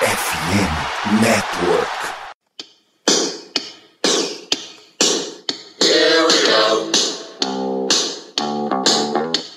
FM 0.00 0.70
Network. 1.20 1.88
Here 5.82 6.22
we 6.28 6.38
go. 6.46 6.90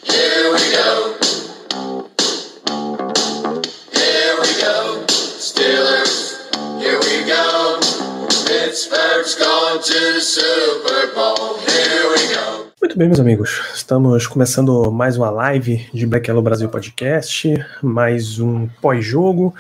Here 0.04 0.48
we 0.52 0.64
go. 0.74 1.14
Here 3.94 4.36
we 4.42 4.52
go. 4.58 5.06
Steelers, 5.38 6.40
here 6.82 6.98
we 6.98 7.24
go. 7.30 7.78
Pittsburgh's 8.48 9.36
going 9.36 9.80
to 9.84 10.14
the 10.16 10.22
Super 10.22 11.14
Bowl. 11.14 11.58
Here 11.60 12.10
we 12.10 12.34
go. 12.34 12.72
Muito 12.82 12.98
bem, 12.98 13.08
meus 13.08 13.20
amigos. 13.20 13.62
Estamos 13.76 14.26
começando 14.26 14.92
mais 14.92 15.16
uma 15.18 15.30
live 15.30 15.88
de 15.94 16.08
Black 16.08 16.28
Yellow 16.28 16.42
Brasil 16.42 16.68
Podcast, 16.68 17.48
mais 17.84 18.40
um 18.40 18.68
pós-jogo. 18.82 19.54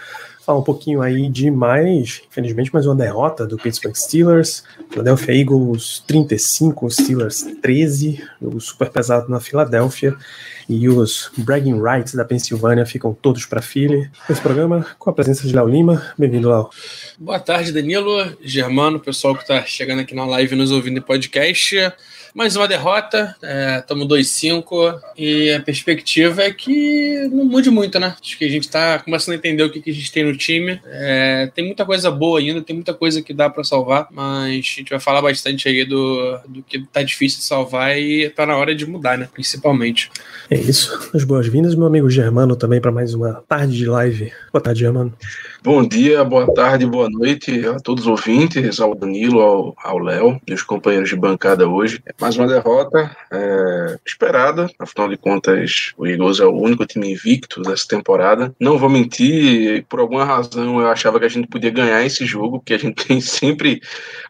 Falar 0.44 0.58
um 0.58 0.64
pouquinho 0.64 1.04
aí 1.04 1.30
de 1.30 1.52
mais, 1.52 2.24
infelizmente, 2.28 2.74
mais 2.74 2.88
uma 2.88 2.96
derrota 2.96 3.46
do 3.46 3.58
Pittsburgh 3.58 3.96
Steelers. 3.96 4.64
Philadelphia 4.90 5.36
Eagles 5.36 6.04
35, 6.08 6.90
Steelers 6.90 7.46
13, 7.62 8.24
jogo 8.42 8.60
super 8.60 8.90
pesado 8.90 9.30
na 9.30 9.40
Filadélfia. 9.40 10.16
E 10.68 10.90
os 10.90 11.30
bragging 11.38 11.80
rights 11.80 12.16
da 12.16 12.26
Pensilvânia 12.26 12.88
ficam 12.88 13.14
todos 13.14 13.46
para 13.46 13.62
Philly. 13.62 14.10
Esse 14.28 14.42
programa 14.42 14.86
com 14.98 15.12
a 15.12 15.14
presença 15.14 15.48
de 15.48 15.54
Léo 15.54 15.68
Lima. 15.68 16.12
Bem-vindo, 16.18 16.50
Léo. 16.50 16.70
Boa 17.20 17.40
tarde, 17.40 17.72
Danilo, 17.72 18.36
Germano, 18.42 19.00
pessoal 19.00 19.36
que 19.36 19.42
está 19.42 19.64
chegando 19.64 20.00
aqui 20.00 20.16
na 20.16 20.26
live 20.26 20.56
e 20.56 20.58
nos 20.58 20.72
ouvindo 20.72 20.98
em 20.98 21.02
podcast. 21.02 21.76
Mais 22.34 22.56
uma 22.56 22.68
derrota, 22.68 23.36
estamos 23.80 24.08
2-5 24.08 25.00
e 25.18 25.52
a 25.52 25.60
perspectiva 25.60 26.44
é 26.44 26.52
que 26.52 27.28
não 27.30 27.44
mude 27.44 27.70
muito, 27.70 28.00
né? 28.00 28.16
Acho 28.22 28.38
que 28.38 28.46
a 28.46 28.50
gente 28.50 28.64
está 28.64 29.00
começando 29.00 29.34
a 29.34 29.38
entender 29.38 29.64
o 29.64 29.70
que, 29.70 29.82
que 29.82 29.90
a 29.90 29.94
gente 29.94 30.12
tem 30.12 30.24
no 30.24 30.38
time. 30.38 30.80
É, 30.86 31.52
tem 31.54 31.66
muita 31.66 31.86
coisa 31.86 32.10
boa 32.10 32.40
ainda, 32.40 32.62
tem 32.62 32.74
muita 32.76 32.94
coisa 32.94 33.22
que 33.22 33.34
dá 33.34 33.50
para 33.50 33.66
salvar, 33.66 34.08
mas 34.12 34.50
a 34.50 34.80
gente 34.80 34.90
vai 34.90 35.00
falar 35.00 35.22
bastante 35.22 35.68
aí 35.68 35.84
do, 35.84 36.40
do 36.48 36.64
que 36.64 36.80
tá 36.88 37.04
difícil 37.04 37.40
de 37.40 37.46
salvar 37.46 37.98
e 38.00 38.30
tá 38.30 38.46
na 38.46 38.56
hora 38.56 38.74
de 38.74 38.86
mudar, 38.86 39.18
né? 39.18 39.28
Principalmente. 39.34 40.10
É 40.50 40.56
isso. 40.56 41.10
As 41.14 41.26
boas-vindas, 41.26 41.76
meu 41.76 41.88
amigo 41.88 42.10
Germano, 42.10 42.56
também 42.56 42.80
para 42.80 42.92
mais 42.92 43.14
uma 43.14 43.44
tarde 43.48 43.76
de 43.76 43.86
live. 43.86 44.32
Boa 44.54 44.62
tarde, 44.62 44.80
Germano. 44.80 45.14
Bom 45.64 45.88
dia, 45.88 46.24
boa 46.24 46.52
tarde, 46.52 46.88
boa 46.88 47.08
noite 47.08 47.68
a 47.68 47.80
todos 47.80 48.06
os 48.06 48.10
ouvintes, 48.10 48.80
ao 48.80 48.96
Danilo, 48.96 49.76
ao- 49.78 50.00
Léo 50.00 50.42
e 50.48 50.54
os 50.56 50.64
companheiros 50.64 51.10
de 51.10 51.16
bancada 51.16 51.68
hoje. 51.70 52.02
Mais 52.20 52.36
uma 52.36 52.48
derrota 52.48 53.16
é, 53.32 54.00
esperada, 54.04 54.68
afinal 54.80 55.08
de 55.08 55.18
contas, 55.18 55.94
o 55.96 56.08
Eagles 56.08 56.40
é 56.40 56.46
o 56.46 56.60
único 56.60 56.84
time 56.88 57.12
invicto 57.12 57.62
dessa 57.62 57.88
temporada. 57.88 58.56
Não 58.60 58.80
vou 58.80 58.90
mentir, 58.90 59.86
por 59.88 60.00
alguma 60.00 60.26
razão 60.26 60.80
eu 60.80 60.88
achava 60.88 61.20
que 61.20 61.26
a 61.26 61.30
gente 61.30 61.48
podia 61.48 61.70
ganhar 61.70 62.04
esse 62.04 62.26
jogo, 62.26 62.58
porque 62.58 62.74
a 62.74 62.80
gente 62.80 63.06
tem 63.06 63.22
sempre. 63.22 63.80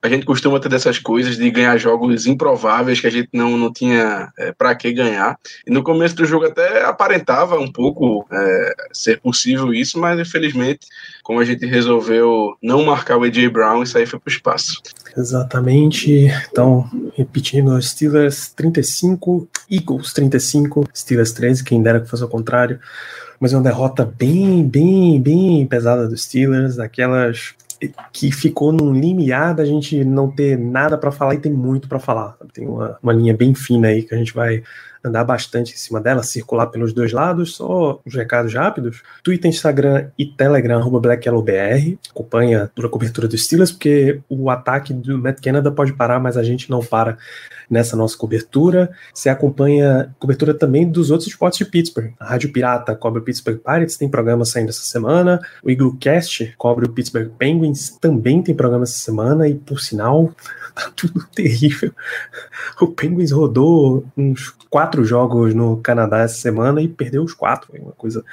A 0.02 0.10
gente 0.10 0.26
costuma 0.26 0.60
ter 0.60 0.68
dessas 0.68 1.00
coisas 1.00 1.38
de 1.38 1.50
ganhar 1.50 1.78
jogos 1.78 2.28
improváveis 2.28 3.00
que 3.00 3.08
a 3.08 3.12
gente 3.12 3.30
não, 3.32 3.58
não 3.58 3.72
tinha 3.72 4.34
é, 4.38 4.52
para 4.52 4.76
que 4.76 4.92
ganhar. 4.92 5.38
E 5.66 5.72
no 5.72 5.82
começo 5.82 6.14
do 6.18 6.26
jogo 6.26 6.46
até 6.48 6.84
aparentava 6.84 7.58
um 7.58 7.72
pouco 7.72 8.28
é, 8.30 8.76
ser 8.92 9.22
possível 9.22 9.74
isso, 9.74 9.98
mas 9.98 10.20
infelizmente 10.20 10.86
como 11.24 11.40
a 11.40 11.46
gente 11.46 11.66
resolveu 11.66 12.56
não 12.62 12.84
marcar 12.84 13.18
o 13.18 13.24
AJ 13.24 13.48
Brown, 13.50 13.84
isso 13.84 13.98
aí 13.98 14.06
foi 14.06 14.20
pro 14.20 14.32
espaço. 14.32 14.82
Exatamente. 15.16 16.28
Então, 16.50 16.90
repetindo, 17.16 17.82
Steelers 17.82 18.50
35, 18.54 19.48
Eagles 19.70 20.14
35, 20.14 20.88
Steelers 20.96 21.32
13, 21.32 21.64
quem 21.64 21.82
dera 21.82 22.00
que 22.00 22.10
fosse 22.10 22.24
ao 22.24 22.30
contrário. 22.30 22.80
Mas 23.40 23.54
é 23.54 23.58
uma 23.58 23.64
derrota 23.64 24.06
bem, 24.06 24.68
bem, 24.68 25.22
bem 25.22 25.66
pesada 25.66 26.08
dos 26.08 26.24
Steelers, 26.24 26.76
daquelas 26.76 27.56
que 28.12 28.32
ficou 28.32 28.72
num 28.72 28.94
limiar 28.94 29.56
da 29.56 29.66
gente 29.66 30.04
não 30.06 30.30
ter 30.30 30.58
nada 30.58 30.98
para 30.98 31.12
falar 31.12 31.34
e 31.34 31.40
tem 31.40 31.52
muito 31.52 31.88
para 31.88 32.00
falar. 32.00 32.38
Tem 32.54 32.68
uma, 32.68 32.98
uma 33.02 33.14
linha 33.14 33.36
bem 33.36 33.56
fina 33.56 33.88
aí 33.88 34.04
que 34.04 34.14
a 34.14 34.18
gente 34.18 34.34
vai 34.34 34.64
andar 35.04 35.24
bastante 35.24 35.74
em 35.74 35.78
cima 35.78 36.00
dela, 36.00 36.24
circular 36.24 36.68
pelos 36.68 36.94
dois 36.94 37.12
lados, 37.12 37.56
só 37.56 38.00
os 38.06 38.14
recados 38.14 38.54
rápidos. 38.54 39.02
Twitter, 39.24 39.50
Instagram 39.50 40.10
e 40.18 40.26
Telegram, 40.26 40.80
arroba. 40.80 41.02
Acompanha 42.10 42.72
toda 42.74 42.88
a 42.88 42.92
cobertura 42.92 43.28
dos 43.28 43.44
Steelers, 43.44 43.72
porque 43.72 44.22
o 44.30 44.50
ataque 44.50 44.94
do 44.94 45.18
Matt 45.18 45.42
Canada 45.42 45.72
pode 45.72 45.94
parar, 45.94 46.20
mas 46.20 46.38
a 46.38 46.44
gente 46.44 46.70
não 46.70 46.82
para 46.82 47.18
nessa 47.72 47.96
nossa 47.96 48.18
cobertura. 48.18 48.92
Você 49.14 49.30
acompanha 49.30 50.14
cobertura 50.20 50.54
também 50.54 50.90
dos 50.90 51.10
outros 51.10 51.30
esportes 51.30 51.60
de 51.60 51.66
Pittsburgh. 51.66 52.12
A 52.20 52.26
Rádio 52.26 52.52
Pirata 52.52 52.94
cobre 52.96 53.22
o 53.22 53.24
Pittsburgh 53.24 53.60
Pirates, 53.60 53.96
tem 53.96 54.10
programa 54.10 54.44
saindo 54.44 54.70
essa 54.70 54.82
semana. 54.82 55.40
O 55.64 55.72
Igloo 55.72 55.96
Cast 55.98 56.54
cobre 56.58 56.86
o 56.86 56.90
Pittsburgh 56.90 57.32
Penguins, 57.38 57.98
também 58.02 58.42
tem 58.44 58.54
programa 58.54 58.84
essa 58.84 59.00
semana. 59.00 59.48
E, 59.48 59.56
por 59.56 59.80
sinal, 59.80 60.32
tá 60.76 60.92
tudo 60.96 61.26
terrível. 61.34 61.94
O 62.80 62.88
Penguins 62.88 63.32
rodou 63.32 64.06
uns 64.18 64.54
quatro 64.70 64.91
jogos 65.08 65.54
no 65.54 65.78
Canadá 65.78 66.20
essa 66.20 66.36
semana 66.36 66.82
e 66.82 66.88
perdeu 66.88 67.24
os 67.24 67.34
quatro. 67.34 67.76
É 67.76 67.82
uma 67.82 67.92
coisa 67.92 68.24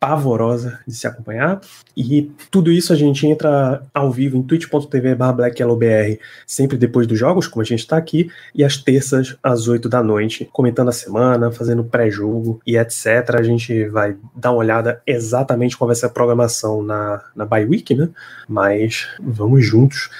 pavorosa 0.00 0.78
de 0.86 0.94
se 0.94 1.06
acompanhar. 1.06 1.60
E 1.96 2.30
tudo 2.50 2.70
isso 2.70 2.92
a 2.92 2.96
gente 2.96 3.26
entra 3.26 3.82
ao 3.92 4.12
vivo 4.12 4.36
em 4.36 4.42
twitch.tv 4.42 5.14
blackyellowbr, 5.14 6.18
sempre 6.46 6.76
depois 6.76 7.06
dos 7.06 7.18
jogos, 7.18 7.48
como 7.48 7.62
a 7.62 7.64
gente 7.64 7.80
está 7.80 7.96
aqui, 7.96 8.30
e 8.54 8.62
às 8.62 8.76
terças, 8.76 9.36
às 9.42 9.66
8 9.66 9.88
da 9.88 10.02
noite, 10.02 10.48
comentando 10.52 10.88
a 10.88 10.92
semana, 10.92 11.50
fazendo 11.50 11.82
pré-jogo 11.82 12.60
e 12.66 12.76
etc. 12.76 13.34
A 13.34 13.42
gente 13.42 13.86
vai 13.88 14.16
dar 14.34 14.52
uma 14.52 14.58
olhada 14.58 15.02
exatamente 15.06 15.76
qual 15.76 15.88
vai 15.88 15.96
ser 15.96 16.06
a 16.06 16.10
programação 16.10 16.82
na, 16.82 17.22
na 17.34 17.44
bye 17.44 17.64
week, 17.64 17.94
né? 17.94 18.08
Mas 18.48 19.08
vamos 19.20 19.66
juntos. 19.66 20.10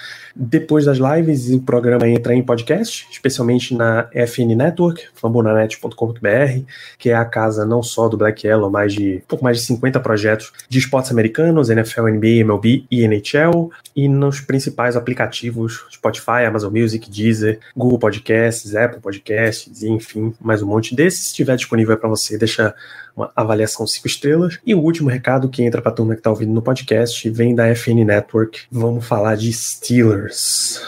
Depois 0.40 0.84
das 0.84 0.98
lives, 0.98 1.50
o 1.50 1.60
programa 1.60 2.08
entra 2.08 2.32
em 2.32 2.44
podcast, 2.44 3.08
especialmente 3.10 3.74
na 3.74 4.08
FN 4.12 4.54
Network, 4.54 5.08
fambonanet.com.br, 5.12 6.62
que 6.96 7.10
é 7.10 7.14
a 7.14 7.24
casa 7.24 7.66
não 7.66 7.82
só 7.82 8.08
do 8.08 8.16
Black 8.16 8.46
Yellow, 8.46 8.70
mas 8.70 8.94
de 8.94 9.16
um 9.16 9.26
pouco 9.26 9.42
mais 9.42 9.58
de 9.58 9.64
50 9.64 9.98
projetos 9.98 10.52
de 10.68 10.78
esportes 10.78 11.10
americanos, 11.10 11.70
NFL, 11.70 12.02
NBA, 12.02 12.44
MLB 12.44 12.84
e 12.88 13.02
NHL, 13.02 13.72
e 13.96 14.06
nos 14.06 14.40
principais 14.40 14.94
aplicativos 14.94 15.84
Spotify, 15.90 16.44
Amazon 16.46 16.72
Music, 16.72 17.10
Deezer, 17.10 17.58
Google 17.76 17.98
Podcasts, 17.98 18.76
Apple 18.76 19.00
Podcasts, 19.00 19.82
e 19.82 19.88
enfim, 19.88 20.32
mais 20.40 20.62
um 20.62 20.68
monte 20.68 20.94
desses. 20.94 21.22
Se 21.22 21.26
estiver 21.30 21.56
disponível 21.56 21.96
para 21.96 22.08
você, 22.08 22.38
deixa 22.38 22.72
uma 23.18 23.32
avaliação 23.34 23.86
5 23.86 24.06
estrelas. 24.06 24.58
E 24.64 24.74
o 24.74 24.80
último 24.80 25.10
recado 25.10 25.48
que 25.48 25.62
entra 25.62 25.82
para 25.82 25.92
turma 25.92 26.14
que 26.14 26.20
está 26.20 26.30
ouvindo 26.30 26.52
no 26.52 26.62
podcast 26.62 27.28
vem 27.30 27.54
da 27.54 27.74
FN 27.74 28.04
Network. 28.04 28.60
Vamos 28.70 29.04
falar 29.04 29.36
de 29.36 29.52
Steelers. 29.52 30.80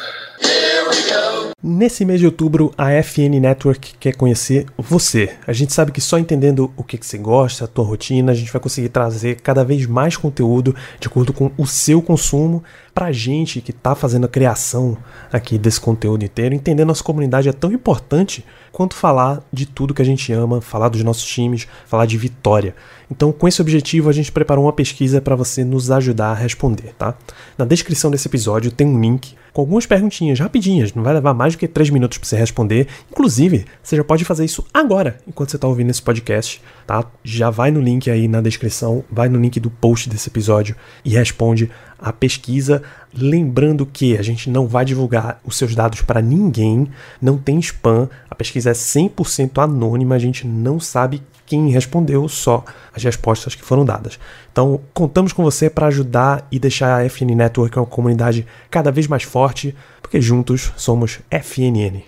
Nesse 1.62 2.06
mês 2.06 2.18
de 2.18 2.24
outubro, 2.24 2.72
a 2.78 2.90
FN 3.02 3.38
Network 3.38 3.94
quer 4.00 4.16
conhecer 4.16 4.64
você. 4.78 5.34
A 5.46 5.52
gente 5.52 5.74
sabe 5.74 5.92
que 5.92 6.00
só 6.00 6.18
entendendo 6.18 6.72
o 6.74 6.82
que, 6.82 6.96
que 6.96 7.04
você 7.04 7.18
gosta, 7.18 7.66
a 7.66 7.68
tua 7.68 7.84
rotina, 7.84 8.32
a 8.32 8.34
gente 8.34 8.50
vai 8.50 8.62
conseguir 8.62 8.88
trazer 8.88 9.42
cada 9.42 9.62
vez 9.62 9.84
mais 9.84 10.16
conteúdo 10.16 10.74
de 10.98 11.06
acordo 11.06 11.34
com 11.34 11.50
o 11.58 11.66
seu 11.66 12.00
consumo 12.00 12.64
pra 12.94 13.12
gente 13.12 13.60
que 13.60 13.72
tá 13.72 13.94
fazendo 13.94 14.24
a 14.24 14.28
criação 14.28 14.96
aqui 15.32 15.58
desse 15.58 15.80
conteúdo 15.80 16.24
inteiro, 16.24 16.54
entender 16.54 16.84
nossa 16.84 17.04
comunidade 17.04 17.48
é 17.48 17.52
tão 17.52 17.72
importante 17.72 18.44
quanto 18.72 18.94
falar 18.94 19.42
de 19.52 19.66
tudo 19.66 19.94
que 19.94 20.02
a 20.02 20.04
gente 20.04 20.32
ama, 20.32 20.60
falar 20.60 20.88
dos 20.88 21.02
nossos 21.02 21.24
times, 21.24 21.66
falar 21.86 22.06
de 22.06 22.16
vitória. 22.16 22.74
Então, 23.10 23.32
com 23.32 23.48
esse 23.48 23.60
objetivo, 23.60 24.08
a 24.08 24.12
gente 24.12 24.30
preparou 24.30 24.64
uma 24.64 24.72
pesquisa 24.72 25.20
para 25.20 25.34
você 25.34 25.64
nos 25.64 25.90
ajudar 25.90 26.30
a 26.30 26.34
responder, 26.34 26.94
tá? 26.96 27.14
Na 27.58 27.64
descrição 27.64 28.10
desse 28.10 28.28
episódio 28.28 28.70
tem 28.70 28.86
um 28.86 29.00
link 29.00 29.34
com 29.52 29.62
algumas 29.62 29.84
perguntinhas 29.84 30.38
rapidinhas, 30.38 30.94
não 30.94 31.02
vai 31.02 31.12
levar 31.12 31.34
mais 31.34 31.54
do 31.54 31.58
que 31.58 31.66
3 31.66 31.90
minutos 31.90 32.18
para 32.18 32.28
você 32.28 32.36
responder. 32.36 32.86
Inclusive, 33.10 33.64
você 33.82 33.96
já 33.96 34.04
pode 34.04 34.24
fazer 34.24 34.44
isso 34.44 34.64
agora, 34.72 35.18
enquanto 35.26 35.50
você 35.50 35.56
está 35.56 35.66
ouvindo 35.66 35.90
esse 35.90 36.00
podcast, 36.00 36.62
tá? 36.86 37.04
Já 37.24 37.50
vai 37.50 37.72
no 37.72 37.80
link 37.80 38.08
aí 38.08 38.28
na 38.28 38.40
descrição, 38.40 39.04
vai 39.10 39.28
no 39.28 39.40
link 39.40 39.58
do 39.58 39.70
post 39.70 40.08
desse 40.08 40.28
episódio 40.28 40.76
e 41.04 41.10
responde 41.10 41.68
a 42.00 42.12
pesquisa. 42.12 42.82
Lembrando 43.12 43.84
que 43.84 44.16
a 44.16 44.22
gente 44.22 44.48
não 44.48 44.66
vai 44.66 44.84
divulgar 44.84 45.40
os 45.44 45.56
seus 45.56 45.74
dados 45.74 46.00
para 46.00 46.22
ninguém, 46.22 46.88
não 47.20 47.36
tem 47.36 47.58
spam, 47.58 48.08
a 48.30 48.34
pesquisa 48.34 48.70
é 48.70 48.72
100% 48.72 49.62
anônima, 49.62 50.14
a 50.14 50.18
gente 50.18 50.46
não 50.46 50.78
sabe 50.80 51.22
quem 51.44 51.68
respondeu, 51.70 52.28
só 52.28 52.64
as 52.94 53.02
respostas 53.02 53.56
que 53.56 53.64
foram 53.64 53.84
dadas. 53.84 54.20
Então, 54.52 54.80
contamos 54.94 55.32
com 55.32 55.42
você 55.42 55.68
para 55.68 55.88
ajudar 55.88 56.46
e 56.50 56.60
deixar 56.60 57.00
a 57.00 57.08
FN 57.08 57.34
Network 57.34 57.76
uma 57.76 57.86
comunidade 57.86 58.46
cada 58.70 58.92
vez 58.92 59.08
mais 59.08 59.24
forte, 59.24 59.74
porque 60.00 60.20
juntos 60.20 60.72
somos 60.76 61.18
FNN. 61.28 62.04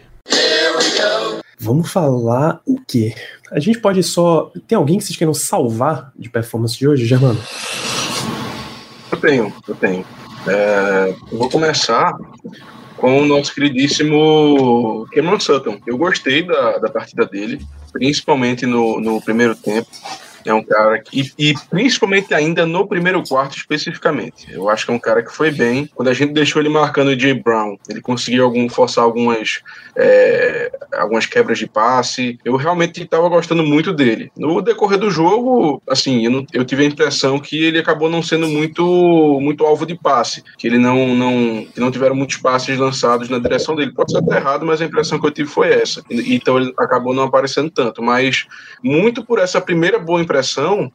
Vamos 1.59 1.93
falar 1.93 2.61
o 2.67 2.77
quê? 2.87 3.15
A 3.51 3.61
gente 3.61 3.79
pode 3.79 4.03
só. 4.03 4.51
Tem 4.67 4.77
alguém 4.77 4.99
que 4.99 5.05
vocês 5.05 5.17
queiram 5.17 5.35
salvar 5.35 6.13
de 6.19 6.29
performance 6.29 6.77
de 6.77 6.89
hoje, 6.89 7.07
Germano? 7.07 7.41
Eu 9.13 9.19
tenho, 9.21 9.55
eu 9.69 9.75
tenho. 9.75 10.05
É, 10.49 11.15
eu 11.31 11.39
vou 11.39 11.51
começar 11.51 12.17
com 12.97 13.21
o 13.21 13.27
nosso 13.27 13.55
queridíssimo 13.55 15.07
Cameron 15.13 15.39
Sutton. 15.39 15.79
Eu 15.87 15.99
gostei 15.99 16.43
da, 16.43 16.79
da 16.79 16.89
partida 16.89 17.27
dele, 17.27 17.61
principalmente 17.93 18.65
no, 18.65 19.01
no 19.01 19.21
primeiro 19.21 19.55
tempo. 19.55 19.89
É 20.45 20.53
um 20.53 20.63
cara 20.63 21.01
que, 21.01 21.33
e, 21.39 21.51
e 21.51 21.55
principalmente 21.71 22.35
ainda 22.35 22.67
no 22.67 22.87
primeiro 22.87 23.23
quarto 23.27 23.57
especificamente. 23.57 24.47
Eu 24.51 24.69
acho 24.69 24.85
que 24.85 24.93
é 24.93 24.95
um 24.95 24.99
cara 24.99 25.23
que 25.23 25.33
foi 25.33 25.51
bem. 25.51 25.89
Quando 25.95 26.09
a 26.09 26.15
gente 26.15 26.33
deixou 26.33 26.61
ele 26.61 26.69
marcando 26.69 27.09
o 27.09 27.19
Jay 27.19 27.35
Brown, 27.35 27.77
ele 27.89 28.01
conseguiu 28.01 28.45
algum, 28.45 28.69
forçar 28.69 29.05
algumas, 29.05 29.61
é, 29.97 30.73
algumas 30.95 31.27
quebras 31.27 31.59
de 31.59 31.67
passe. 31.67 32.39
Eu 32.45 32.57
realmente 32.57 33.03
estava 33.03 33.29
gostando 33.29 33.63
muito 33.63 33.93
dele. 33.93 34.31
No 34.37 34.61
decorrer 34.61 34.99
do 34.99 35.11
jogo, 35.11 35.83
assim, 35.89 36.25
eu, 36.25 36.31
não, 36.31 36.47
eu, 36.53 36.65
tive 36.65 36.85
a 36.85 36.87
impressão 36.87 37.39
que 37.39 37.63
ele 37.63 37.79
acabou 37.79 38.09
não 38.09 38.23
sendo 38.23 38.49
muito, 38.49 39.39
muito 39.41 39.65
alvo 39.65 39.87
de 39.87 39.95
passe, 39.95 40.43
que 40.59 40.67
ele 40.67 40.79
não, 40.79 41.15
não, 41.15 41.67
que 41.67 41.81
não 41.81 41.91
tiveram 41.91 42.15
muitos 42.15 42.37
passes 42.37 42.79
lançados 42.79 43.29
na 43.29 43.39
direção 43.39 43.75
dele. 43.75 43.93
Pode 43.93 44.13
ser 44.13 44.19
até 44.19 44.37
errado, 44.37 44.67
mas 44.67 44.81
a 44.81 44.85
impressão 44.85 45.21
que 45.21 45.27
eu 45.27 45.31
tive 45.31 45.49
foi 45.49 45.73
essa. 45.73 46.03
Então 46.11 46.59
ele 46.59 46.73
acabou 46.79 47.15
não 47.15 47.25
aparecendo 47.25 47.71
tanto. 47.71 48.03
Mas 48.03 48.47
muito 48.83 49.25
por 49.25 49.39
essa 49.39 49.61
primeira 49.61 49.99
boa 49.99 50.21
impressão, 50.21 50.32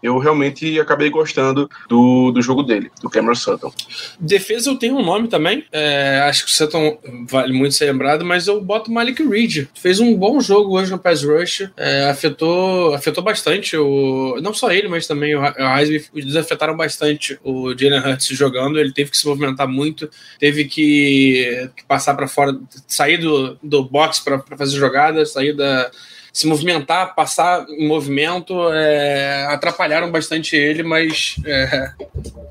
eu 0.01 0.18
realmente 0.18 0.80
acabei 0.80 1.10
gostando 1.10 1.69
do, 1.88 2.31
do 2.31 2.42
jogo 2.42 2.63
dele, 2.63 2.92
do 3.01 3.10
Cameron 3.10 3.36
Sutton. 3.36 3.72
Defesa 4.19 4.69
eu 4.69 4.75
tenho 4.75 4.98
um 4.98 5.06
nome 5.06 5.28
também. 5.28 5.63
É, 5.72 6.22
acho 6.28 6.45
que 6.45 6.51
o 6.51 6.54
Sutton 6.54 6.98
vale 7.30 7.54
muito 7.54 7.75
ser 7.75 7.86
lembrado, 7.86 8.25
mas 8.25 8.48
eu 8.48 8.62
boto 8.62 8.92
Malik 8.92 9.24
Reed. 9.24 9.68
Fez 9.74 10.00
um 10.00 10.16
bom 10.16 10.39
jogo 10.39 10.78
hoje 10.78 10.92
no 10.92 11.00
Pass 11.00 11.24
Rush. 11.24 11.69
É, 11.75 12.10
afetou, 12.10 12.94
afetou 12.94 13.24
bastante 13.24 13.78
o. 13.78 14.39
Não 14.42 14.54
só 14.54 14.72
ele, 14.72 14.88
mas 14.88 15.07
também 15.07 15.36
o 15.36 15.42
Heisman. 15.45 16.01
Eles 16.16 16.36
afetaram 16.36 16.75
bastante 16.75 17.39
o 17.44 17.78
Jalen 17.78 18.00
Hurts 18.00 18.28
jogando. 18.28 18.80
Ele 18.80 18.92
teve 18.92 19.12
que 19.12 19.18
se 19.18 19.28
movimentar 19.28 19.68
muito, 19.68 20.10
teve 20.39 20.66
que, 20.66 21.69
que 21.75 21.84
passar 21.86 22.13
para 22.16 22.28
fora, 22.28 22.57
sair 22.88 23.18
do, 23.18 23.57
do 23.62 23.84
box 23.84 24.19
para 24.19 24.42
fazer 24.57 24.78
jogadas, 24.78 25.34
sair 25.34 25.54
da 25.54 25.89
se 26.38 26.45
movimentar, 26.45 27.16
passar 27.16 27.66
em 27.68 27.88
movimento, 27.88 28.54
é, 28.72 29.48
atrapalharam 29.48 30.12
bastante 30.12 30.56
ele, 30.56 30.84
mas 30.84 31.36
é, 31.44 31.92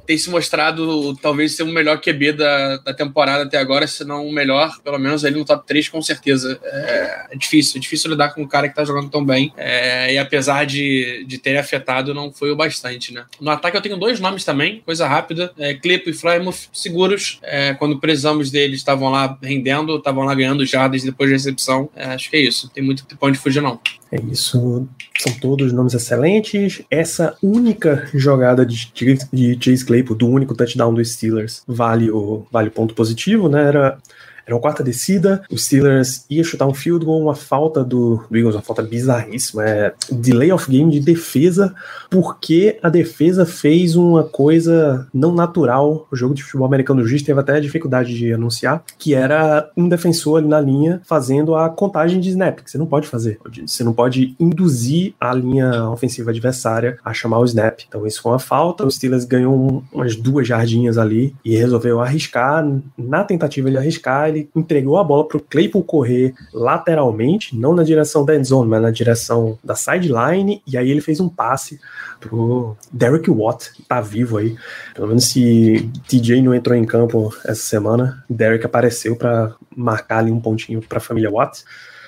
tem 0.04 0.18
se 0.18 0.28
mostrado 0.28 1.14
talvez 1.22 1.54
ser 1.54 1.62
o 1.62 1.68
melhor 1.68 2.00
QB 2.00 2.32
da, 2.32 2.78
da 2.78 2.92
temporada 2.92 3.44
até 3.44 3.58
agora, 3.58 3.86
se 3.86 4.04
não 4.04 4.26
o 4.26 4.32
melhor, 4.32 4.76
pelo 4.82 4.98
menos 4.98 5.22
ele 5.22 5.38
no 5.38 5.44
top 5.44 5.64
3, 5.64 5.88
com 5.88 6.02
certeza. 6.02 6.58
É, 6.64 7.26
é 7.30 7.36
difícil, 7.36 7.78
é 7.78 7.80
difícil 7.80 8.10
lidar 8.10 8.34
com 8.34 8.42
um 8.42 8.48
cara 8.48 8.68
que 8.68 8.74
tá 8.74 8.84
jogando 8.84 9.08
tão 9.08 9.24
bem, 9.24 9.52
é, 9.56 10.12
e 10.14 10.18
apesar 10.18 10.66
de, 10.66 11.24
de 11.24 11.38
ter 11.38 11.56
afetado, 11.56 12.12
não 12.12 12.32
foi 12.32 12.50
o 12.50 12.56
bastante, 12.56 13.14
né? 13.14 13.24
No 13.40 13.52
ataque 13.52 13.76
eu 13.76 13.80
tenho 13.80 13.96
dois 13.96 14.18
nomes 14.18 14.44
também, 14.44 14.82
coisa 14.84 15.06
rápida, 15.06 15.52
é, 15.56 15.78
e 15.80 16.12
Flymouth, 16.12 16.70
seguros, 16.72 17.38
é, 17.40 17.72
quando 17.74 18.00
precisamos 18.00 18.50
deles, 18.50 18.80
estavam 18.80 19.10
lá 19.10 19.38
rendendo, 19.40 19.96
estavam 19.96 20.24
lá 20.24 20.34
ganhando 20.34 20.66
jardas 20.66 21.04
depois 21.04 21.30
da 21.30 21.36
recepção, 21.36 21.88
é, 21.94 22.06
acho 22.06 22.28
que 22.28 22.36
é 22.36 22.40
isso, 22.40 22.68
tem 22.70 22.82
muito 22.82 23.06
ponto 23.16 23.32
de 23.32 23.38
fugir 23.38 23.62
não. 23.62 23.75
É 24.10 24.20
isso. 24.20 24.86
São 25.18 25.32
todos 25.40 25.72
nomes 25.72 25.94
excelentes. 25.94 26.82
Essa 26.90 27.36
única 27.42 28.08
jogada 28.14 28.64
de, 28.64 28.90
de 29.32 29.58
Chase 29.60 29.84
Claypool, 29.84 30.16
do 30.16 30.28
único 30.28 30.54
touchdown 30.54 30.94
dos 30.94 31.12
Steelers, 31.12 31.62
vale 31.66 32.10
o, 32.10 32.46
vale 32.50 32.68
o 32.68 32.72
ponto 32.72 32.94
positivo, 32.94 33.48
né? 33.48 33.64
Era 33.64 33.98
era 34.46 34.54
uma 34.54 34.60
quarta 34.60 34.82
descida, 34.82 35.42
os 35.50 35.64
Steelers 35.64 36.24
ia 36.30 36.44
chutar 36.44 36.66
um 36.66 36.74
field 36.74 37.04
goal, 37.04 37.20
uma 37.20 37.34
falta 37.34 37.82
do, 37.82 38.24
do 38.30 38.36
Eagles, 38.36 38.54
uma 38.54 38.62
falta 38.62 38.80
bizarríssima, 38.82 39.64
é 39.64 39.92
delay 40.10 40.52
of 40.52 40.70
game 40.70 40.90
de 40.90 41.00
defesa, 41.00 41.74
porque 42.08 42.78
a 42.80 42.88
defesa 42.88 43.44
fez 43.44 43.96
uma 43.96 44.22
coisa 44.22 45.08
não 45.12 45.34
natural. 45.34 46.06
O 46.12 46.16
jogo 46.16 46.32
de 46.32 46.44
futebol 46.44 46.66
americano 46.66 47.02
do 47.02 47.08
juiz 47.08 47.22
teve 47.22 47.40
até 47.40 47.58
dificuldade 47.58 48.16
de 48.16 48.32
anunciar, 48.32 48.84
que 48.96 49.14
era 49.14 49.68
um 49.76 49.88
defensor 49.88 50.38
ali 50.38 50.48
na 50.48 50.60
linha 50.60 51.00
fazendo 51.04 51.56
a 51.56 51.68
contagem 51.68 52.20
de 52.20 52.28
snap, 52.28 52.60
que 52.60 52.70
você 52.70 52.78
não 52.78 52.86
pode 52.86 53.08
fazer. 53.08 53.40
Você 53.66 53.82
não 53.82 53.92
pode 53.92 54.36
induzir 54.38 55.14
a 55.20 55.34
linha 55.34 55.88
ofensiva 55.90 56.30
adversária 56.30 56.98
a 57.04 57.12
chamar 57.12 57.40
o 57.40 57.44
snap. 57.44 57.80
Então 57.88 58.06
isso 58.06 58.22
foi 58.22 58.32
uma 58.32 58.38
falta, 58.38 58.86
os 58.86 58.94
Steelers 58.94 59.24
ganhou 59.24 59.82
umas 59.92 60.14
duas 60.14 60.46
jardinhas 60.46 60.98
ali 60.98 61.34
e 61.44 61.56
resolveu 61.56 62.00
arriscar. 62.00 62.64
Na 62.96 63.24
tentativa 63.24 63.70
de 63.70 63.76
arriscar, 63.76 64.35
ele 64.36 64.50
entregou 64.54 64.98
a 64.98 65.04
bola 65.04 65.26
para 65.26 65.36
o 65.36 65.40
Claypool 65.40 65.82
correr 65.82 66.34
lateralmente, 66.52 67.56
não 67.56 67.74
na 67.74 67.82
direção 67.82 68.24
da 68.24 68.36
endzone, 68.36 68.68
mas 68.68 68.82
na 68.82 68.90
direção 68.90 69.58
da 69.62 69.74
sideline, 69.74 70.62
e 70.66 70.76
aí 70.76 70.90
ele 70.90 71.00
fez 71.00 71.20
um 71.20 71.28
passe 71.28 71.80
pro 72.20 72.76
Derek 72.92 73.30
Watt, 73.30 73.72
que 73.72 73.82
tá 73.82 74.00
vivo 74.00 74.38
aí. 74.38 74.56
Pelo 74.94 75.08
menos 75.08 75.24
se 75.24 75.88
TJ 76.08 76.42
não 76.42 76.54
entrou 76.54 76.76
em 76.76 76.84
campo 76.84 77.34
essa 77.44 77.62
semana, 77.62 78.24
Derek 78.28 78.64
apareceu 78.64 79.16
para 79.16 79.54
marcar 79.74 80.18
ali 80.18 80.30
um 80.30 80.40
pontinho 80.40 80.80
para 80.80 80.98
a 80.98 81.00
família 81.00 81.30
Watt, 81.30 81.64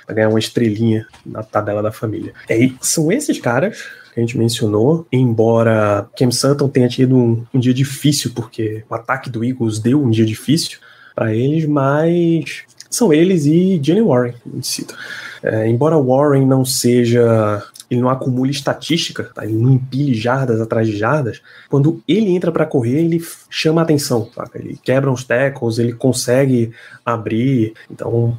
para 0.06 0.14
ganhar 0.14 0.30
uma 0.30 0.38
estrelinha 0.38 1.06
na 1.24 1.42
tabela 1.42 1.82
da 1.82 1.92
família. 1.92 2.32
E 2.48 2.52
aí, 2.52 2.76
são 2.80 3.12
esses 3.12 3.38
caras 3.38 3.84
que 4.12 4.18
a 4.18 4.20
gente 4.20 4.38
mencionou, 4.38 5.06
embora 5.12 6.08
Cam 6.16 6.30
Sutton 6.30 6.68
tenha 6.68 6.88
tido 6.88 7.14
um, 7.14 7.44
um 7.52 7.60
dia 7.60 7.74
difícil, 7.74 8.32
porque 8.34 8.82
o 8.88 8.94
ataque 8.94 9.28
do 9.28 9.44
Eagles 9.44 9.78
deu 9.78 10.02
um 10.02 10.10
dia 10.10 10.24
difícil, 10.24 10.78
para 11.18 11.34
eles, 11.34 11.66
mas 11.66 12.62
são 12.88 13.12
eles 13.12 13.44
e 13.44 13.80
Jalen 13.82 14.04
Warren, 14.04 14.34
cito. 14.62 14.94
É, 15.42 15.68
embora 15.68 15.98
Warren 15.98 16.46
não 16.46 16.64
seja 16.64 17.64
ele 17.90 18.00
não 18.00 18.10
acumule 18.10 18.50
estatística, 18.50 19.24
tá? 19.34 19.44
ele 19.44 19.54
não 19.54 19.72
empilhe 19.72 20.14
jardas 20.14 20.60
atrás 20.60 20.86
de 20.86 20.96
jardas. 20.96 21.40
Quando 21.70 22.02
ele 22.06 22.30
entra 22.30 22.52
para 22.52 22.66
correr, 22.66 23.00
ele 23.00 23.24
chama 23.48 23.80
a 23.80 23.84
atenção, 23.84 24.30
saca? 24.34 24.58
ele 24.58 24.78
quebra 24.82 25.10
uns 25.10 25.24
tackles, 25.24 25.78
ele 25.78 25.94
consegue 25.94 26.70
abrir. 27.04 27.72
Então, 27.90 28.36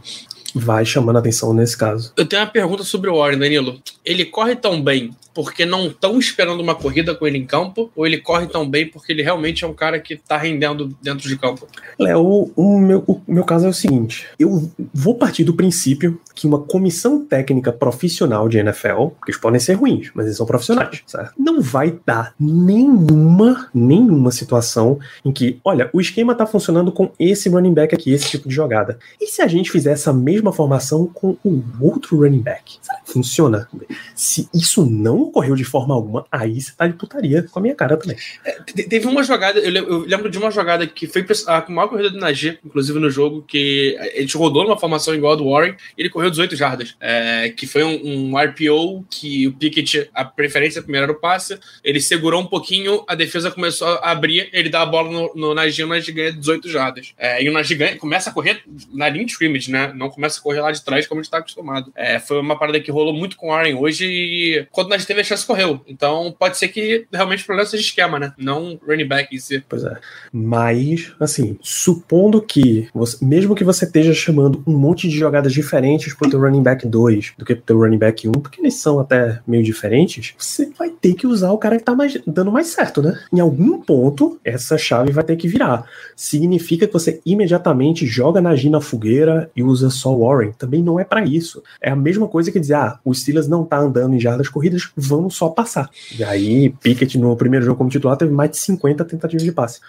vai 0.53 0.85
chamando 0.85 1.15
a 1.15 1.19
atenção 1.19 1.51
nesse 1.51 1.75
caso. 1.75 2.13
Eu 2.15 2.27
tenho 2.27 2.43
uma 2.43 2.47
pergunta 2.47 2.83
sobre 2.83 3.09
o 3.09 3.17
Warren, 3.17 3.39
Danilo. 3.39 3.81
Ele 4.05 4.23
corre 4.23 4.55
tão 4.55 4.81
bem 4.81 5.15
porque 5.39 5.65
não 5.65 5.87
estão 5.87 6.19
esperando 6.19 6.59
uma 6.59 6.75
corrida 6.75 7.15
com 7.15 7.25
ele 7.25 7.37
em 7.37 7.45
campo, 7.45 7.89
ou 7.95 8.05
ele 8.05 8.17
corre 8.17 8.45
tão 8.45 8.69
bem 8.69 8.85
porque 8.85 9.13
ele 9.13 9.23
realmente 9.23 9.63
é 9.63 9.67
um 9.69 9.73
cara 9.73 9.97
que 9.97 10.15
está 10.15 10.35
rendendo 10.35 10.93
dentro 11.01 11.29
de 11.29 11.37
campo? 11.37 11.65
Léo, 11.97 12.51
o 12.53 12.77
meu, 12.77 13.05
o 13.07 13.21
meu 13.25 13.45
caso 13.45 13.65
é 13.65 13.69
o 13.69 13.73
seguinte: 13.73 14.27
eu 14.37 14.69
vou 14.93 15.15
partir 15.15 15.45
do 15.45 15.53
princípio 15.53 16.19
que 16.35 16.45
uma 16.45 16.59
comissão 16.59 17.25
técnica 17.25 17.71
profissional 17.71 18.49
de 18.49 18.57
NFL, 18.57 19.11
que 19.23 19.31
eles 19.31 19.39
podem 19.39 19.61
ser 19.61 19.75
ruins, 19.75 20.11
mas 20.13 20.25
eles 20.25 20.35
são 20.35 20.45
profissionais, 20.45 21.03
certo? 21.07 21.33
Não 21.37 21.61
vai 21.61 21.97
dar 22.05 22.33
nenhuma, 22.37 23.69
nenhuma 23.73 24.31
situação 24.31 24.99
em 25.23 25.31
que, 25.31 25.57
olha, 25.63 25.89
o 25.93 26.01
esquema 26.01 26.35
tá 26.35 26.45
funcionando 26.45 26.91
com 26.91 27.11
esse 27.17 27.47
running 27.47 27.73
back 27.73 27.95
aqui, 27.95 28.11
esse 28.11 28.29
tipo 28.29 28.49
de 28.49 28.55
jogada. 28.55 28.99
E 29.21 29.27
se 29.27 29.41
a 29.41 29.47
gente 29.47 29.71
fizer 29.71 29.91
essa 29.91 30.11
mesma 30.11 30.51
formação 30.51 31.07
com 31.07 31.37
o 31.45 31.63
outro 31.79 32.17
running 32.17 32.41
back? 32.41 32.77
Será 32.81 32.99
que 32.99 33.13
funciona? 33.13 33.69
Se 34.13 34.49
isso 34.53 34.85
não 34.85 35.28
ocorreu 35.29 35.55
de 35.55 35.63
forma 35.63 35.93
alguma, 35.93 36.25
aí 36.31 36.59
você 36.59 36.71
tá 36.75 36.87
de 36.87 36.93
putaria 36.93 37.43
com 37.43 37.59
a 37.59 37.61
minha 37.61 37.75
cara 37.75 37.97
também. 37.97 38.17
É, 38.45 38.51
teve 38.83 39.07
uma 39.07 39.23
jogada, 39.23 39.59
eu 39.59 40.05
lembro 40.05 40.29
de 40.29 40.37
uma 40.37 40.51
jogada 40.51 40.85
que 40.85 41.07
foi 41.07 41.25
a 41.47 41.65
maior 41.69 41.87
corrida 41.87 42.09
do 42.09 42.19
Najee, 42.19 42.59
inclusive 42.65 42.99
no 42.99 43.09
jogo, 43.09 43.43
que 43.47 43.97
a 43.99 44.21
gente 44.21 44.35
rodou 44.35 44.63
numa 44.63 44.77
formação 44.77 45.13
igual 45.15 45.33
a 45.33 45.35
do 45.35 45.49
Warren, 45.49 45.75
e 45.97 46.01
ele 46.01 46.09
correu 46.09 46.29
18 46.29 46.55
jardas, 46.55 46.95
é, 46.99 47.49
que 47.49 47.65
foi 47.65 47.83
um, 47.83 48.31
um, 48.31 48.37
RPO 48.37 49.05
que 49.09 49.47
o 49.47 49.53
Pickett, 49.53 50.09
a 50.13 50.25
preferência 50.25 50.81
primeiro 50.81 51.05
era 51.05 51.13
o 51.13 51.19
passe, 51.19 51.57
ele 51.83 52.01
segurou 52.01 52.41
um 52.41 52.45
pouquinho, 52.45 53.03
a 53.07 53.15
defesa 53.15 53.51
começou 53.51 53.87
a 53.87 54.11
abrir, 54.11 54.49
ele 54.51 54.69
dá 54.69 54.81
a 54.81 54.85
bola 54.85 55.11
no, 55.11 55.31
no 55.35 55.53
Najee, 55.53 55.83
o 55.83 55.87
Najee 55.87 56.13
ganha 56.13 56.31
18 56.31 56.69
jardas. 56.69 57.13
É, 57.17 57.43
e 57.43 57.49
o 57.49 57.53
Najee 57.53 57.75
ganha, 57.75 57.97
começa 57.97 58.29
a 58.29 58.33
correr 58.33 58.61
na 58.91 59.09
linha 59.09 59.25
de 59.25 59.31
scrimmage, 59.31 59.71
né? 59.71 59.91
Não 59.95 60.09
começa 60.09 60.39
a 60.39 60.43
correr 60.43 60.61
lá 60.61 60.71
de 60.71 60.83
trás 60.83 61.07
como 61.07 61.19
a 61.19 61.23
gente 61.23 61.31
tá 61.31 61.37
acostumado. 61.37 61.91
É, 61.95 62.19
foi 62.19 62.39
uma 62.39 62.57
parada 62.57 62.79
que 62.79 62.91
rolou 62.91 63.13
muito 63.13 63.35
com 63.35 63.47
o 63.47 63.49
Warren 63.49 63.75
hoje 63.75 64.05
e 64.05 64.67
quando 64.71 64.89
Najee 64.89 65.07
teve 65.09 65.21
a 65.21 65.23
chance, 65.23 65.45
correu. 65.45 65.81
Então 65.87 66.35
pode 66.37 66.57
ser 66.57 66.67
que 66.67 67.07
realmente 67.11 67.41
o 67.41 67.45
problema 67.45 67.67
seja 67.67 67.83
esquema, 67.83 68.19
né? 68.19 68.31
Não 68.37 68.79
running 68.87 69.07
back 69.07 69.35
em 69.35 69.39
si. 69.39 69.63
Pois 69.67 69.83
é. 69.83 69.97
Mas, 70.31 71.11
assim, 71.19 71.57
supondo 71.61 72.39
que, 72.41 72.87
você, 72.93 73.25
mesmo 73.25 73.55
que 73.55 73.63
você 73.63 73.85
esteja 73.85 74.13
chamando 74.13 74.63
um 74.67 74.77
monte 74.77 75.09
de 75.09 75.17
jogadas 75.17 75.51
diferentes 75.51 76.13
pro 76.13 76.29
teu 76.29 76.39
running 76.39 76.61
back 76.61 76.87
2 76.87 77.33
do 77.37 77.43
que 77.45 77.55
pro 77.55 77.65
teu 77.65 77.79
running 77.79 77.97
back 77.97 78.27
1, 78.27 78.31
porque 78.33 78.61
eles 78.61 78.75
são 78.75 78.99
até 78.99 79.39
meio 79.47 79.63
diferentes, 79.63 80.35
você 80.37 80.69
vai 80.77 80.89
ter 80.89 81.15
que 81.15 81.25
usar 81.25 81.51
o 81.51 81.57
cara 81.57 81.77
que 81.77 81.83
tá 81.83 81.95
mais, 81.95 82.15
dando 82.27 82.51
mais 82.51 82.67
certo, 82.67 83.01
né? 83.01 83.19
Em 83.33 83.39
algum 83.39 83.81
ponto, 83.81 84.39
essa 84.45 84.77
chave 84.77 85.11
vai 85.11 85.23
ter 85.23 85.35
que 85.37 85.47
virar. 85.47 85.85
Significa 86.15 86.85
que 86.85 86.93
você 86.93 87.19
imediatamente 87.25 88.05
joga 88.05 88.39
na 88.39 88.55
Gina 88.55 88.79
fogueira 88.79 89.49
e 89.55 89.63
usa 89.63 89.89
só 89.89 90.15
Warren. 90.15 90.51
Também 90.51 90.83
não 90.83 90.99
é 90.99 91.03
para 91.03 91.23
isso. 91.23 91.63
É 91.81 91.89
a 91.89 91.95
mesma 91.95 92.27
coisa 92.27 92.51
que 92.51 92.59
dizer, 92.59 92.75
ah, 92.75 92.99
o 93.03 93.13
Steelers 93.13 93.47
não 93.47 93.65
tá 93.65 93.79
andando 93.79 94.13
em 94.13 94.19
jardas 94.19 94.47
corridas, 94.47 94.91
vamos 94.99 95.35
só 95.35 95.49
passar. 95.49 95.89
E 96.17 96.23
aí, 96.23 96.69
Pickett 96.69 97.17
no 97.17 97.35
primeiro 97.35 97.65
jogo 97.65 97.77
como 97.77 97.89
titular 97.89 98.17
teve 98.17 98.31
mais 98.31 98.51
de 98.51 98.57
50 98.57 99.05
tentativas 99.05 99.43
de 99.43 99.51
passe. 99.51 99.79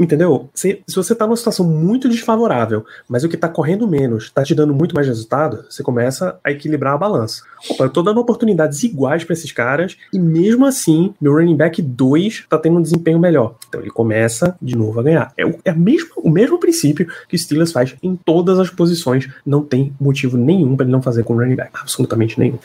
Entendeu? 0.00 0.48
Se, 0.54 0.82
se 0.86 0.96
você 0.96 1.14
tá 1.14 1.26
numa 1.26 1.36
situação 1.36 1.66
muito 1.66 2.08
desfavorável, 2.08 2.84
mas 3.08 3.22
o 3.22 3.28
que 3.28 3.36
tá 3.36 3.48
correndo 3.48 3.86
menos 3.86 4.30
tá 4.30 4.42
te 4.42 4.54
dando 4.54 4.74
muito 4.74 4.94
mais 4.94 5.06
resultado, 5.06 5.64
você 5.68 5.82
começa 5.82 6.38
a 6.42 6.50
equilibrar 6.50 6.94
a 6.94 6.98
balança. 6.98 7.42
Opa, 7.70 7.84
eu 7.84 7.90
tô 7.90 8.02
dando 8.02 8.20
oportunidades 8.20 8.82
iguais 8.82 9.24
para 9.24 9.34
esses 9.34 9.52
caras 9.52 9.96
e 10.12 10.18
mesmo 10.18 10.66
assim, 10.66 11.14
meu 11.20 11.34
running 11.34 11.56
back 11.56 11.80
2 11.80 12.46
tá 12.48 12.58
tendo 12.58 12.78
um 12.78 12.82
desempenho 12.82 13.18
melhor. 13.18 13.54
Então 13.68 13.80
ele 13.80 13.90
começa 13.90 14.56
de 14.60 14.76
novo 14.76 14.98
a 14.98 15.02
ganhar. 15.02 15.32
É, 15.36 15.46
o, 15.46 15.58
é 15.64 15.72
mesmo, 15.72 16.10
o 16.16 16.30
mesmo 16.30 16.58
princípio 16.58 17.06
que 17.28 17.36
o 17.36 17.38
Steelers 17.38 17.72
faz 17.72 17.94
em 18.02 18.16
todas 18.16 18.58
as 18.58 18.70
posições. 18.70 19.28
Não 19.44 19.62
tem 19.62 19.92
motivo 20.00 20.36
nenhum 20.36 20.76
para 20.76 20.84
ele 20.84 20.92
não 20.92 21.02
fazer 21.02 21.22
com 21.22 21.34
o 21.34 21.38
running 21.38 21.56
back. 21.56 21.70
Absolutamente 21.74 22.38
nenhum. 22.38 22.58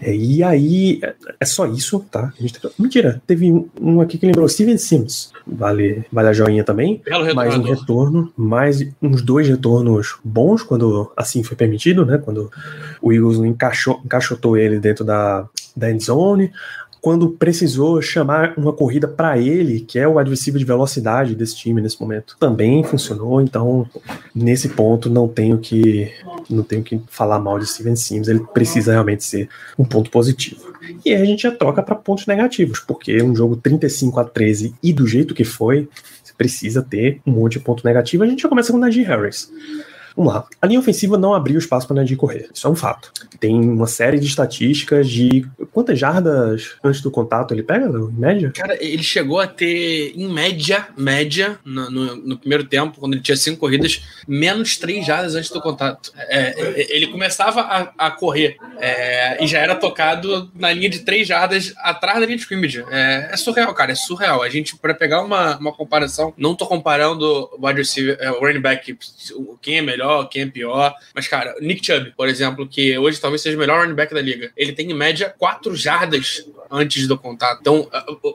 É, 0.00 0.14
e 0.14 0.42
aí, 0.42 1.00
é, 1.40 1.44
só 1.44 1.66
isso, 1.66 2.04
tá? 2.10 2.32
Gente, 2.38 2.60
mentira, 2.78 3.22
teve 3.26 3.50
um, 3.50 3.68
um 3.80 4.00
aqui 4.00 4.18
que 4.18 4.26
lembrou 4.26 4.48
Steven 4.48 4.76
Sims. 4.78 5.32
Vale, 5.46 6.04
vale 6.12 6.28
a 6.28 6.32
joinha 6.32 6.64
também. 6.64 7.02
Mais 7.34 7.56
um 7.56 7.62
retorno, 7.62 8.32
mais 8.36 8.86
uns 9.00 9.22
dois 9.22 9.48
retornos 9.48 10.16
bons 10.24 10.62
quando 10.62 11.12
assim 11.16 11.42
foi 11.42 11.56
permitido, 11.56 12.04
né? 12.04 12.18
Quando 12.18 12.50
o 13.00 13.12
Eagles 13.12 13.38
encaixou, 13.38 14.00
encaixotou 14.04 14.56
ele 14.56 14.78
dentro 14.78 15.04
da, 15.04 15.48
da 15.76 15.90
end 15.90 16.04
zone 16.04 16.52
quando 17.04 17.28
precisou 17.28 18.00
chamar 18.00 18.54
uma 18.56 18.72
corrida 18.72 19.06
para 19.06 19.36
ele, 19.36 19.80
que 19.80 19.98
é 19.98 20.08
o 20.08 20.18
adversário 20.18 20.58
de 20.58 20.64
velocidade 20.64 21.34
desse 21.34 21.54
time 21.54 21.82
nesse 21.82 22.00
momento, 22.00 22.34
também 22.40 22.82
funcionou. 22.82 23.42
Então, 23.42 23.86
nesse 24.34 24.70
ponto, 24.70 25.10
não 25.10 25.28
tenho 25.28 25.58
que 25.58 26.10
não 26.48 26.62
tenho 26.62 26.82
que 26.82 26.98
falar 27.08 27.38
mal 27.38 27.58
de 27.58 27.66
Steven 27.66 27.94
Sims. 27.94 28.26
Ele 28.26 28.40
precisa 28.54 28.92
realmente 28.92 29.22
ser 29.22 29.50
um 29.78 29.84
ponto 29.84 30.10
positivo. 30.10 30.72
E 31.04 31.12
aí 31.12 31.20
a 31.20 31.26
gente 31.26 31.42
já 31.42 31.50
troca 31.50 31.82
para 31.82 31.94
pontos 31.94 32.26
negativos, 32.26 32.80
porque 32.80 33.22
um 33.22 33.36
jogo 33.36 33.56
35 33.56 34.20
a 34.20 34.24
13 34.24 34.74
e 34.82 34.90
do 34.90 35.06
jeito 35.06 35.34
que 35.34 35.44
foi, 35.44 35.86
você 36.22 36.32
precisa 36.32 36.80
ter 36.80 37.20
um 37.26 37.32
monte 37.32 37.58
de 37.58 37.60
ponto 37.60 37.84
negativo. 37.84 38.24
A 38.24 38.26
gente 38.26 38.40
já 38.40 38.48
começa 38.48 38.72
com 38.72 38.78
o 38.78 38.80
Najee 38.80 39.04
Harris. 39.04 39.52
Vamos 40.16 40.32
lá. 40.32 40.46
A 40.62 40.66
linha 40.66 40.78
ofensiva 40.78 41.18
não 41.18 41.34
abriu 41.34 41.58
espaço 41.58 41.86
para 41.86 41.96
Nadir 41.96 42.16
correr. 42.16 42.48
Isso 42.54 42.66
é 42.66 42.70
um 42.70 42.76
fato. 42.76 43.12
Tem 43.40 43.54
uma 43.54 43.86
série 43.86 44.18
de 44.18 44.26
estatísticas 44.26 45.10
de 45.10 45.44
quantas 45.72 45.98
jardas 45.98 46.76
antes 46.84 47.00
do 47.00 47.10
contato 47.10 47.52
ele 47.52 47.62
pega, 47.62 47.86
em 47.86 48.12
média? 48.12 48.52
Cara, 48.54 48.76
ele 48.80 49.02
chegou 49.02 49.40
a 49.40 49.46
ter, 49.46 50.12
em 50.14 50.32
média, 50.32 50.86
média, 50.96 51.58
no, 51.64 51.90
no, 51.90 52.16
no 52.16 52.38
primeiro 52.38 52.64
tempo, 52.64 53.00
quando 53.00 53.14
ele 53.14 53.22
tinha 53.22 53.36
cinco 53.36 53.58
corridas, 53.58 54.02
menos 54.26 54.76
três 54.76 55.04
jardas 55.04 55.34
antes 55.34 55.50
do 55.50 55.60
contato. 55.60 56.12
É, 56.16 56.60
é 56.60 56.96
ele 56.96 57.08
começava 57.08 57.62
a, 57.62 57.92
a 58.06 58.10
correr 58.10 58.56
é, 58.78 59.42
e 59.42 59.46
já 59.48 59.58
era 59.58 59.74
tocado 59.74 60.50
na 60.54 60.72
linha 60.72 60.88
de 60.88 61.00
três 61.00 61.26
jardas 61.26 61.74
atrás 61.78 62.20
da 62.20 62.26
linha 62.26 62.36
de 62.36 62.42
scrimmage. 62.42 62.84
É, 62.88 63.30
é 63.32 63.36
surreal, 63.36 63.74
cara, 63.74 63.90
é 63.90 63.96
surreal. 63.96 64.42
A 64.42 64.48
gente, 64.48 64.76
para 64.76 64.94
pegar 64.94 65.22
uma, 65.22 65.56
uma 65.58 65.72
comparação, 65.72 66.32
não 66.36 66.54
tô 66.54 66.66
comparando 66.66 67.50
o 67.58 67.66
wide 67.66 67.80
receiver, 67.80 68.16
é, 68.20 68.30
o 68.30 68.38
running 68.38 68.60
back, 68.60 68.96
quem 69.60 69.78
é 69.78 69.82
melhor 69.82 70.03
melhor, 70.04 70.28
quem 70.28 70.42
é 70.42 70.46
pior. 70.46 70.94
Mas, 71.14 71.26
cara, 71.26 71.54
Nick 71.60 71.84
Chubb, 71.84 72.12
por 72.16 72.28
exemplo, 72.28 72.68
que 72.68 72.96
hoje 72.98 73.20
talvez 73.20 73.42
seja 73.42 73.56
o 73.56 73.60
melhor 73.60 73.80
running 73.80 73.94
back 73.94 74.12
da 74.14 74.20
liga, 74.20 74.52
ele 74.56 74.72
tem 74.72 74.90
em 74.90 74.94
média 74.94 75.34
4 75.38 75.74
jardas 75.74 76.46
antes 76.70 77.06
do 77.06 77.16
contato. 77.16 77.58
Então, 77.60 77.88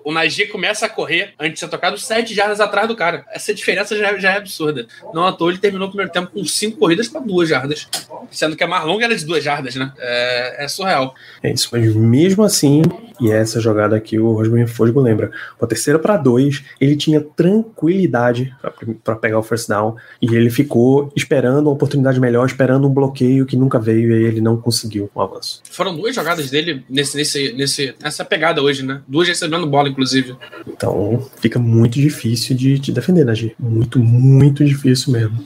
o, 0.03 0.11
Najee 0.11 0.47
começa 0.47 0.85
a 0.85 0.89
correr 0.89 1.33
antes 1.39 1.55
de 1.55 1.59
ser 1.59 1.67
tocado 1.67 1.97
7 1.97 2.33
jardas 2.33 2.59
atrás 2.59 2.87
do 2.87 2.95
cara. 2.95 3.25
Essa 3.31 3.53
diferença 3.53 3.95
já, 3.95 4.17
já 4.17 4.33
é 4.33 4.37
absurda. 4.37 4.87
Não 5.13 5.25
à 5.25 5.31
toa 5.31 5.51
ele 5.51 5.59
terminou 5.59 5.87
o 5.87 5.91
primeiro 5.91 6.11
tempo 6.11 6.31
com 6.31 6.43
5 6.43 6.77
corridas 6.77 7.07
para 7.07 7.21
2 7.21 7.49
jardas. 7.49 7.87
Sendo 8.31 8.55
que 8.55 8.63
a 8.63 8.67
mais 8.67 8.85
longa 8.85 9.05
era 9.05 9.15
de 9.15 9.25
2 9.25 9.43
jardas, 9.43 9.75
né? 9.75 9.91
É, 9.97 10.65
é, 10.65 10.67
surreal. 10.67 11.13
É 11.43 11.51
isso, 11.51 11.69
mas 11.71 11.93
mesmo 11.95 12.43
assim, 12.43 12.81
e 13.19 13.31
essa 13.31 13.59
jogada 13.59 13.95
aqui 13.95 14.17
o 14.17 14.31
Rosman 14.31 14.67
Fosgo 14.67 15.01
lembra, 15.01 15.31
uma 15.59 15.67
terceira 15.67 15.99
para 15.99 16.15
2, 16.15 16.63
ele 16.79 16.95
tinha 16.95 17.21
tranquilidade 17.21 18.55
para 19.03 19.15
pegar 19.15 19.39
o 19.39 19.43
first 19.43 19.67
down 19.67 19.95
e 20.21 20.33
ele 20.33 20.49
ficou 20.49 21.11
esperando 21.15 21.58
esperando 21.59 21.67
uma 21.67 21.73
oportunidade 21.73 22.19
melhor, 22.19 22.45
esperando 22.45 22.87
um 22.87 22.93
bloqueio 22.93 23.45
que 23.45 23.55
nunca 23.55 23.79
veio 23.79 24.11
e 24.11 24.25
ele 24.25 24.41
não 24.41 24.57
conseguiu 24.57 25.09
o 25.13 25.19
um 25.19 25.21
avanço. 25.21 25.61
Foram 25.69 25.95
duas 25.95 26.15
jogadas 26.15 26.49
dele 26.49 26.83
nesse, 26.89 27.17
nesse, 27.17 27.53
nesse, 27.53 27.95
nessa 28.01 28.25
pegada 28.25 28.61
hoje, 28.61 28.83
né? 28.85 29.01
Duas 29.07 29.27
recebendo 29.27 29.67
bola, 29.67 29.89
inclusive. 29.89 30.35
Então 30.67 31.27
fica 31.37 31.59
muito 31.59 31.95
difícil 31.95 32.55
de, 32.55 32.79
de 32.79 32.91
defender, 32.91 33.25
né, 33.25 33.35
Gi? 33.35 33.55
Muito, 33.59 33.99
muito 33.99 34.63
difícil 34.63 35.11
mesmo. 35.13 35.43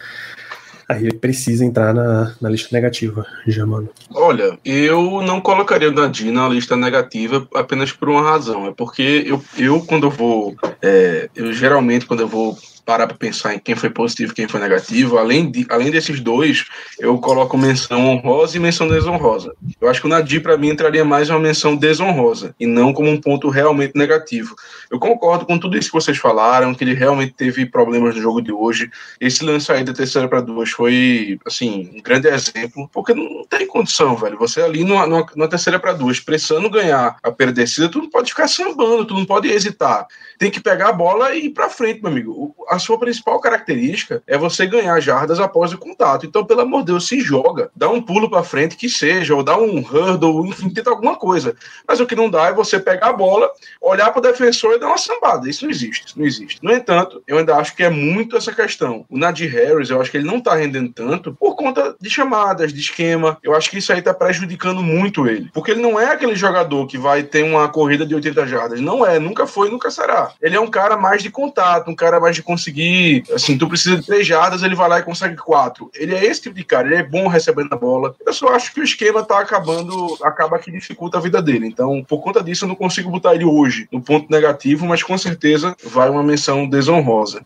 Aí 0.88 1.06
ele 1.06 1.14
precisa 1.14 1.64
entrar 1.64 1.94
na, 1.94 2.36
na 2.42 2.50
lista 2.50 2.70
negativa, 2.72 3.26
já, 3.48 3.66
mano. 3.66 3.90
Olha, 4.14 4.60
eu 4.66 5.22
não 5.22 5.40
colocaria 5.40 5.90
o 5.90 5.94
Nadir 5.94 6.32
na 6.32 6.48
lista 6.50 6.76
negativa 6.76 7.48
apenas 7.56 7.92
por 7.94 8.10
uma 8.10 8.22
razão. 8.22 8.68
É 8.68 8.74
porque 8.74 9.24
eu, 9.26 9.42
eu 9.58 9.82
quando 9.82 10.08
eu 10.08 10.12
vou. 10.12 10.56
É, 10.82 11.30
eu 11.36 11.54
geralmente, 11.54 12.06
quando 12.06 12.20
eu 12.20 12.28
vou 12.28 12.58
parar 12.86 13.08
para 13.08 13.18
pensar 13.18 13.54
em 13.54 13.60
quem 13.60 13.76
foi 13.76 13.90
positivo 13.90 14.32
e 14.32 14.36
quem 14.36 14.48
foi 14.48 14.60
negativo, 14.60 15.18
além, 15.18 15.50
de, 15.50 15.66
além 15.70 15.90
desses 15.90 16.20
dois, 16.20 16.66
eu 17.00 17.18
coloco 17.18 17.58
menção 17.58 18.06
honrosa 18.08 18.58
e 18.58 18.60
menção 18.60 18.88
desonrosa. 18.88 19.54
Eu 19.80 19.90
acho 19.90 20.02
que 20.02 20.08
o 20.08 20.10
Nadir, 20.10 20.42
para 20.42 20.58
mim, 20.58 20.70
entraria 20.70 21.06
mais 21.06 21.30
uma 21.30 21.40
menção 21.40 21.76
desonrosa 21.76 22.56
e 22.60 22.66
não 22.66 22.94
como 22.94 23.10
um 23.10 23.20
ponto 23.20 23.50
realmente 23.50 23.94
negativo. 23.96 24.56
Eu 24.90 25.00
concordo 25.00 25.46
com 25.46 25.58
tudo 25.58 25.78
isso 25.78 25.90
que 25.90 25.96
vocês 25.96 26.18
falaram, 26.18 26.74
que 26.74 26.84
ele 26.84 26.94
realmente 26.94 27.34
teve 27.34 27.66
problemas 27.66 28.16
no 28.16 28.22
jogo 28.22 28.42
de 28.42 28.52
hoje. 28.52 28.90
Esse 29.20 29.44
lance 29.44 29.72
aí 29.72 29.84
da 29.84 29.94
terceira 29.94 30.28
para 30.28 30.42
duas 30.42 30.70
foi, 30.70 31.40
assim, 31.46 31.92
um 31.96 32.02
grande 32.02 32.28
exemplo, 32.28 32.90
porque 32.92 33.14
não 33.14 33.46
tem 33.46 33.66
condição, 33.66 34.16
velho. 34.16 34.38
Você 34.38 34.62
ali 34.62 34.84
numa, 34.84 35.08
numa, 35.08 35.26
numa 35.36 35.48
terceira 35.48 35.80
para 35.80 35.94
duas, 35.94 36.20
precisando 36.20 36.70
ganhar 36.70 37.18
a 37.24 37.32
perdecida, 37.32 37.90
tu 37.90 38.00
não 38.00 38.10
pode 38.10 38.30
ficar 38.30 38.48
sambando, 38.48 39.06
tu 39.06 39.14
não 39.14 39.26
pode 39.26 39.48
hesitar. 39.48 40.06
Tem 40.38 40.52
que 40.52 40.60
pegar 40.60 40.90
a 40.90 40.94
bola 40.94 41.34
e 41.34 41.46
ir 41.46 41.50
para 41.52 41.70
frente, 41.70 42.02
meu 42.02 42.12
amigo 42.12 42.54
a 42.74 42.80
sua 42.80 42.98
principal 42.98 43.40
característica 43.40 44.24
é 44.26 44.38
você 44.38 44.66
ganhar 44.66 45.00
jardas 45.00 45.40
após 45.40 45.72
o 45.72 45.78
contato. 45.78 46.26
Então, 46.26 46.44
pelo 46.44 46.62
amor 46.62 46.80
de 46.80 46.88
Deus, 46.88 47.08
se 47.08 47.22
joga, 47.22 47.70
dá 47.76 47.88
um 47.88 48.02
pulo 48.02 48.30
para 48.30 48.44
frente 48.44 48.76
que 48.76 48.90
seja, 48.90 49.36
ou 49.36 49.44
dá 49.44 49.56
um 49.56 49.80
hurdle, 49.80 50.48
enfim, 50.48 50.70
tenta 50.70 50.90
alguma 50.90 51.16
coisa. 51.16 51.56
Mas 51.88 52.00
o 52.00 52.08
que 52.08 52.16
não 52.16 52.30
dá 52.30 52.48
é 52.48 52.54
você 52.54 52.80
pegar 52.80 53.10
a 53.10 53.14
bola, 53.14 53.50
olhar 53.80 54.10
para 54.12 54.20
o 54.20 54.22
defensor 54.24 54.74
e 54.74 54.80
dar 54.80 54.88
uma 54.88 54.98
sambada. 54.98 55.48
Isso 55.48 55.64
não 55.64 55.72
existe, 55.72 56.08
isso 56.08 56.18
não 56.18 56.26
existe. 56.26 56.60
No 56.64 56.74
entanto, 56.74 57.22
eu 57.28 57.38
ainda 57.38 57.56
acho 57.56 57.76
que 57.76 57.84
é 57.84 57.90
muito 57.90 58.36
essa 58.36 58.52
questão. 58.52 59.06
O 59.08 59.18
Nadir 59.18 59.52
Harris, 59.52 59.92
eu 59.92 60.02
acho 60.02 60.10
que 60.10 60.18
ele 60.18 60.28
não 60.28 60.38
está 60.38 60.56
rendendo 60.56 60.92
tanto 60.92 61.34
por 61.34 61.56
conta 61.56 61.96
de 62.02 62.10
chamadas, 62.10 62.74
de 62.74 62.80
esquema. 62.80 63.38
Eu 63.44 63.56
acho 63.56 63.70
que 63.70 63.78
isso 63.78 63.94
aí 63.94 64.00
está 64.00 64.14
prejudicando 64.14 64.82
muito 64.82 65.28
ele. 65.28 65.50
Porque 65.54 65.72
ele 65.72 65.82
não 65.82 66.00
é 66.00 66.12
aquele 66.12 66.36
jogador 66.36 66.88
que 66.88 66.98
vai 66.98 67.22
ter 67.22 67.44
uma 67.44 67.70
corrida 67.70 68.04
de 68.04 68.16
80 68.16 68.48
jardas. 68.48 68.82
Não 68.82 69.06
é, 69.06 69.20
nunca 69.20 69.46
foi, 69.46 69.70
nunca 69.70 69.92
será. 69.92 70.32
Ele 70.42 70.56
é 70.56 70.60
um 70.60 70.70
cara 70.70 70.98
mais 70.98 71.22
de 71.22 71.30
contato, 71.30 71.92
um 71.92 71.96
cara 71.96 72.20
mais 72.20 72.36
de 72.36 72.42
consciência 72.42 72.63
conseguir, 72.64 73.24
assim, 73.34 73.58
tu 73.58 73.68
precisa 73.68 73.98
de 73.98 74.06
três 74.06 74.26
jardas, 74.26 74.64
ele 74.64 74.76
vai 74.76 74.88
lá 74.88 75.00
e 75.00 75.04
consegue 75.04 75.36
quatro. 75.36 75.92
Ele 75.94 76.16
é 76.16 76.26
esse 76.26 76.44
tipo 76.44 76.56
de 76.56 76.64
cara, 76.64 76.88
ele 76.88 76.96
é 76.96 77.04
bom 77.04 77.28
recebendo 77.28 77.74
a 77.74 77.78
bola. 77.78 78.16
Eu 78.26 78.34
só 78.34 78.50
acho 78.50 78.74
que 78.74 78.80
o 78.80 78.84
esquema 78.84 79.24
tá 79.24 79.40
acabando, 79.40 80.18
acaba 80.24 80.58
que 80.60 80.72
dificulta 80.72 81.18
a 81.18 81.22
vida 81.22 81.42
dele. 81.42 81.68
Então, 81.68 82.04
por 82.08 82.22
conta 82.22 82.42
disso, 82.42 82.64
eu 82.64 82.70
não 82.70 82.76
consigo 82.76 83.10
botar 83.10 83.36
ele 83.36 83.46
hoje 83.46 83.88
no 83.92 84.02
ponto 84.02 84.32
negativo, 84.32 84.86
mas 84.86 85.04
com 85.04 85.18
certeza 85.18 85.76
vai 85.84 86.10
uma 86.10 86.24
menção 86.24 86.68
desonrosa. 86.68 87.44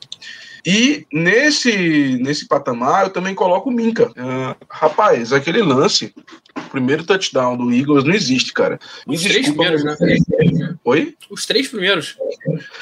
E 0.66 1.08
nesse, 1.14 2.20
nesse 2.22 2.46
patamar 2.46 3.06
eu 3.06 3.10
também 3.10 3.34
coloco 3.34 3.70
o 3.70 3.74
Minka. 3.74 4.10
Uh, 4.10 4.56
rapaz, 4.70 5.32
aquele 5.32 5.62
lance, 5.62 6.14
primeiro 6.78 7.04
touchdown 7.04 7.58
do 7.58 7.74
Eagles 7.74 8.04
não 8.04 8.14
existe, 8.14 8.54
cara. 8.54 8.80
Os 9.06 9.22
desculpa, 9.22 9.64
três 9.64 10.24
primeiros, 10.24 10.60
né? 10.60 10.76
Oi? 10.86 11.16
Os 11.30 11.46
três 11.46 11.68
primeiros. 11.68 12.18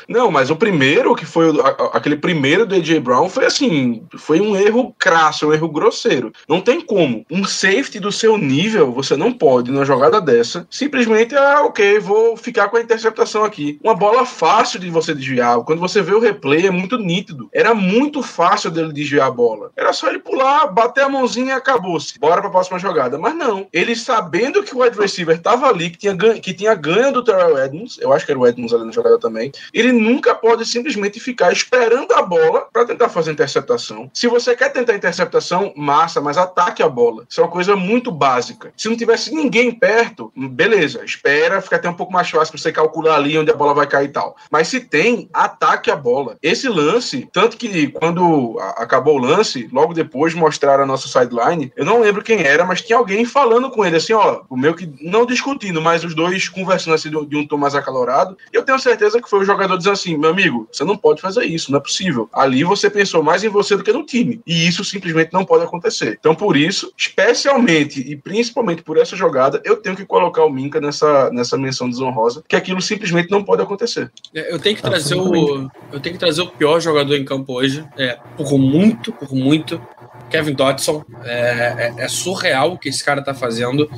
Não, 0.07 0.29
mas 0.29 0.49
o 0.49 0.55
primeiro, 0.55 1.15
que 1.15 1.25
foi 1.25 1.47
aquele 1.93 2.17
primeiro 2.17 2.65
do 2.65 2.75
AJ 2.75 2.99
Brown, 2.99 3.29
foi 3.29 3.45
assim, 3.45 4.03
foi 4.17 4.39
um 4.39 4.55
erro 4.55 4.93
crasso, 4.97 5.47
um 5.47 5.53
erro 5.53 5.69
grosseiro. 5.69 6.31
Não 6.47 6.61
tem 6.61 6.81
como. 6.81 7.25
Um 7.31 7.45
safety 7.45 7.99
do 7.99 8.11
seu 8.11 8.37
nível, 8.37 8.91
você 8.91 9.15
não 9.15 9.31
pode, 9.31 9.71
numa 9.71 9.85
jogada 9.85 10.21
dessa, 10.21 10.67
simplesmente, 10.69 11.35
ah, 11.35 11.63
ok, 11.63 11.99
vou 11.99 12.37
ficar 12.37 12.69
com 12.69 12.77
a 12.77 12.81
interceptação 12.81 13.43
aqui. 13.43 13.79
Uma 13.83 13.95
bola 13.95 14.25
fácil 14.25 14.79
de 14.79 14.89
você 14.89 15.13
desviar. 15.13 15.59
Quando 15.61 15.79
você 15.79 16.01
vê 16.01 16.13
o 16.13 16.19
replay, 16.19 16.67
é 16.67 16.71
muito 16.71 16.97
nítido. 16.97 17.49
Era 17.53 17.73
muito 17.73 18.21
fácil 18.21 18.69
dele 18.69 18.93
desviar 18.93 19.27
a 19.27 19.31
bola. 19.31 19.71
Era 19.75 19.93
só 19.93 20.09
ele 20.09 20.19
pular, 20.19 20.67
bater 20.67 21.03
a 21.03 21.09
mãozinha 21.09 21.53
e 21.53 21.57
acabou-se. 21.57 22.19
Bora 22.19 22.41
pra 22.41 22.49
próxima 22.49 22.79
jogada. 22.79 23.17
Mas 23.17 23.35
não. 23.35 23.67
Ele 23.71 23.84
sabendo 23.93 24.63
que 24.63 24.73
o 24.73 24.81
wide 24.81 24.97
receiver 24.97 25.37
tava 25.37 25.67
ali, 25.67 25.89
que 25.89 25.97
tinha 25.97 26.13
ganho, 26.13 26.41
que 26.41 26.53
tinha 26.53 26.73
ganho 26.73 27.11
do 27.11 27.21
Terrell 27.21 27.57
Edmonds, 27.57 27.97
eu 27.99 28.13
acho 28.13 28.25
que 28.25 28.31
era 28.31 28.39
o 28.39 28.47
Edmonds 28.47 28.73
ali 28.73 28.85
na 28.85 28.93
jogada 28.93 29.19
também, 29.19 29.51
ele 29.73 29.91
nunca 29.91 30.33
pode 30.33 30.65
simplesmente 30.65 31.19
ficar 31.19 31.51
esperando 31.51 32.13
a 32.13 32.21
bola 32.21 32.69
para 32.71 32.85
tentar 32.85 33.09
fazer 33.09 33.31
interceptação. 33.31 34.09
Se 34.13 34.27
você 34.27 34.55
quer 34.55 34.71
tentar 34.71 34.95
interceptação, 34.95 35.73
massa, 35.75 36.21
mas 36.21 36.37
ataque 36.37 36.81
a 36.81 36.87
bola. 36.87 37.25
Isso 37.29 37.41
é 37.41 37.43
uma 37.43 37.51
coisa 37.51 37.75
muito 37.75 38.09
básica. 38.11 38.71
Se 38.77 38.87
não 38.87 38.95
tivesse 38.95 39.35
ninguém 39.35 39.69
perto, 39.69 40.31
beleza, 40.35 41.03
espera, 41.03 41.61
fica 41.61 41.75
até 41.75 41.89
um 41.89 41.93
pouco 41.93 42.13
mais 42.13 42.29
fácil 42.29 42.57
você 42.57 42.71
calcular 42.71 43.15
ali 43.15 43.37
onde 43.37 43.51
a 43.51 43.55
bola 43.55 43.73
vai 43.73 43.87
cair 43.87 44.05
e 44.05 44.13
tal. 44.13 44.37
Mas 44.49 44.69
se 44.69 44.79
tem, 44.79 45.29
ataque 45.33 45.91
a 45.91 45.95
bola. 45.95 46.37
Esse 46.41 46.69
lance, 46.69 47.27
tanto 47.33 47.57
que 47.57 47.65
que 47.65 47.87
quando 47.87 48.57
acabou 48.77 49.15
o 49.15 49.21
lance, 49.21 49.67
logo 49.71 49.93
depois 49.93 50.33
mostraram 50.33 50.83
a 50.83 50.87
nossa 50.87 51.07
sideline, 51.07 51.71
eu 51.75 51.83
não 51.83 51.99
lembro 51.99 52.23
quem 52.23 52.43
era, 52.43 52.63
mas 52.63 52.81
tinha 52.81 52.97
alguém 52.97 53.25
falando 53.25 53.71
com 53.75 53.85
ele 53.85 53.97
assim, 53.97 54.13
ó, 54.13 54.41
o 54.49 54.55
meu 54.55 54.73
que 54.73 54.89
não 55.01 55.25
discutindo, 55.25 55.81
mas 55.81 56.03
os 56.03 56.15
dois 56.15 56.47
conversando 56.47 56.93
assim 56.93 57.09
de, 57.09 57.25
de 57.25 57.35
um 57.35 57.45
tom 57.45 57.57
mais 57.57 57.75
acalorado. 57.75 58.37
E 58.51 58.55
eu 58.55 58.63
tenho 58.63 58.79
certeza 58.79 59.21
que 59.21 59.29
foi 59.29 59.39
o 59.39 59.45
jogador 59.45 59.77
dizendo 59.77 59.93
assim: 59.93 60.17
meu 60.17 60.29
amigo, 60.29 60.67
você 60.71 60.83
não 60.83 60.95
pode 60.95 61.21
fazer 61.21 61.43
isso, 61.43 61.71
não 61.71 61.79
é 61.79 61.81
possível. 61.81 62.29
Ali 62.31 62.63
você 62.63 62.89
pensou 62.89 63.21
mais 63.21 63.43
em 63.43 63.49
você 63.49 63.75
do 63.75 63.83
que 63.83 63.91
no 63.91 64.05
time. 64.05 64.41
E 64.47 64.65
isso 64.67 64.83
simplesmente 64.83 65.33
não 65.33 65.43
pode 65.43 65.63
acontecer. 65.65 66.17
Então, 66.19 66.33
por 66.33 66.55
isso, 66.55 66.93
especialmente 66.97 67.99
e 67.99 68.15
principalmente 68.15 68.81
por 68.81 68.97
essa 68.97 69.15
jogada, 69.15 69.61
eu 69.65 69.75
tenho 69.77 69.95
que 69.95 70.05
colocar 70.05 70.45
o 70.45 70.49
Minca 70.49 70.79
nessa, 70.79 71.29
nessa 71.31 71.57
menção 71.57 71.89
desonrosa, 71.89 72.43
que 72.47 72.55
aquilo 72.55 72.81
simplesmente 72.81 73.29
não 73.29 73.43
pode 73.43 73.61
acontecer. 73.61 74.09
É, 74.33 74.53
Eu 74.53 74.59
tenho 74.59 74.75
que 74.75 74.81
trazer 74.81 75.15
o. 75.15 75.69
Eu 75.91 75.99
tenho 75.99 76.15
que 76.15 76.19
trazer 76.19 76.41
o 76.41 76.47
pior 76.47 76.79
jogador 76.79 77.15
em 77.15 77.25
campo 77.25 77.53
hoje. 77.53 77.85
É, 77.97 78.17
por 78.37 78.57
muito, 78.57 79.11
por 79.11 79.33
muito. 79.33 79.81
Kevin 80.29 80.53
Dodson. 80.53 81.03
É, 81.23 81.93
é- 81.97 82.03
é 82.03 82.07
surreal 82.07 82.73
o 82.73 82.77
que 82.77 82.89
esse 82.89 83.03
cara 83.03 83.21
tá 83.21 83.33
fazendo. 83.33 83.89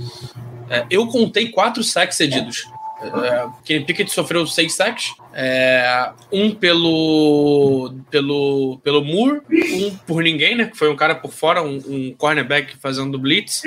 É, 0.70 0.86
eu 0.90 1.08
contei 1.08 1.50
quatro 1.50 1.84
sacks 1.84 2.18
cedidos. 2.18 2.68
É, 3.02 3.46
Kenny 3.64 3.86
Pickett 3.86 4.12
sofreu 4.12 4.46
seis 4.48 4.76
sacks. 4.76 5.14
É, 5.40 6.10
um 6.32 6.50
pelo, 6.50 7.94
pelo, 8.10 8.80
pelo 8.84 9.04
Moore, 9.06 9.42
um 9.52 9.92
por 10.08 10.24
ninguém, 10.24 10.56
né? 10.56 10.66
Que 10.66 10.76
foi 10.76 10.90
um 10.90 10.96
cara 10.96 11.14
por 11.14 11.32
fora, 11.32 11.62
um, 11.62 11.76
um 11.88 12.16
cornerback 12.18 12.76
fazendo 12.82 13.20
blitz. 13.20 13.62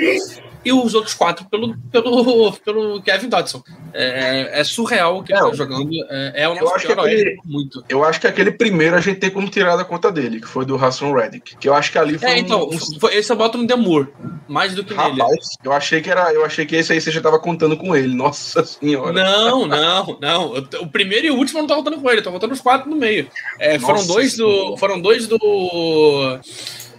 E 0.63 0.71
os 0.71 0.93
outros 0.93 1.13
quatro 1.15 1.45
pelo, 1.45 1.75
pelo, 1.91 2.51
pelo 2.63 3.01
Kevin 3.01 3.29
Dodson. 3.29 3.63
É, 3.93 4.59
é 4.59 4.63
surreal 4.63 5.17
o 5.17 5.23
que 5.23 5.31
ele 5.33 5.39
É, 5.39 5.43
tá 5.49 5.53
jogando. 5.55 5.89
É, 6.09 6.43
é 6.43 6.47
o 6.49 6.51
eu 6.55 6.61
nosso 6.61 6.75
acho 6.75 6.85
que 6.87 6.93
aquele- 6.93 7.37
muito. 7.45 7.83
Eu 7.89 8.03
acho 8.03 8.19
que 8.21 8.27
aquele 8.27 8.51
primeiro 8.51 8.95
a 8.95 8.99
gente 9.01 9.19
tem 9.19 9.29
como 9.31 9.49
tirar 9.49 9.75
da 9.75 9.83
conta 9.83 10.11
dele, 10.11 10.39
que 10.41 10.47
foi 10.47 10.63
do 10.65 10.75
Hassan 10.75 11.13
Reddick. 11.15 11.55
Que 11.57 11.67
eu 11.67 11.73
acho 11.73 11.91
que 11.91 11.97
ali 11.97 12.17
foi 12.19 12.29
É, 12.29 12.33
um- 12.35 12.37
então, 12.37 12.69
um 12.69 12.99
foi- 12.99 13.15
esse 13.15 13.31
eu 13.31 13.35
boto 13.37 13.57
no 13.57 13.65
Demur, 13.65 14.09
mais 14.47 14.75
do 14.75 14.83
que 14.83 14.93
nele. 14.93 15.19
Rapaz, 15.19 15.37
eu 15.63 15.71
achei 15.73 15.99
que 16.01 16.11
era, 16.11 16.31
eu 16.33 16.45
achei 16.45 16.65
que 16.65 16.75
esse 16.75 16.91
aí 16.93 17.01
você 17.01 17.09
já 17.11 17.21
tava 17.21 17.39
contando 17.39 17.75
com 17.75 17.95
ele. 17.95 18.13
Nossa 18.13 18.63
senhora. 18.63 19.13
Não, 19.13 19.65
não, 19.65 20.17
não. 20.21 20.55
Eu- 20.55 20.67
O 20.81 20.87
primeiro 20.87 21.25
e 21.25 21.31
o 21.31 21.37
último 21.37 21.59
eu 21.60 21.60
não 21.61 21.67
tô 21.67 21.75
contando 21.75 22.01
com 22.01 22.09
ele, 22.09 22.21
tô 22.21 22.31
contando 22.31 22.51
os 22.51 22.61
quatro 22.61 22.89
no 22.89 22.95
meio. 22.95 23.29
É, 23.59 23.79
foram 23.79 24.05
dois 24.05 24.35
do. 24.35 24.77
Foram 24.77 24.99
dois 24.99 25.27
do. 25.27 26.39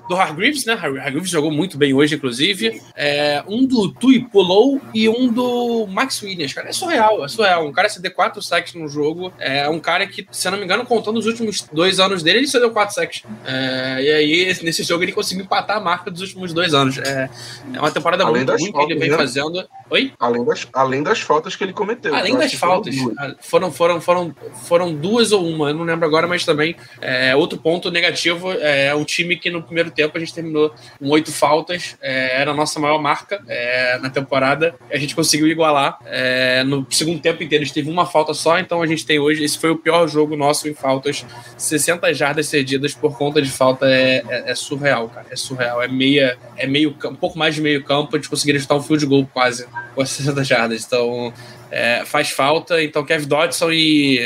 Do 0.08 0.16
Hargreaves, 0.16 0.64
né? 0.64 0.74
Har- 0.74 0.98
Hargreaves 0.98 1.30
jogou 1.30 1.50
muito 1.50 1.78
bem 1.78 1.94
hoje, 1.94 2.16
inclusive. 2.16 2.80
É, 2.96 3.42
um 3.46 3.66
do 3.66 3.90
Tui 3.92 4.20
Pulou 4.30 4.80
e 4.92 5.08
um 5.08 5.32
do 5.32 5.86
Max 5.86 6.20
Williams. 6.22 6.52
Cara, 6.52 6.68
é 6.68 6.72
surreal, 6.72 7.24
é 7.24 7.28
surreal. 7.28 7.66
Um 7.66 7.72
cara 7.72 7.88
ceder 7.88 8.14
quatro 8.14 8.42
sacks 8.42 8.74
no 8.74 8.88
jogo. 8.88 9.32
É 9.38 9.68
um 9.68 9.78
cara 9.78 10.06
que, 10.06 10.26
se 10.30 10.48
eu 10.48 10.52
não 10.52 10.58
me 10.58 10.64
engano, 10.64 10.84
contando 10.84 11.18
os 11.18 11.26
últimos 11.26 11.62
dois 11.72 12.00
anos 12.00 12.22
dele, 12.22 12.38
ele 12.38 12.48
cedeu 12.48 12.70
quatro 12.70 12.94
sacks. 12.94 13.22
É, 13.46 14.02
e 14.02 14.10
aí, 14.12 14.56
nesse 14.62 14.82
jogo, 14.82 15.04
ele 15.04 15.12
conseguiu 15.12 15.44
empatar 15.44 15.76
a 15.76 15.80
marca 15.80 16.10
dos 16.10 16.20
últimos 16.20 16.52
dois 16.52 16.74
anos. 16.74 16.98
É, 16.98 17.30
é 17.72 17.78
uma 17.78 17.90
temporada 17.90 18.24
Além 18.24 18.44
muito 18.44 18.60
ruim 18.60 18.72
que 18.72 18.92
ele 18.92 19.00
vem 19.00 19.10
né? 19.10 19.16
fazendo. 19.16 19.66
Oi? 19.88 20.12
Além 20.18 20.44
das, 20.44 20.68
além 20.72 21.02
das 21.02 21.20
faltas 21.20 21.54
que 21.54 21.62
ele 21.62 21.72
cometeu. 21.72 22.14
Além 22.14 22.36
das 22.36 22.52
faltas, 22.54 22.96
ah, 23.18 23.34
foram, 23.40 23.70
foram, 23.70 24.00
foram, 24.00 24.34
foram 24.64 24.94
duas 24.94 25.32
ou 25.32 25.46
uma, 25.46 25.68
eu 25.70 25.74
não 25.74 25.84
lembro 25.84 26.06
agora, 26.06 26.26
mas 26.26 26.44
também 26.44 26.74
é, 27.00 27.36
outro 27.36 27.58
ponto 27.58 27.90
negativo 27.90 28.52
é 28.52 28.94
o 28.94 29.04
time 29.04 29.36
que 29.36 29.50
no 29.50 29.62
primeiro 29.62 29.91
tempo 29.92 30.16
a 30.16 30.20
gente 30.20 30.34
terminou 30.34 30.74
com 30.98 31.08
oito 31.08 31.32
faltas, 31.32 31.96
é, 32.00 32.40
era 32.40 32.50
a 32.50 32.54
nossa 32.54 32.78
maior 32.80 33.00
marca 33.00 33.42
é, 33.48 33.98
na 33.98 34.10
temporada, 34.10 34.74
a 34.90 34.96
gente 34.96 35.14
conseguiu 35.14 35.46
igualar. 35.48 35.98
é, 36.06 36.62
no 36.64 36.86
segundo 36.90 37.20
tempo 37.20 37.42
inteiro 37.42 37.62
a 37.62 37.66
gente 37.66 37.74
teve 37.74 37.90
uma 37.90 38.06
falta 38.06 38.34
só, 38.34 38.58
então 38.58 38.82
a 38.82 38.86
gente 38.86 39.04
tem 39.04 39.18
hoje, 39.18 39.44
esse 39.44 39.58
foi 39.58 39.70
o 39.70 39.76
pior 39.76 40.06
jogo 40.08 40.36
nosso 40.36 40.68
em 40.68 40.74
faltas, 40.74 41.24
60 41.56 42.12
jardas 42.14 42.46
cedidas 42.46 42.94
por 42.94 43.16
conta 43.16 43.40
de 43.40 43.50
falta 43.50 43.86
é, 43.86 44.22
é- 44.28 44.50
é 44.52 44.54
surreal, 44.54 45.08
cara, 45.08 45.26
é 45.30 45.36
surreal, 45.36 45.82
é 45.82 45.88
meia, 45.88 46.38
é 46.56 46.66
meio, 46.66 46.96
um 47.04 47.14
pouco 47.14 47.38
mais 47.38 47.54
de 47.54 47.60
meio 47.60 47.82
campo, 47.84 48.16
a 48.16 48.18
gente 48.18 48.28
conseguiria 48.28 48.60
chutar 48.60 48.76
um 48.76 48.82
field 48.82 49.06
goal 49.06 49.28
quase, 49.32 49.66
com 49.94 50.02
as 50.02 50.10
60 50.10 50.44
jardas, 50.44 50.84
então 50.84 51.32
é, 51.72 52.04
faz 52.04 52.30
falta. 52.30 52.82
Então, 52.82 53.04
Kevin 53.04 53.26
Dodson 53.26 53.72
e. 53.72 54.18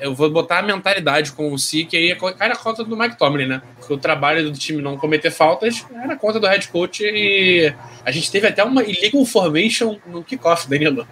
Eu 0.00 0.14
vou 0.14 0.30
botar 0.30 0.58
a 0.58 0.62
mentalidade 0.62 1.32
com 1.32 1.52
o 1.52 1.58
Si, 1.58 1.84
que 1.84 1.96
aí 1.96 2.10
é 2.10 2.14
cai 2.14 2.48
na 2.48 2.56
conta 2.56 2.82
do 2.84 2.96
Mike 2.96 3.18
Tomlin, 3.18 3.46
né? 3.46 3.62
Porque 3.78 3.92
o 3.92 3.98
trabalho 3.98 4.50
do 4.50 4.58
time 4.58 4.80
não 4.82 4.96
cometer 4.96 5.30
faltas 5.30 5.84
é 5.94 6.06
na 6.06 6.16
conta 6.16 6.40
do 6.40 6.46
head 6.46 6.66
coach 6.68 7.02
e 7.04 7.72
a 8.04 8.10
gente 8.10 8.30
teve 8.30 8.46
até 8.46 8.64
uma 8.64 8.82
illegal 8.82 9.24
formation 9.24 9.98
no 10.06 10.22
kickoff, 10.22 10.68
Danilo. 10.68 11.06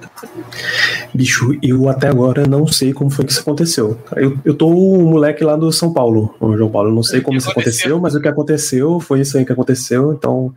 Bicho, 1.14 1.56
eu 1.62 1.88
até 1.88 2.08
agora 2.08 2.46
não 2.46 2.66
sei 2.66 2.92
como 2.92 3.10
foi 3.10 3.24
que 3.24 3.32
isso 3.32 3.40
aconteceu. 3.40 3.98
Eu, 4.16 4.38
eu 4.44 4.54
tô 4.54 4.68
o 4.68 5.02
moleque 5.02 5.44
lá 5.44 5.56
do 5.56 5.70
São 5.72 5.92
Paulo, 5.92 6.34
o 6.40 6.56
João 6.56 6.70
Paulo. 6.70 6.90
Eu 6.90 6.94
não 6.94 7.02
sei 7.02 7.20
como 7.20 7.38
isso 7.38 7.50
aconteceu? 7.50 7.96
aconteceu, 7.96 8.00
mas 8.00 8.14
o 8.14 8.20
que 8.20 8.28
aconteceu 8.28 9.00
foi 9.00 9.20
isso 9.20 9.36
aí 9.36 9.44
que 9.44 9.52
aconteceu. 9.52 10.12
Então, 10.12 10.54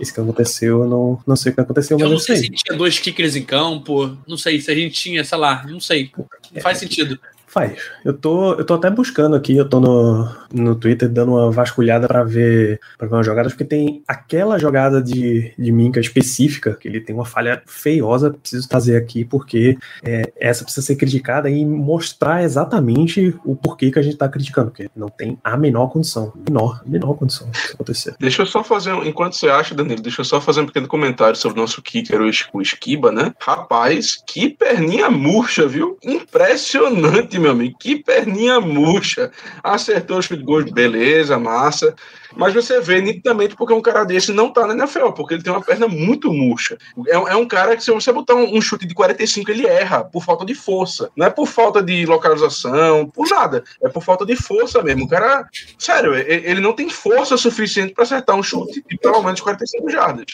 isso 0.00 0.14
que 0.14 0.20
aconteceu, 0.20 0.82
eu 0.82 0.88
não, 0.88 1.18
não 1.26 1.36
sei 1.36 1.52
o 1.52 1.54
que 1.54 1.60
aconteceu, 1.60 1.96
Eu 1.96 2.00
mas 2.00 2.08
não 2.10 2.16
eu 2.16 2.20
sei 2.20 2.36
se 2.36 2.42
sei. 2.42 2.50
tinha 2.50 2.76
dois 2.76 2.98
kickers 2.98 3.36
em 3.36 3.42
campo, 3.42 4.16
não 4.26 4.36
sei 4.36 4.60
se 4.60 4.70
a 4.70 4.74
gente 4.74 4.94
tinha, 4.94 5.24
sei 5.24 5.38
lá, 5.38 5.64
não 5.68 5.80
sei. 5.80 6.10
Não 6.52 6.62
faz 6.62 6.78
sentido. 6.78 7.18
Faz. 7.58 7.90
Eu 8.04 8.14
tô, 8.14 8.54
eu 8.54 8.64
tô 8.64 8.74
até 8.74 8.88
buscando 8.88 9.34
aqui, 9.34 9.56
eu 9.56 9.68
tô 9.68 9.80
no, 9.80 10.28
no 10.52 10.74
Twitter 10.76 11.08
dando 11.08 11.32
uma 11.32 11.50
vasculhada 11.50 12.06
pra 12.06 12.22
ver, 12.22 12.80
pra 12.96 13.08
ver 13.08 13.14
umas 13.14 13.26
jogadas, 13.26 13.52
porque 13.52 13.64
tem 13.64 14.02
aquela 14.06 14.58
jogada 14.58 15.02
de, 15.02 15.52
de 15.58 15.72
Minka 15.72 15.98
específica, 15.98 16.76
que 16.80 16.86
ele 16.86 17.00
tem 17.00 17.14
uma 17.14 17.24
falha 17.24 17.60
feiosa, 17.66 18.30
preciso 18.30 18.68
trazer 18.68 18.96
aqui, 18.96 19.24
porque 19.24 19.76
é, 20.04 20.32
essa 20.38 20.62
precisa 20.62 20.86
ser 20.86 20.94
criticada 20.94 21.50
e 21.50 21.66
mostrar 21.66 22.44
exatamente 22.44 23.34
o 23.44 23.56
porquê 23.56 23.90
que 23.90 23.98
a 23.98 24.02
gente 24.02 24.16
tá 24.16 24.28
criticando, 24.28 24.70
porque 24.70 24.88
não 24.94 25.08
tem 25.08 25.36
a 25.42 25.56
menor 25.56 25.88
condição, 25.88 26.32
menor, 26.48 26.80
menor 26.86 27.14
condição 27.14 27.50
disso 27.50 27.72
acontecer. 27.74 28.14
Deixa 28.20 28.42
eu 28.42 28.46
só 28.46 28.62
fazer, 28.62 28.92
um- 28.92 29.04
enquanto 29.04 29.34
você 29.34 29.48
acha, 29.48 29.74
Danilo, 29.74 30.00
deixa 30.00 30.20
eu 30.20 30.24
só 30.24 30.40
fazer 30.40 30.60
um 30.60 30.66
pequeno 30.66 30.86
comentário 30.86 31.36
sobre 31.36 31.58
o 31.58 31.62
nosso 31.62 31.82
kicker, 31.82 32.20
o 32.52 32.62
Esquiba, 32.62 33.10
né? 33.10 33.34
Rapaz, 33.40 34.22
que 34.26 34.48
perninha 34.48 35.10
murcha, 35.10 35.66
viu? 35.66 35.98
Impressionante, 36.04 37.38
meu 37.38 37.47
amigo. 37.50 37.76
Que 37.78 37.96
perninha 37.96 38.60
murcha. 38.60 39.30
Acertou 39.62 40.18
os 40.18 40.28
goals, 40.28 40.70
beleza, 40.70 41.38
massa. 41.38 41.94
Mas 42.36 42.54
você 42.54 42.80
vê 42.80 43.00
nitidamente 43.00 43.56
porque 43.56 43.72
um 43.72 43.80
cara 43.80 44.04
desse 44.04 44.32
não 44.32 44.52
tá 44.52 44.66
na 44.66 44.74
NFL, 44.74 45.10
porque 45.10 45.34
ele 45.34 45.42
tem 45.42 45.52
uma 45.52 45.62
perna 45.62 45.88
muito 45.88 46.32
murcha. 46.32 46.76
É, 47.06 47.14
é 47.14 47.36
um 47.36 47.46
cara 47.46 47.76
que, 47.76 47.82
se 47.82 47.90
você 47.90 48.12
botar 48.12 48.34
um, 48.34 48.56
um 48.56 48.60
chute 48.60 48.86
de 48.86 48.94
45, 48.94 49.50
ele 49.50 49.66
erra 49.66 50.04
por 50.04 50.24
falta 50.24 50.44
de 50.44 50.54
força. 50.54 51.10
Não 51.16 51.26
é 51.26 51.30
por 51.30 51.46
falta 51.46 51.82
de 51.82 52.06
localização, 52.06 53.08
por 53.08 53.28
nada. 53.28 53.64
É 53.82 53.88
por 53.88 54.02
falta 54.02 54.24
de 54.24 54.36
força 54.36 54.82
mesmo. 54.82 55.04
O 55.04 55.08
cara, 55.08 55.48
sério, 55.78 56.14
ele 56.14 56.60
não 56.60 56.72
tem 56.72 56.88
força 56.88 57.36
suficiente 57.36 57.94
para 57.94 58.04
acertar 58.04 58.36
um 58.36 58.42
chute 58.42 58.84
de 58.88 58.96
pelo 58.98 59.22
menos 59.22 59.40
45 59.40 59.90
jardas. 59.90 60.26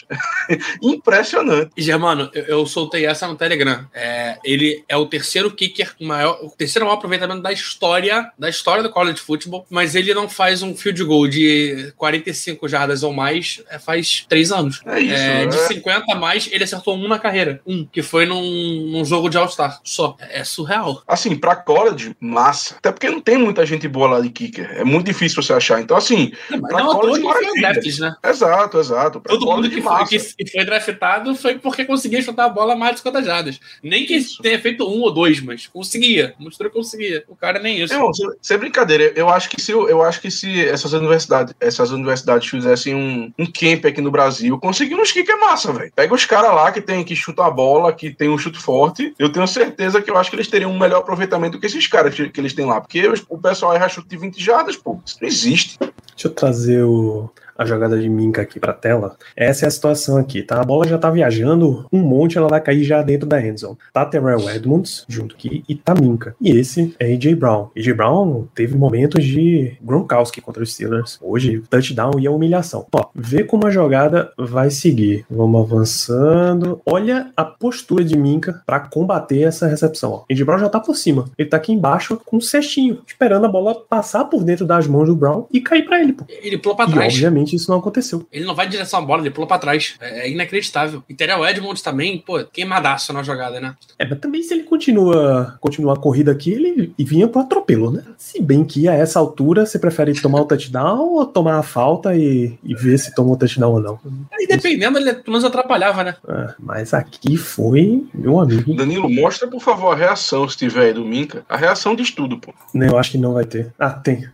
Impressionante. 0.81 1.71
E, 1.75 1.81
Germano, 1.81 2.29
eu, 2.33 2.43
eu 2.43 2.65
soltei 2.65 3.05
essa 3.05 3.27
no 3.27 3.35
Telegram. 3.35 3.85
É, 3.93 4.37
ele 4.43 4.83
é 4.87 4.97
o 4.97 5.05
terceiro 5.05 5.51
kicker 5.51 5.93
maior, 5.99 6.39
o 6.41 6.49
terceiro 6.49 6.85
maior 6.85 6.97
aproveitamento 6.97 7.41
da 7.41 7.51
história, 7.51 8.31
da 8.37 8.49
história 8.49 8.83
do 8.83 8.89
college 8.89 9.19
football, 9.19 9.65
mas 9.69 9.95
ele 9.95 10.13
não 10.13 10.29
faz 10.29 10.61
um 10.61 10.75
field 10.75 11.03
goal 11.03 11.27
de 11.27 11.84
45 11.93 12.67
jardas 12.67 13.03
ou 13.03 13.13
mais 13.13 13.61
é, 13.69 13.77
faz 13.79 14.25
três 14.27 14.51
anos. 14.51 14.81
É 14.85 14.99
isso. 14.99 15.13
É, 15.13 15.45
de 15.45 15.55
é. 15.57 15.67
50 15.67 16.11
a 16.11 16.15
mais, 16.15 16.49
ele 16.51 16.63
acertou 16.63 16.95
um 16.95 17.07
na 17.07 17.19
carreira. 17.19 17.61
Um, 17.65 17.85
que 17.85 18.01
foi 18.01 18.25
num, 18.25 18.87
num 18.91 19.05
jogo 19.05 19.29
de 19.29 19.37
All-Star. 19.37 19.79
Só. 19.83 20.15
É 20.19 20.43
surreal. 20.43 21.01
Assim, 21.07 21.35
pra 21.35 21.55
college, 21.55 22.15
massa. 22.19 22.75
Até 22.77 22.91
porque 22.91 23.09
não 23.09 23.19
tem 23.21 23.37
muita 23.37 23.65
gente 23.65 23.87
boa 23.87 24.07
lá 24.09 24.19
de 24.21 24.29
kicker. 24.29 24.69
É 24.77 24.83
muito 24.83 25.05
difícil 25.05 25.41
você 25.41 25.53
achar. 25.53 25.81
Então, 25.81 25.95
assim, 25.97 26.31
Não, 26.49 26.59
mas 26.61 26.71
não 26.71 26.99
college, 26.99 27.21
foi 27.21 27.61
drafts, 27.61 27.99
né? 27.99 28.15
exato, 28.23 28.79
exato. 28.79 29.21
Pra 29.21 29.33
Todo 29.33 29.45
mundo 29.45 29.69
que 29.69 29.81
foi, 29.81 30.05
que, 30.05 30.19
foi 30.19 30.65
draftado 30.65 31.35
foi 31.35 31.57
porque 31.59 31.85
conseguia 31.85 32.21
chutar 32.21 32.45
a 32.45 32.49
bola 32.49 32.75
mais 32.75 32.93
de 32.93 32.97
50 32.99 33.23
jardas. 33.23 33.59
Nem 33.81 34.05
que 34.05 34.15
Isso. 34.15 34.41
tenha 34.41 34.59
feito 34.59 34.85
um 34.87 35.01
ou 35.01 35.11
dois, 35.13 35.39
mas 35.41 35.67
conseguia. 35.67 36.33
Mostrou 36.39 36.69
que 36.69 36.75
conseguia. 36.77 37.23
O 37.27 37.35
cara 37.35 37.59
nem 37.59 37.81
isso. 37.81 37.93
Irmão, 37.93 38.13
sem- 38.13 38.29
sem 38.41 38.57
brincadeira, 38.57 39.11
eu 39.15 39.29
acho 39.29 39.49
que 39.49 39.61
se 39.61 39.71
eu 39.71 40.01
acho 40.01 40.21
que 40.21 40.31
se 40.31 40.65
essas 40.67 40.93
universidades, 40.93 41.53
essas 41.75 41.91
universidades 41.91 42.47
fizessem 42.49 42.95
um, 42.95 43.31
um 43.37 43.45
camp 43.45 43.85
aqui 43.85 44.01
no 44.01 44.11
Brasil, 44.11 44.57
conseguir 44.59 44.95
uns 44.95 45.11
é 45.15 45.35
massa, 45.37 45.71
velho. 45.71 45.91
Pega 45.95 46.13
os 46.13 46.25
caras 46.25 46.53
lá 46.53 46.71
que 46.71 46.81
tem 46.81 47.03
que 47.03 47.15
chuta 47.15 47.45
a 47.45 47.51
bola, 47.51 47.93
que 47.93 48.11
tem 48.11 48.29
um 48.29 48.37
chute 48.37 48.59
forte. 48.59 49.13
Eu 49.17 49.29
tenho 49.31 49.47
certeza 49.47 50.01
que 50.01 50.09
eu 50.09 50.17
acho 50.17 50.29
que 50.29 50.35
eles 50.35 50.47
teriam 50.47 50.71
um 50.71 50.79
melhor 50.79 50.99
aproveitamento 50.99 51.53
do 51.53 51.59
que 51.59 51.65
esses 51.65 51.87
caras 51.87 52.13
que, 52.13 52.29
que 52.29 52.39
eles 52.39 52.53
têm 52.53 52.65
lá, 52.65 52.81
porque 52.81 53.07
os- 53.07 53.25
o 53.29 53.37
pessoal 53.37 53.73
erra 53.73 53.89
chute 53.89 54.07
de 54.07 54.17
20 54.17 54.41
jardas, 54.43 54.75
pô. 54.75 54.99
Isso 55.05 55.17
não 55.21 55.27
existe. 55.27 55.77
Deixa 55.79 56.27
eu 56.27 56.31
trazer 56.33 56.83
o, 56.83 57.29
a 57.57 57.65
jogada 57.65 57.99
de 57.99 58.09
Minka 58.09 58.41
aqui 58.41 58.59
pra 58.59 58.73
tela. 58.73 59.15
Essa 59.35 59.65
é 59.65 59.67
a 59.67 59.71
situação 59.71 60.17
aqui, 60.17 60.41
tá? 60.43 60.59
A 60.61 60.63
bola 60.65 60.87
já 60.87 60.97
tá 60.97 61.09
viajando 61.09 61.85
um 61.91 61.99
monte, 61.99 62.37
ela 62.37 62.47
vai 62.47 62.61
cair 62.61 62.83
já 62.83 63.01
dentro 63.01 63.27
da 63.27 63.41
endzone. 63.45 63.77
Tá 63.93 64.05
Terrell 64.05 64.49
Edmonds 64.49 65.05
junto 65.07 65.35
aqui 65.35 65.63
e 65.67 65.75
tá 65.75 65.93
Minka. 65.93 66.35
E 66.41 66.51
esse 66.51 66.95
é 66.99 67.13
AJ 67.13 67.35
Brown. 67.35 67.69
AJ 67.77 67.93
Brown 67.93 68.47
teve 68.53 68.75
momentos 68.77 69.23
de 69.23 69.77
Gronkowski 69.81 70.41
contra 70.41 70.63
os 70.63 70.73
Steelers. 70.73 71.17
Hoje, 71.21 71.61
touchdown 71.69 72.19
e 72.19 72.27
a 72.27 72.31
humilhação. 72.31 72.85
Ó, 72.93 73.05
vê 73.13 73.43
como 73.43 73.65
a 73.67 73.71
jogada 73.71 74.31
vai 74.37 74.69
seguir. 74.69 75.25
Vamos 75.29 75.61
avançando. 75.61 76.81
Olha 76.85 77.31
a 77.35 77.43
postura 77.43 78.03
de 78.03 78.17
Minka 78.17 78.61
pra 78.65 78.79
combater 78.79 79.41
essa 79.41 79.67
recepção. 79.67 80.11
Ó. 80.11 80.23
AJ 80.31 80.43
Brown 80.43 80.59
já 80.59 80.69
tá 80.69 80.79
por 80.79 80.95
cima. 80.95 81.25
Ele 81.37 81.49
tá 81.49 81.57
aqui 81.57 81.71
embaixo 81.73 82.19
com 82.25 82.37
um 82.37 82.41
cestinho, 82.41 82.99
esperando 83.07 83.45
a 83.45 83.49
bola 83.49 83.75
passar 83.89 84.25
por 84.25 84.43
dentro 84.43 84.65
das 84.65 84.87
mãos 84.87 85.07
do 85.07 85.15
Brown 85.15 85.45
e 85.51 85.59
cair 85.61 85.85
pra 85.85 85.99
ele, 86.01 86.13
pô. 86.13 86.25
Ele 86.29 86.57
pulou 86.57 86.75
pra 86.75 86.85
E 86.85 86.91
trás. 86.91 87.13
obviamente 87.13 87.44
simplesmente 87.45 87.55
isso 87.55 87.71
não 87.71 87.77
aconteceu. 87.77 88.27
Ele 88.31 88.45
não 88.45 88.55
vai 88.55 88.65
em 88.65 88.69
direção 88.69 88.99
à 88.99 89.01
bola, 89.01 89.21
ele 89.21 89.29
pula 89.29 89.47
pra 89.47 89.59
trás. 89.59 89.95
É, 90.01 90.21
é 90.21 90.31
inacreditável. 90.31 91.03
E 91.07 91.13
Terrell 91.13 91.45
Edmonds 91.45 91.81
também, 91.81 92.17
pô, 92.17 92.43
queimadaço 92.45 93.13
na 93.13 93.23
jogada, 93.23 93.59
né? 93.59 93.75
É, 93.97 94.07
mas 94.07 94.19
também 94.19 94.41
se 94.41 94.53
ele 94.53 94.63
continua, 94.63 95.57
continuar 95.61 95.93
a 95.93 95.99
corrida 95.99 96.31
aqui, 96.31 96.51
ele 96.51 96.93
vinha 96.97 97.27
pro 97.27 97.41
atropelo, 97.41 97.91
né? 97.91 98.03
Se 98.17 98.41
bem 98.41 98.63
que 98.63 98.87
a 98.87 98.93
essa 98.93 99.19
altura 99.19 99.65
você 99.65 99.77
prefere 99.77 100.13
tomar 100.19 100.41
o 100.41 100.45
touchdown 100.45 101.13
ou 101.13 101.25
tomar 101.25 101.59
a 101.59 101.63
falta 101.63 102.15
e, 102.15 102.57
e 102.63 102.73
ver 102.75 102.97
se 102.97 103.13
tomou 103.13 103.33
o 103.33 103.37
touchdown 103.37 103.73
ou 103.73 103.79
não. 103.79 103.99
E 104.39 104.47
dependendo, 104.47 104.97
ele 104.97 105.13
pelo 105.13 105.33
menos 105.33 105.45
atrapalhava, 105.45 106.03
né? 106.03 106.15
É, 106.27 106.53
mas 106.59 106.93
aqui 106.93 107.37
foi, 107.37 108.03
meu 108.13 108.39
amigo. 108.39 108.75
Danilo, 108.75 109.09
mostra 109.09 109.47
por 109.47 109.61
favor 109.61 109.91
a 109.91 109.95
reação, 109.95 110.47
se 110.47 110.57
tiver 110.57 110.85
aí 110.87 110.93
do 110.93 111.05
Minca. 111.05 111.45
A 111.47 111.57
reação 111.57 111.95
de 111.95 112.03
estudo, 112.03 112.37
pô. 112.37 112.53
Eu 112.73 112.97
acho 112.97 113.11
que 113.11 113.17
não 113.17 113.33
vai 113.33 113.45
ter. 113.45 113.73
Ah, 113.77 113.91
tem. 113.91 114.27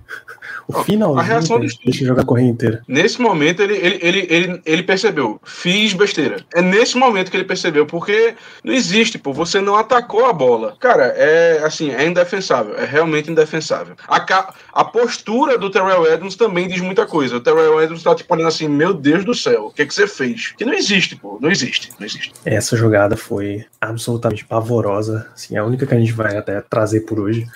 O 0.80 0.84
finalzinho 0.84 1.20
a 1.20 1.24
reação 1.24 1.60
do- 1.60 1.68
deixa 1.86 2.04
eu 2.04 2.08
jogar 2.08 2.22
a 2.22 2.26
corrida 2.26 2.50
inteira. 2.50 2.84
Nesse 2.88 3.22
momento, 3.22 3.62
ele, 3.62 3.76
ele, 3.76 4.00
ele, 4.02 4.28
ele, 4.30 4.62
ele 4.66 4.84
percebeu. 4.84 5.40
Fiz 5.44 5.94
besteira. 5.94 6.38
É 6.54 6.62
nesse 6.62 6.98
momento 6.98 7.30
que 7.30 7.38
ele 7.38 7.44
percebeu, 7.44 7.86
porque 7.86 8.36
não 8.64 8.74
existe, 8.74 9.18
pô. 9.18 9.34
Você 9.34 9.60
não 9.62 9.76
atacou 9.76 10.26
a 10.26 10.34
bola. 10.34 10.76
Cara, 10.80 11.06
é 11.16 11.62
assim, 11.64 11.92
é 11.92 12.06
indefensável. 12.06 12.76
É 12.76 12.86
realmente 12.86 13.32
indefensável. 13.32 13.96
A, 14.08 14.20
ca- 14.20 14.54
a 14.74 14.84
postura 14.84 15.58
do 15.58 15.70
Terrell 15.70 16.06
Edmonds 16.12 16.36
também 16.36 16.68
diz 16.68 16.82
muita 16.82 17.06
coisa. 17.06 17.38
O 17.38 17.42
Terrell 17.42 17.82
Edmonds 17.82 18.04
tá 18.04 18.16
tipo 18.16 18.34
olhando 18.34 18.48
assim, 18.48 18.68
meu 18.68 18.94
Deus 18.94 19.24
do 19.26 19.34
céu, 19.36 19.68
o 19.68 19.72
que, 19.72 19.82
é 19.82 19.86
que 19.86 19.94
você 19.94 20.08
fez? 20.08 20.54
Que 20.58 20.66
não 20.66 20.74
existe, 20.74 21.16
pô. 21.16 21.38
Não 21.42 21.50
existe. 21.52 21.92
Não 22.00 22.06
existe. 22.06 22.32
Essa 22.46 22.76
jogada 22.78 23.16
foi 23.18 23.66
absolutamente 23.80 24.46
pavorosa. 24.46 25.28
Assim, 25.34 25.58
a 25.58 25.64
única 25.66 25.86
que 25.86 25.94
a 25.94 26.00
gente 26.00 26.12
vai 26.14 26.38
até 26.38 26.62
trazer 26.62 27.02
por 27.02 27.20
hoje. 27.20 27.48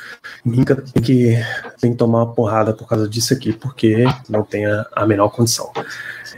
Minka 0.43 0.75
tem 0.75 1.01
que, 1.03 1.37
tem 1.79 1.91
que 1.91 1.97
tomar 1.97 2.19
uma 2.23 2.33
porrada 2.33 2.73
por 2.73 2.87
causa 2.87 3.04
disso 3.07 3.33
aqui, 3.33 3.53
porque 3.53 4.05
não 4.29 4.43
tem 4.43 4.65
a, 4.65 4.85
a 4.95 5.05
menor 5.05 5.29
condição. 5.29 5.71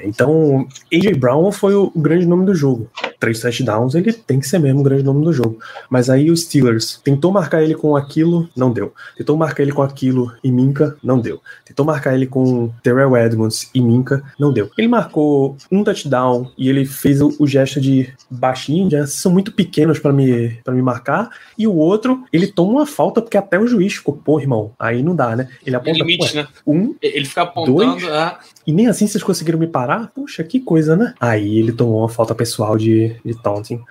Então, 0.03 0.67
AJ 0.93 1.17
Brown 1.17 1.51
foi 1.51 1.73
o, 1.75 1.91
o 1.93 1.99
grande 1.99 2.25
nome 2.25 2.45
do 2.45 2.53
jogo. 2.53 2.89
Três 3.19 3.39
touchdowns, 3.41 3.95
ele 3.95 4.13
tem 4.13 4.39
que 4.39 4.47
ser 4.47 4.60
mesmo 4.60 4.82
o 4.82 4.84
grande 4.84 5.03
nome 5.03 5.23
do 5.25 5.34
jogo. 5.34 5.58
Mas 5.89 6.10
aí 6.10 6.30
o 6.30 6.38
Steelers 6.38 6.99
tentou 7.03 7.32
marcar 7.32 7.63
ele 7.63 7.73
com 7.73 7.95
aquilo, 7.95 8.47
não 8.56 8.71
deu. 8.71 8.93
Tentou 9.17 9.36
marcar 9.36 9.63
ele 9.63 9.71
com 9.71 9.82
aquilo 9.82 10.32
e 10.43 10.51
Minka, 10.51 10.95
não 11.03 11.19
deu. 11.19 11.41
Tentou 11.65 11.86
marcar 11.86 12.13
ele 12.13 12.27
com 12.27 12.69
Terrell 12.84 13.17
Edmonds 13.17 13.69
e 13.73 13.82
Minka, 13.82 14.23
não 14.39 14.53
deu. 14.53 14.69
Ele 14.77 14.88
marcou 14.88 15.58
um 15.71 15.84
touchdown 15.84 16.51
e 16.58 16.69
ele 16.69 16.86
fez 16.86 17.21
o, 17.21 17.36
o 17.39 17.47
gesto 17.47 17.82
de 17.82 18.13
baixinho, 18.30 18.89
já 18.89 19.08
são 19.08 19.32
muito 19.32 19.51
pequenos 19.51 19.97
pra 19.99 20.13
me, 20.13 20.49
pra 20.63 20.73
me 20.73 20.82
marcar. 20.82 21.30
E 21.58 21.65
o 21.67 21.75
outro, 21.75 22.23
ele 22.32 22.47
toma 22.47 22.71
uma 22.73 22.86
falta 22.86 23.21
porque 23.21 23.38
até 23.38 23.60
o 23.60 23.67
juiz 23.67 23.93
ficou, 23.95 24.15
pô, 24.15 24.39
irmão, 24.39 24.71
aí 24.77 25.01
não 25.01 25.15
dá, 25.15 25.36
né? 25.36 25.47
Ele 25.65 25.75
É 25.75 25.80
aponta, 25.80 25.97
limite, 25.97 26.36
"Ué, 26.38 26.43
né? 26.43 26.47
um, 26.65 26.95
Ele 27.01 27.25
fica 27.25 27.41
apontando. 27.41 27.77
Dois? 27.77 28.03
ah, 28.06 28.39
e 28.67 28.73
nem 28.73 28.88
assim 28.88 29.08
vocês 29.08 29.23
conseguiram 29.23 29.58
me 29.58 29.65
parar? 29.65 30.12
Puxa, 30.13 30.43
que 30.43 30.60
coisa, 30.60 30.95
né? 30.95 31.13
Aí 31.21 31.58
ele 31.58 31.71
tomou 31.71 31.99
uma 31.99 32.10
falta 32.10 32.36
pessoal 32.36 32.77
de, 32.77 33.15
de 33.23 33.34
taunting. 33.41 33.82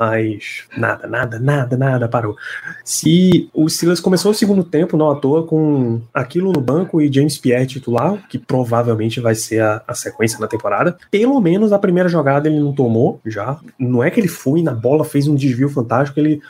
Mas 0.00 0.62
nada, 0.78 1.06
nada, 1.06 1.38
nada, 1.38 1.76
nada 1.76 2.08
parou. 2.08 2.34
Se 2.82 3.50
o 3.52 3.68
Steelers 3.68 4.00
começou 4.00 4.30
o 4.30 4.34
segundo 4.34 4.64
tempo, 4.64 4.96
não 4.96 5.10
à 5.10 5.16
toa, 5.16 5.46
com 5.46 6.00
aquilo 6.14 6.52
no 6.52 6.60
banco 6.60 7.02
e 7.02 7.12
James 7.12 7.36
Pierre 7.36 7.66
titular, 7.66 8.26
que 8.26 8.38
provavelmente 8.38 9.20
vai 9.20 9.34
ser 9.34 9.60
a, 9.60 9.82
a 9.86 9.92
sequência 9.92 10.38
na 10.38 10.46
temporada, 10.46 10.96
pelo 11.10 11.38
menos 11.38 11.70
a 11.70 11.78
primeira 11.78 12.08
jogada 12.08 12.48
ele 12.48 12.60
não 12.60 12.72
tomou 12.72 13.20
já. 13.26 13.60
Não 13.78 14.02
é 14.02 14.10
que 14.10 14.18
ele 14.18 14.26
foi 14.26 14.62
na 14.62 14.72
bola, 14.72 15.04
fez 15.04 15.28
um 15.28 15.34
desvio 15.34 15.68
fantástico, 15.68 16.18
ele, 16.18 16.40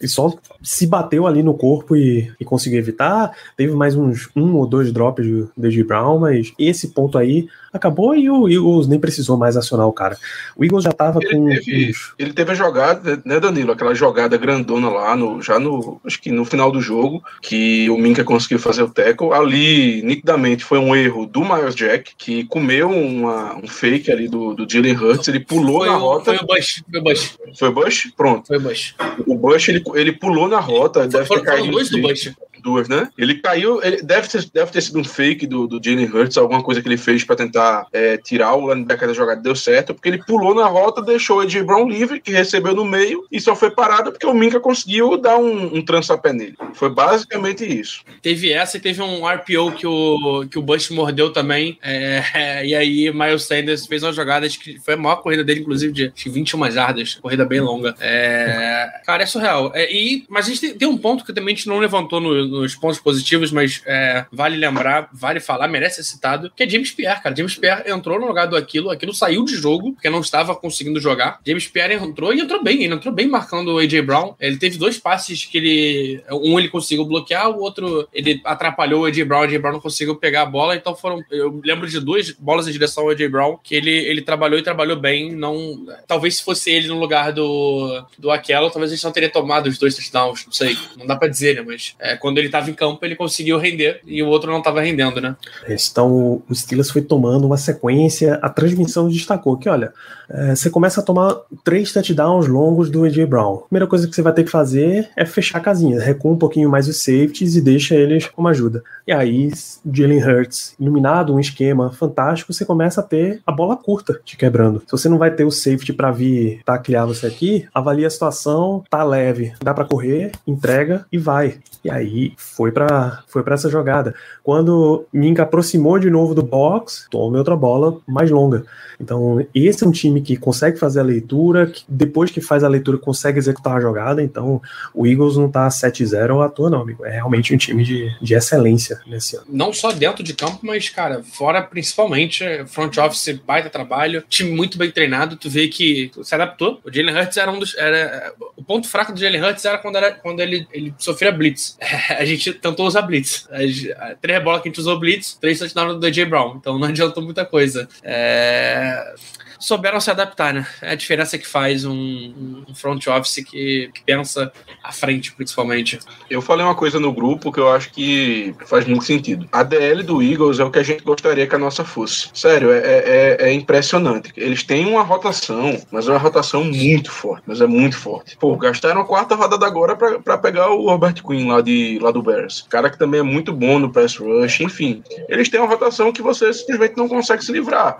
ele 0.00 0.08
só 0.08 0.32
se 0.62 0.86
bateu 0.86 1.26
ali 1.26 1.42
no 1.42 1.52
corpo 1.52 1.94
e, 1.94 2.32
e 2.40 2.44
conseguiu 2.44 2.78
evitar. 2.78 3.36
Teve 3.56 3.74
mais 3.74 3.94
uns 3.94 4.30
um 4.34 4.56
ou 4.56 4.66
dois 4.66 4.90
drops 4.92 5.26
do 5.26 5.50
DJ 5.56 5.84
Brown, 5.84 6.18
mas 6.18 6.52
esse 6.58 6.88
ponto 6.88 7.18
aí 7.18 7.46
acabou 7.72 8.14
e 8.14 8.28
o 8.30 8.48
Eagles 8.48 8.86
nem 8.88 8.98
precisou 8.98 9.36
mais 9.36 9.56
acionar 9.56 9.86
o 9.86 9.92
cara. 9.92 10.16
O 10.56 10.64
Eagles 10.64 10.84
já 10.84 10.92
tava 10.92 11.18
Ele 11.22 11.34
com. 11.34 11.48
teve- 11.48 11.92
Ele 12.18 12.32
teve 12.32 12.52
a 12.52 12.54
jogada, 12.54 13.20
né, 13.24 13.38
Danilo? 13.40 13.72
Aquela 13.72 13.94
jogada 13.94 14.36
grandona 14.36 14.88
lá, 14.88 15.16
no, 15.16 15.40
já 15.42 15.58
no. 15.58 16.00
Acho 16.04 16.20
que 16.20 16.30
no 16.30 16.44
final 16.44 16.70
do 16.72 16.80
jogo, 16.80 17.22
que 17.42 17.88
o 17.90 17.96
Minka 17.98 18.24
conseguiu 18.24 18.58
fazer 18.58 18.82
o 18.82 18.88
tackle. 18.90 19.32
Ali, 19.32 20.02
nitidamente, 20.02 20.64
foi 20.64 20.78
um 20.78 20.94
erro 20.94 21.26
do 21.26 21.40
Miles 21.44 21.74
Jack, 21.74 22.12
que 22.16 22.44
comeu 22.44 22.90
uma- 22.90 23.56
um 23.56 23.66
fake 23.66 24.10
ali 24.10 24.28
do, 24.28 24.54
do 24.54 24.66
Jalen 24.70 24.96
Hurts. 24.96 25.28
Ele 25.28 25.40
pulou 25.40 25.80
foi, 25.80 25.88
na 25.88 25.96
rota. 25.96 26.34
foi 26.34 26.36
o 26.42 26.46
Bush. 26.46 26.82
Foi 26.90 27.00
o 27.00 27.02
Bush. 27.02 27.38
Foi 27.58 27.68
o 27.68 27.72
Bush? 27.72 28.12
Pronto. 28.16 28.46
Foi 28.46 28.56
o 28.58 28.60
Bush. 28.60 28.94
O 29.26 29.34
Bush, 29.36 29.68
ele, 29.68 29.82
ele 29.94 30.12
pulou 30.12 30.48
na 30.48 30.58
rota. 30.60 31.00
Deve 31.06 31.18
ter 31.18 31.26
Foram, 31.26 31.44
foram 31.44 31.56
caído. 31.56 31.72
dois 31.72 31.88
do 31.90 32.00
Bush. 32.00 32.32
Duas, 32.60 32.88
né? 32.88 33.08
Ele 33.16 33.34
caiu, 33.36 33.82
ele 33.82 34.02
deve 34.02 34.28
ter, 34.28 34.44
deve 34.52 34.70
ter 34.70 34.80
sido 34.80 34.98
um 34.98 35.04
fake 35.04 35.46
do, 35.46 35.66
do 35.66 35.80
Jalen 35.82 36.06
Hurts, 36.06 36.36
alguma 36.38 36.62
coisa 36.62 36.80
que 36.82 36.88
ele 36.88 36.96
fez 36.96 37.24
pra 37.24 37.36
tentar 37.36 37.86
é, 37.92 38.16
tirar 38.16 38.54
o 38.54 38.72
linebacker 38.72 39.08
da 39.08 39.14
jogada, 39.14 39.40
deu 39.40 39.54
certo, 39.56 39.94
porque 39.94 40.08
ele 40.08 40.22
pulou 40.24 40.54
na 40.54 40.66
rota, 40.66 41.02
deixou 41.02 41.38
o 41.38 41.40
AJ 41.40 41.62
Brown 41.62 41.88
livre, 41.88 42.20
que 42.20 42.30
recebeu 42.32 42.74
no 42.74 42.84
meio, 42.84 43.24
e 43.30 43.40
só 43.40 43.54
foi 43.56 43.70
parado 43.70 44.10
porque 44.12 44.26
o 44.26 44.34
Minka 44.34 44.60
conseguiu 44.60 45.16
dar 45.16 45.38
um, 45.38 45.76
um 45.76 45.82
trançapé 45.84 46.32
nele. 46.32 46.54
Foi 46.74 46.90
basicamente 46.90 47.64
isso. 47.64 48.02
Teve 48.22 48.52
essa 48.52 48.76
e 48.76 48.80
teve 48.80 49.00
um 49.02 49.26
RPO 49.26 49.72
que 49.72 49.86
o, 49.86 50.46
que 50.50 50.58
o 50.58 50.62
Bush 50.62 50.90
mordeu 50.90 51.32
também. 51.32 51.78
é, 51.82 52.64
e 52.64 52.74
aí, 52.74 53.12
Miles 53.12 53.44
Sanders 53.44 53.86
fez 53.86 54.02
uma 54.02 54.12
jogada, 54.12 54.46
acho 54.46 54.58
que 54.60 54.78
foi 54.80 54.94
a 54.94 54.96
maior 54.96 55.16
corrida 55.16 55.42
dele, 55.44 55.60
inclusive, 55.60 55.92
de 55.92 56.04
acho 56.14 56.24
que 56.24 56.30
21 56.30 56.70
jardas. 56.70 57.14
Corrida 57.14 57.44
bem 57.44 57.60
longa. 57.60 57.94
É, 58.00 58.88
cara, 59.04 59.22
é 59.22 59.26
surreal. 59.26 59.72
É, 59.74 59.92
e, 59.92 60.24
mas 60.28 60.46
a 60.46 60.48
gente 60.48 60.60
tem, 60.60 60.74
tem 60.74 60.88
um 60.88 60.98
ponto 60.98 61.24
que 61.24 61.32
também 61.32 61.54
a 61.54 61.56
gente 61.56 61.68
não 61.68 61.78
levantou 61.78 62.20
no- 62.20 62.46
nos 62.50 62.74
pontos 62.74 62.98
positivos, 62.98 63.52
mas 63.52 63.82
é, 63.86 64.26
vale 64.32 64.56
lembrar, 64.56 65.08
vale 65.12 65.40
falar, 65.40 65.68
merece 65.68 65.96
ser 65.96 66.04
citado, 66.04 66.50
que 66.54 66.62
é 66.62 66.68
James 66.68 66.90
Pierre, 66.90 67.22
cara. 67.22 67.36
James 67.36 67.56
Pierre 67.56 67.90
entrou 67.90 68.20
no 68.20 68.26
lugar 68.26 68.46
do 68.46 68.56
Aquilo, 68.56 68.90
Aquilo 68.90 69.14
saiu 69.14 69.44
de 69.44 69.54
jogo, 69.54 69.92
porque 69.92 70.10
não 70.10 70.20
estava 70.20 70.54
conseguindo 70.54 71.00
jogar. 71.00 71.40
James 71.46 71.66
Pierre 71.66 71.94
entrou 71.94 72.32
e 72.34 72.40
entrou 72.40 72.62
bem, 72.62 72.82
ele 72.82 72.94
entrou 72.94 73.14
bem 73.14 73.28
marcando 73.28 73.74
o 73.74 73.78
AJ 73.78 74.00
Brown. 74.02 74.34
Ele 74.40 74.56
teve 74.56 74.78
dois 74.78 74.98
passes 74.98 75.44
que 75.44 75.58
ele. 75.58 76.22
Um 76.30 76.58
ele 76.58 76.68
conseguiu 76.68 77.04
bloquear, 77.04 77.50
o 77.50 77.60
outro 77.60 78.08
ele 78.12 78.40
atrapalhou 78.44 79.02
o 79.02 79.06
AJ 79.06 79.24
Brown, 79.24 79.40
o 79.40 79.44
AJ 79.44 79.58
Brown 79.58 79.72
não 79.74 79.80
conseguiu 79.80 80.16
pegar 80.16 80.42
a 80.42 80.46
bola, 80.46 80.74
então 80.74 80.94
foram. 80.94 81.22
Eu 81.30 81.60
lembro 81.64 81.88
de 81.88 82.00
duas 82.00 82.30
bolas 82.30 82.66
em 82.66 82.72
direção 82.72 83.04
ao 83.04 83.10
AJ 83.10 83.28
Brown 83.30 83.58
que 83.62 83.74
ele, 83.74 83.90
ele 83.90 84.22
trabalhou 84.22 84.58
e 84.58 84.62
trabalhou 84.62 84.96
bem. 84.96 85.34
Não, 85.34 85.86
talvez 86.06 86.36
se 86.36 86.44
fosse 86.44 86.70
ele 86.70 86.88
no 86.88 86.98
lugar 86.98 87.32
do, 87.32 88.04
do 88.18 88.30
Aquelo, 88.30 88.70
talvez 88.70 88.92
a 88.92 88.94
gente 88.94 89.04
não 89.04 89.12
teria 89.12 89.30
tomado 89.30 89.68
os 89.68 89.78
dois 89.78 89.94
touchdowns, 89.94 90.46
não 90.46 90.52
sei. 90.52 90.76
Não 90.96 91.06
dá 91.06 91.16
pra 91.16 91.28
dizer, 91.28 91.56
né? 91.56 91.62
Mas 91.66 91.94
é, 91.98 92.16
quando 92.16 92.38
ele 92.40 92.48
tava 92.48 92.70
em 92.70 92.74
campo, 92.74 93.04
ele 93.04 93.16
conseguiu 93.16 93.58
render 93.58 94.00
e 94.06 94.22
o 94.22 94.28
outro 94.28 94.50
não 94.50 94.62
tava 94.62 94.80
rendendo, 94.80 95.20
né? 95.20 95.36
Então 95.68 96.42
o 96.48 96.54
Steelers 96.54 96.90
foi 96.90 97.02
tomando 97.02 97.46
uma 97.46 97.56
sequência. 97.56 98.38
A 98.42 98.48
transmissão 98.48 99.08
destacou 99.08 99.56
que, 99.56 99.68
olha, 99.68 99.92
é, 100.28 100.54
você 100.54 100.70
começa 100.70 101.00
a 101.00 101.04
tomar 101.04 101.36
três 101.64 101.92
touchdowns 101.92 102.46
longos 102.46 102.90
do 102.90 103.04
AJ 103.04 103.26
Brown. 103.26 103.56
A 103.56 103.68
primeira 103.68 103.86
coisa 103.86 104.08
que 104.08 104.14
você 104.14 104.22
vai 104.22 104.32
ter 104.32 104.44
que 104.44 104.50
fazer 104.50 105.08
é 105.16 105.26
fechar 105.26 105.58
a 105.58 105.60
casinha, 105.60 106.00
recua 106.00 106.32
um 106.32 106.38
pouquinho 106.38 106.70
mais 106.70 106.88
os 106.88 106.98
safeties 106.98 107.56
e 107.56 107.60
deixa 107.60 107.94
eles 107.94 108.26
como 108.26 108.48
ajuda. 108.48 108.82
E 109.10 109.12
aí, 109.12 109.50
Jalen 109.92 110.22
Hurts, 110.22 110.76
iluminado, 110.78 111.34
um 111.34 111.40
esquema 111.40 111.90
fantástico, 111.92 112.52
você 112.52 112.64
começa 112.64 113.00
a 113.00 113.02
ter 113.02 113.42
a 113.44 113.50
bola 113.50 113.76
curta 113.76 114.20
te 114.24 114.36
quebrando. 114.36 114.84
Se 114.86 114.92
você 114.92 115.08
não 115.08 115.18
vai 115.18 115.32
ter 115.32 115.44
o 115.44 115.50
safety 115.50 115.92
para 115.92 116.12
vir 116.12 116.62
taclear 116.64 117.08
você 117.08 117.26
aqui, 117.26 117.66
avalia 117.74 118.06
a 118.06 118.10
situação, 118.10 118.84
tá 118.88 119.02
leve, 119.02 119.52
dá 119.60 119.74
para 119.74 119.84
correr, 119.84 120.30
entrega 120.46 121.06
e 121.10 121.18
vai. 121.18 121.58
E 121.82 121.90
aí 121.90 122.34
foi 122.36 122.70
para 122.70 123.24
foi 123.26 123.42
para 123.42 123.54
essa 123.54 123.68
jogada. 123.68 124.14
Quando 124.44 125.04
Minka 125.12 125.42
aproximou 125.42 125.98
de 125.98 126.08
novo 126.08 126.32
do 126.32 126.44
box, 126.44 127.08
tome 127.10 127.36
outra 127.36 127.56
bola 127.56 127.98
mais 128.06 128.30
longa. 128.30 128.64
Então, 129.00 129.44
esse 129.54 129.82
é 129.82 129.86
um 129.88 129.90
time 129.90 130.20
que 130.20 130.36
consegue 130.36 130.78
fazer 130.78 131.00
a 131.00 131.02
leitura, 131.04 131.66
que 131.66 131.82
depois 131.88 132.30
que 132.30 132.40
faz 132.40 132.62
a 132.62 132.68
leitura 132.68 132.98
consegue 132.98 133.38
executar 133.38 133.78
a 133.78 133.80
jogada. 133.80 134.22
Então, 134.22 134.60
o 134.94 135.06
Eagles 135.06 135.36
não 135.36 135.50
tá 135.50 135.66
7-0 135.68 136.44
à 136.44 136.48
toa, 136.48 136.68
não, 136.68 136.82
amigo. 136.82 137.04
É 137.04 137.12
realmente 137.12 137.54
um 137.54 137.56
time 137.56 137.82
de, 137.82 138.14
de 138.20 138.34
excelência 138.34 138.99
nesse 139.06 139.36
ano. 139.36 139.46
não 139.48 139.72
só 139.72 139.92
dentro 139.92 140.22
de 140.22 140.34
campo, 140.34 140.60
mas, 140.62 140.88
cara, 140.88 141.22
fora 141.22 141.62
principalmente, 141.62 142.44
front 142.66 142.96
office, 142.98 143.38
baita 143.44 143.70
trabalho, 143.70 144.24
time 144.28 144.50
muito 144.50 144.78
bem 144.78 144.90
treinado, 144.90 145.36
tu 145.36 145.48
vê 145.48 145.68
que 145.68 146.10
se 146.22 146.34
adaptou. 146.34 146.80
O 146.84 146.92
Jalen 146.92 147.16
Hurts 147.16 147.36
era 147.36 147.50
um 147.50 147.58
dos. 147.58 147.76
Era, 147.76 148.32
o 148.56 148.62
ponto 148.62 148.88
fraco 148.88 149.12
do 149.12 149.20
Jalen 149.20 149.42
Hurts 149.42 149.64
era 149.64 149.78
quando, 149.78 149.96
era, 149.96 150.12
quando 150.12 150.40
ele, 150.40 150.66
ele 150.72 150.94
sofria 150.98 151.32
blitz. 151.32 151.76
A 152.10 152.24
gente 152.24 152.52
tentou 152.54 152.86
usar 152.86 153.02
blitz. 153.02 153.48
As, 153.50 154.16
três 154.20 154.42
bolas 154.42 154.62
que 154.62 154.68
a 154.68 154.70
gente 154.70 154.80
usou 154.80 154.98
blitz, 154.98 155.34
três 155.40 155.58
touchdowns 155.58 155.94
do 155.94 156.00
DJ 156.00 156.24
Brown. 156.24 156.56
Então 156.56 156.78
não 156.78 156.88
adiantou 156.88 157.22
muita 157.22 157.44
coisa. 157.44 157.88
É 158.02 159.14
souberam 159.60 160.00
se 160.00 160.10
adaptar, 160.10 160.54
né? 160.54 160.66
É 160.80 160.92
a 160.92 160.94
diferença 160.94 161.38
que 161.38 161.46
faz 161.46 161.84
um, 161.84 162.64
um 162.66 162.74
front 162.74 163.06
office 163.06 163.44
que, 163.44 163.90
que, 163.94 164.02
pensa 164.04 164.50
à 164.82 164.90
frente, 164.90 165.32
principalmente. 165.32 165.98
Eu 166.28 166.40
falei 166.40 166.64
uma 166.64 166.74
coisa 166.74 166.98
no 166.98 167.12
grupo 167.12 167.52
que 167.52 167.60
eu 167.60 167.70
acho 167.70 167.92
que 167.92 168.54
faz 168.66 168.86
muito 168.86 169.04
sentido. 169.04 169.46
A 169.52 169.62
DL 169.62 170.02
do 170.02 170.22
Eagles 170.22 170.58
é 170.58 170.64
o 170.64 170.70
que 170.70 170.78
a 170.78 170.82
gente 170.82 171.04
gostaria 171.04 171.46
que 171.46 171.54
a 171.54 171.58
nossa 171.58 171.84
fosse. 171.84 172.30
Sério, 172.32 172.72
é, 172.72 172.78
é, 172.78 173.36
é 173.40 173.52
impressionante. 173.52 174.32
Eles 174.36 174.62
têm 174.62 174.86
uma 174.86 175.02
rotação, 175.02 175.80
mas 175.90 176.08
é 176.08 176.10
uma 176.10 176.18
rotação 176.18 176.64
muito 176.64 177.10
forte. 177.10 177.42
Mas 177.46 177.60
é 177.60 177.66
muito 177.66 177.96
forte. 177.96 178.36
Pô, 178.38 178.56
gastaram 178.56 179.02
a 179.02 179.04
quarta 179.04 179.34
rodada 179.34 179.66
agora 179.66 179.94
para 179.96 180.38
pegar 180.38 180.70
o 180.70 180.86
Robert 180.86 181.22
Quinn 181.22 181.48
lá, 181.48 181.60
de, 181.60 181.98
lá 182.00 182.10
do 182.10 182.22
Bears. 182.22 182.66
Cara 182.70 182.88
que 182.88 182.98
também 182.98 183.20
é 183.20 183.22
muito 183.22 183.52
bom 183.52 183.78
no 183.78 183.92
press 183.92 184.16
rush, 184.16 184.60
enfim. 184.60 185.02
Eles 185.28 185.48
têm 185.48 185.60
uma 185.60 185.68
rotação 185.68 186.12
que 186.12 186.22
você 186.22 186.52
simplesmente 186.52 186.96
não 186.96 187.08
consegue 187.08 187.44
se 187.44 187.52
livrar. 187.52 187.98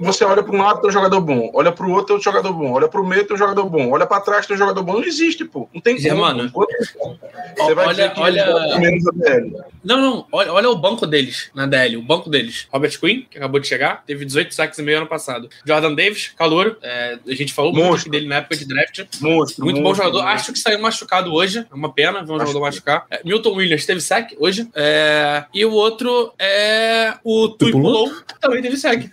Você 0.00 0.24
olha 0.24 0.42
para 0.42 0.54
um 0.54 0.58
lado, 0.58 0.73
tem 0.80 0.90
um 0.90 0.92
jogador 0.92 1.20
bom. 1.20 1.50
Olha 1.54 1.72
para 1.72 1.86
o 1.86 1.90
outro, 1.90 2.06
tem 2.06 2.16
um 2.16 2.20
jogador 2.20 2.52
bom. 2.52 2.72
Olha 2.72 2.88
para 2.88 3.00
o 3.00 3.06
meio, 3.06 3.26
tem 3.26 3.34
um 3.34 3.38
jogador 3.38 3.68
bom. 3.68 3.90
Olha 3.90 4.06
para 4.06 4.20
trás, 4.20 4.46
tem 4.46 4.54
um 4.54 4.58
jogador 4.58 4.82
bom. 4.82 4.94
Não 4.94 5.04
existe, 5.04 5.44
pô. 5.44 5.68
Não 5.72 5.80
tem 5.80 6.00
como. 6.00 6.20
Mano, 6.20 6.50
você 7.56 7.74
vai 7.74 7.86
olha, 7.86 8.14
olha... 8.16 8.78
menos 8.78 9.06
a 9.06 9.10
DL. 9.12 9.56
Não, 9.84 10.00
não. 10.00 10.26
Olha, 10.32 10.52
olha 10.52 10.70
o 10.70 10.76
banco 10.76 11.06
deles 11.06 11.50
na 11.54 11.66
DL. 11.66 11.96
O 11.96 12.02
banco 12.02 12.30
deles. 12.30 12.66
Robert 12.72 12.98
Quinn, 12.98 13.22
que 13.28 13.38
acabou 13.38 13.60
de 13.60 13.66
chegar, 13.66 14.02
teve 14.06 14.24
18 14.24 14.54
saques 14.54 14.78
e 14.78 14.82
meio 14.82 14.98
ano 14.98 15.06
passado. 15.06 15.48
Jordan 15.64 15.94
Davis, 15.94 16.32
calor. 16.36 16.78
É, 16.82 17.18
a 17.26 17.34
gente 17.34 17.52
falou 17.52 17.72
monstro. 17.72 17.90
muito 17.90 18.10
dele 18.10 18.28
na 18.28 18.36
época 18.36 18.56
de 18.56 18.66
draft. 18.66 19.04
Monstro, 19.20 19.64
muito 19.64 19.80
monstro, 19.80 19.82
bom 19.82 19.94
jogador. 19.94 20.22
Monstro. 20.24 20.34
Acho 20.34 20.52
que 20.52 20.58
saiu 20.58 20.78
machucado 20.80 21.32
hoje. 21.32 21.66
É 21.70 21.74
uma 21.74 21.92
pena 21.92 22.24
ver 22.24 22.32
um 22.32 22.38
jogador 22.38 22.60
machucar. 22.60 23.06
É, 23.10 23.20
Milton 23.24 23.54
Williams 23.54 23.86
teve 23.86 24.00
saque 24.00 24.36
hoje. 24.38 24.68
É, 24.74 25.44
e 25.52 25.64
o 25.64 25.72
outro 25.72 26.32
é 26.38 27.14
o 27.22 27.48
Tuipulou, 27.48 28.10
que 28.10 28.40
também 28.40 28.62
teve 28.62 28.76
saque. 28.76 29.10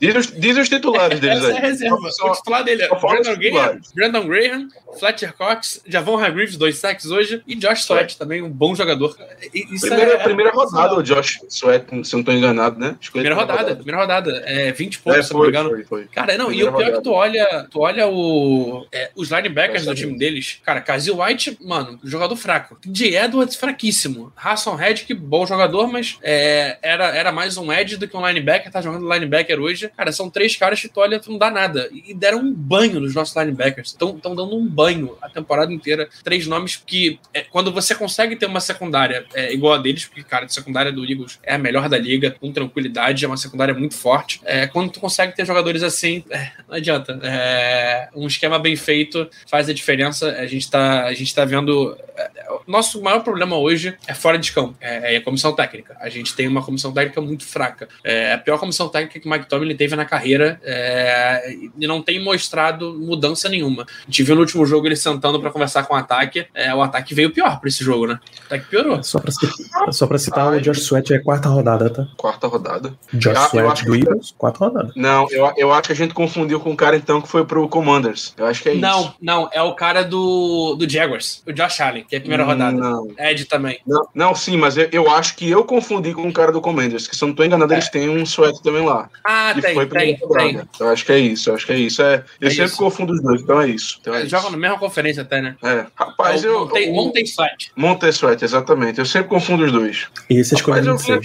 Diz 0.00 0.16
os, 0.16 0.32
diz 0.54 0.62
os 0.62 0.68
titulares 0.68 1.20
deles 1.20 1.38
Essa 1.38 1.48
aí. 1.48 1.54
É 1.54 1.58
a 1.58 1.60
reserva. 1.60 2.10
Só, 2.10 2.30
o 2.30 2.34
titular 2.34 2.64
dele 2.64 2.82
é 2.82 2.88
Brandon 2.88 3.36
Graham, 3.36 3.80
Brandon 3.94 4.26
Graham, 4.26 4.68
Fletcher 4.98 5.34
Cox, 5.34 5.82
Javon 5.86 6.18
Hargreaves, 6.18 6.56
dois 6.56 6.78
sacks 6.78 7.06
hoje, 7.06 7.42
e 7.46 7.54
Josh 7.54 7.82
Sweat, 7.82 8.16
também 8.16 8.42
um 8.42 8.50
bom 8.50 8.74
jogador. 8.74 9.16
Isso 9.52 9.86
primeira, 9.86 10.14
é, 10.14 10.18
primeira 10.18 10.52
rodada, 10.52 10.94
o 10.94 11.02
Josh 11.02 11.40
Sweat, 11.48 11.86
se 12.04 12.12
não 12.12 12.20
estou 12.20 12.34
enganado, 12.34 12.78
né? 12.78 12.96
Primeira 13.12 13.34
rodada, 13.34 13.58
rodada, 13.60 13.76
primeira 13.76 14.00
rodada. 14.00 14.42
É 14.46 14.72
20 14.72 14.98
pontos, 15.00 15.18
é, 15.18 15.22
se 15.22 15.32
não 15.32 15.40
me 15.40 15.48
engano. 15.48 15.70
Foi, 15.70 15.84
foi. 15.84 16.04
Cara, 16.06 16.36
não, 16.38 16.46
primeira 16.46 16.70
e 16.70 16.72
o 16.72 16.76
pior 16.76 16.84
rodada. 16.84 16.92
é 16.92 16.96
que 16.96 17.02
tu 17.02 17.10
olha, 17.10 17.66
tu 17.70 17.80
olha 17.80 18.08
o, 18.08 18.86
é, 18.92 19.10
os 19.14 19.30
linebackers 19.30 19.84
do 19.84 19.94
time 19.94 20.16
deles. 20.16 20.60
Cara, 20.64 20.80
Kazil 20.80 21.20
White, 21.20 21.58
mano, 21.60 21.98
jogador 22.04 22.36
fraco. 22.36 22.78
J. 22.86 23.16
Edwards, 23.16 23.56
fraquíssimo. 23.56 24.32
Hassan 24.36 24.76
Reddick, 24.76 25.12
bom 25.14 25.46
jogador, 25.46 25.86
mas 25.86 26.18
é, 26.22 26.78
era, 26.82 27.06
era 27.08 27.32
mais 27.32 27.56
um 27.56 27.72
edge 27.72 27.96
do 27.96 28.06
que 28.06 28.16
um 28.16 28.26
linebacker, 28.26 28.70
tá 28.70 28.80
jogando 28.80 29.10
linebacker 29.12 29.60
hoje. 29.60 29.90
Cara, 29.96 30.12
são 30.12 30.30
três 30.30 30.43
caras 30.56 30.80
que 30.80 30.88
tu 30.88 31.00
olha, 31.00 31.20
tu 31.20 31.30
não 31.30 31.38
dá 31.38 31.50
nada. 31.50 31.88
E 31.92 32.12
deram 32.12 32.38
um 32.38 32.52
banho 32.52 33.00
nos 33.00 33.14
nossos 33.14 33.34
linebackers. 33.36 33.88
Estão 33.88 34.18
dando 34.22 34.56
um 34.56 34.66
banho 34.66 35.16
a 35.20 35.28
temporada 35.28 35.72
inteira. 35.72 36.08
Três 36.22 36.46
nomes 36.46 36.82
que, 36.84 37.18
é, 37.32 37.42
quando 37.42 37.72
você 37.72 37.94
consegue 37.94 38.36
ter 38.36 38.46
uma 38.46 38.60
secundária 38.60 39.24
é, 39.34 39.52
igual 39.52 39.74
a 39.74 39.78
deles, 39.78 40.06
porque, 40.06 40.22
cara, 40.22 40.44
a 40.46 40.48
secundária 40.48 40.92
do 40.92 41.04
Eagles 41.04 41.38
é 41.42 41.54
a 41.54 41.58
melhor 41.58 41.88
da 41.88 41.98
liga, 41.98 42.32
com 42.40 42.52
tranquilidade, 42.52 43.24
é 43.24 43.28
uma 43.28 43.36
secundária 43.36 43.74
muito 43.74 43.94
forte. 43.94 44.40
É, 44.44 44.66
quando 44.66 44.90
tu 44.90 45.00
consegue 45.00 45.34
ter 45.34 45.46
jogadores 45.46 45.82
assim, 45.82 46.24
é, 46.30 46.50
não 46.68 46.76
adianta. 46.76 47.18
É, 47.22 48.08
um 48.14 48.26
esquema 48.26 48.58
bem 48.58 48.76
feito 48.76 49.28
faz 49.46 49.68
a 49.68 49.74
diferença. 49.74 50.30
A 50.32 50.46
gente 50.46 50.70
tá, 50.70 51.04
a 51.04 51.12
gente 51.14 51.34
tá 51.34 51.44
vendo. 51.44 51.96
É, 52.16 52.30
nosso 52.66 53.00
maior 53.02 53.20
problema 53.20 53.56
hoje 53.56 53.96
é 54.06 54.14
fora 54.14 54.38
de 54.38 54.52
campo, 54.52 54.76
é, 54.80 55.16
a 55.16 55.20
comissão 55.20 55.54
técnica. 55.54 55.96
A 56.00 56.08
gente 56.08 56.34
tem 56.34 56.48
uma 56.48 56.62
comissão 56.62 56.92
técnica 56.92 57.20
muito 57.20 57.44
fraca. 57.44 57.88
É 58.02 58.34
a 58.34 58.38
pior 58.38 58.58
comissão 58.58 58.88
técnica 58.88 59.20
que 59.20 59.26
o 59.26 59.30
Mike 59.30 59.48
Tomlin 59.48 59.76
teve 59.76 59.94
na 59.96 60.04
carreira 60.04 60.33
é, 60.42 61.54
e 61.78 61.86
não 61.86 62.02
tem 62.02 62.22
mostrado 62.22 62.94
mudança 62.94 63.48
nenhuma. 63.48 63.82
A 63.82 64.04
gente 64.06 64.22
viu 64.22 64.34
no 64.34 64.42
último 64.42 64.64
jogo 64.66 64.86
ele 64.86 64.96
sentando 64.96 65.40
para 65.40 65.50
conversar 65.50 65.84
com 65.84 65.94
o 65.94 65.96
ataque. 65.96 66.46
É, 66.54 66.74
o 66.74 66.82
ataque 66.82 67.14
veio 67.14 67.30
pior 67.30 67.60
para 67.60 67.68
esse 67.68 67.84
jogo, 67.84 68.06
né? 68.06 68.18
O 68.42 68.46
ataque 68.46 68.66
piorou. 68.66 69.02
Só 69.02 69.18
para 69.18 69.30
citar, 69.30 69.92
só 69.92 70.06
pra 70.06 70.18
citar 70.18 70.48
Ai, 70.48 70.58
o 70.58 70.60
Josh 70.60 70.82
Sweat 70.82 71.12
é 71.12 71.18
quarta 71.18 71.48
rodada, 71.48 71.90
tá? 71.90 72.06
Quarta 72.16 72.46
rodada. 72.46 72.94
Josh 73.12 73.36
ah, 73.36 73.48
Sweat 73.48 73.84
do 73.84 73.94
Eagles, 73.94 74.34
quarta 74.36 74.64
rodada. 74.64 74.92
Não, 74.96 75.26
eu, 75.30 75.52
eu 75.56 75.72
acho 75.72 75.88
que 75.88 75.92
a 75.92 75.96
gente 75.96 76.14
confundiu 76.14 76.60
com 76.60 76.72
o 76.72 76.76
cara 76.76 76.96
então 76.96 77.20
que 77.20 77.28
foi 77.28 77.44
pro 77.44 77.68
Commanders. 77.68 78.34
Eu 78.36 78.46
acho 78.46 78.62
que 78.62 78.70
é 78.70 78.74
não, 78.74 79.00
isso. 79.00 79.14
Não, 79.20 79.42
não, 79.42 79.50
é 79.52 79.62
o 79.62 79.74
cara 79.74 80.02
do, 80.02 80.76
do 80.76 80.88
Jaguars, 80.88 81.42
o 81.46 81.52
Josh 81.52 81.80
Allen, 81.80 82.04
que 82.04 82.14
é 82.14 82.18
a 82.18 82.20
primeira 82.20 82.44
rodada. 82.44 82.72
Não. 82.72 83.08
Ed 83.18 83.44
também. 83.46 83.78
Não, 83.86 84.08
não 84.14 84.34
sim, 84.34 84.56
mas 84.56 84.76
eu, 84.76 84.88
eu, 84.92 85.10
acho 85.10 85.36
que 85.36 85.50
eu 85.50 85.64
confundi 85.64 86.12
com 86.12 86.28
o 86.28 86.32
cara 86.32 86.52
do 86.52 86.60
Commanders, 86.60 87.06
que 87.06 87.16
se 87.16 87.22
eu 87.22 87.28
não 87.28 87.34
tô 87.34 87.44
enganado, 87.44 87.72
é. 87.72 87.76
eles 87.76 87.88
têm 87.88 88.08
um 88.08 88.22
Sweat 88.22 88.62
também 88.62 88.84
lá. 88.84 89.08
Ah, 89.24 89.54
tem, 89.60 89.74
foi 89.74 89.86
tem, 89.86 90.13
tem. 90.16 90.60
Eu 90.80 90.88
acho 90.88 91.04
que 91.04 91.12
é 91.12 91.18
isso, 91.18 91.50
eu 91.50 91.54
acho 91.54 91.66
que 91.66 91.72
é 91.72 91.78
isso. 91.78 92.02
É, 92.02 92.24
eu 92.40 92.48
é 92.48 92.50
sempre 92.50 92.64
isso. 92.66 92.76
confundo 92.76 93.12
os 93.12 93.22
dois, 93.22 93.42
então 93.42 93.60
é 93.60 93.68
isso. 93.68 93.98
Então 94.00 94.14
é 94.14 94.20
Eles 94.20 94.30
jogam 94.30 94.50
na 94.50 94.56
mesma 94.56 94.78
conferência 94.78 95.22
até, 95.22 95.40
né? 95.40 95.56
É. 95.62 95.86
Rapaz, 95.94 96.44
é 96.44 96.48
eu. 96.48 96.60
Montei, 96.60 96.88
eu, 96.88 96.92
montei 96.92 97.22
Sweat. 97.24 97.72
Montei 97.76 98.10
Sweat, 98.10 98.44
exatamente. 98.44 98.98
Eu 98.98 99.06
sempre 99.06 99.28
confundo 99.28 99.64
os 99.64 99.72
dois. 99.72 100.06
E 100.30 100.38
esse 100.38 100.54
Rapaz, 100.54 100.86
eu, 100.86 100.96
vim, 100.96 101.20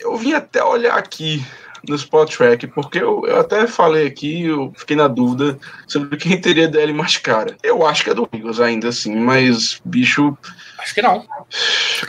eu 0.00 0.16
vim 0.16 0.32
até 0.32 0.62
olhar 0.62 0.96
aqui 0.96 1.42
no 1.88 1.96
Spot 1.96 2.30
Track, 2.30 2.66
porque 2.68 2.98
eu, 2.98 3.26
eu, 3.26 3.40
até 3.40 3.66
falei 3.66 4.06
aqui, 4.06 4.44
eu 4.44 4.72
fiquei 4.76 4.96
na 4.96 5.08
dúvida 5.08 5.58
sobre 5.86 6.16
quem 6.16 6.40
teria 6.40 6.68
DL 6.68 6.92
mais 6.92 7.16
cara. 7.16 7.56
Eu 7.62 7.86
acho 7.86 8.04
que 8.04 8.10
é 8.10 8.14
do 8.14 8.28
Eagles 8.32 8.60
ainda 8.60 8.88
assim, 8.88 9.14
mas 9.16 9.80
bicho. 9.84 10.36
Acho 10.82 10.94
que 10.94 11.02
não. 11.02 11.24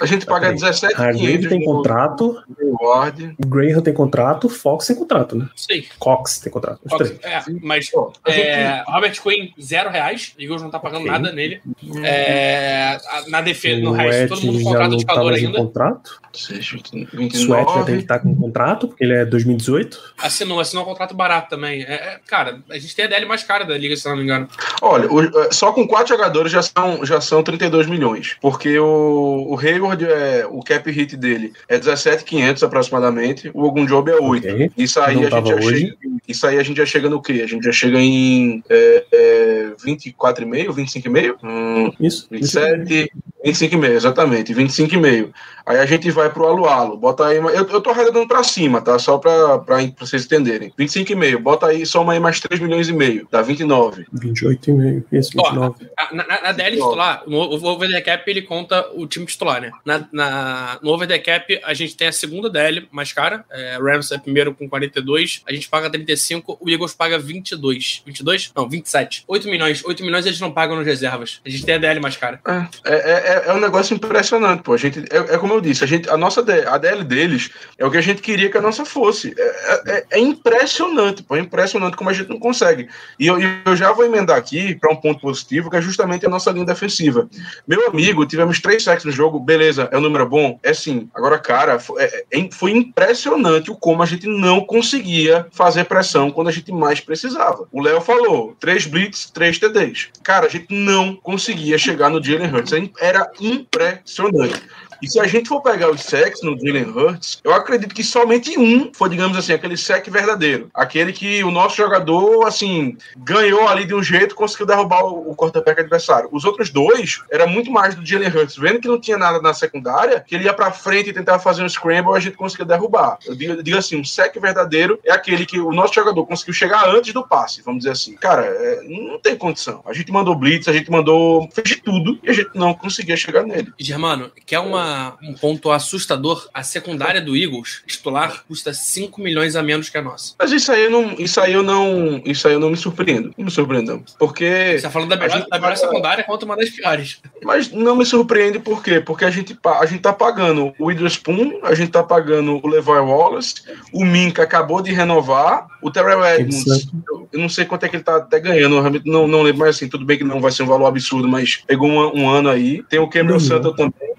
A 0.01 0.05
gente 0.05 0.25
paga 0.25 0.47
okay. 0.47 0.59
17 0.59 0.95
Hargrave 0.95 1.47
tem 1.47 1.63
contrato. 1.63 2.43
Ward. 2.81 3.35
Graham 3.39 3.81
tem 3.81 3.93
contrato, 3.93 4.49
Fox 4.49 4.87
tem 4.87 4.95
contrato, 4.95 5.35
né? 5.35 5.47
Sim. 5.55 5.85
Cox 5.99 6.39
tem 6.39 6.51
contrato. 6.51 6.79
Os 6.83 6.91
Fox, 6.91 7.09
três. 7.09 7.23
É, 7.23 7.43
mas 7.61 7.89
é, 8.25 8.77
gente... 8.77 8.91
Robert 8.91 9.21
Quinn, 9.21 9.49
zero 9.61 9.89
reais. 9.89 10.33
Eagles 10.39 10.61
não 10.61 10.69
tá 10.69 10.79
pagando 10.79 11.01
okay. 11.01 11.11
nada 11.11 11.31
nele. 11.31 11.61
É, 12.03 12.97
na 13.27 13.41
defesa, 13.41 13.81
no 13.81 13.91
resto, 13.91 14.35
todo 14.35 14.45
mundo 14.45 14.63
contrato 14.63 14.97
de 14.97 15.05
calor 15.05 15.33
ainda. 15.33 15.57
Contrato. 15.57 16.21
Sweat 16.33 17.73
já 17.73 17.83
tem 17.83 17.97
que 17.97 18.03
estar 18.03 18.19
com 18.19 18.35
contrato, 18.35 18.87
porque 18.87 19.03
ele 19.03 19.13
é 19.13 19.25
2018. 19.25 20.13
Assinou, 20.17 20.59
assinou 20.59 20.83
um 20.83 20.87
contrato 20.87 21.13
barato 21.13 21.49
também. 21.49 21.83
É, 21.83 21.93
é 21.93 22.19
cara, 22.25 22.61
a 22.69 22.77
gente 22.77 22.95
tem 22.95 23.05
a 23.05 23.07
DL 23.07 23.25
mais 23.25 23.43
cara 23.43 23.65
da 23.65 23.77
liga, 23.77 23.95
se 23.95 24.07
não 24.07 24.17
me 24.17 24.23
engano. 24.23 24.47
Olha, 24.81 25.07
o, 25.11 25.53
só 25.53 25.71
com 25.71 25.87
quatro 25.87 26.07
jogadores 26.09 26.51
já 26.51 26.61
são, 26.61 27.05
já 27.05 27.21
são 27.21 27.43
32 27.43 27.87
milhões. 27.87 28.35
Porque 28.41 28.62
o, 28.79 29.47
o 29.49 29.59
Hayward, 29.59 30.05
é, 30.05 30.45
o 30.45 30.61
cap 30.61 30.89
hit 30.89 31.15
dele 31.17 31.53
é 31.67 31.77
17,500 31.77 32.63
aproximadamente. 32.63 33.51
O 33.53 33.63
Ogunjob 33.63 34.09
é 34.09 34.15
8. 34.15 34.47
Okay. 34.47 34.71
Isso, 34.77 34.99
aí 34.99 35.25
a 35.25 35.29
gente 35.29 35.47
já 35.47 35.61
chega, 35.61 35.97
isso 36.27 36.47
aí 36.47 36.57
a 36.59 36.63
gente 36.63 36.77
já 36.77 36.85
chega 36.85 37.09
no 37.09 37.21
quê? 37.21 37.41
A 37.43 37.47
gente 37.47 37.63
já 37.63 37.71
chega 37.71 37.99
em 37.99 38.63
é, 38.69 39.05
é, 39.11 39.71
24,5, 39.85 40.67
25,5? 40.67 41.35
Hum, 41.43 41.91
isso. 41.99 42.27
27, 42.31 43.11
25,5, 43.43 43.85
exatamente. 43.91 44.53
25,5. 44.53 45.31
Aí 45.65 45.77
a 45.77 45.85
gente 45.85 46.11
vai 46.11 46.29
pro 46.29 46.45
Alualo, 46.45 46.97
bota 46.97 47.25
aí. 47.25 47.37
Eu, 47.37 47.49
eu 47.49 47.81
tô 47.81 47.89
arredondando 47.89 48.27
pra 48.27 48.43
cima, 48.43 48.81
tá? 48.81 48.99
Só 48.99 49.17
pra, 49.17 49.59
pra, 49.59 49.77
pra 49.77 50.05
vocês 50.05 50.25
entenderem. 50.25 50.73
25,5, 50.77 51.37
bota 51.39 51.67
aí, 51.67 51.85
soma 51.85 52.13
aí 52.13 52.19
mais 52.19 52.39
3 52.39 52.59
milhões 52.59 52.89
e 52.89 52.93
meio, 52.93 53.27
dá 53.31 53.41
29. 53.41 54.05
28,5, 54.13 55.03
esse 55.11 55.31
29. 55.33 55.75
Ó, 55.97 56.15
na, 56.15 56.25
na, 56.25 56.51
DL 56.51 56.75
titular, 56.75 57.23
no, 57.25 57.37
o 57.37 57.65
Over 57.65 58.03
Cap 58.03 58.29
ele 58.29 58.41
conta 58.41 58.85
o 58.93 59.07
time 59.07 59.25
titular, 59.25 59.61
né? 59.61 59.71
Na, 59.85 60.07
na, 60.11 60.79
no 60.81 60.91
Over 60.91 61.07
the 61.07 61.19
Cap 61.19 61.61
a 61.63 61.73
gente 61.73 61.95
tem 61.95 62.09
a 62.09 62.11
segunda 62.11 62.49
DL 62.49 62.87
mais 62.91 63.13
cara, 63.13 63.45
é, 63.49 63.77
Rams 63.77 64.11
é 64.11 64.17
primeiro 64.17 64.53
com 64.53 64.67
42, 64.67 65.43
a 65.47 65.53
gente 65.53 65.69
paga 65.69 65.89
35, 65.89 66.57
o 66.59 66.69
Eagles 66.69 66.93
paga 66.93 67.17
22. 67.17 68.03
22? 68.05 68.51
Não, 68.55 68.67
27. 68.67 69.23
8 69.27 69.47
milhões. 69.47 69.83
8 69.83 70.03
milhões 70.03 70.25
eles 70.25 70.39
não 70.39 70.51
pagam 70.51 70.75
nas 70.75 70.85
reservas. 70.85 71.41
A 71.45 71.49
gente 71.49 71.65
tem 71.65 71.75
a 71.75 71.77
DL 71.77 71.99
mais 71.99 72.17
cara. 72.17 72.39
É, 72.45 72.93
é, 72.93 73.32
é, 73.32 73.32
é 73.33 73.53
um 73.53 73.59
negócio 73.59 73.93
impressionante, 73.93 74.63
pô. 74.63 74.73
A 74.73 74.77
gente, 74.77 74.99
é, 75.11 75.35
é 75.35 75.37
como 75.37 75.53
eu 75.53 75.61
disse, 75.61 75.83
a, 75.83 75.87
gente, 75.87 76.09
a 76.09 76.17
nossa 76.17 76.41
a 76.41 76.77
DL 76.77 77.03
deles 77.03 77.49
é 77.77 77.85
o 77.85 77.91
que 77.91 77.97
a 77.97 78.01
gente 78.01 78.21
queria 78.21 78.49
que 78.49 78.57
a 78.57 78.61
nossa 78.61 78.85
fosse. 78.85 79.33
É, 79.37 79.81
é, 79.87 80.05
é 80.11 80.19
impressionante, 80.19 81.23
pô, 81.23 81.35
é 81.35 81.39
impressionante 81.39 81.97
como 81.97 82.09
a 82.09 82.13
gente 82.13 82.29
não 82.29 82.39
consegue. 82.39 82.87
E 83.19 83.27
eu, 83.27 83.37
eu 83.65 83.75
já 83.75 83.91
vou 83.91 84.05
emendar 84.05 84.37
aqui 84.37 84.75
para 84.75 84.91
um 84.91 84.95
ponto 84.95 85.21
positivo, 85.21 85.69
que 85.69 85.77
é 85.77 85.81
justamente 85.81 86.25
a 86.25 86.29
nossa 86.29 86.51
linha 86.51 86.65
defensiva. 86.65 87.29
Meu 87.67 87.87
amigo, 87.87 88.25
tivemos 88.25 88.59
três 88.59 88.83
sacks 88.83 89.05
no 89.05 89.11
jogo, 89.11 89.39
beleza, 89.39 89.89
é 89.91 89.97
um 89.97 90.01
número 90.01 90.27
bom? 90.27 90.59
É 90.63 90.73
sim. 90.73 91.09
Agora, 91.13 91.39
cara, 91.39 91.79
foi, 91.79 92.03
é, 92.03 92.25
é, 92.31 92.49
foi 92.51 92.71
impressionante 92.71 93.71
o 93.71 93.75
como 93.75 94.03
a 94.03 94.05
gente 94.05 94.27
não 94.27 94.61
conseguia 94.61 95.47
fazer 95.51 95.85
pressão 95.85 96.31
quando 96.31 96.47
a 96.47 96.51
gente 96.51 96.71
mais 96.71 96.99
precisava. 96.99 97.67
O 97.71 97.81
Léo 97.81 98.01
falou, 98.01 98.55
três 98.59 98.85
blitz, 98.85 99.29
três 99.29 99.57
TDs. 99.59 100.09
Cara, 100.23 100.45
a 100.47 100.49
gente 100.49 100.67
não 100.69 101.15
conseguia 101.15 101.77
chegar 101.77 102.09
no 102.09 102.23
Jalen 102.23 102.53
Hurts. 102.53 102.73
Era 102.99 103.22
impressionante. 103.39 104.55
E 105.03 105.09
se 105.09 105.19
a 105.19 105.27
gente 105.27 105.49
for 105.49 105.61
pegar 105.61 105.91
os 105.91 106.01
sacks 106.01 106.41
no 106.41 106.57
Jalen 106.57 106.85
Hurts, 106.85 107.41
eu 107.43 107.53
acredito 107.53 107.93
que 107.93 108.05
somente 108.05 108.57
um 108.57 108.89
foi, 108.93 109.09
digamos 109.09 109.37
assim, 109.37 109.51
aquele 109.51 109.75
sec 109.75 110.07
verdadeiro. 110.09 110.69
Aquele 110.73 111.11
que 111.11 111.43
o 111.43 111.51
nosso 111.51 111.75
jogador, 111.75 112.47
assim, 112.47 112.97
ganhou 113.17 113.67
ali 113.67 113.83
de 113.83 113.93
um 113.93 114.01
jeito, 114.01 114.33
conseguiu 114.33 114.65
derrubar 114.65 115.03
o, 115.03 115.31
o 115.31 115.35
quarterback 115.35 115.81
adversário. 115.81 116.29
Os 116.31 116.45
outros 116.45 116.69
dois 116.69 117.21
era 117.29 117.45
muito 117.45 117.69
mais 117.69 117.95
do 117.95 118.05
Jalen 118.05 118.29
Hurts, 118.29 118.55
vendo 118.55 118.79
que 118.79 118.87
não 118.87 118.97
tinha 118.97 119.17
nada 119.17 119.41
na 119.41 119.53
secundária, 119.53 120.23
que 120.25 120.35
ele 120.35 120.45
ia 120.45 120.53
pra 120.53 120.71
frente 120.71 121.09
e 121.09 121.13
tentava 121.13 121.37
fazer 121.37 121.63
um 121.63 121.69
scramble, 121.69 122.15
a 122.15 122.19
gente 122.21 122.37
conseguia 122.37 122.65
derrubar. 122.65 123.17
Eu 123.25 123.35
digo, 123.35 123.53
eu 123.55 123.63
digo 123.63 123.77
assim, 123.77 123.99
um 123.99 124.05
sec 124.05 124.33
verdadeiro 124.39 124.97
é 125.03 125.11
aquele 125.11 125.45
que 125.45 125.59
o 125.59 125.73
nosso 125.73 125.93
jogador 125.95 126.25
conseguiu 126.25 126.53
chegar 126.53 126.87
antes 126.87 127.11
do 127.11 127.27
passe, 127.27 127.61
vamos 127.61 127.79
dizer 127.79 127.91
assim. 127.91 128.15
Cara, 128.15 128.45
é, 128.45 128.83
não 128.87 129.19
tem 129.19 129.35
condição. 129.35 129.83
A 129.85 129.91
gente 129.91 130.13
mandou 130.13 130.33
blitz, 130.33 130.69
a 130.69 130.73
gente 130.73 130.89
mandou, 130.89 131.49
fez 131.51 131.67
de 131.67 131.81
tudo 131.81 132.17
e 132.23 132.29
a 132.29 132.33
gente 132.33 132.51
não 132.53 132.73
conseguia 132.73 133.17
chegar 133.17 133.43
nele. 133.43 133.73
Germano, 133.77 134.31
quer 134.45 134.59
uma 134.59 134.92
uma, 134.93 135.17
um 135.23 135.33
ponto 135.33 135.71
assustador. 135.71 136.47
A 136.53 136.63
secundária 136.63 137.21
do 137.21 137.35
Eagles, 137.35 137.81
titular, 137.87 138.43
custa 138.47 138.73
5 138.73 139.19
milhões 139.21 139.55
a 139.55 139.63
menos 139.63 139.89
que 139.89 139.97
a 139.97 140.01
nossa. 140.01 140.35
Mas 140.39 140.51
isso 140.51 140.71
aí 140.71 140.85
eu 140.85 140.91
não, 140.91 141.13
isso 141.17 141.39
aí 141.41 141.53
eu 141.53 141.63
não, 141.63 142.21
isso 142.25 142.47
aí 142.47 142.53
eu 142.53 142.59
não 142.59 142.69
me 142.69 142.77
surpreendo. 142.77 143.33
Não 143.37 143.45
me 143.45 143.51
surpreendo, 143.51 143.93
não. 143.93 144.03
Porque 144.19 144.75
Você 144.77 144.81
tá 144.83 144.89
falando 144.89 145.09
da 145.09 145.15
melhor, 145.17 145.39
da 145.39 145.57
melhor 145.57 145.61
paga- 145.61 145.75
secundária 145.75 146.23
contra 146.23 146.45
uma 146.45 146.55
das 146.55 146.69
piores. 146.69 147.21
Mas 147.43 147.71
não 147.71 147.95
me 147.95 148.05
surpreende 148.05 148.59
por 148.59 148.83
quê? 148.83 148.99
Porque 148.99 149.25
a 149.25 149.31
gente, 149.31 149.57
a 149.65 149.85
gente 149.85 150.01
tá 150.01 150.13
pagando 150.13 150.73
o 150.79 150.85
Witherspoon, 150.85 151.59
a 151.63 151.73
gente 151.73 151.91
tá 151.91 152.03
pagando 152.03 152.59
o 152.63 152.67
Levi 152.67 152.89
Wallace, 152.89 153.55
o 153.91 154.05
Minka 154.05 154.43
acabou 154.43 154.81
de 154.81 154.91
renovar, 154.91 155.67
o 155.81 155.91
Terrell 155.91 156.23
Edmonds, 156.25 156.87
eu, 157.09 157.27
eu 157.31 157.39
não 157.39 157.49
sei 157.49 157.65
quanto 157.65 157.85
é 157.85 157.89
que 157.89 157.95
ele 157.95 158.03
tá 158.03 158.17
até 158.17 158.39
ganhando, 158.39 158.81
não, 159.05 159.27
não 159.27 159.41
lembro, 159.41 159.59
mas 159.61 159.75
assim, 159.75 159.87
tudo 159.87 160.05
bem 160.05 160.17
que 160.17 160.23
não 160.23 160.39
vai 160.39 160.51
ser 160.51 160.63
um 160.63 160.67
valor 160.67 160.85
absurdo, 160.87 161.27
mas 161.27 161.61
pegou 161.67 161.89
um, 161.89 162.21
um 162.21 162.29
ano 162.29 162.49
aí. 162.49 162.83
Tem 162.83 162.99
o 162.99 163.07
Cameron 163.07 163.33
Não. 163.33 163.39
Sutton 163.39 163.73
também. 163.73 164.13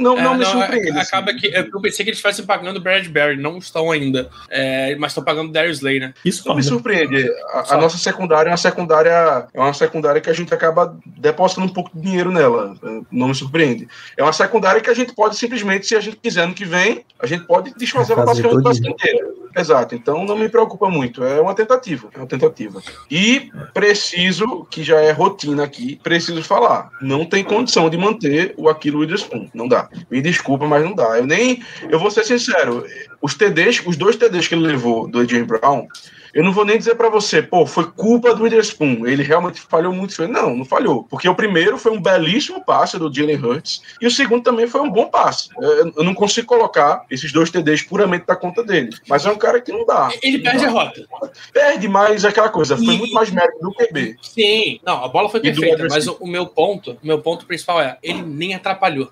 É, 0.00 0.02
não, 0.02 0.18
É, 0.18 0.22
não 0.22 0.34
me 0.34 0.44
não, 0.44 0.50
surpreende. 0.50 0.98
a- 0.98 1.02
Acaba 1.02 1.30
assim. 1.30 1.40
que. 1.40 1.46
Eu 1.48 1.80
pensei 1.80 2.04
que 2.04 2.10
eles 2.10 2.18
estivessem 2.18 2.44
pagando 2.44 2.78
o 2.78 2.80
Bradbury, 2.80 3.36
não 3.36 3.58
estão 3.58 3.90
ainda. 3.90 4.30
É, 4.48 4.96
mas 4.96 5.12
estão 5.12 5.22
pagando 5.22 5.50
o 5.50 5.52
Darius 5.52 5.78
Slay, 5.78 6.00
né? 6.00 6.14
Isso 6.24 6.46
Não 6.48 6.54
me 6.54 6.62
né? 6.62 6.68
surpreende. 6.68 7.28
A, 7.52 7.74
a 7.74 7.76
nossa 7.76 7.98
secundária 7.98 8.48
é 8.48 8.52
uma 8.52 8.56
secundária, 8.56 9.46
é 9.52 9.60
uma 9.60 9.74
secundária 9.74 10.20
que 10.20 10.30
a 10.30 10.32
gente 10.34 10.52
acaba 10.54 10.96
depositando 11.04 11.66
um 11.66 11.72
pouco 11.72 11.90
de 11.94 12.00
dinheiro 12.02 12.30
nela. 12.32 12.74
É, 12.82 13.00
Não 13.12 13.28
me 13.28 13.34
surpreende. 13.34 13.88
É 14.16 14.22
uma 14.22 14.32
secundária 14.32 14.80
que 14.80 14.90
a 14.90 14.94
gente 14.94 15.14
pode 15.14 15.36
simplesmente, 15.36 15.86
se 15.86 15.94
a 15.94 16.00
gente 16.00 16.16
quiser 16.16 16.42
ano 16.42 16.54
que 16.54 16.64
vem, 16.64 17.04
a 17.18 17.26
gente 17.26 17.44
pode 17.44 17.72
desfazer 17.76 18.14
ela 18.14 18.24
basicamente 18.24 18.88
inteira. 18.88 19.28
Exato. 19.56 19.94
Então 19.94 20.24
não 20.24 20.36
me 20.36 20.48
preocupa 20.48 20.88
muito. 20.88 21.24
É 21.24 21.40
uma 21.40 21.54
tentativa. 21.54 22.08
É 22.14 22.18
uma 22.18 22.26
tentativa. 22.26 22.82
E 23.10 23.50
preciso, 23.74 24.66
que 24.70 24.82
já 24.82 25.00
é 25.00 25.10
rotina 25.10 25.64
aqui, 25.64 25.98
preciso 26.02 26.42
falar. 26.42 26.90
Não 27.00 27.24
tem 27.24 27.42
condição 27.42 27.90
de 27.90 27.96
manter 27.96 28.54
o 28.56 28.68
Aquilo 28.68 29.00
Witherspoon. 29.00 29.48
Não 29.52 29.68
dá. 29.68 29.88
Me 30.10 30.20
desculpa, 30.20 30.66
mas 30.66 30.84
não 30.84 30.94
dá. 30.94 31.18
Eu 31.18 31.26
nem. 31.26 31.62
Eu 31.88 31.98
vou 31.98 32.10
ser 32.10 32.24
sincero. 32.24 32.84
Os 33.20 33.34
TDs, 33.34 33.82
os 33.84 33.96
dois 33.96 34.16
TDs 34.16 34.48
que 34.48 34.54
ele 34.54 34.66
levou 34.66 35.08
do 35.08 35.20
AJ 35.20 35.44
Brown, 35.44 35.86
eu 36.34 36.44
não 36.44 36.52
vou 36.52 36.64
nem 36.64 36.78
dizer 36.78 36.94
pra 36.94 37.08
você, 37.08 37.42
pô, 37.42 37.66
foi 37.66 37.90
culpa 37.90 38.34
do 38.34 38.42
Witherspoon. 38.44 39.06
Ele 39.06 39.22
realmente 39.22 39.60
falhou 39.60 39.92
muito. 39.92 40.10
Não, 40.28 40.54
não 40.56 40.64
falhou. 40.64 41.04
Porque 41.04 41.28
o 41.28 41.34
primeiro 41.34 41.78
foi 41.78 41.92
um 41.92 42.00
belíssimo 42.00 42.64
passe 42.64 42.98
do 42.98 43.12
Jalen 43.12 43.36
Hurts 43.36 43.82
e 44.00 44.06
o 44.06 44.10
segundo 44.10 44.42
também 44.42 44.66
foi 44.66 44.80
um 44.80 44.90
bom 44.90 45.06
passe. 45.08 45.48
Eu, 45.60 46.04
não 46.04 46.14
consigo 46.14 46.46
colocar 46.46 47.04
esses 47.10 47.32
dois 47.32 47.50
TDs 47.50 47.82
puramente 47.82 48.26
da 48.26 48.36
conta 48.36 48.62
dele. 48.62 48.90
Mas 49.08 49.24
é 49.26 49.30
um 49.30 49.36
cara 49.38 49.60
que 49.60 49.72
não 49.72 49.84
dá. 49.86 50.10
Ele 50.22 50.38
Não 50.38 50.44
perde 50.44 50.64
dá. 50.64 50.68
a 50.68 50.70
rota. 50.72 51.06
Perde 51.52 51.88
mais 51.88 52.24
aquela 52.24 52.48
coisa. 52.48 52.76
Foi 52.76 52.94
E- 52.94 52.98
muito 52.98 53.14
mais 53.14 53.30
mérito 53.30 53.58
do 53.60 53.72
QB. 53.72 54.16
Sim, 54.22 54.80
não, 54.84 55.04
a 55.04 55.08
bola 55.08 55.28
foi 55.28 55.40
perfeita, 55.40 55.86
mas 55.88 56.06
o, 56.06 56.26
meu 56.26 56.46
ponto, 56.46 56.92
o 57.02 57.06
meu 57.06 57.20
ponto 57.20 57.46
principal 57.46 57.80
é, 57.80 57.98
ele 58.02 58.22
nem 58.22 58.54
atrapalhou. 58.54 59.10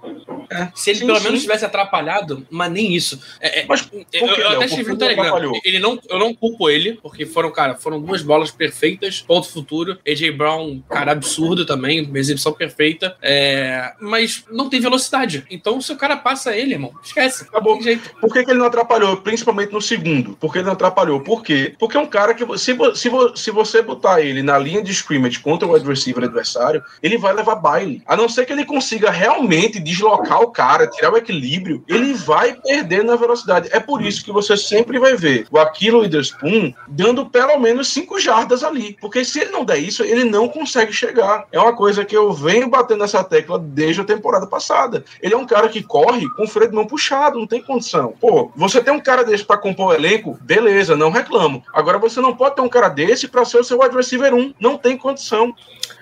É, 0.51 0.69
Se 0.75 0.91
ele 0.91 1.01
sim, 1.01 1.07
pelo 1.07 1.19
sim. 1.19 1.25
menos 1.25 1.43
tivesse 1.43 1.65
atrapalhado, 1.65 2.47
mas 2.51 2.71
nem 2.73 2.95
isso. 2.95 3.21
É, 3.41 3.61
é, 3.61 3.67
Mas 3.67 3.83
por 3.83 3.99
eu, 3.99 4.07
que 4.35 4.41
eu 4.41 4.49
até 4.51 4.65
escrevi 4.65 4.91
no 4.91 4.97
Telegram. 4.97 5.53
Ele 5.65 5.79
não, 5.79 5.99
eu 6.09 6.19
não 6.19 6.33
culpo 6.35 6.71
ele, 6.71 6.99
porque 7.09 7.25
foram, 7.25 7.51
cara, 7.51 7.75
foram 7.75 8.01
duas 8.01 8.23
bolas 8.23 8.51
perfeitas, 8.51 9.23
ponto 9.23 9.49
futuro. 9.49 9.99
AJ 10.07 10.37
Brown, 10.37 10.83
cara, 10.89 11.13
absurdo 11.13 11.65
também, 11.65 12.05
uma 12.05 12.19
exibição 12.19 12.53
perfeita. 12.53 13.17
É, 13.23 13.93
mas 13.99 14.45
não 14.51 14.69
tem 14.69 14.79
velocidade. 14.79 15.45
Então, 15.51 15.81
se 15.81 15.91
o 15.91 15.97
cara 15.97 16.17
passa 16.17 16.55
ele, 16.55 16.75
irmão, 16.75 16.93
esquece. 17.03 17.45
Acabou. 17.45 17.79
Por 18.21 18.33
que, 18.33 18.45
que 18.45 18.51
ele 18.51 18.59
não 18.59 18.67
atrapalhou? 18.67 19.17
Principalmente 19.17 19.73
no 19.73 19.81
segundo. 19.81 20.37
Por 20.37 20.53
que 20.53 20.59
ele 20.59 20.67
não 20.67 20.75
atrapalhou? 20.75 21.21
Por 21.21 21.43
quê? 21.43 21.75
Porque 21.79 21.97
é 21.97 22.01
um 22.01 22.07
cara 22.07 22.35
que, 22.35 22.45
se, 22.59 22.77
se, 22.95 23.11
se 23.35 23.51
você 23.51 23.81
botar 23.81 24.21
ele 24.21 24.43
na 24.43 24.59
linha 24.59 24.83
de 24.83 24.93
scrimmage 24.93 25.39
contra 25.39 25.67
o 25.67 25.73
wide 25.73 25.87
receiver 25.87 26.25
adversário, 26.25 26.83
ele 27.03 27.17
vai 27.17 27.33
levar 27.33 27.55
baile. 27.55 28.03
A 28.07 28.17
não 28.17 28.29
ser 28.29 28.45
que 28.45 28.53
ele 28.53 28.65
consiga 28.65 29.11
realmente 29.11 29.81
deslocar 29.81 30.43
o 30.43 30.51
cara, 30.51 30.87
tirar 30.87 31.13
o 31.13 31.17
equilíbrio, 31.17 31.83
ele 31.89 32.13
vai 32.13 32.55
perder 32.55 33.03
na 33.03 33.17
velocidade. 33.17 33.69
É 33.73 33.81
por 33.81 34.03
isso 34.03 34.25
que 34.25 34.33
você 34.33 34.57
sempre 34.57 34.99
vai 34.99 35.17
ver 35.17 35.47
o 35.51 35.59
Aquilo 35.59 36.01
Witherspoon 36.01 36.75
dando 36.99 37.25
pelo 37.27 37.57
menos 37.61 37.93
5 37.93 38.19
jardas 38.19 38.65
ali. 38.65 38.97
Porque 39.01 39.25
se 39.25 39.39
ele 39.39 39.53
não 39.53 39.65
der 39.65 39.79
isso, 39.79 40.03
ele 40.03 40.25
não 40.25 40.49
consegue 40.49 40.93
chegar. 40.93 41.47
É 41.53 41.61
uma 41.61 41.73
coisa 41.77 42.05
que 42.05 42.17
eu 42.17 42.33
venho 42.33 42.69
batendo 42.69 42.99
nessa 42.99 43.23
tecla 43.23 43.57
desde 43.57 44.01
a 44.01 44.05
temporada 44.05 44.49
passada. 44.49 45.05
Ele 45.23 45.33
é 45.33 45.37
um 45.37 45.47
cara 45.47 45.69
que 45.69 45.81
corre 45.81 46.29
com 46.31 46.43
o 46.43 46.49
freio 46.49 46.71
de 46.71 46.75
mão 46.75 46.89
puxado, 46.89 47.39
não 47.39 47.47
tem 47.47 47.63
condição. 47.63 48.15
Pô, 48.21 48.51
você 48.57 48.81
tem 48.81 48.93
um 48.93 48.99
cara 48.99 49.23
desse 49.23 49.45
pra 49.45 49.57
compor 49.57 49.91
o 49.91 49.95
elenco, 49.95 50.37
beleza, 50.43 50.97
não 50.97 51.11
reclamo. 51.13 51.63
Agora 51.73 51.99
você 51.99 52.21
não 52.21 52.35
pode 52.35 52.57
ter 52.57 52.63
um 52.63 52.69
cara 52.69 52.89
desse 52.89 53.29
pra 53.29 53.45
ser 53.45 53.59
o 53.59 53.65
seu 53.65 53.81
wide 53.81 53.95
receiver 53.95 54.35
1. 54.35 54.55
Não 54.59 54.77
tem 54.77 54.99
condição. 54.99 55.55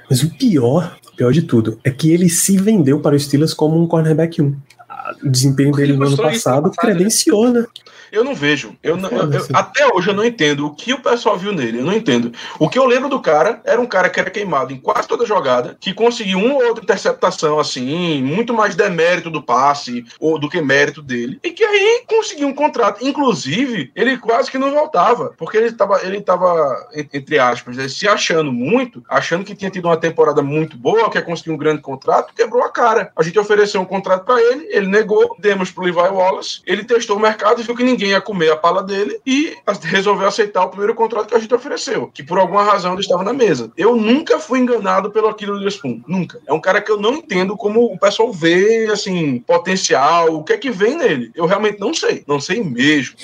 Mas 0.08 0.22
o 0.22 0.30
pior, 0.30 0.96
o 1.12 1.16
pior 1.16 1.30
de 1.30 1.42
tudo, 1.42 1.78
é 1.84 1.90
que 1.90 2.10
ele 2.10 2.30
se 2.30 2.56
vendeu 2.56 3.00
para 3.00 3.14
o 3.14 3.20
Steelers 3.20 3.52
como 3.52 3.78
um 3.78 3.86
cornerback 3.86 4.40
1. 4.40 4.56
Ah, 4.88 5.14
O 5.22 5.28
desempenho 5.28 5.68
Ele 5.70 5.88
dele 5.88 5.92
no 5.98 6.06
ano 6.06 6.16
passado 6.16 6.32
passado, 6.32 6.64
né? 6.68 6.72
credenciou, 6.78 7.50
né? 7.50 7.66
Eu 8.12 8.24
não 8.24 8.34
vejo. 8.34 8.76
Eu 8.82 8.96
não- 8.96 9.10
eu- 9.10 9.32
eu- 9.32 9.46
até 9.54 9.86
hoje 9.92 10.08
eu 10.10 10.14
não 10.14 10.24
entendo 10.24 10.66
o 10.66 10.74
que 10.74 10.92
o 10.92 11.00
pessoal 11.00 11.36
viu 11.36 11.52
nele. 11.52 11.78
Eu 11.80 11.84
não 11.84 11.92
entendo. 11.92 12.32
O 12.58 12.68
que 12.68 12.78
eu 12.78 12.84
lembro 12.86 13.08
do 13.08 13.20
cara 13.20 13.60
era 13.64 13.80
um 13.80 13.86
cara 13.86 14.08
que 14.10 14.20
era 14.20 14.30
queimado 14.30 14.72
em 14.72 14.76
quase 14.76 15.06
toda 15.08 15.26
jogada, 15.26 15.76
que 15.80 15.92
conseguiu 15.94 16.38
uma 16.38 16.54
ou 16.54 16.64
outra 16.68 16.82
interceptação, 16.84 17.58
assim, 17.58 18.22
muito 18.22 18.52
mais 18.54 18.74
demérito 18.74 19.30
do 19.30 19.42
passe 19.42 20.04
ou 20.20 20.38
do 20.38 20.48
que 20.48 20.60
mérito 20.60 21.02
dele. 21.02 21.38
E 21.42 21.50
que 21.50 21.64
aí 21.64 22.02
conseguiu 22.06 22.48
um 22.48 22.54
contrato. 22.54 23.04
Inclusive, 23.06 23.90
ele 23.94 24.16
quase 24.18 24.50
que 24.50 24.58
não 24.58 24.70
voltava, 24.72 25.34
porque 25.36 25.56
ele 25.56 25.66
estava, 25.68 26.00
ele 26.04 26.20
tava, 26.20 26.88
en- 26.94 27.08
entre 27.12 27.38
aspas, 27.38 27.76
né, 27.76 27.88
se 27.88 28.06
achando 28.08 28.52
muito, 28.52 29.02
achando 29.08 29.44
que 29.44 29.54
tinha 29.54 29.70
tido 29.70 29.86
uma 29.86 29.96
temporada 29.96 30.42
muito 30.42 30.76
boa, 30.76 31.10
que 31.10 31.18
ia 31.18 31.22
conseguir 31.22 31.50
um 31.50 31.56
grande 31.56 31.82
contrato, 31.82 32.32
quebrou 32.34 32.62
a 32.62 32.70
cara. 32.70 33.10
A 33.16 33.22
gente 33.22 33.38
ofereceu 33.38 33.80
um 33.80 33.84
contrato 33.84 34.24
para 34.24 34.40
ele, 34.40 34.66
ele 34.70 34.86
negou, 34.86 35.36
demos 35.38 35.70
pro 35.70 35.84
Levi 35.84 35.96
Wallace, 35.98 36.60
ele 36.66 36.84
testou 36.84 37.16
o 37.16 37.20
mercado 37.20 37.60
e 37.60 37.64
viu 37.64 37.74
que 37.76 37.82
ninguém 37.84 38.05
ia 38.06 38.20
comer 38.20 38.50
a 38.50 38.56
pala 38.56 38.82
dele 38.82 39.20
e 39.26 39.56
resolveu 39.82 40.28
aceitar 40.28 40.64
o 40.64 40.68
primeiro 40.68 40.94
contrato 40.94 41.28
que 41.28 41.34
a 41.34 41.38
gente 41.38 41.54
ofereceu, 41.54 42.08
que 42.08 42.22
por 42.22 42.38
alguma 42.38 42.62
razão 42.62 42.92
ele 42.92 43.02
estava 43.02 43.22
na 43.22 43.32
mesa. 43.32 43.70
Eu 43.76 43.96
nunca 43.96 44.38
fui 44.38 44.58
enganado 44.58 45.10
pelo 45.10 45.28
Aquilo 45.28 45.54
Witherspoon, 45.54 46.02
nunca. 46.06 46.40
É 46.46 46.52
um 46.52 46.60
cara 46.60 46.80
que 46.80 46.90
eu 46.90 47.00
não 47.00 47.14
entendo 47.14 47.56
como 47.56 47.84
o 47.84 47.98
pessoal 47.98 48.32
vê, 48.32 48.88
assim, 48.90 49.40
potencial, 49.40 50.34
o 50.34 50.44
que 50.44 50.52
é 50.52 50.58
que 50.58 50.70
vem 50.70 50.96
nele. 50.96 51.30
Eu 51.34 51.46
realmente 51.46 51.78
não 51.80 51.92
sei, 51.92 52.24
não 52.26 52.40
sei 52.40 52.62
mesmo. 52.62 53.16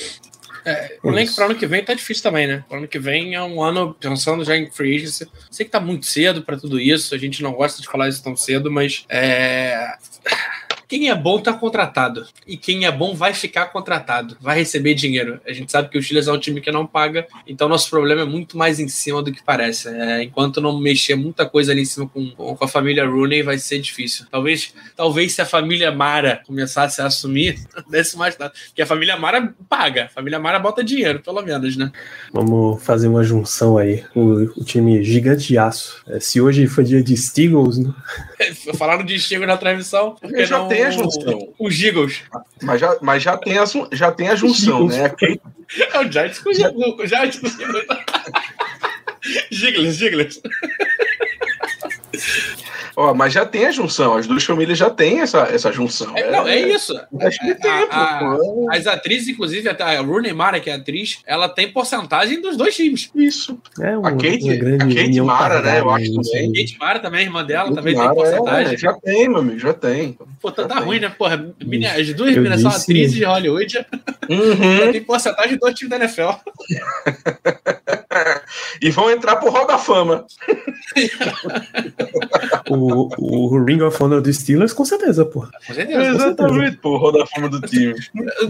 O 1.03 1.11
link 1.11 1.35
para 1.35 1.47
ano 1.47 1.57
que 1.57 1.66
vem 1.66 1.85
tá 1.85 1.92
difícil 1.92 2.23
também, 2.23 2.47
né? 2.47 2.64
Pro 2.68 2.79
ano 2.79 2.88
que 2.88 2.99
vem 2.99 3.35
é 3.35 3.42
um 3.42 3.62
ano 3.62 3.95
pensando 3.99 4.45
já 4.45 4.57
em 4.57 4.71
free 4.71 4.97
agency. 4.97 5.29
Sei 5.51 5.66
que 5.66 5.73
tá 5.73 5.81
muito 5.81 6.07
cedo 6.07 6.42
para 6.42 6.57
tudo 6.57 6.79
isso, 6.79 7.14
a 7.14 7.18
gente 7.18 7.42
não 7.42 7.53
gosta 7.53 7.83
de 7.83 7.88
falar 7.88 8.09
isso 8.09 8.23
tão 8.23 8.37
cedo, 8.37 8.71
mas 8.71 9.05
é. 9.09 9.97
Quem 10.92 11.09
é 11.09 11.14
bom 11.14 11.40
tá 11.40 11.55
contratado. 11.55 12.26
E 12.46 12.55
quem 12.55 12.85
é 12.85 12.92
bom 12.92 13.14
vai 13.14 13.33
ficar 13.33 13.64
contratado. 13.68 14.37
Vai 14.38 14.59
receber 14.59 14.92
dinheiro. 14.92 15.40
A 15.48 15.50
gente 15.50 15.72
sabe 15.72 15.88
que 15.88 15.96
o 15.96 16.02
Steelers 16.02 16.28
é 16.28 16.33
um 16.33 16.38
time 16.38 16.61
que 16.61 16.70
não 16.70 16.87
paga. 16.87 17.26
Então 17.46 17.66
nosso 17.66 17.88
problema 17.88 18.20
é 18.20 18.24
muito 18.26 18.59
mais 18.59 18.78
em 18.78 18.87
cima 18.88 19.22
do 19.22 19.33
que 19.33 19.42
parece. 19.42 19.88
É, 19.88 20.22
enquanto 20.22 20.61
não 20.61 20.78
mexer 20.78 21.14
muita 21.14 21.46
coisa 21.46 21.72
ali 21.72 21.81
em 21.81 21.87
cima 21.87 22.07
com, 22.07 22.31
com 22.33 22.62
a 22.62 22.68
família 22.68 23.07
Rooney, 23.07 23.42
vai 23.42 23.57
ser 23.57 23.78
difícil. 23.78 24.26
Talvez, 24.31 24.74
talvez 24.94 25.33
se 25.33 25.40
a 25.40 25.46
família 25.46 25.90
Mara 25.90 26.42
começasse 26.46 27.00
a 27.00 27.07
assumir, 27.07 27.59
desse 27.88 28.18
mais 28.18 28.37
nada. 28.37 28.52
Porque 28.66 28.83
a 28.83 28.87
família 28.87 29.16
Mara 29.16 29.55
paga. 29.70 30.05
A 30.05 30.09
família 30.11 30.38
Mara 30.38 30.59
bota 30.59 30.85
dinheiro, 30.85 31.20
pelo 31.20 31.40
menos, 31.40 31.74
né? 31.74 31.90
Vamos 32.35 32.85
fazer 32.85 33.09
uma 33.09 33.24
junção 33.24 33.78
aí. 33.78 34.05
O, 34.14 34.61
o 34.61 34.62
time 34.62 35.02
gigante 35.02 35.48
de 35.48 35.57
aço. 35.57 36.02
É, 36.07 36.20
se 36.20 36.38
hoje 36.38 36.66
foi 36.66 36.85
dia 36.85 37.02
de 37.02 37.16
Steagles, 37.16 37.78
né? 37.78 37.94
Falaram 38.76 39.07
de 39.07 39.18
Chico 39.18 39.46
na 39.46 39.57
transmissão. 39.57 40.16
Porque 40.20 40.44
já 40.44 40.59
não 40.59 40.82
tem 40.83 40.87
a 40.87 40.90
junção. 40.90 41.55
O 41.59 41.71
Giggles. 41.71 42.23
Mas 42.62 42.81
já, 42.81 42.99
mas 43.01 43.23
já, 43.23 43.37
tem, 43.37 43.59
a, 43.59 43.64
já 43.92 44.11
tem 44.11 44.29
a 44.29 44.35
junção, 44.35 44.87
né? 44.87 45.12
É 45.75 46.01
o 46.01 46.12
Giants 46.12 46.38
com 46.38 46.51
o 46.51 46.53
Giants 46.53 47.38
com 47.38 47.47
o 47.47 47.51
Giggles. 47.51 47.87
Giggles, 49.51 49.97
Giggles. 49.97 50.42
Ó, 52.96 53.14
mas 53.14 53.33
já 53.33 53.44
tem 53.46 53.66
a 53.66 53.70
junção, 53.70 54.14
as 54.16 54.26
duas 54.26 54.44
famílias 54.44 54.76
já 54.78 54.90
têm 54.90 55.20
essa, 55.20 55.40
essa 55.52 55.72
junção. 55.72 56.12
É, 56.16 56.31
não, 56.31 56.46
é 56.46 56.61
isso. 56.61 56.92
Acho 57.20 57.38
que 57.40 57.55
tem. 57.55 57.70
A- 57.70 57.87
a-. 57.90 58.37
As 58.76 58.87
atrizes, 58.87 59.28
inclusive, 59.28 59.68
a 59.68 60.00
Rooney 60.00 60.33
Mara, 60.33 60.61
que 60.61 60.68
é 60.70 60.74
atriz, 60.74 61.20
ela 61.26 61.48
tem 61.48 61.70
porcentagem 61.72 62.40
dos 62.40 62.57
dois 62.57 62.74
times. 62.76 63.11
Isso. 63.14 63.59
É 63.81 63.96
uma, 63.96 64.09
A 64.11 64.12
Kate- 64.12 64.42
uma 64.44 64.57
grande 64.57 64.98
a 64.98 65.05
Kate 65.05 65.20
Mara, 65.20 65.62
né, 65.62 65.81
eu 65.81 65.90
acho 65.90 66.05
isso 66.05 66.20
também. 66.33 66.40
aí. 66.40 66.52
Kate 66.66 66.78
Mara 66.78 66.98
também, 66.98 67.22
irmã 67.22 67.44
dela, 67.44 67.74
também 67.74 67.94
Mara, 67.94 68.09
tem 68.14 68.16
porcentagem. 68.22 68.74
é, 68.74 68.76
já 68.76 68.92
tem, 68.94 69.28
meu 69.28 69.38
amigo, 69.38 69.59
já 69.59 69.72
tem. 69.72 70.18
Pô, 70.40 70.50
tá, 70.52 70.66
tá 70.66 70.78
ruim, 70.81 70.98
né? 71.00 71.09
Porra, 71.09 71.55
mina- 71.64 71.92
as 71.92 72.12
duas 72.14 72.35
meninas 72.35 72.61
são 72.61 72.70
atrizes 72.70 73.14
de 73.14 73.24
Hollywood, 73.24 73.87
Uhum. 74.28 74.92
tem 74.92 75.02
porcentagem 75.02 75.57
do 75.59 75.72
time 75.74 75.88
da 75.90 75.96
NFL. 75.96 76.31
e 78.81 78.91
vão 78.91 79.11
entrar 79.11 79.37
pro 79.37 79.51
Hall 79.51 79.67
da 79.67 79.79
Fama. 79.79 80.25
o, 82.69 83.09
o 83.19 83.65
Ring 83.65 83.81
of 83.83 84.03
Honor 84.03 84.21
dos 84.21 84.37
Steelers, 84.37 84.73
com 84.73 84.85
certeza, 84.85 85.25
pô. 85.25 85.47
Com 85.67 85.75
certeza. 85.75 86.03
Exatamente, 86.03 86.77
pô, 86.79 86.91
o 86.91 86.99
Hall 86.99 87.12
da 87.12 87.27
Fama 87.27 87.49
do 87.49 87.61
time. 87.62 87.95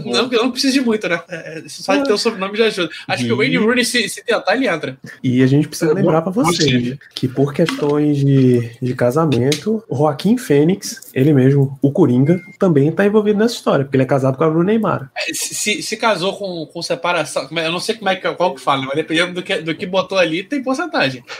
Não, 0.05 0.27
não 0.27 0.51
precisa 0.51 0.73
de 0.73 0.81
muito, 0.81 1.07
né? 1.07 1.21
É, 1.29 1.63
Só 1.67 1.95
de 1.95 2.03
ter 2.03 2.13
o 2.13 2.17
sobrenome 2.17 2.57
já 2.57 2.65
ajuda. 2.65 2.89
Acho 3.07 3.25
que 3.25 3.31
o 3.31 3.37
Wayne 3.37 3.57
Rooney, 3.57 3.85
se, 3.85 4.07
se 4.09 4.23
tentar, 4.23 4.55
ele 4.55 4.67
entra. 4.67 4.97
E 5.23 5.41
a 5.43 5.47
gente 5.47 5.67
precisa 5.67 5.91
É, 5.91 5.93
lembrar 5.95 6.21
pra 6.21 6.31
vocês 6.31 6.97
que 7.13 7.27
por 7.27 7.53
questões 7.53 8.17
de, 8.17 8.71
de 8.81 8.95
casamento, 8.95 9.83
o 9.89 9.95
Joaquim 9.97 10.37
Fênix, 10.37 11.11
ele 11.13 11.33
mesmo, 11.33 11.77
o 11.81 11.91
Coringa, 11.91 12.39
também 12.59 12.91
tá 12.91 13.05
envolvido 13.05 13.39
nessa 13.39 13.55
história, 13.55 13.85
porque 13.85 13.95
ele 13.97 14.03
é 14.03 14.07
casado 14.07 14.37
com 14.37 14.43
a 14.43 14.49
Bruna 14.49 14.65
Neymar. 14.65 15.11
É, 15.15 15.33
Se, 15.33 15.53
se, 15.55 15.81
se 15.81 15.97
casou 15.97 16.35
com, 16.37 16.65
com 16.65 16.81
separação, 16.81 17.47
eu 17.51 17.71
não 17.71 17.79
sei 17.79 17.95
como 17.95 18.09
é 18.09 18.15
que, 18.15 18.31
qual 18.33 18.53
que 18.55 18.61
fala, 18.61 18.83
mas 18.85 18.95
dependendo 18.95 19.33
do 19.33 19.43
que, 19.43 19.57
do 19.57 19.75
que 19.75 19.85
botou 19.93 20.17
ali, 20.17 20.43
tem 20.43 20.61
porcentagem. 20.61 21.23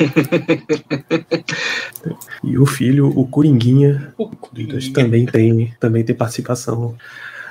E 2.44 2.58
o 2.58 2.66
filho, 2.66 3.08
o 3.18 3.26
Coringuinha, 3.26 4.14
O- 4.18 4.30
também 4.94 5.26
tem, 5.26 5.74
também 5.80 6.04
tem 6.04 6.16
participação 6.16 6.96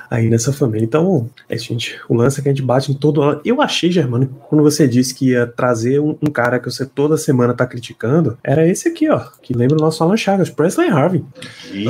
aí 0.09 0.29
nessa 0.29 0.53
família. 0.53 0.85
Então, 0.85 1.27
é, 1.49 1.57
gente, 1.57 1.99
o 2.07 2.13
lance 2.15 2.39
é 2.39 2.43
que 2.43 2.49
a 2.49 2.51
gente 2.51 2.61
bate 2.61 2.91
em 2.91 2.95
todo 2.95 3.21
ano. 3.23 3.41
Eu 3.43 3.59
achei, 3.61 3.91
Germano, 3.91 4.27
quando 4.47 4.61
você 4.61 4.87
disse 4.87 5.15
que 5.15 5.29
ia 5.31 5.47
trazer 5.47 5.99
um, 5.99 6.15
um 6.21 6.29
cara 6.29 6.59
que 6.59 6.69
você 6.69 6.85
toda 6.85 7.17
semana 7.17 7.53
tá 7.55 7.65
criticando, 7.65 8.37
era 8.43 8.67
esse 8.67 8.87
aqui, 8.87 9.09
ó, 9.09 9.19
que 9.41 9.53
lembra 9.53 9.77
o 9.77 9.81
nosso 9.81 10.03
Alan 10.03 10.15
Chagas, 10.17 10.51
Presley 10.51 10.89
Harvey. 10.89 11.25
De. 11.71 11.87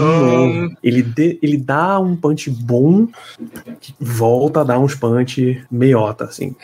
Ele, 0.82 1.04
dê- 1.04 1.38
ele 1.42 1.58
dá 1.58 2.00
um 2.00 2.16
punch 2.16 2.50
bom, 2.50 3.08
que 3.82 3.94
volta 4.00 4.62
a 4.62 4.64
dar 4.64 4.80
uns 4.80 4.96
punch 4.96 5.62
meiota, 5.70 6.24
assim. 6.24 6.56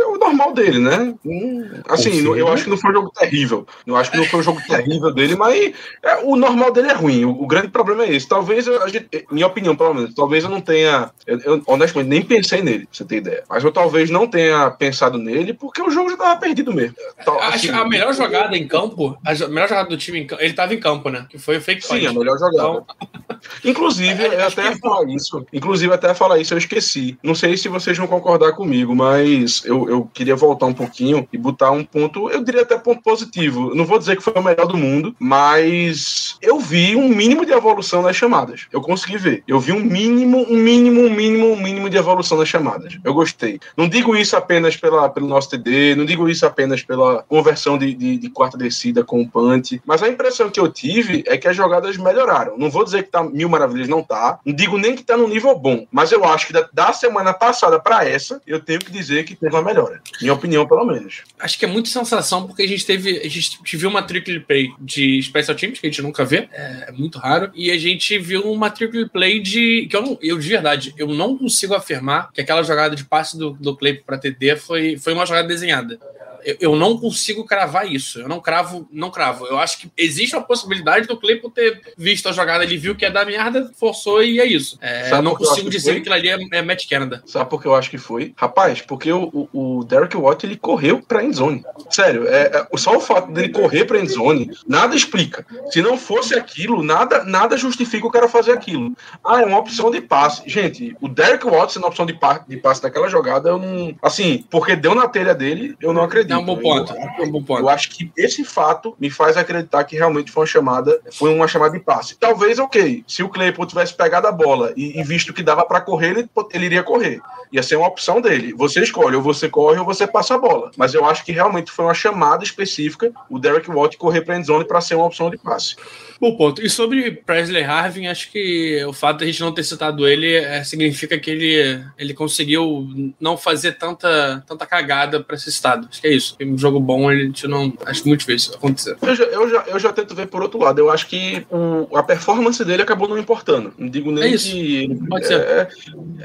É 0.00 0.06
o 0.06 0.16
normal 0.16 0.52
dele, 0.54 0.78
né? 0.78 1.14
Hum, 1.24 1.68
Assim, 1.88 2.24
eu 2.24 2.48
acho 2.48 2.64
que 2.64 2.70
não 2.70 2.76
foi 2.78 2.90
um 2.90 2.94
jogo 2.94 3.10
terrível. 3.10 3.66
Eu 3.86 3.96
acho 3.96 4.10
que 4.10 4.16
não 4.16 4.24
foi 4.24 4.40
um 4.40 4.42
jogo 4.42 4.60
terrível 4.66 5.12
dele, 5.12 5.36
mas 5.36 5.74
é, 6.02 6.16
o 6.24 6.36
normal 6.36 6.72
dele 6.72 6.88
é 6.88 6.94
ruim. 6.94 7.24
O, 7.24 7.42
o 7.42 7.46
grande 7.46 7.68
problema 7.68 8.04
é 8.04 8.14
esse. 8.14 8.26
Talvez, 8.26 8.66
eu- 8.66 8.82
a 8.82 8.88
gente- 8.88 9.08
minha 9.30 9.46
opinião, 9.46 9.76
pelo 9.76 9.92
menos, 9.94 10.14
talvez 10.14 10.42
eu 10.44 10.50
não 10.50 10.60
tenha. 10.60 11.10
Eu, 11.26 11.38
eu, 11.40 11.62
honestamente 11.66 12.08
nem 12.08 12.22
pensei 12.22 12.62
nele, 12.62 12.86
pra 12.86 12.88
você 12.92 13.04
ter 13.04 13.16
ideia. 13.18 13.44
Mas 13.48 13.62
eu 13.62 13.70
talvez 13.72 14.08
não 14.10 14.26
tenha 14.26 14.70
pensado 14.70 15.18
nele 15.18 15.52
porque 15.52 15.82
o 15.82 15.90
jogo 15.90 16.10
já 16.10 16.16
tava 16.16 16.40
perdido 16.40 16.72
mesmo. 16.72 16.94
Tal- 17.24 17.40
assim, 17.42 17.68
a 17.70 17.84
melhor 17.86 18.14
jogada 18.14 18.56
em 18.56 18.66
campo, 18.66 19.18
a 19.24 19.34
melhor 19.48 19.68
jogada 19.68 19.88
do 19.90 19.96
time 19.98 20.20
em 20.20 20.26
campo, 20.26 20.42
ele 20.42 20.54
tava 20.54 20.72
em 20.74 20.80
campo, 20.80 21.10
né? 21.10 21.26
Que 21.28 21.38
foi 21.38 21.58
o 21.58 21.60
fake 21.60 21.82
Sim, 21.82 21.94
punch. 21.94 22.06
a 22.06 22.12
melhor 22.14 22.38
jogada. 22.38 22.84
Inclusive, 23.64 24.22
É, 24.24 24.42
até 24.44 24.72
que- 24.72 24.78
falar 24.78 25.08
isso. 25.08 25.44
Inclusive, 25.52 25.92
até 25.92 26.14
falar 26.14 26.38
isso, 26.38 26.54
eu 26.54 26.58
esqueci. 26.58 27.18
Não 27.22 27.34
sei 27.34 27.56
se 27.56 27.68
vocês 27.68 27.96
vão 27.96 28.06
concordar 28.06 28.52
comigo, 28.52 28.94
mas 28.94 29.62
eu, 29.64 29.88
eu 29.90 30.08
queria 30.12 30.36
voltar 30.36 30.66
um 30.66 30.72
pouquinho 30.72 31.26
e 31.32 31.36
botar 31.36 31.72
um 31.72 31.84
ponto, 31.84 32.30
eu 32.30 32.44
diria 32.44 32.62
até 32.62 32.78
ponto 32.78 33.02
positivo. 33.02 33.74
Não 33.74 33.84
vou 33.84 33.98
dizer 33.98 34.16
que 34.16 34.22
foi 34.22 34.32
o 34.34 34.42
melhor 34.42 34.66
do 34.66 34.76
mundo, 34.76 35.14
mas 35.18 36.38
eu 36.40 36.60
vi 36.60 36.94
um 36.94 37.08
mínimo 37.08 37.44
de 37.44 37.52
evolução 37.52 38.00
nas 38.02 38.14
chamadas. 38.14 38.66
Eu 38.72 38.80
consegui 38.80 39.18
ver. 39.18 39.42
Eu 39.48 39.58
vi 39.58 39.72
um 39.72 39.80
mínimo, 39.80 40.46
um 40.48 40.56
mínimo, 40.56 41.02
um 41.02 41.10
mínimo, 41.10 41.52
um 41.52 41.60
mínimo 41.60 41.90
de 41.90 41.96
evolução 41.96 42.38
nas 42.38 42.48
chamadas. 42.48 42.98
Eu 43.02 43.12
gostei. 43.12 43.58
Não 43.76 43.88
digo 43.88 44.16
isso 44.16 44.36
apenas 44.36 44.76
pela, 44.76 45.08
pelo 45.08 45.26
nosso 45.26 45.50
TD, 45.50 45.96
não 45.96 46.04
digo 46.04 46.28
isso 46.28 46.46
apenas 46.46 46.82
pela 46.82 47.24
conversão 47.24 47.76
de, 47.76 47.92
de, 47.92 48.16
de 48.16 48.30
quarta 48.30 48.56
descida 48.56 49.02
com 49.02 49.20
o 49.20 49.28
punt, 49.28 49.80
mas 49.84 50.02
a 50.02 50.08
impressão 50.08 50.50
que 50.50 50.60
eu 50.60 50.70
tive 50.70 51.24
é 51.26 51.36
que 51.36 51.48
as 51.48 51.56
jogadas 51.56 51.96
melhoraram. 51.96 52.56
Não 52.56 52.70
vou 52.70 52.84
dizer 52.84 53.02
que 53.02 53.10
tá 53.10 53.22
mil 53.22 53.48
maravilhas, 53.48 53.88
não 53.88 54.02
tá. 54.02 54.38
Não 54.44 54.54
digo 54.54 54.78
nem 54.78 54.94
que 54.94 55.02
tá 55.02 55.16
num 55.16 55.28
nível 55.28 55.56
bom, 55.58 55.86
mas 55.90 56.12
eu 56.12 56.24
acho 56.24 56.46
que 56.46 56.52
da, 56.52 56.68
da 56.72 56.92
semana 56.92 57.32
passada 57.32 57.80
para 57.80 58.08
essa, 58.08 58.40
eu 58.46 58.60
tenho 58.60 58.80
que 58.80 58.92
dizer 58.92 59.24
que 59.24 59.34
teve 59.34 59.54
uma 59.54 59.62
melhora. 59.82 60.00
Minha 60.20 60.32
opinião, 60.34 60.66
pelo 60.66 60.84
menos. 60.84 61.22
Acho 61.38 61.58
que 61.58 61.64
é 61.64 61.68
muito 61.68 61.88
sensação, 61.88 62.46
porque 62.46 62.62
a 62.62 62.68
gente 62.68 62.84
teve. 62.84 63.18
A 63.18 63.28
gente 63.28 63.76
viu 63.76 63.88
uma 63.88 64.02
triple 64.02 64.40
play 64.40 64.68
de 64.80 65.22
Special 65.22 65.56
Teams, 65.56 65.78
que 65.80 65.86
a 65.86 65.90
gente 65.90 66.02
nunca 66.02 66.24
vê, 66.24 66.48
é, 66.52 66.86
é 66.88 66.92
muito 66.92 67.18
raro. 67.18 67.50
E 67.54 67.70
a 67.70 67.78
gente 67.78 68.18
viu 68.18 68.42
uma 68.52 68.70
triple 68.70 69.08
play 69.08 69.40
de. 69.40 69.86
que 69.88 69.96
eu, 69.96 70.02
não- 70.02 70.18
eu 70.22 70.38
de 70.38 70.48
verdade, 70.48 70.94
eu 70.96 71.08
não 71.08 71.36
consigo 71.36 71.74
afirmar 71.74 72.30
que 72.32 72.40
aquela 72.40 72.62
jogada 72.62 72.94
de 72.94 73.04
passe 73.04 73.36
do, 73.38 73.50
do 73.52 73.76
Clay 73.76 73.94
pra 73.94 74.18
TD 74.18 74.56
foi, 74.56 74.96
foi 74.98 75.12
uma 75.12 75.26
jogada 75.26 75.48
desenhada. 75.48 75.98
Eu, 76.44 76.56
eu 76.60 76.76
não 76.76 76.98
consigo 76.98 77.44
cravar 77.44 77.90
isso. 77.90 78.20
Eu 78.20 78.28
não 78.28 78.40
cravo, 78.40 78.88
não 78.92 79.10
cravo. 79.10 79.46
Eu 79.46 79.58
acho 79.58 79.78
que 79.78 79.90
existe 79.96 80.34
uma 80.34 80.42
possibilidade 80.42 81.06
do 81.06 81.16
Claypool 81.16 81.50
ter 81.50 81.80
visto 81.96 82.28
a 82.28 82.32
jogada, 82.32 82.64
ele 82.64 82.76
viu 82.76 82.94
que 82.94 83.04
ia 83.04 83.10
dar 83.10 83.26
merda, 83.26 83.70
forçou 83.78 84.22
e 84.22 84.40
é 84.40 84.46
isso. 84.46 84.78
É, 84.80 85.12
eu 85.12 85.22
não 85.22 85.34
que 85.34 85.42
eu 85.42 85.48
consigo 85.48 85.70
que 85.70 85.76
dizer 85.76 85.92
que 85.94 85.98
aquilo 86.00 86.14
ali 86.14 86.28
é, 86.28 86.58
é 86.58 86.62
Matt 86.62 86.88
Canada. 86.88 87.22
Sabe 87.26 87.48
por 87.48 87.60
que 87.60 87.68
eu 87.68 87.74
acho 87.74 87.90
que 87.90 87.98
foi? 87.98 88.32
Rapaz, 88.36 88.80
porque 88.80 89.12
o, 89.12 89.48
o, 89.52 89.84
Derek 89.84 90.16
Watt 90.16 90.44
ele 90.44 90.56
correu 90.56 91.02
pra 91.02 91.22
endzone. 91.22 91.64
Sério, 91.90 92.26
é, 92.28 92.66
é, 92.72 92.76
só 92.76 92.96
o 92.96 93.00
fato 93.00 93.32
dele 93.32 93.50
correr 93.50 93.84
pra 93.84 93.98
endzone, 93.98 94.50
nada 94.66 94.94
explica. 94.94 95.44
Se 95.70 95.82
não 95.82 95.96
fosse 95.96 96.34
aquilo, 96.34 96.82
nada, 96.82 97.24
nada 97.24 97.56
justifica 97.56 98.06
o 98.06 98.10
cara 98.10 98.28
fazer 98.28 98.52
aquilo. 98.52 98.94
Ah, 99.24 99.42
é 99.42 99.44
uma 99.44 99.58
opção 99.58 99.90
de 99.90 100.00
passe. 100.00 100.42
Gente, 100.46 100.96
o 101.00 101.08
Derek 101.08 101.46
Watt 101.46 101.72
sendo 101.72 101.84
uma 101.84 101.88
opção 101.88 102.06
de, 102.06 102.14
pa 102.14 102.44
de 102.46 102.56
passe 102.56 102.82
naquela 102.82 103.08
jogada, 103.08 103.50
eu 103.50 103.58
não. 103.58 103.94
Assim, 104.02 104.44
porque 104.50 104.76
deu 104.76 104.94
na 104.94 105.08
telha 105.08 105.34
dele, 105.34 105.76
eu 105.80 105.92
não 105.92 106.02
acredito. 106.02 106.29
É 106.30 106.38
um 106.38 106.44
bom 106.44 106.56
ponto. 106.56 106.94
É 106.94 107.22
um 107.22 107.30
bom 107.30 107.42
ponto. 107.42 107.60
Eu 107.60 107.68
acho 107.68 107.90
que 107.90 108.10
esse 108.16 108.44
fato 108.44 108.94
me 108.98 109.10
faz 109.10 109.36
acreditar 109.36 109.84
que 109.84 109.96
realmente 109.96 110.30
foi 110.30 110.42
uma 110.42 110.46
chamada, 110.46 111.00
foi 111.12 111.34
uma 111.34 111.48
chamada 111.48 111.72
de 111.72 111.80
passe. 111.80 112.16
Talvez, 112.18 112.58
ok, 112.58 113.04
se 113.06 113.22
o 113.22 113.28
Claypool 113.28 113.66
tivesse 113.66 113.94
pegado 113.94 114.26
a 114.26 114.32
bola 114.32 114.72
e, 114.76 114.98
e 114.98 115.02
visto 115.02 115.32
que 115.32 115.42
dava 115.42 115.64
para 115.64 115.80
correr, 115.80 116.10
ele, 116.10 116.30
ele 116.52 116.66
iria 116.66 116.82
correr. 116.82 117.20
Ia 117.52 117.62
ser 117.62 117.76
uma 117.76 117.88
opção 117.88 118.20
dele. 118.20 118.54
Você 118.54 118.80
escolhe, 118.80 119.16
ou 119.16 119.22
você 119.22 119.48
corre 119.48 119.78
ou 119.78 119.84
você 119.84 120.06
passa 120.06 120.34
a 120.34 120.38
bola. 120.38 120.70
Mas 120.76 120.94
eu 120.94 121.04
acho 121.04 121.24
que 121.24 121.32
realmente 121.32 121.70
foi 121.70 121.84
uma 121.84 121.94
chamada 121.94 122.44
específica 122.44 123.12
o 123.28 123.38
Derek 123.38 123.70
Watt 123.70 123.96
correr 123.96 124.22
para 124.22 124.36
endzone 124.36 124.64
para 124.64 124.80
ser 124.80 124.94
uma 124.94 125.06
opção 125.06 125.30
de 125.30 125.38
passe. 125.38 125.76
Bom 126.20 126.36
ponto. 126.36 126.60
E 126.62 126.68
sobre 126.68 127.10
Presley 127.12 127.62
Harvin, 127.64 128.06
acho 128.06 128.30
que 128.30 128.84
o 128.84 128.92
fato 128.92 129.18
de 129.18 129.24
a 129.24 129.26
gente 129.26 129.40
não 129.40 129.52
ter 129.52 129.62
citado 129.64 130.06
ele 130.06 130.34
é, 130.34 130.62
significa 130.62 131.18
que 131.18 131.30
ele, 131.30 131.82
ele 131.98 132.12
conseguiu 132.12 132.86
não 133.18 133.38
fazer 133.38 133.72
tanta, 133.78 134.44
tanta 134.46 134.66
cagada 134.66 135.20
para 135.20 135.34
esse 135.34 135.48
estado. 135.48 135.88
Acho 135.90 136.00
que 136.00 136.06
é 136.06 136.12
isso. 136.12 136.36
Um 136.42 136.58
jogo 136.58 136.78
bom, 136.78 137.08
a 137.08 137.16
gente 137.16 137.48
não. 137.48 137.72
Acho 137.86 138.06
muito 138.06 138.20
difícil 138.20 138.54
acontecer. 138.54 138.96
Eu 139.00 139.14
já, 139.14 139.24
eu, 139.24 139.48
já, 139.48 139.64
eu 139.68 139.78
já 139.78 139.92
tento 139.94 140.14
ver 140.14 140.26
por 140.26 140.42
outro 140.42 140.60
lado. 140.60 140.78
Eu 140.78 140.90
acho 140.90 141.06
que 141.06 141.46
o, 141.50 141.96
a 141.96 142.02
performance 142.02 142.62
dele 142.64 142.82
acabou 142.82 143.08
não 143.08 143.16
importando. 143.18 143.72
Não 143.78 143.88
digo 143.88 144.10
nem 144.12 144.24
É 144.24 144.28
isso. 144.28 144.50
que. 144.50 144.94
Pode 145.08 145.26
ser. 145.26 145.40
É, 145.40 145.68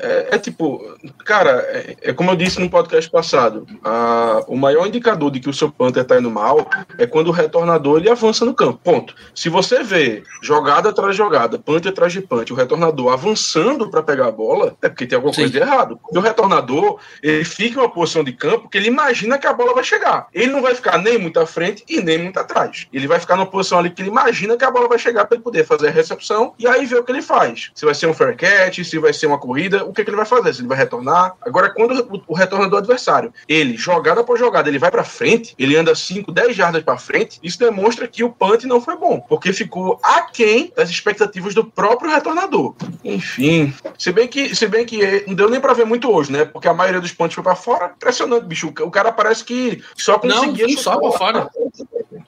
é- 0.01 0.27
é 0.35 0.37
tipo, 0.37 0.83
cara, 1.23 1.51
é, 1.69 1.95
é 2.01 2.13
como 2.13 2.31
eu 2.31 2.35
disse 2.35 2.59
no 2.59 2.69
podcast 2.69 3.09
passado: 3.09 3.65
a- 3.81 4.43
o 4.47 4.57
maior 4.57 4.85
indicador 4.85 5.31
de 5.31 5.39
que 5.39 5.49
o 5.49 5.53
seu 5.53 5.71
Panther 5.71 6.03
tá 6.03 6.19
indo 6.19 6.29
mal 6.29 6.69
é 6.97 7.07
quando 7.07 7.27
o 7.27 7.31
retornador 7.31 7.99
ele 7.99 8.09
avança 8.09 8.43
no 8.43 8.53
campo. 8.53 8.79
Ponto. 8.83 9.15
Se 9.33 9.47
você 9.47 9.84
vê 9.85 10.23
jogada 10.41 10.89
atrás 10.89 11.11
de 11.11 11.17
jogada, 11.17 11.57
punch 11.57 11.87
atrás 11.87 12.11
de 12.11 12.21
punch, 12.21 12.51
o 12.51 12.55
retornador 12.55 13.13
avançando 13.13 13.89
para 13.89 14.03
pegar 14.03 14.27
a 14.27 14.31
bola, 14.31 14.75
é 14.81 14.89
porque 14.89 15.05
tem 15.05 15.15
alguma 15.15 15.33
Sim. 15.33 15.41
coisa 15.41 15.53
de 15.53 15.59
errado. 15.59 15.97
Porque 16.01 16.17
o 16.17 16.21
retornador, 16.21 16.99
ele 17.21 17.45
fica 17.45 17.79
em 17.79 17.83
uma 17.83 17.89
posição 17.89 18.23
de 18.23 18.33
campo 18.33 18.67
que 18.69 18.77
ele 18.77 18.87
imagina 18.87 19.37
que 19.37 19.47
a 19.47 19.53
bola 19.53 19.73
vai 19.73 19.83
chegar. 19.83 20.27
Ele 20.33 20.51
não 20.51 20.61
vai 20.61 20.75
ficar 20.75 20.97
nem 20.97 21.17
muito 21.17 21.39
à 21.39 21.45
frente 21.45 21.83
e 21.87 22.01
nem 22.01 22.17
muito 22.17 22.37
atrás. 22.39 22.87
Ele 22.91 23.07
vai 23.07 23.19
ficar 23.19 23.35
numa 23.35 23.45
posição 23.45 23.79
ali 23.79 23.89
que 23.89 24.01
ele 24.01 24.09
imagina 24.09 24.57
que 24.57 24.65
a 24.65 24.71
bola 24.71 24.87
vai 24.87 24.99
chegar 24.99 25.25
para 25.25 25.35
ele 25.35 25.43
poder 25.43 25.65
fazer 25.65 25.87
a 25.87 25.91
recepção 25.91 26.53
e 26.57 26.67
aí 26.67 26.85
ver 26.85 26.97
o 26.97 27.03
que 27.03 27.11
ele 27.11 27.21
faz. 27.21 27.71
Se 27.73 27.85
vai 27.85 27.93
ser 27.93 28.07
um 28.07 28.13
fair 28.13 28.35
catch, 28.35 28.83
se 28.83 28.97
vai 28.97 29.13
ser 29.13 29.27
uma 29.27 29.39
corrida, 29.39 29.85
o 29.85 29.93
que, 29.93 30.03
que 30.03 30.09
ele 30.09 30.17
vai 30.17 30.25
fazer? 30.25 30.53
Se 30.53 30.61
ele 30.61 30.67
vai 30.67 30.77
retornar. 30.77 31.35
Agora, 31.41 31.69
quando 31.69 32.07
o, 32.11 32.33
o 32.33 32.35
retornador 32.35 32.79
adversário, 32.79 33.33
ele, 33.47 33.77
jogada 33.77 34.23
por 34.23 34.37
jogada, 34.37 34.69
ele 34.69 34.79
vai 34.79 34.91
para 34.91 35.03
frente, 35.03 35.53
ele 35.57 35.75
anda 35.75 35.93
5, 35.93 36.31
10 36.31 36.55
jardas 36.55 36.83
para 36.83 36.97
frente, 36.97 37.39
isso 37.43 37.59
demonstra 37.59 38.07
que 38.07 38.23
o 38.23 38.31
punt 38.31 38.63
não 38.65 38.81
foi 38.81 38.97
bom, 38.97 39.19
porque 39.19 39.53
ficou 39.53 39.74
aquém 40.03 40.71
das 40.75 40.89
expectativas 40.89 41.53
do 41.53 41.63
próprio 41.63 42.11
retornador. 42.11 42.75
Enfim, 43.03 43.73
se 43.97 44.11
bem 44.11 44.27
que, 44.27 44.55
se 44.55 44.67
bem 44.67 44.85
que 44.85 45.03
eh, 45.03 45.23
não 45.27 45.35
deu 45.35 45.49
nem 45.49 45.59
para 45.59 45.73
ver 45.73 45.85
muito 45.85 46.11
hoje, 46.11 46.31
né? 46.31 46.45
Porque 46.45 46.67
a 46.67 46.73
maioria 46.73 47.01
dos 47.01 47.11
pontos 47.11 47.35
foi 47.35 47.43
para 47.43 47.55
fora. 47.55 47.93
Impressionante, 47.95 48.45
bicho. 48.45 48.67
O 48.67 48.91
cara 48.91 49.11
parece 49.11 49.43
que 49.43 49.83
só 49.95 50.19
Não, 50.23 50.37
conseguia 50.37 50.67
um 50.67 50.77
só 50.77 50.97
pra 50.99 51.11
fora. 51.11 51.49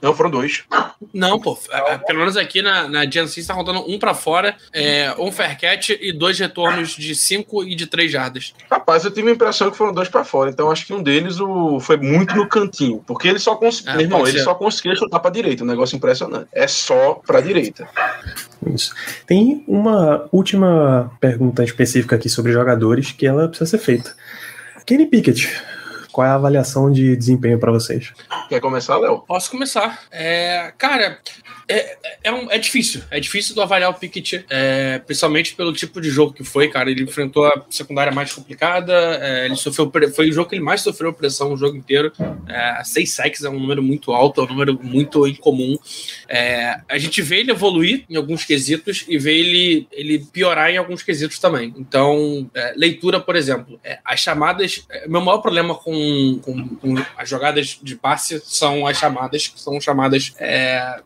Não, 0.01 0.13
foram 0.13 0.29
dois. 0.29 0.63
Não, 1.13 1.39
pô. 1.39 1.57
é, 1.71 1.93
é, 1.93 1.97
Pelo 1.97 2.19
menos 2.19 2.37
aqui 2.37 2.61
na, 2.61 2.87
na 2.87 3.05
GNC 3.05 3.39
está 3.39 3.53
contando 3.53 3.79
um 3.89 3.97
para 3.97 4.13
fora, 4.13 4.55
é, 4.73 5.13
um 5.17 5.31
fair 5.31 5.57
catch 5.59 5.89
e 5.89 6.11
dois 6.11 6.37
retornos 6.37 6.89
de 6.89 7.15
5 7.15 7.63
e 7.63 7.75
de 7.75 7.87
3 7.87 8.11
jardas. 8.11 8.53
Rapaz, 8.69 9.05
eu 9.05 9.11
tive 9.11 9.29
a 9.29 9.33
impressão 9.33 9.71
que 9.71 9.77
foram 9.77 9.93
dois 9.93 10.09
para 10.09 10.23
fora, 10.23 10.49
então 10.49 10.69
acho 10.69 10.85
que 10.85 10.93
um 10.93 11.01
deles 11.01 11.39
o... 11.39 11.79
foi 11.79 11.97
muito 11.97 12.35
no 12.35 12.47
cantinho, 12.47 13.03
porque 13.07 13.27
ele 13.27 13.39
só 13.39 13.55
conseguia, 13.55 13.93
Ah, 13.93 13.95
meu 13.95 14.05
irmão, 14.05 14.27
ele 14.27 14.37
ser. 14.37 14.43
só 14.43 14.53
conseguia 14.55 14.95
chutar 14.95 15.19
para 15.19 15.31
direita, 15.31 15.63
um 15.63 15.67
negócio 15.67 15.95
impressionante. 15.95 16.47
É 16.51 16.67
só 16.67 17.21
para 17.25 17.41
direita. 17.41 17.87
Isso. 18.73 18.93
Tem 19.25 19.63
uma 19.67 20.27
última 20.31 21.11
pergunta 21.19 21.63
específica 21.63 22.15
aqui 22.15 22.29
sobre 22.29 22.51
jogadores 22.51 23.11
que 23.11 23.25
ela 23.25 23.47
precisa 23.47 23.69
ser 23.69 23.77
feita. 23.79 24.15
Kenny 24.85 25.05
Pickett, 25.05 25.49
qual 26.17 26.25
é 26.25 26.31
a 26.31 26.33
avaliação 26.33 26.89
de 26.89 27.15
desempenho 27.15 27.59
para 27.59 27.71
vocês? 27.71 28.11
Quer 28.49 28.59
começar, 28.59 28.97
Léo? 28.97 29.19
Posso 29.19 29.51
começar. 29.51 29.99
É, 30.09 30.73
cara, 30.75 31.19
é, 31.67 31.97
é, 32.23 32.31
um, 32.31 32.49
é 32.49 32.57
difícil. 32.57 33.01
É 33.11 33.19
difícil 33.19 33.53
de 33.53 33.61
avaliar 33.61 33.89
o 33.89 33.93
Pickett, 33.93 34.45
é, 34.49 34.99
principalmente 34.99 35.53
pelo 35.53 35.73
tipo 35.73 35.99
de 35.99 36.09
jogo 36.09 36.33
que 36.33 36.43
foi, 36.43 36.69
cara. 36.69 36.89
Ele 36.89 37.03
enfrentou 37.03 37.45
a 37.45 37.65
secundária 37.69 38.11
mais 38.11 38.31
complicada, 38.33 38.93
é, 39.21 39.45
ele 39.45 39.55
sofreu. 39.55 39.91
Foi 40.15 40.29
o 40.29 40.33
jogo 40.33 40.49
que 40.49 40.55
ele 40.55 40.63
mais 40.63 40.81
sofreu 40.81 41.13
pressão 41.13 41.53
o 41.53 41.57
jogo 41.57 41.75
inteiro. 41.75 42.11
É, 42.47 42.81
seis 42.83 43.13
sacks 43.13 43.43
é 43.43 43.49
um 43.49 43.59
número 43.59 43.83
muito 43.83 44.13
alto, 44.13 44.41
é 44.41 44.43
um 44.45 44.47
número 44.47 44.79
muito 44.81 45.27
incomum. 45.27 45.77
É, 46.29 46.79
a 46.87 46.97
gente 46.97 47.21
vê 47.21 47.39
ele 47.39 47.51
evoluir 47.51 48.05
em 48.09 48.15
alguns 48.15 48.45
quesitos 48.45 49.03
e 49.07 49.17
vê 49.17 49.37
ele, 49.37 49.87
ele 49.91 50.19
piorar 50.19 50.69
em 50.69 50.77
alguns 50.77 51.03
quesitos 51.03 51.39
também. 51.39 51.73
Então, 51.77 52.49
é, 52.53 52.73
leitura, 52.77 53.19
por 53.19 53.35
exemplo, 53.35 53.79
é, 53.83 53.99
as 54.05 54.19
chamadas. 54.19 54.85
É, 54.89 55.07
meu 55.07 55.21
maior 55.21 55.39
problema 55.39 55.75
com, 55.75 56.39
com, 56.41 56.67
com, 56.75 56.95
as 57.17 57.27
jogadas 57.27 57.77
de 57.81 57.95
passe 57.95 58.41
são 58.45 58.87
as 58.87 58.97
chamadas, 58.97 59.47
que 59.47 59.59
são 59.59 59.79
chamadas, 59.81 60.33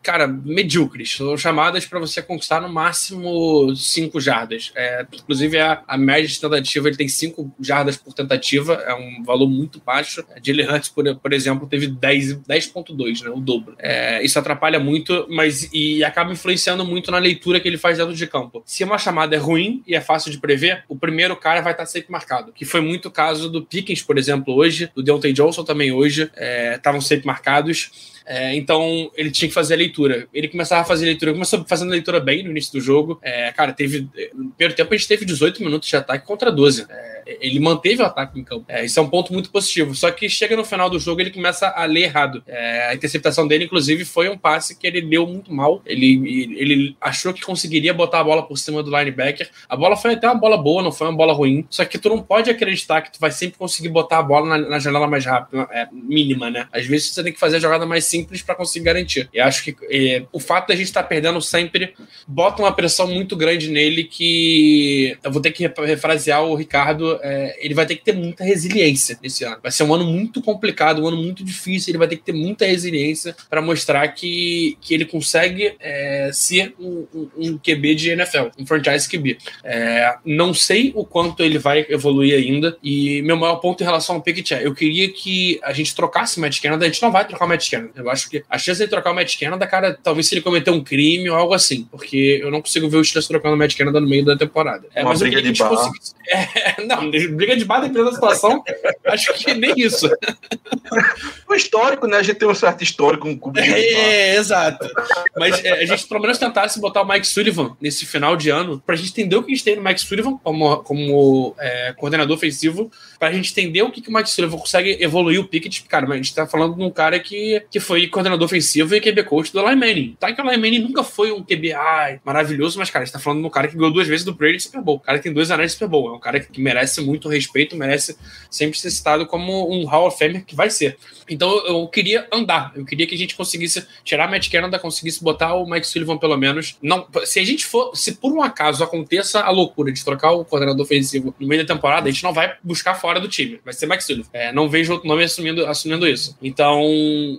cara, 0.02 0.28
medíocres. 0.52 1.16
São 1.16 1.36
chamadas 1.36 1.86
para 1.86 1.98
você 1.98 2.22
conquistar 2.22 2.60
no 2.60 2.68
máximo 2.68 3.74
5 3.74 4.20
jardas. 4.20 4.72
É, 4.74 5.06
inclusive, 5.12 5.58
a, 5.58 5.82
a 5.86 5.96
média 5.96 6.28
de 6.28 6.40
tentativa 6.40 6.88
ele 6.88 6.96
tem 6.96 7.08
5 7.08 7.52
jardas 7.60 7.96
por 7.96 8.12
tentativa, 8.12 8.74
é 8.86 8.94
um 8.94 9.22
valor 9.24 9.48
muito 9.48 9.80
baixo. 9.84 10.24
A 10.34 10.40
Jalen 10.42 10.68
Hurts, 10.68 10.88
por, 10.88 11.16
por 11.16 11.32
exemplo, 11.32 11.66
teve 11.66 11.88
10,2, 11.88 12.42
10 12.46 13.22
né, 13.22 13.30
o 13.30 13.40
dobro. 13.40 13.74
É, 13.78 14.22
isso 14.24 14.38
atrapalha 14.38 14.78
muito, 14.78 15.26
mas 15.30 15.68
e 15.72 16.04
acaba 16.04 16.32
influenciando 16.32 16.84
muito 16.84 17.10
na 17.10 17.18
leitura 17.18 17.60
que 17.60 17.68
ele 17.68 17.78
faz 17.78 17.98
dentro 17.98 18.14
de 18.14 18.26
campo. 18.26 18.62
Se 18.66 18.84
uma 18.84 18.98
chamada 18.98 19.34
é 19.34 19.38
ruim 19.38 19.82
e 19.86 19.94
é 19.94 20.00
fácil 20.00 20.30
de 20.30 20.38
prever, 20.38 20.84
o 20.88 20.96
primeiro 20.96 21.36
cara 21.36 21.60
vai 21.60 21.72
estar 21.72 21.86
sempre 21.86 22.10
marcado, 22.10 22.52
que 22.52 22.64
foi 22.64 22.80
muito 22.80 23.08
o 23.08 23.10
caso 23.10 23.50
do 23.50 23.62
Pickens, 23.62 24.02
por 24.02 24.18
exemplo, 24.18 24.54
hoje, 24.54 24.90
do 24.94 25.02
Deontay 25.02 25.32
Johnson 25.32 25.64
também 25.64 25.92
hoje, 25.92 26.30
estavam 26.76 26.98
é, 26.98 27.02
sempre 27.02 27.26
marcados. 27.26 28.11
É, 28.24 28.54
então 28.54 29.10
ele 29.16 29.30
tinha 29.30 29.48
que 29.48 29.54
fazer 29.54 29.74
a 29.74 29.76
leitura. 29.76 30.28
Ele 30.32 30.48
começava 30.48 30.82
a 30.82 30.84
fazer 30.84 31.04
a 31.04 31.08
leitura, 31.08 31.32
começou 31.32 31.64
fazendo 31.64 31.88
a 31.88 31.92
leitura 31.92 32.20
bem 32.20 32.42
no 32.42 32.50
início 32.50 32.72
do 32.72 32.80
jogo. 32.80 33.18
É, 33.22 33.52
cara, 33.52 33.72
teve. 33.72 34.08
No 34.34 34.50
primeiro 34.50 34.74
tempo 34.74 34.92
a 34.92 34.96
gente 34.96 35.08
teve 35.08 35.24
18 35.24 35.62
minutos 35.62 35.88
de 35.88 35.96
ataque 35.96 36.26
contra 36.26 36.50
12. 36.50 36.86
É, 36.88 37.11
ele 37.26 37.60
manteve 37.60 38.02
o 38.02 38.06
ataque 38.06 38.38
em 38.38 38.44
campo. 38.44 38.64
É, 38.68 38.84
isso 38.84 38.98
é 38.98 39.02
um 39.02 39.08
ponto 39.08 39.32
muito 39.32 39.50
positivo. 39.50 39.94
Só 39.94 40.10
que 40.10 40.28
chega 40.28 40.56
no 40.56 40.64
final 40.64 40.88
do 40.88 40.98
jogo 40.98 41.20
ele 41.20 41.30
começa 41.30 41.68
a 41.68 41.84
ler 41.84 42.04
errado. 42.04 42.42
É, 42.46 42.88
a 42.90 42.94
interceptação 42.94 43.46
dele, 43.46 43.64
inclusive, 43.64 44.04
foi 44.04 44.28
um 44.28 44.36
passe 44.36 44.76
que 44.76 44.86
ele 44.86 45.00
deu 45.00 45.26
muito 45.26 45.52
mal. 45.52 45.82
Ele, 45.86 46.56
ele 46.58 46.96
achou 47.00 47.32
que 47.32 47.42
conseguiria 47.42 47.94
botar 47.94 48.20
a 48.20 48.24
bola 48.24 48.42
por 48.42 48.56
cima 48.56 48.82
do 48.82 48.90
linebacker. 48.96 49.50
A 49.68 49.76
bola 49.76 49.96
foi 49.96 50.14
até 50.14 50.26
uma 50.26 50.38
bola 50.38 50.56
boa, 50.56 50.82
não 50.82 50.92
foi 50.92 51.06
uma 51.06 51.16
bola 51.16 51.32
ruim. 51.32 51.66
Só 51.70 51.84
que 51.84 51.98
tu 51.98 52.08
não 52.08 52.22
pode 52.22 52.50
acreditar 52.50 53.02
que 53.02 53.12
tu 53.12 53.20
vai 53.20 53.30
sempre 53.30 53.58
conseguir 53.58 53.88
botar 53.88 54.18
a 54.18 54.22
bola 54.22 54.46
na, 54.46 54.68
na 54.68 54.78
janela 54.78 55.06
mais 55.06 55.24
rápida, 55.24 55.68
é, 55.72 55.88
mínima, 55.92 56.50
né? 56.50 56.66
Às 56.72 56.86
vezes 56.86 57.10
você 57.10 57.22
tem 57.22 57.32
que 57.32 57.40
fazer 57.40 57.56
a 57.56 57.60
jogada 57.60 57.86
mais 57.86 58.04
simples 58.04 58.42
para 58.42 58.54
conseguir 58.54 58.84
garantir. 58.84 59.28
E 59.32 59.40
acho 59.40 59.64
que 59.64 59.76
é, 59.90 60.24
o 60.32 60.40
fato 60.40 60.68
da 60.68 60.74
gente 60.74 60.86
estar 60.86 61.02
tá 61.02 61.08
perdendo 61.08 61.40
sempre 61.40 61.94
bota 62.26 62.62
uma 62.62 62.72
pressão 62.72 63.06
muito 63.06 63.36
grande 63.36 63.70
nele 63.70 64.04
que 64.04 65.16
eu 65.22 65.30
vou 65.30 65.40
ter 65.40 65.50
que 65.50 65.70
refrasear 65.84 66.42
o 66.42 66.54
Ricardo. 66.54 67.11
É, 67.22 67.56
ele 67.60 67.74
vai 67.74 67.86
ter 67.86 67.96
que 67.96 68.04
ter 68.04 68.12
muita 68.12 68.44
resiliência 68.44 69.18
nesse 69.22 69.44
ano. 69.44 69.58
Vai 69.62 69.72
ser 69.72 69.84
um 69.84 69.94
ano 69.94 70.04
muito 70.04 70.40
complicado, 70.42 71.02
um 71.02 71.08
ano 71.08 71.16
muito 71.16 71.44
difícil. 71.44 71.90
Ele 71.90 71.98
vai 71.98 72.08
ter 72.08 72.16
que 72.16 72.22
ter 72.22 72.32
muita 72.32 72.66
resiliência 72.66 73.34
para 73.48 73.60
mostrar 73.62 74.06
que, 74.08 74.76
que 74.80 74.94
ele 74.94 75.04
consegue 75.04 75.74
é, 75.80 76.30
ser 76.32 76.74
um, 76.78 77.06
um, 77.14 77.28
um, 77.36 77.58
QB 77.58 77.94
de 77.94 78.10
NFL, 78.10 78.48
um 78.58 78.66
franchise 78.66 79.08
QB. 79.08 79.38
É, 79.64 80.14
não 80.24 80.54
sei 80.54 80.92
o 80.94 81.04
quanto 81.04 81.42
ele 81.42 81.58
vai 81.58 81.86
evoluir 81.88 82.34
ainda. 82.34 82.76
E 82.82 83.22
meu 83.22 83.36
maior 83.36 83.56
ponto 83.56 83.82
em 83.82 83.86
relação 83.86 84.16
ao 84.16 84.22
Pickett 84.22 84.54
é: 84.54 84.66
eu 84.66 84.74
queria 84.74 85.10
que 85.10 85.60
a 85.62 85.72
gente 85.72 85.94
trocasse 85.94 86.38
o 86.38 86.40
Matt 86.40 86.60
Canada. 86.60 86.84
A 86.84 86.88
gente 86.88 87.02
não 87.02 87.10
vai 87.10 87.26
trocar 87.26 87.44
o 87.44 87.48
Matt 87.48 87.70
Canada. 87.70 87.92
Eu 87.96 88.10
acho 88.10 88.28
que 88.28 88.42
a 88.48 88.58
chance 88.58 88.80
de 88.80 88.88
trocar 88.88 89.12
o 89.12 89.14
Matt 89.14 89.38
Canada, 89.38 89.66
cara, 89.66 89.98
talvez 90.02 90.28
se 90.28 90.34
ele 90.34 90.42
cometer 90.42 90.70
um 90.70 90.82
crime 90.82 91.28
ou 91.28 91.36
algo 91.36 91.54
assim, 91.54 91.86
porque 91.90 92.40
eu 92.42 92.50
não 92.50 92.60
consigo 92.60 92.88
ver 92.88 92.96
o 92.96 93.04
Steelers 93.04 93.28
trocando 93.28 93.54
o 93.54 93.58
Matt 93.58 93.76
Canada 93.76 94.00
no 94.00 94.08
meio 94.08 94.24
da 94.24 94.36
temporada. 94.36 94.86
É, 94.94 95.02
Uma 95.02 95.14
briga 95.14 95.42
de 95.42 95.52
bar. 95.58 95.72
É, 96.28 96.84
não, 96.86 97.01
briga 97.10 97.56
de 97.56 97.64
bar 97.64 97.80
dependendo 97.80 98.06
da 98.06 98.14
situação, 98.14 98.62
acho 99.06 99.32
que 99.34 99.54
nem 99.54 99.74
isso. 99.76 100.08
o 101.48 101.54
histórico, 101.54 102.06
né? 102.06 102.18
A 102.18 102.22
gente 102.22 102.36
tem 102.36 102.48
um 102.48 102.54
certo 102.54 102.82
histórico 102.82 103.36
com 103.36 103.50
um 103.50 103.52
É, 103.56 104.36
exato. 104.36 104.88
Mas 105.36 105.62
é, 105.64 105.82
a 105.82 105.86
gente 105.86 106.06
pelo 106.06 106.20
menos 106.20 106.38
tentasse 106.38 106.80
botar 106.80 107.02
o 107.02 107.08
Mike 107.08 107.26
Sullivan 107.26 107.76
nesse 107.80 108.06
final 108.06 108.36
de 108.36 108.50
ano, 108.50 108.82
pra 108.84 108.96
gente 108.96 109.10
entender 109.10 109.36
o 109.36 109.42
que 109.42 109.52
a 109.52 109.54
gente 109.54 109.64
tem 109.64 109.76
no 109.76 109.82
Mike 109.82 110.00
Sullivan 110.00 110.36
como, 110.38 110.78
como 110.78 111.54
é, 111.58 111.92
coordenador 111.96 112.36
ofensivo, 112.36 112.90
pra 113.18 113.32
gente 113.32 113.52
entender 113.52 113.82
o 113.82 113.90
que, 113.90 114.00
que 114.00 114.08
o 114.08 114.12
Mike 114.12 114.30
Sullivan 114.30 114.58
consegue 114.58 114.96
evoluir 115.00 115.40
o 115.40 115.44
Pickett. 115.46 115.84
Cara, 115.84 116.06
mas 116.06 116.14
a 116.14 116.16
gente 116.16 116.34
tá 116.34 116.46
falando 116.46 116.76
de 116.76 116.82
um 116.82 116.90
cara 116.90 117.18
que, 117.18 117.62
que 117.70 117.80
foi 117.80 118.06
coordenador 118.06 118.44
ofensivo 118.44 118.94
e 118.94 119.00
QB 119.00 119.24
coach 119.24 119.52
do 119.52 119.60
Eli 119.60 119.76
Manning. 119.76 120.16
Tá 120.18 120.32
que 120.32 120.40
o 120.40 120.50
Eli 120.50 120.56
Manning 120.56 120.80
nunca 120.80 121.02
foi 121.02 121.32
um 121.32 121.42
QB 121.42 121.72
ai, 121.72 122.20
maravilhoso, 122.24 122.78
mas, 122.78 122.90
cara, 122.90 123.02
a 123.02 123.06
gente 123.06 123.12
tá 123.12 123.18
falando 123.18 123.40
de 123.40 123.46
um 123.46 123.50
cara 123.50 123.68
que 123.68 123.76
ganhou 123.76 123.92
duas 123.92 124.06
vezes 124.06 124.24
do 124.24 124.34
Brady 124.34 124.60
Super 124.60 124.80
Bowl. 124.80 124.96
O 124.96 125.00
cara 125.00 125.18
que 125.18 125.24
tem 125.24 125.32
dois 125.32 125.50
anéis 125.50 125.72
de 125.72 125.74
Super 125.74 125.88
Bowl. 125.88 126.12
É 126.12 126.16
um 126.16 126.20
cara 126.20 126.40
que 126.40 126.60
merece 126.60 126.91
muito 127.00 127.28
respeito, 127.28 127.76
merece 127.76 128.16
sempre 128.50 128.78
ser 128.78 128.90
citado 128.90 129.26
como 129.26 129.72
um 129.72 129.84
Hall 129.86 130.06
of 130.06 130.18
Famer 130.18 130.44
que 130.44 130.54
vai 130.54 130.70
ser. 130.70 130.96
Então 131.28 131.50
eu 131.66 131.86
queria 131.88 132.26
andar. 132.32 132.72
Eu 132.74 132.84
queria 132.84 133.06
que 133.06 133.14
a 133.14 133.18
gente 133.18 133.34
conseguisse 133.34 133.86
tirar 134.04 134.30
Matt 134.30 134.50
Canada, 134.50 134.78
conseguisse 134.78 135.22
botar 135.22 135.54
o 135.54 135.66
Mike 135.66 135.86
Sullivan 135.86 136.18
pelo 136.18 136.36
menos. 136.36 136.76
Não, 136.82 137.06
se 137.24 137.40
a 137.40 137.44
gente 137.44 137.64
for, 137.64 137.96
se 137.96 138.16
por 138.16 138.32
um 138.32 138.42
acaso 138.42 138.82
aconteça 138.84 139.40
a 139.40 139.50
loucura 139.50 139.92
de 139.92 140.04
trocar 140.04 140.32
o 140.32 140.44
coordenador 140.44 140.84
ofensivo 140.84 141.34
no 141.38 141.46
meio 141.46 141.64
da 141.64 141.74
temporada, 141.74 142.08
a 142.08 142.12
gente 142.12 142.22
não 142.22 142.32
vai 142.32 142.54
buscar 142.62 142.94
fora 142.94 143.20
do 143.20 143.28
time. 143.28 143.60
Vai 143.64 143.72
ser 143.72 143.86
Mike 143.86 144.04
Sullivan. 144.04 144.28
É, 144.32 144.52
não 144.52 144.68
vejo 144.68 144.92
outro 144.92 145.08
nome 145.08 145.24
assumindo, 145.24 145.66
assumindo 145.66 146.06
isso. 146.06 146.36
Então, 146.42 146.82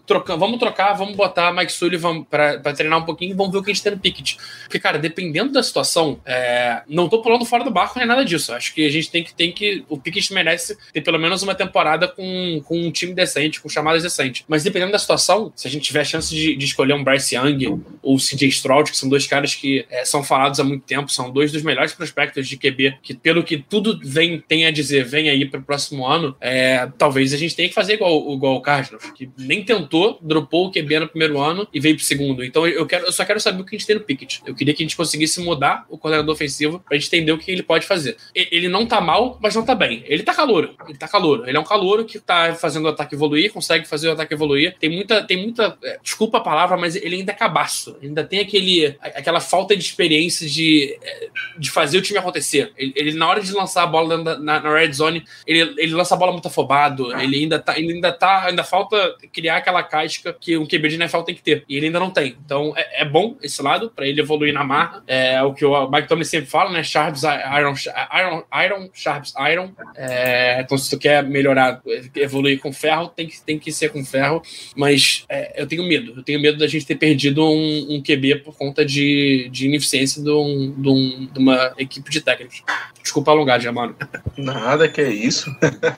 troca, 0.06 0.36
vamos 0.36 0.60
trocar, 0.60 0.94
vamos 0.94 1.16
botar 1.16 1.54
Mike 1.54 1.72
Sullivan 1.72 2.24
para 2.24 2.60
treinar 2.74 3.00
um 3.00 3.06
pouquinho 3.06 3.32
e 3.32 3.36
vamos 3.36 3.52
ver 3.52 3.60
o 3.60 3.64
que 3.64 3.72
a 3.72 3.74
gente 3.74 3.84
tem 3.84 3.92
no 3.92 4.00
Pickett. 4.00 4.38
Porque, 4.64 4.80
cara, 4.80 4.98
dependendo 4.98 5.52
da 5.52 5.62
situação, 5.62 6.20
é, 6.26 6.82
não 6.88 7.10
tô 7.10 7.22
pulando 7.22 7.46
fora 7.46 7.64
do 7.64 7.72
barco 7.72 7.98
nem 7.98 8.08
nada 8.08 8.24
disso. 8.24 8.54
Acho 8.54 8.74
que 8.74 8.86
a 8.86 8.90
gente 8.90 9.10
tem 9.12 9.24
que, 9.24 9.34
tem 9.44 9.52
que. 9.52 9.84
O 9.90 9.98
Pickett 9.98 10.34
merece 10.34 10.78
ter 10.94 11.02
pelo 11.02 11.20
menos 11.20 11.44
uma 11.44 11.54
temporada 11.54 12.08
com, 12.08 12.62
com 12.64 12.80
um 12.80 12.92
time 12.92 13.14
decente, 13.14 13.60
com 13.60 13.68
chamadas 13.68 14.02
decentes. 14.02 14.46
Mas 14.48 14.64
dependendo 14.64 14.94
da 14.94 15.00
situação, 15.00 15.52
se 15.56 15.68
a 15.68 15.72
gente 15.72 15.84
tiver 15.84 16.02
a 16.02 16.06
chance 16.06 16.34
de, 16.34 16.56
de 16.56 16.66
escolher 16.66 16.94
um 16.94 17.04
Bryce 17.04 17.36
Young 17.36 17.82
ou 18.02 18.16
o 18.16 18.18
CJ 18.18 18.48
Stroud, 18.48 18.90
que 18.90 18.98
são 18.98 19.10
dois 19.10 19.28
caras 19.28 19.54
que 19.54 19.86
é, 19.90 20.06
são 20.06 20.24
falados 20.24 20.60
há 20.60 20.64
muito 20.64 20.86
tempo, 20.86 21.12
são 21.12 21.30
dois 21.30 21.52
dos 21.52 21.62
melhores 21.62 21.94
prospectos 21.94 22.48
de 22.48 22.58
QB, 22.58 23.00
que 23.02 23.14
pelo 23.14 23.44
que 23.44 23.58
tudo 23.58 24.00
vem 24.04 24.40
tem 24.40 24.66
a 24.66 24.72
dizer, 24.72 25.04
vem 25.04 25.30
aí 25.30 25.46
para 25.46 25.60
o 25.60 25.64
próximo 25.64 26.08
ano, 26.08 26.36
é, 26.40 26.88
talvez 26.98 27.34
a 27.34 27.38
gente 27.38 27.56
tenha 27.56 27.68
que 27.68 27.76
fazer 27.76 27.94
igual, 27.94 28.34
igual 28.34 28.56
o 28.56 28.62
Cardinals, 28.62 29.12
que 29.12 29.30
nem 29.38 29.64
tentou, 29.64 30.20
dropou 30.22 30.68
o 30.68 30.72
QB 30.72 31.00
no 31.00 31.08
primeiro 31.08 31.40
ano 31.40 31.68
e 31.74 31.80
veio 31.80 31.96
pro 31.96 32.06
segundo. 32.06 32.44
Então 32.44 32.68
eu, 32.68 32.86
quero, 32.86 33.06
eu 33.06 33.12
só 33.12 33.26
quero 33.26 33.40
saber 33.40 33.62
o 33.62 33.66
que 33.66 33.76
a 33.76 33.78
gente 33.78 33.88
tem 33.88 33.96
no 33.96 34.04
Pickett. 34.04 34.42
Eu 34.46 34.56
queria 34.56 34.74
que 34.74 34.84
a 34.84 34.86
gente 34.86 34.96
conseguisse 34.96 35.42
mudar 35.42 35.86
o 35.90 35.98
coordenador 35.98 36.34
ofensivo 36.34 36.82
gente 36.94 37.08
entender 37.08 37.32
o 37.32 37.38
que 37.38 37.52
ele 37.52 37.64
pode 37.64 37.86
fazer. 37.86 38.18
Ele 38.34 38.68
não 38.68 38.86
tá 38.86 39.02
mal, 39.02 39.33
mas 39.42 39.56
não 39.56 39.64
tá 39.64 39.76
bem. 39.76 40.04
Ele 40.08 40.24
tá 40.24 40.34
calouro. 40.34 40.76
Ele 40.88 40.98
tá 40.98 41.08
calouro. 41.08 41.48
Ele 41.48 41.58
é 41.58 41.60
um 41.60 41.64
calouro 41.64 42.06
que 42.06 42.20
tá 42.20 42.54
fazendo 42.56 42.86
o 42.86 42.90
ataque 42.90 43.16
evoluir, 43.16 43.52
consegue 43.52 43.88
fazer 43.88 44.10
o 44.10 44.14
ataque 44.14 44.34
evoluir. 44.34 44.76
Tem 44.80 44.90
muita. 44.90 45.24
Tem 45.24 45.38
muita 45.38 45.78
é, 45.84 46.00
desculpa 46.02 46.38
a 46.38 46.42
palavra, 46.42 46.78
mas 46.78 46.96
ele 46.96 47.18
ainda 47.18 47.32
é 47.32 47.36
cabaço. 47.36 47.98
Ainda 48.02 48.24
tem 48.24 48.40
aquele, 48.40 48.98
aquela 49.02 49.40
falta 49.40 49.76
de 49.76 49.84
experiência 49.84 50.48
de, 50.48 50.98
é, 51.02 51.30
de 51.58 51.70
fazer 51.70 51.98
o 51.98 52.02
time 52.02 52.20
acontecer. 52.20 52.72
Ele, 52.78 52.94
ele 52.96 53.14
na 53.14 53.28
hora 53.28 53.42
de 53.42 53.52
lançar 53.52 53.84
a 53.84 53.88
bola 53.88 54.18
na, 54.18 54.40
na, 54.40 54.60
na, 54.60 54.74
red 54.74 54.92
zone, 54.92 55.24
ele, 55.46 55.74
ele 55.78 55.94
lança 55.94 56.16
a 56.16 56.18
bola 56.18 56.32
muito 56.32 56.48
afobado. 56.48 57.14
Ele 57.20 57.38
ainda 57.38 57.60
tá. 57.60 57.78
Ele 57.78 57.94
ainda 57.94 58.12
tá. 58.12 58.46
Ainda 58.46 58.64
falta 58.64 59.16
criar 59.32 59.58
aquela 59.58 59.84
casca 59.84 60.34
que 60.34 60.58
um 60.58 60.66
QB 60.66 60.90
de 60.90 60.96
NFL 60.96 61.22
tem 61.22 61.36
que 61.36 61.42
ter. 61.42 61.64
E 61.68 61.78
ele 61.78 61.88
ainda 61.88 62.00
não 62.00 62.10
tem. 62.10 62.36
Então 62.46 62.74
é, 62.76 63.02
é 63.02 63.06
bom 63.06 63.38
esse 63.42 63.62
lado, 63.62 63.90
para 63.90 64.08
ele 64.08 64.22
evoluir 64.22 64.54
na 64.54 64.64
marra. 64.64 65.04
É 65.08 65.42
o 65.42 65.54
que 65.54 65.66
o 65.66 65.90
Mike 65.90 66.08
Tomlin 66.08 66.24
sempre 66.24 66.50
fala, 66.50 66.72
né? 66.72 66.84
Sharps, 66.84 67.24
Iron, 67.24 67.74
Iron, 68.14 68.44
Iron 68.66 68.90
Sharps, 68.94 69.23
Iron. 69.52 69.72
É, 69.96 70.62
então, 70.62 70.78
se 70.78 70.90
tu 70.90 70.98
quer 70.98 71.24
melhorar, 71.24 71.82
evoluir 72.16 72.60
com 72.60 72.74
ferro, 72.74 73.08
tem 73.10 73.28
que, 73.28 73.42
tem 73.42 73.60
que 73.60 73.72
ser 73.72 73.90
com 73.90 74.04
ferro. 74.04 74.42
Mas 74.76 75.26
é, 75.30 75.62
eu 75.62 75.68
tenho 75.68 75.84
medo. 75.84 76.14
Eu 76.18 76.24
tenho 76.24 76.42
medo 76.42 76.58
da 76.58 76.68
gente 76.68 76.86
ter 76.86 76.96
perdido 76.96 77.44
um, 77.44 77.96
um 77.96 78.02
QB 78.02 78.44
por 78.44 78.56
conta 78.58 78.86
de, 78.86 79.50
de 79.52 79.68
ineficiência 79.68 80.22
de, 80.22 80.30
um, 80.30 80.74
de, 80.78 80.90
um, 80.90 81.30
de 81.32 81.40
uma 81.40 81.74
equipe 81.78 82.10
de 82.10 82.22
técnicos. 82.22 82.64
Desculpa 83.02 83.32
alongar, 83.32 83.60
Jamano. 83.60 83.96
Nada 84.38 84.88
que 84.88 85.02
é 85.02 85.10
isso. 85.10 85.54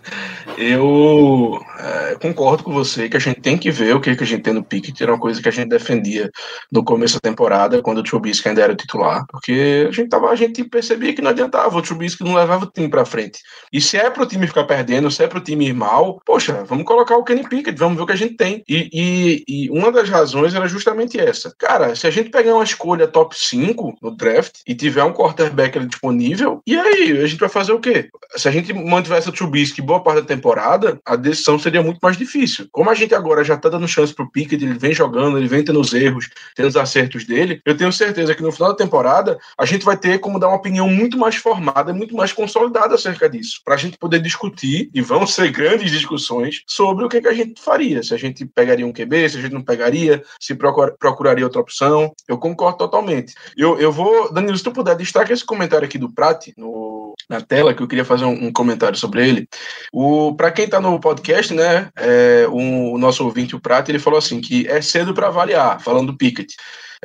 eu 0.58 1.60
é, 1.80 2.16
concordo 2.16 2.64
com 2.64 2.74
você 2.74 3.08
que 3.08 3.18
a 3.18 3.20
gente 3.20 3.42
tem 3.42 3.58
que 3.58 3.70
ver 3.70 3.96
o 3.96 4.02
que, 4.02 4.16
que 4.16 4.24
a 4.24 4.28
gente 4.28 4.42
tem 4.42 4.54
no 4.54 4.64
Pickett. 4.64 5.02
Era 5.02 5.14
uma 5.14 5.20
coisa 5.20 5.42
que 5.42 5.48
a 5.48 5.52
gente 5.52 5.70
defendia 5.70 6.32
no 6.72 6.84
começo 6.84 7.16
da 7.16 7.20
temporada, 7.20 7.82
quando 7.82 8.00
o 8.00 8.04
Trubisky 8.04 8.50
ainda 8.50 8.62
era 8.62 8.76
titular. 8.76 9.26
Porque 9.30 9.86
a 9.88 9.92
gente, 9.92 10.10
tava, 10.10 10.30
a 10.30 10.36
gente 10.36 10.64
percebia 10.64 11.14
que 11.14 11.22
não 11.22 11.30
adiantava, 11.30 11.78
o 11.78 11.82
Trubisky 11.82 12.24
não 12.24 12.34
levava 12.34 12.66
o 12.66 12.72
time 12.72 12.90
para 12.90 13.05
frente. 13.06 13.39
E 13.72 13.82
se 13.82 13.97
é 13.97 14.10
para 14.10 14.24
o 14.24 14.26
time 14.26 14.47
ficar 14.47 14.64
perdendo, 14.64 15.12
se 15.12 15.24
é 15.24 15.28
para 15.28 15.39
o 15.39 15.43
time 15.43 15.68
ir 15.68 15.74
mal. 15.74 16.22
Poxa, 16.26 16.64
vamos 16.66 16.86
colocar 16.86 17.16
o 17.18 17.24
Kenny 17.24 17.47
Pickett, 17.47 17.78
vamos 17.78 17.97
ver 17.97 18.03
o 18.03 18.06
que 18.06 18.14
a 18.14 18.18
gente 18.18 18.36
tem. 18.36 18.64
E, 18.68 18.89
e, 18.93 19.43
e 19.47 19.70
uma 19.70 19.91
das 19.91 20.10
razões 20.10 20.53
era 20.53 20.68
justamente 20.68 21.20
essa. 21.20 21.53
Cara, 21.58 21.95
se 21.95 22.08
a 22.08 22.12
gente 22.12 22.30
pegar 22.30 22.53
uma 22.53 22.64
escolha 22.64 23.08
top 23.08 23.36
5 23.38 23.97
no 24.01 24.16
draft 24.16 24.62
e 24.68 24.76
tiver 24.76 25.03
um 25.03 25.14
quarterback 25.14 25.78
ali 25.78 25.88
disponível, 25.88 26.62
e 26.66 26.76
aí? 26.76 27.12
A 27.22 27.28
gente 27.28 27.39
vai 27.39 27.49
fazer 27.49 27.72
o 27.72 27.80
quê? 27.80 28.10
Se 28.36 28.47
a 28.47 28.51
gente 28.51 28.74
mantivesse 28.74 29.30
o 29.30 29.32
Trubisky 29.32 29.82
boa 29.82 30.01
parte 30.01 30.22
da 30.22 30.28
temporada, 30.28 30.99
a 31.06 31.16
decisão 31.16 31.60
seria 31.60 31.82
muito 31.82 31.99
mais 32.01 32.18
difícil. 32.18 32.68
Como 32.72 32.89
a 32.89 32.93
gente 32.93 33.14
agora 33.14 33.43
já 33.43 33.58
tá 33.58 33.70
dando 33.70 33.88
chance 33.88 34.14
pro 34.14 34.30
Pickett, 34.30 34.64
ele 34.64 34.78
vem 34.78 34.93
jogando, 34.93 35.38
ele 35.38 35.47
vem 35.47 35.64
tendo 35.64 35.80
os 35.80 35.93
erros, 35.93 36.30
tendo 36.56 36.68
os 36.68 36.76
acertos 36.76 37.26
dele, 37.26 37.62
eu 37.66 37.76
tenho 37.76 37.91
certeza 37.91 38.34
que 38.34 38.41
no 38.41 38.51
final 38.51 38.70
da 38.70 38.76
temporada 38.76 39.38
a 39.58 39.66
gente 39.66 39.86
vai 39.86 39.97
ter 39.97 40.20
como 40.20 40.39
dar 40.39 40.47
uma 40.47 40.58
opinião 40.58 40.89
muito 40.89 41.18
mais 41.18 41.36
formada, 41.36 41.93
muito 41.93 42.16
mais 42.16 42.34
consolidada 42.34 42.95
acerca 42.96 43.30
disso, 43.30 43.62
pra 43.64 43.78
gente 43.78 43.98
poder 43.98 44.20
discutir, 44.20 44.89
e 44.93 45.02
vão 45.02 45.26
ser 45.28 45.52
grandes 45.52 45.91
discussões, 45.91 46.62
sobre 46.68 47.06
o 47.06 47.10
que, 47.10 47.22
que 47.22 47.28
a 47.28 47.34
gente 47.34 47.62
faria. 47.62 48.02
Se 48.04 48.14
a 48.14 48.18
gente 48.18 48.46
pegaria 48.46 48.86
um 48.86 48.93
QB, 48.93 49.30
se 49.30 49.38
a 49.38 49.41
gente 49.41 49.54
não 49.54 49.62
pegaria, 49.62 50.24
se 50.39 50.56
procura, 50.56 50.96
procuraria 50.98 51.46
outra 51.46 51.62
opção. 51.62 52.14
Eu 52.28 52.38
concordo 52.38 52.78
totalmente. 52.78 53.34
Eu, 53.58 53.78
eu 53.80 53.91
vou, 53.91 54.32
Danilo, 54.32 54.58
se 54.58 54.64
tu 54.64 54.72
puder, 54.72 54.96
destaca 54.96 55.34
esse 55.34 55.46
comentário 55.46 55.86
aqui 55.86 55.98
do 55.98 56.12
Prat 56.12 56.48
no, 56.58 57.14
na 57.30 57.41
tela, 57.41 57.74
que 57.74 57.82
eu 57.82 57.88
queria 57.88 58.06
fazer 58.06 58.26
um, 58.26 58.48
um 58.48 58.54
comentário 58.54 58.98
sobre 58.98 59.28
ele. 59.28 59.50
O, 59.91 60.36
para 60.36 60.52
quem 60.52 60.66
está 60.66 60.80
no 60.80 61.00
podcast, 61.00 61.54
né, 61.54 61.89
é, 61.96 62.46
o, 62.50 62.93
o, 62.93 62.98
nosso 62.98 63.24
ouvinte, 63.24 63.56
o 63.56 63.60
Prat, 63.60 63.88
ele 63.89 64.00
falou 64.00 64.20
assim 64.20 64.41
que 64.41 64.68
é 64.68 64.82
cedo 64.82 65.14
para 65.14 65.28
avaliar, 65.28 65.82
falando 65.82 66.12
do 66.12 66.18
Pickett. 66.18 66.56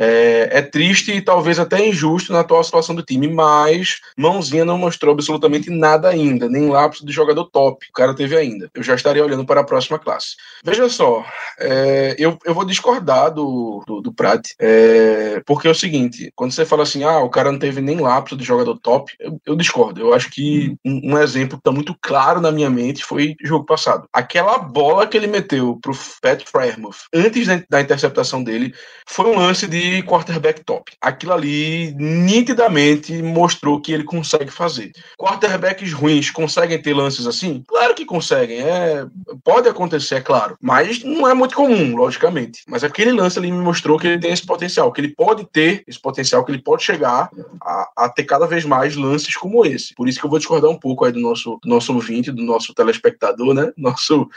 É, 0.03 0.48
é, 0.51 0.62
triste 0.62 1.12
e 1.12 1.20
talvez 1.20 1.59
até 1.59 1.86
injusto 1.86 2.32
na 2.32 2.40
atual 2.40 2.64
situação 2.64 2.94
do 2.94 3.03
time, 3.03 3.28
mas 3.28 4.01
Mãozinha 4.16 4.64
não 4.64 4.78
mostrou 4.78 5.12
absolutamente 5.12 5.68
nada 5.68 6.09
ainda, 6.09 6.48
nem 6.48 6.70
lápis 6.70 7.01
de 7.01 7.12
jogador 7.12 7.44
top. 7.51 7.86
O 7.90 7.92
cara 7.92 8.14
teve 8.14 8.34
ainda. 8.34 8.70
Eu 8.72 8.82
já 8.82 8.94
estaria 8.94 9.22
olhando 9.22 9.44
para 9.44 9.61
a 9.61 9.64
próxima 9.64 9.98
classe. 9.98 10.36
Veja 10.64 10.88
só, 10.88 11.22
é, 11.59 12.16
eu, 12.18 12.38
eu 12.46 12.55
vou 12.55 12.64
discordar 12.64 13.30
do, 13.30 13.84
do, 13.86 14.01
do 14.01 14.11
Prat, 14.11 14.48
é, 14.59 15.42
porque 15.44 15.68
é 15.68 15.70
o 15.70 15.74
seguinte: 15.74 16.32
quando 16.34 16.53
você 16.53 16.64
fala 16.64 16.84
assim, 16.84 17.05
ah, 17.05 17.18
o 17.18 17.28
cara 17.28 17.53
não 17.53 17.59
teve 17.59 17.82
nem 17.82 18.01
lápis 18.01 18.38
de 18.38 18.44
jogador 18.44 18.78
top, 18.78 19.12
eu, 19.20 19.38
eu 19.44 19.55
discordo. 19.55 20.01
Eu 20.01 20.14
acho 20.14 20.30
que 20.30 20.76
um, 20.82 21.12
um 21.12 21.18
exemplo 21.18 21.59
que 21.59 21.61
está 21.61 21.72
muito 21.72 21.94
claro 22.01 22.40
na 22.40 22.51
minha 22.51 22.70
mente 22.70 23.05
foi 23.05 23.36
o 23.44 23.46
jogo 23.46 23.66
passado. 23.66 24.09
Aquela 24.14 24.57
bola 24.57 25.07
que 25.07 25.16
ele 25.16 25.26
meteu 25.26 25.78
pro 25.82 25.92
Pat 26.22 26.42
Frymouth 26.42 27.05
antes 27.14 27.46
da, 27.46 27.62
da 27.68 27.80
interceptação 27.82 28.42
dele 28.42 28.72
foi 29.07 29.26
um 29.26 29.38
lance 29.38 29.66
de 29.66 29.89
quarterback 30.03 30.64
top. 30.64 30.93
Aquilo 31.01 31.32
ali 31.32 31.95
nitidamente 31.97 33.22
mostrou 33.22 33.80
que 33.80 33.93
ele 33.93 34.05
consegue 34.05 34.51
fazer. 34.51 34.93
Quarterbacks 35.18 35.93
ruins 35.93 36.30
conseguem 36.30 36.80
ter 36.80 36.95
lances 36.95 37.26
assim? 37.26 37.64
Claro 37.66 37.95
que 37.95 38.05
conseguem. 38.05 38.61
É, 38.61 39.07
pode 39.45 39.68
acontecer, 39.68 40.16
é 40.16 40.20
claro. 40.20 40.57
Mas 40.61 41.03
não 41.03 41.28
é 41.28 41.34
muito 41.34 41.55
comum, 41.55 41.97
logicamente. 41.97 42.62
Mas 42.68 42.84
aquele 42.84 43.12
lance 43.12 43.38
ali 43.38 43.51
me 43.51 43.59
mostrou 43.59 43.99
que 43.99 44.07
ele 44.07 44.18
tem 44.20 44.32
esse 44.32 44.45
potencial, 44.45 44.93
que 44.93 45.01
ele 45.01 45.14
pode 45.14 45.45
ter 45.47 45.82
esse 45.86 46.01
potencial, 46.01 46.45
que 46.45 46.53
ele 46.53 46.62
pode 46.62 46.82
chegar 46.82 47.30
a, 47.62 47.91
a 47.97 48.09
ter 48.09 48.24
cada 48.24 48.47
vez 48.47 48.64
mais 48.64 48.97
lances 48.97 49.36
como 49.36 49.64
esse. 49.64 49.95
Por 49.95 50.09
isso 50.09 50.18
que 50.18 50.26
eu 50.26 50.30
vou 50.30 50.38
discordar 50.38 50.70
um 50.70 50.78
pouco 50.78 51.05
aí 51.05 51.12
do 51.12 51.20
nosso, 51.20 51.59
do 51.62 51.68
nosso 51.68 51.93
ouvinte, 51.93 52.30
do 52.30 52.43
nosso 52.43 52.74
telespectador, 52.74 53.55
né? 53.55 53.72
Nosso, 53.76 54.28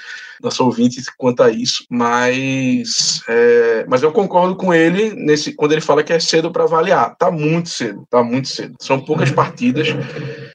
nosso 0.42 0.64
ouvinte 0.66 1.02
quanto 1.18 1.44
a 1.44 1.50
isso. 1.50 1.86
Mas, 1.90 3.22
é, 3.28 3.86
mas 3.88 4.04
eu 4.04 4.12
concordo 4.12 4.56
com 4.56 4.74
ele 4.74 5.14
nesse, 5.34 5.54
quando 5.54 5.72
ele 5.72 5.82
fala 5.82 6.04
que 6.04 6.14
é 6.14 6.20
cedo 6.20 6.52
para 6.52 6.64
avaliar. 6.64 7.16
Tá 7.18 7.32
muito 7.32 7.70
cedo, 7.70 8.06
tá 8.10 8.24
muito 8.24 8.48
cedo. 8.48 8.76
São 8.80 9.00
poucas 9.00 9.32
partidas. 9.32 9.88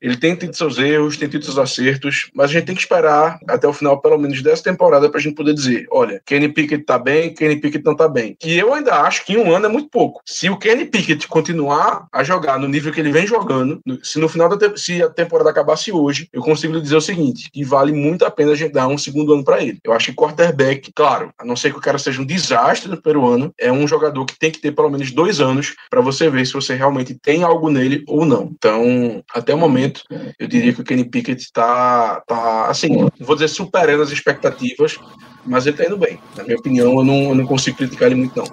Ele 0.01 0.17
tem 0.17 0.37
tido 0.37 0.55
seus 0.55 0.79
erros, 0.79 1.17
tem 1.17 1.29
tido 1.29 1.45
seus 1.45 1.59
acertos, 1.59 2.31
mas 2.33 2.51
a 2.51 2.53
gente 2.53 2.67
tem 2.67 2.75
que 2.75 2.81
esperar 2.81 3.39
até 3.49 3.67
o 3.67 3.73
final, 3.73 4.01
pelo 4.01 4.19
menos, 4.19 4.41
dessa 4.43 4.63
temporada 4.63 5.09
para 5.09 5.19
a 5.19 5.23
gente 5.23 5.35
poder 5.35 5.53
dizer: 5.53 5.87
olha, 5.91 6.23
Kenny 6.25 6.49
Pickett 6.49 6.85
tá 6.85 6.99
bem, 6.99 7.35
Kenny 7.35 7.57
Pickett 7.57 7.85
não 7.85 7.97
tá 7.97 8.09
bem. 8.09 8.37
E 8.45 8.57
eu 8.57 8.73
ainda 8.73 8.95
acho 9.03 9.25
que 9.27 9.37
um 9.37 9.55
ano 9.55 9.67
é 9.67 9.69
muito 9.69 9.91
pouco. 9.91 10.23
Se 10.25 10.49
o 10.49 10.57
Kenny 10.57 10.85
Pickett 10.85 11.27
continuar 11.27 12.07
a 12.13 12.23
jogar 12.23 12.59
no 12.59 12.69
nível 12.69 12.93
que 12.93 13.01
ele 13.01 13.11
vem 13.11 13.27
jogando, 13.27 13.81
se 14.03 14.19
no 14.19 14.29
final 14.29 14.49
da 14.49 14.77
se 14.77 15.03
a 15.03 15.09
temporada 15.09 15.51
acabasse 15.51 15.91
hoje, 15.91 16.29
eu 16.33 16.43
consigo 16.43 16.75
lhe 16.75 16.81
dizer 16.81 16.97
o 16.97 17.01
seguinte: 17.01 17.51
que 17.51 17.65
vale 17.65 17.93
muito 17.93 18.25
a 18.25 18.31
pena 18.31 18.53
a 18.53 18.57
gente 18.57 18.73
dar 18.73 18.87
um 18.87 18.99
segundo 18.99 19.35
ano 19.35 19.45
para 19.45 19.63
ele. 19.63 19.79
Eu 19.83 19.93
acho 19.93 20.07
que 20.07 20.17
quarterback, 20.17 20.93
claro, 20.95 21.31
a 21.39 21.45
não 21.45 21.57
ser 21.57 21.73
que 21.73 21.79
o 21.79 21.83
cara 21.83 21.99
seja 21.99 22.21
um 22.21 22.27
desastre 22.27 22.89
no 22.89 23.01
primeiro 23.01 23.27
ano, 23.27 23.53
é 23.59 23.73
um 23.73 23.89
jogador 23.89 24.25
que 24.25 24.39
tem 24.39 24.51
que 24.51 24.61
ter 24.61 24.68
pelo 24.73 24.91
menos 24.91 25.11
dois 25.11 25.41
anos 25.41 25.75
para 25.91 26.01
você 26.01 26.29
ver 26.31 26.47
se 26.47 26.53
você 26.53 26.75
realmente 26.75 27.15
tem 27.15 27.43
algo 27.43 27.71
nele 27.71 28.05
ou 28.07 28.25
não. 28.25 28.51
Então, 28.53 29.23
até 29.35 29.55
o 29.55 29.59
momento, 29.59 30.03
eu 30.39 30.47
diria 30.47 30.73
que 30.73 30.81
o 30.81 30.85
Kenny 30.85 31.05
Pickett 31.05 31.43
está, 31.43 32.23
tá, 32.27 32.67
assim, 32.67 33.09
vou 33.21 33.35
dizer, 33.37 33.49
superando 33.49 34.03
as 34.03 34.11
expectativas, 34.11 34.99
mas 35.45 35.67
ele 35.67 35.75
está 35.75 35.87
indo 35.87 35.99
bem. 35.99 36.19
Na 36.37 36.45
minha 36.45 36.57
opinião, 36.57 36.99
eu 36.99 37.05
não, 37.05 37.29
eu 37.31 37.35
não 37.35 37.47
consigo 37.47 37.77
criticar 37.77 38.07
ele 38.07 38.17
muito, 38.17 38.37
não. 38.37 38.47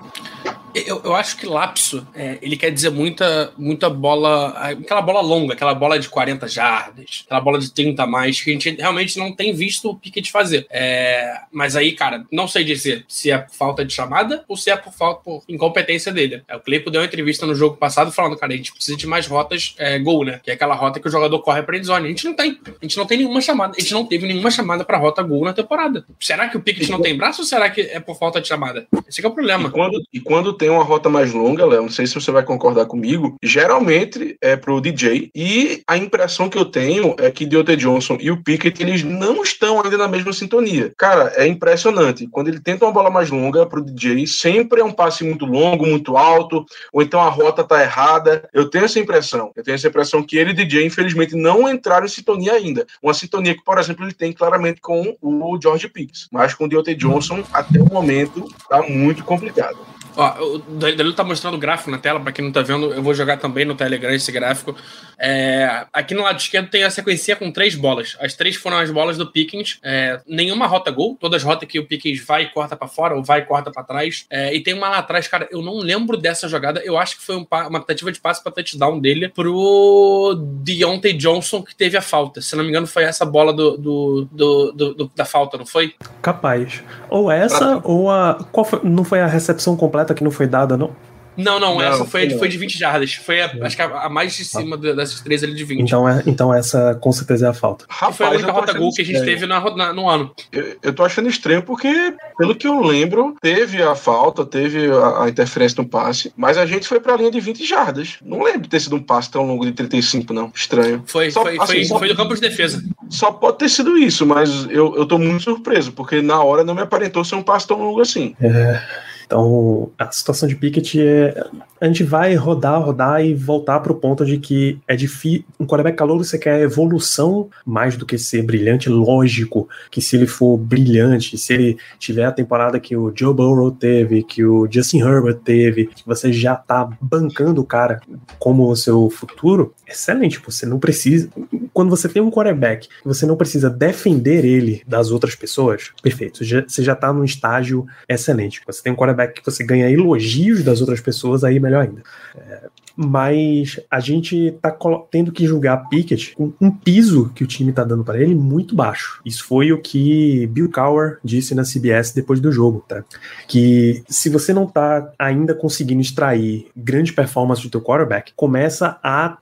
Eu, 0.76 1.02
eu 1.06 1.16
acho 1.16 1.38
que 1.38 1.46
lapso, 1.46 2.06
é, 2.14 2.38
ele 2.42 2.58
quer 2.58 2.70
dizer 2.70 2.90
muita, 2.90 3.54
muita 3.58 3.90
bola, 3.90 4.50
aquela 4.50 5.02
bola 5.02 5.22
longa, 5.22 5.54
aquela 5.54 5.74
bola 5.74 5.98
de 5.98 6.10
40 6.10 6.48
jardas, 6.50 7.24
aquela 7.26 7.40
bola 7.40 7.60
de 7.60 7.72
30 7.72 8.04
a 8.04 8.08
mais, 8.08 8.42
que 8.42 8.50
a 8.50 8.54
gente 8.54 8.70
realmente 8.72 9.18
não 9.18 9.34
tem 9.34 9.54
visto 9.54 9.90
o 9.90 9.96
Pickett 9.96 10.30
fazer. 10.32 10.68
É, 10.70 11.40
mas 11.52 11.78
aí, 11.78 11.94
cara, 11.94 12.26
não 12.30 12.48
sei 12.48 12.66
dizer 12.66 13.06
se 13.08 13.32
é 13.32 13.38
por 13.38 13.56
falta 13.56 13.86
de 13.86 13.94
chamada 13.94 14.44
ou 14.48 14.58
se 14.58 14.70
é 14.70 14.76
por 14.76 14.92
falta 14.92 15.22
por 15.24 15.44
incompetência 15.48 16.12
dele. 16.12 16.44
É, 16.48 16.56
o 16.56 16.60
Cleipo 16.60 16.92
deu 16.92 17.02
uma 17.02 17.08
entrevista 17.08 17.46
no 17.46 17.56
jogo 17.56 17.78
passado 17.78 18.12
falando, 18.12 18.36
cara, 18.36 18.54
a 18.54 18.58
gente 18.58 18.74
precisa 18.74 18.98
de 18.98 19.08
mais 19.08 19.28
rotas 19.28 19.76
é, 19.78 19.98
gol, 20.00 20.26
né? 20.26 20.42
Que 20.44 20.52
é 20.52 20.54
aquela 20.56 20.76
rota 20.76 21.00
que 21.00 21.08
o 21.08 21.12
jogador 21.12 21.40
corre 21.40 21.64
pra 21.64 21.78
endzone. 21.78 22.06
A 22.06 22.10
gente 22.10 22.26
não 22.26 22.34
tem. 22.34 22.60
A 22.66 22.84
gente 22.84 22.98
não 22.98 23.06
tem 23.06 23.18
nenhuma 23.20 23.40
chamada. 23.40 23.74
A 23.78 23.80
gente 23.80 23.94
não 23.94 24.06
teve 24.06 24.28
nenhuma 24.28 24.52
chamada 24.52 24.84
pra 24.84 24.98
rota 24.98 25.24
gol 25.24 25.44
na 25.46 25.54
temporada. 25.54 26.06
Será 26.20 26.50
que 26.50 26.58
o 26.58 26.62
Pickett 26.62 26.92
não 26.92 27.02
tem 27.02 27.16
braço 27.16 27.42
ou 27.42 27.48
será 27.48 27.70
que 27.70 27.82
é 27.82 28.00
por 28.00 28.18
falta 28.18 28.42
de 28.42 28.48
chamada? 28.48 28.88
Esse 29.08 29.24
é 29.24 29.28
o 29.28 29.32
problema. 29.32 29.70
E 29.70 29.72
quando, 29.72 30.04
e 30.14 30.20
quando 30.20 30.54
tem 30.54 30.65
tem 30.66 30.72
uma 30.72 30.84
rota 30.84 31.10
mais 31.10 31.32
longa, 31.32 31.64
Léo, 31.64 31.84
não 31.84 31.92
sei 31.92 32.08
se 32.08 32.16
você 32.16 32.32
vai 32.32 32.42
concordar 32.42 32.88
comigo, 32.88 33.36
geralmente 33.44 34.36
é 34.42 34.56
pro 34.56 34.82
DJ, 34.82 35.30
e 35.36 35.84
a 35.86 35.96
impressão 35.96 36.50
que 36.50 36.58
eu 36.58 36.66
tenho 36.66 37.16
é 37.20 37.30
que 37.30 37.46
Deontay 37.46 37.76
Johnson 37.76 38.18
e 38.20 38.32
o 38.32 38.42
Pickett, 38.42 38.82
eles 38.82 39.04
não 39.04 39.44
estão 39.44 39.80
ainda 39.84 39.96
na 39.96 40.08
mesma 40.08 40.34
sintonia. 40.34 40.92
Cara, 40.98 41.32
é 41.36 41.46
impressionante. 41.46 42.28
Quando 42.32 42.48
ele 42.48 42.60
tenta 42.60 42.84
uma 42.84 42.92
bola 42.92 43.12
mais 43.12 43.30
longa 43.30 43.64
pro 43.68 43.80
DJ, 43.80 44.26
sempre 44.26 44.82
é 44.82 44.84
um 44.84 44.92
passe 44.92 45.24
muito 45.24 45.46
longo, 45.46 45.86
muito 45.86 46.18
alto, 46.18 46.66
ou 46.92 47.04
então 47.04 47.22
a 47.22 47.30
rota 47.30 47.64
tá 47.64 47.84
errada. 47.84 48.50
Eu 48.52 48.68
tenho 48.68 48.86
essa 48.86 49.00
impressão. 49.00 49.52
Eu 49.56 49.64
tenho 49.64 49.76
essa 49.76 49.88
impressão 49.88 50.24
que 50.24 50.36
ele 50.36 50.50
e 50.50 50.54
DJ, 50.54 50.84
infelizmente, 50.84 51.36
não 51.36 51.70
entraram 51.70 52.08
em 52.08 52.10
sintonia 52.10 52.54
ainda. 52.54 52.88
Uma 53.04 53.14
sintonia 53.14 53.54
que, 53.54 53.64
por 53.64 53.78
exemplo, 53.78 54.04
ele 54.04 54.14
tem 54.14 54.34
claramente 54.34 54.82
com 54.82 55.16
o 55.22 55.60
George 55.62 55.88
Pickens. 55.88 56.28
Mas 56.32 56.56
com 56.56 56.66
o 56.66 56.68
Deontay 56.68 56.96
Johnson, 56.96 57.44
até 57.54 57.80
o 57.80 57.86
momento, 57.86 58.48
tá 58.68 58.82
muito 58.82 59.24
complicado. 59.24 59.78
Ó, 60.16 60.56
o 60.56 60.58
Danilo 60.60 61.14
tá 61.14 61.24
mostrando 61.24 61.56
o 61.56 61.60
gráfico 61.60 61.92
na 61.92 61.98
tela, 61.98 62.20
para 62.20 62.32
quem 62.32 62.44
não 62.44 62.52
tá 62.52 62.62
vendo, 62.62 62.94
eu 62.94 63.04
vou 63.04 63.14
jogar 63.14 63.38
também 63.38 63.66
no 63.66 63.76
Telegram 63.76 64.12
esse 64.12 64.32
gráfico. 64.32 64.76
É, 65.18 65.86
aqui 65.94 66.14
no 66.14 66.24
lado 66.24 66.40
esquerdo 66.40 66.70
tem 66.70 66.84
a 66.84 66.90
sequência 66.90 67.36
com 67.36 67.52
três 67.52 67.76
bolas. 67.76 68.18
As 68.20 68.34
três 68.34 68.56
foram 68.56 68.78
as 68.78 68.92
bolas 68.92 69.18
do 69.18 69.30
Pickens. 69.32 69.80
É, 69.84 70.20
nenhuma 70.28 70.68
rota 70.68 70.92
gol, 70.92 71.18
todas 71.20 71.42
as 71.42 71.48
rotas 71.48 71.68
que 71.68 71.80
o 71.80 71.86
Pickens 71.86 72.24
vai 72.26 72.44
e 72.44 72.50
corta 72.50 72.76
para 72.76 72.88
fora, 72.88 73.16
ou 73.16 73.24
vai 73.24 73.40
e 73.40 73.44
corta 73.44 73.72
para 73.72 73.84
trás. 73.84 74.26
É, 74.30 74.54
e 74.54 74.62
tem 74.62 74.74
uma 74.74 74.90
lá 74.90 74.98
atrás, 75.00 75.28
cara, 75.28 75.48
eu 75.52 75.62
não 75.62 75.78
lembro 75.78 76.18
dessa 76.18 76.48
jogada. 76.48 76.82
Eu 76.84 76.98
acho 76.98 77.18
que 77.18 77.26
foi 77.26 77.36
um, 77.36 77.46
uma 77.68 77.80
tentativa 77.80 78.12
de 78.12 78.20
passe 78.20 78.44
para 78.44 78.52
touchdown 78.52 79.00
dele 79.00 79.30
pro 79.30 80.36
Deontay 80.38 81.14
Johnson, 81.14 81.64
que 81.64 81.76
teve 81.76 81.98
a 81.98 82.02
falta. 82.02 82.42
Se 82.42 82.56
não 82.56 82.64
me 82.64 82.70
engano, 82.70 82.88
foi 82.88 83.04
essa 83.04 83.26
bola 83.26 83.54
do, 83.54 83.78
do, 83.78 84.28
do, 84.32 84.72
do 84.72 85.12
da 85.16 85.26
falta, 85.26 85.58
não 85.58 85.66
foi? 85.66 85.94
Capaz. 86.22 86.84
Ou 87.10 87.32
essa, 87.32 87.80
pra... 87.80 87.90
ou 87.90 88.10
a. 88.10 88.46
Qual 88.52 88.66
foi? 88.66 88.82
Não 88.84 89.04
foi 89.04 89.22
a 89.22 89.28
recepção 89.28 89.76
completa 89.76 90.05
que 90.14 90.24
não 90.24 90.32
foi 90.32 90.48
dada, 90.48 90.78
não? 90.78 90.96
Não, 91.38 91.60
não, 91.60 91.76
não, 91.76 91.82
essa 91.82 92.06
foi, 92.06 92.30
foi 92.32 92.48
de 92.48 92.58
20 92.58 92.78
jardas. 92.78 93.14
Foi, 93.14 93.42
a, 93.42 93.52
acho 93.62 93.76
que 93.76 93.82
a, 93.82 94.04
a, 94.04 94.10
mais 94.10 94.36
de 94.36 94.46
cima 94.46 94.78
dessas 94.78 95.20
três 95.22 95.44
ali 95.44 95.54
de 95.54 95.64
20. 95.64 95.82
Então, 95.82 96.08
é, 96.08 96.24
então 96.26 96.54
essa 96.54 96.96
com 96.96 97.12
certeza 97.12 97.48
é 97.48 97.50
a 97.50 97.54
falta. 97.54 97.86
Rapaz, 97.90 98.16
foi 98.16 98.26
a 98.26 98.30
única 98.32 98.52
rota 98.52 98.74
gol 98.74 98.92
que 98.94 99.02
a 99.02 99.06
gente 99.06 99.24
teve 99.24 99.46
na, 99.46 99.60
na, 99.76 99.94
no 99.94 100.10
ano. 100.10 100.32
Eu, 100.52 100.78
eu 100.82 100.94
tô 100.94 101.04
achando 101.04 101.28
estranho 101.28 101.62
porque, 101.62 102.14
pelo 102.38 102.56
que 102.56 102.68
eu 102.68 102.82
lembro, 102.82 103.36
teve 103.42 103.82
a 103.82 103.96
falta, 103.96 104.46
teve 104.46 104.90
a, 104.90 105.24
a 105.24 105.30
interferência 105.30 105.82
no 105.82 105.88
passe, 105.88 106.32
mas 106.38 106.58
a 106.58 106.66
gente 106.66 106.88
foi 106.88 107.00
pra 107.00 107.18
linha 107.18 107.32
de 107.32 107.40
20 107.40 107.66
jardas. 107.66 108.16
Não 108.24 108.44
lembro 108.44 108.62
de 108.62 108.70
ter 108.70 108.80
sido 108.80 108.96
um 108.96 109.04
passe 109.04 109.30
tão 109.30 109.46
longo 109.46 109.66
de 109.66 109.74
35, 109.74 110.34
não. 110.34 110.52
Estranho. 110.56 111.04
Foi, 111.06 111.30
só, 111.32 111.42
foi, 111.42 111.58
assim, 111.58 111.66
foi, 111.66 111.86
só, 111.86 112.00
foi 112.00 112.08
do 112.08 112.16
campo 112.16 112.34
de 112.34 112.42
defesa. 112.42 112.82
Só 113.10 113.32
pode 113.32 113.58
ter 113.58 113.70
sido 113.70 113.98
isso, 113.98 114.26
mas 114.26 114.66
eu, 114.70 114.96
eu 114.96 115.06
tô 115.06 115.18
muito 115.18 115.44
surpreso, 115.44 115.92
porque 115.92 116.22
na 116.22 116.42
hora 116.42 116.64
não 116.64 116.74
me 116.74 116.82
aparentou 116.82 117.26
ser 117.26 117.36
um 117.36 117.44
passe 117.44 117.68
tão 117.68 117.78
longo 117.78 118.00
assim. 118.00 118.36
É. 118.40 118.82
Então, 119.26 119.92
a 119.98 120.12
situação 120.12 120.48
de 120.48 120.56
Pickett 120.56 121.02
é. 121.02 121.44
A 121.82 121.88
gente 121.88 122.04
vai 122.04 122.36
rodar, 122.36 122.82
rodar 122.82 123.24
e 123.24 123.34
voltar 123.34 123.80
para 123.82 123.92
o 123.92 123.96
ponto 123.96 124.26
de 124.26 124.38
que 124.38 124.80
é 124.88 124.96
difícil. 124.96 125.44
Um 125.60 125.66
quarterback 125.66 125.98
calor 125.98 126.18
você 126.18 126.38
quer 126.38 126.62
evolução 126.62 127.50
mais 127.66 127.98
do 127.98 128.06
que 128.06 128.18
ser 128.18 128.44
brilhante. 128.44 128.90
Lógico 128.90 129.68
que 129.92 130.02
se 130.02 130.16
ele 130.16 130.26
for 130.26 130.58
brilhante, 130.58 131.38
se 131.38 131.54
ele 131.54 131.78
tiver 132.00 132.26
a 132.26 132.32
temporada 132.32 132.80
que 132.80 132.96
o 132.96 133.12
Joe 133.14 133.34
Burrow 133.34 133.72
teve, 133.72 134.24
que 134.24 134.44
o 134.46 134.68
Justin 134.72 135.00
Herbert 135.00 135.40
teve, 135.44 135.88
que 135.88 136.06
você 136.06 136.32
já 136.32 136.56
tá 136.56 136.90
bancando 137.02 137.62
o 137.62 137.66
cara 137.66 138.00
como 138.40 138.70
o 138.70 138.76
seu 138.76 139.10
futuro, 139.10 139.74
excelente. 139.88 140.40
Você 140.46 140.66
não 140.66 140.80
precisa. 140.80 141.30
Quando 141.74 141.90
você 141.90 142.08
tem 142.08 142.22
um 142.22 142.32
quarterback, 142.32 142.88
você 143.04 143.26
não 143.26 143.36
precisa 143.36 143.70
defender 143.70 144.46
ele 144.46 144.82
das 144.88 145.12
outras 145.12 145.36
pessoas, 145.36 145.92
perfeito. 146.02 146.40
Você 146.44 146.84
já 146.84 146.96
tá 146.96 147.12
num 147.12 147.24
estágio 147.24 147.86
excelente. 148.08 148.62
Você 148.66 148.82
tem 148.82 148.94
um 148.94 148.96
quarterback 148.96 149.15
que 149.28 149.44
você 149.44 149.64
ganha 149.64 149.90
elogios 149.90 150.64
das 150.64 150.82
outras 150.82 151.02
pessoas, 151.02 151.44
aí 151.44 151.60
melhor 151.60 151.84
ainda. 151.84 152.04
É, 152.36 152.70
mas 152.96 153.80
a 153.90 154.00
gente 154.00 154.52
tá 154.62 154.76
tendo 155.12 155.32
que 155.32 155.46
julgar 155.46 155.90
Pickett 155.90 156.36
com 156.36 156.54
um 156.62 156.72
piso 156.72 157.32
que 157.36 157.44
o 157.44 157.48
time 157.48 157.72
tá 157.72 157.84
dando 157.84 158.04
para 158.04 158.20
ele 158.22 158.36
muito 158.36 158.76
baixo. 158.76 159.22
Isso 159.26 159.44
foi 159.44 159.72
o 159.72 159.82
que 159.82 160.48
Bill 160.48 160.72
Cowher 160.72 161.20
disse 161.24 161.54
na 161.54 161.64
CBS 161.64 162.14
depois 162.14 162.40
do 162.40 162.52
jogo, 162.52 162.84
tá? 162.88 163.04
Que 163.48 164.04
se 164.08 164.30
você 164.30 164.54
não 164.54 164.66
tá 164.66 165.12
ainda 165.18 165.54
conseguindo 165.54 166.02
extrair 166.02 166.68
grande 166.76 167.14
performance 167.14 167.62
do 167.62 167.70
teu 167.70 167.82
quarterback, 167.82 168.34
começa 168.36 169.00
a 169.04 169.38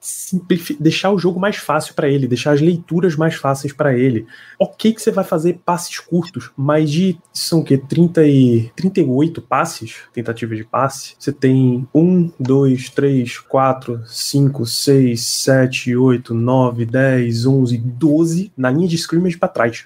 deixar 0.79 1.11
o 1.11 1.19
jogo 1.19 1.39
mais 1.39 1.57
fácil 1.57 1.93
para 1.93 2.07
ele, 2.07 2.27
deixar 2.27 2.53
as 2.53 2.61
leituras 2.61 3.15
mais 3.15 3.35
fáceis 3.35 3.73
para 3.73 3.97
ele. 3.97 4.25
Ok 4.59 4.93
que 4.93 5.01
você 5.01 5.11
vai 5.11 5.23
fazer 5.23 5.59
passes 5.65 5.99
curtos, 5.99 6.51
mas 6.55 6.89
de 6.89 7.17
são 7.31 7.63
que 7.63 7.77
30 7.77 8.25
e 8.25 8.71
38 8.75 9.41
passes, 9.41 9.97
tentativas 10.13 10.57
de 10.57 10.63
passe. 10.63 11.15
Você 11.19 11.31
tem 11.31 11.87
um, 11.93 12.31
dois, 12.39 12.89
três, 12.89 13.42
4, 13.47 14.01
5, 14.05 14.65
6, 14.65 15.21
7, 15.21 15.95
8, 15.95 16.33
9, 16.33 16.85
10, 16.85 17.45
11, 17.45 17.77
12 17.77 18.51
na 18.57 18.69
linha 18.71 18.87
de 18.87 18.97
scrimmage 18.97 19.37
para 19.37 19.49
trás. 19.49 19.85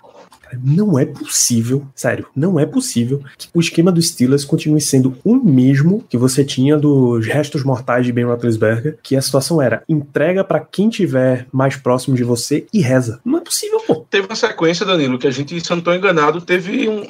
Não 0.63 0.97
é 0.97 1.05
possível, 1.05 1.85
sério, 1.95 2.27
não 2.35 2.59
é 2.59 2.65
possível 2.65 3.21
que 3.37 3.47
o 3.53 3.59
esquema 3.59 3.91
dos 3.91 4.09
Steelers 4.09 4.45
continue 4.45 4.81
sendo 4.81 5.17
o 5.23 5.35
mesmo 5.35 6.03
que 6.09 6.17
você 6.17 6.43
tinha 6.43 6.77
dos 6.77 7.25
restos 7.25 7.63
mortais 7.63 8.05
de 8.05 8.11
Ben 8.11 8.25
Roethlisberger, 8.25 8.97
que 9.01 9.15
a 9.15 9.21
situação 9.21 9.61
era 9.61 9.83
entrega 9.87 10.43
para 10.43 10.59
quem 10.59 10.89
tiver 10.89 11.47
mais 11.51 11.75
próximo 11.75 12.15
de 12.15 12.23
você 12.23 12.65
e 12.73 12.81
reza. 12.81 13.19
Não 13.23 13.39
é 13.39 13.41
possível, 13.41 13.79
pô. 13.85 13.95
Teve 14.09 14.27
uma 14.27 14.35
sequência, 14.35 14.85
Danilo, 14.85 15.19
que 15.19 15.27
a 15.27 15.31
gente, 15.31 15.59
se 15.59 15.69
não 15.69 15.79
estou 15.79 15.93
enganado, 15.93 16.41
teve 16.41 16.87
um. 16.87 17.03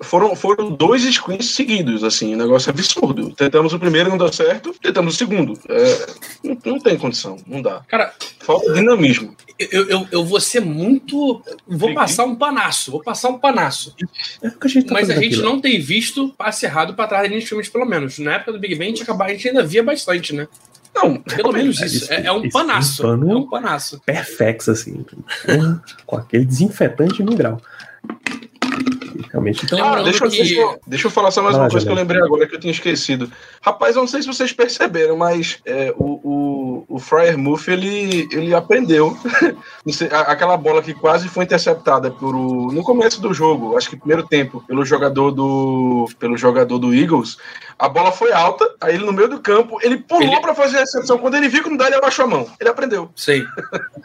Foram, 0.00 0.34
foram 0.36 0.70
dois 0.70 1.02
screens 1.02 1.54
seguidos, 1.54 2.04
assim, 2.04 2.34
um 2.34 2.38
negócio 2.38 2.70
absurdo. 2.70 3.30
Tentamos 3.30 3.72
o 3.72 3.78
primeiro, 3.78 4.10
não 4.10 4.18
deu 4.18 4.32
certo, 4.32 4.74
tentamos 4.80 5.14
o 5.14 5.18
segundo. 5.18 5.58
É, 5.68 6.06
não, 6.44 6.58
não 6.64 6.78
tem 6.78 6.96
condição, 6.96 7.36
não 7.46 7.60
dá. 7.62 7.82
Cara, 7.88 8.12
falta 8.40 8.72
dinamismo. 8.72 9.34
Eu, 9.58 9.88
eu, 9.88 10.06
eu 10.12 10.24
vou 10.24 10.40
ser 10.40 10.60
muito. 10.60 11.42
Vou 11.66 11.92
passar 11.92 12.24
um 12.24 12.36
panaço, 12.68 12.90
vou 12.90 13.02
passar 13.02 13.30
um 13.30 13.38
panaço. 13.38 13.94
É 14.42 14.48
a 14.48 14.50
tá 14.50 14.58
Mas 14.90 15.10
a 15.10 15.14
gente 15.14 15.34
aqui, 15.34 15.42
não 15.42 15.60
tem 15.60 15.80
visto 15.80 16.28
passe 16.36 16.66
errado 16.66 16.94
para 16.94 17.08
trás 17.08 17.22
da 17.22 17.28
linha 17.28 17.40
de 17.40 17.46
filmes, 17.46 17.68
pelo 17.68 17.86
menos. 17.86 18.18
Na 18.18 18.34
época 18.34 18.52
do 18.52 18.58
Big 18.58 18.74
Ben, 18.74 18.92
a 18.92 18.96
gente, 18.96 19.10
a 19.10 19.28
gente 19.28 19.48
ainda 19.48 19.64
via 19.64 19.82
bastante, 19.82 20.34
né? 20.34 20.46
Não, 20.94 21.16
pelo 21.16 21.52
menos 21.52 21.80
isso. 21.80 22.12
É, 22.12 22.26
é, 22.26 22.32
um 22.32 22.48
panaço. 22.48 23.06
é 23.06 23.14
um 23.14 23.48
panaço. 23.48 24.00
Perfex, 24.04 24.68
assim. 24.68 25.04
com 26.06 26.16
aquele 26.16 26.44
desinfetante 26.44 27.22
no 27.22 27.34
grau. 27.34 27.60
Realmente. 29.30 29.64
Então, 29.64 29.82
ah, 29.82 30.02
deixa, 30.02 30.28
que... 30.28 30.36
deixa, 30.36 30.54
eu, 30.54 30.80
deixa, 30.86 31.06
eu 31.06 31.10
falar 31.10 31.30
só 31.30 31.42
mais 31.42 31.56
ah, 31.56 31.60
uma 31.60 31.70
coisa 31.70 31.84
que 31.84 31.92
eu 31.92 31.96
lembrei 31.96 32.22
agora 32.22 32.46
que 32.46 32.54
eu 32.54 32.60
tinha 32.60 32.70
esquecido. 32.70 33.30
Rapaz, 33.60 33.96
eu 33.96 34.02
não 34.02 34.08
sei 34.08 34.22
se 34.22 34.28
vocês 34.28 34.52
perceberam, 34.52 35.16
mas 35.16 35.58
é, 35.64 35.92
o, 35.96 36.04
o, 36.04 36.84
o 36.88 36.98
Fryer 36.98 37.38
Muff, 37.38 37.70
ele, 37.70 38.28
ele 38.32 38.54
aprendeu. 38.54 39.16
sei, 39.92 40.08
aquela 40.10 40.56
bola 40.56 40.82
que 40.82 40.94
quase 40.94 41.28
foi 41.28 41.44
interceptada 41.44 42.10
por 42.10 42.34
o, 42.34 42.72
no 42.72 42.82
começo 42.82 43.20
do 43.20 43.34
jogo, 43.34 43.76
acho 43.76 43.90
que 43.90 43.96
primeiro 43.96 44.26
tempo, 44.26 44.62
pelo 44.66 44.84
jogador 44.84 45.30
do, 45.30 46.08
pelo 46.18 46.36
jogador 46.36 46.78
do 46.78 46.94
Eagles. 46.94 47.36
A 47.78 47.88
bola 47.88 48.10
foi 48.10 48.32
alta, 48.32 48.68
aí 48.80 48.96
ele 48.96 49.06
no 49.06 49.12
meio 49.12 49.28
do 49.28 49.40
campo, 49.40 49.78
ele 49.82 49.98
pulou 49.98 50.32
ele... 50.32 50.40
para 50.40 50.54
fazer 50.54 50.78
a 50.78 50.80
recepção. 50.80 51.16
Quando 51.16 51.36
ele 51.36 51.48
viu 51.48 51.62
que 51.62 51.70
não 51.70 51.76
dá, 51.76 51.86
ele 51.86 51.94
abaixou 51.94 52.24
a 52.24 52.28
mão. 52.28 52.50
Ele 52.58 52.68
aprendeu. 52.68 53.10
Sim. 53.14 53.44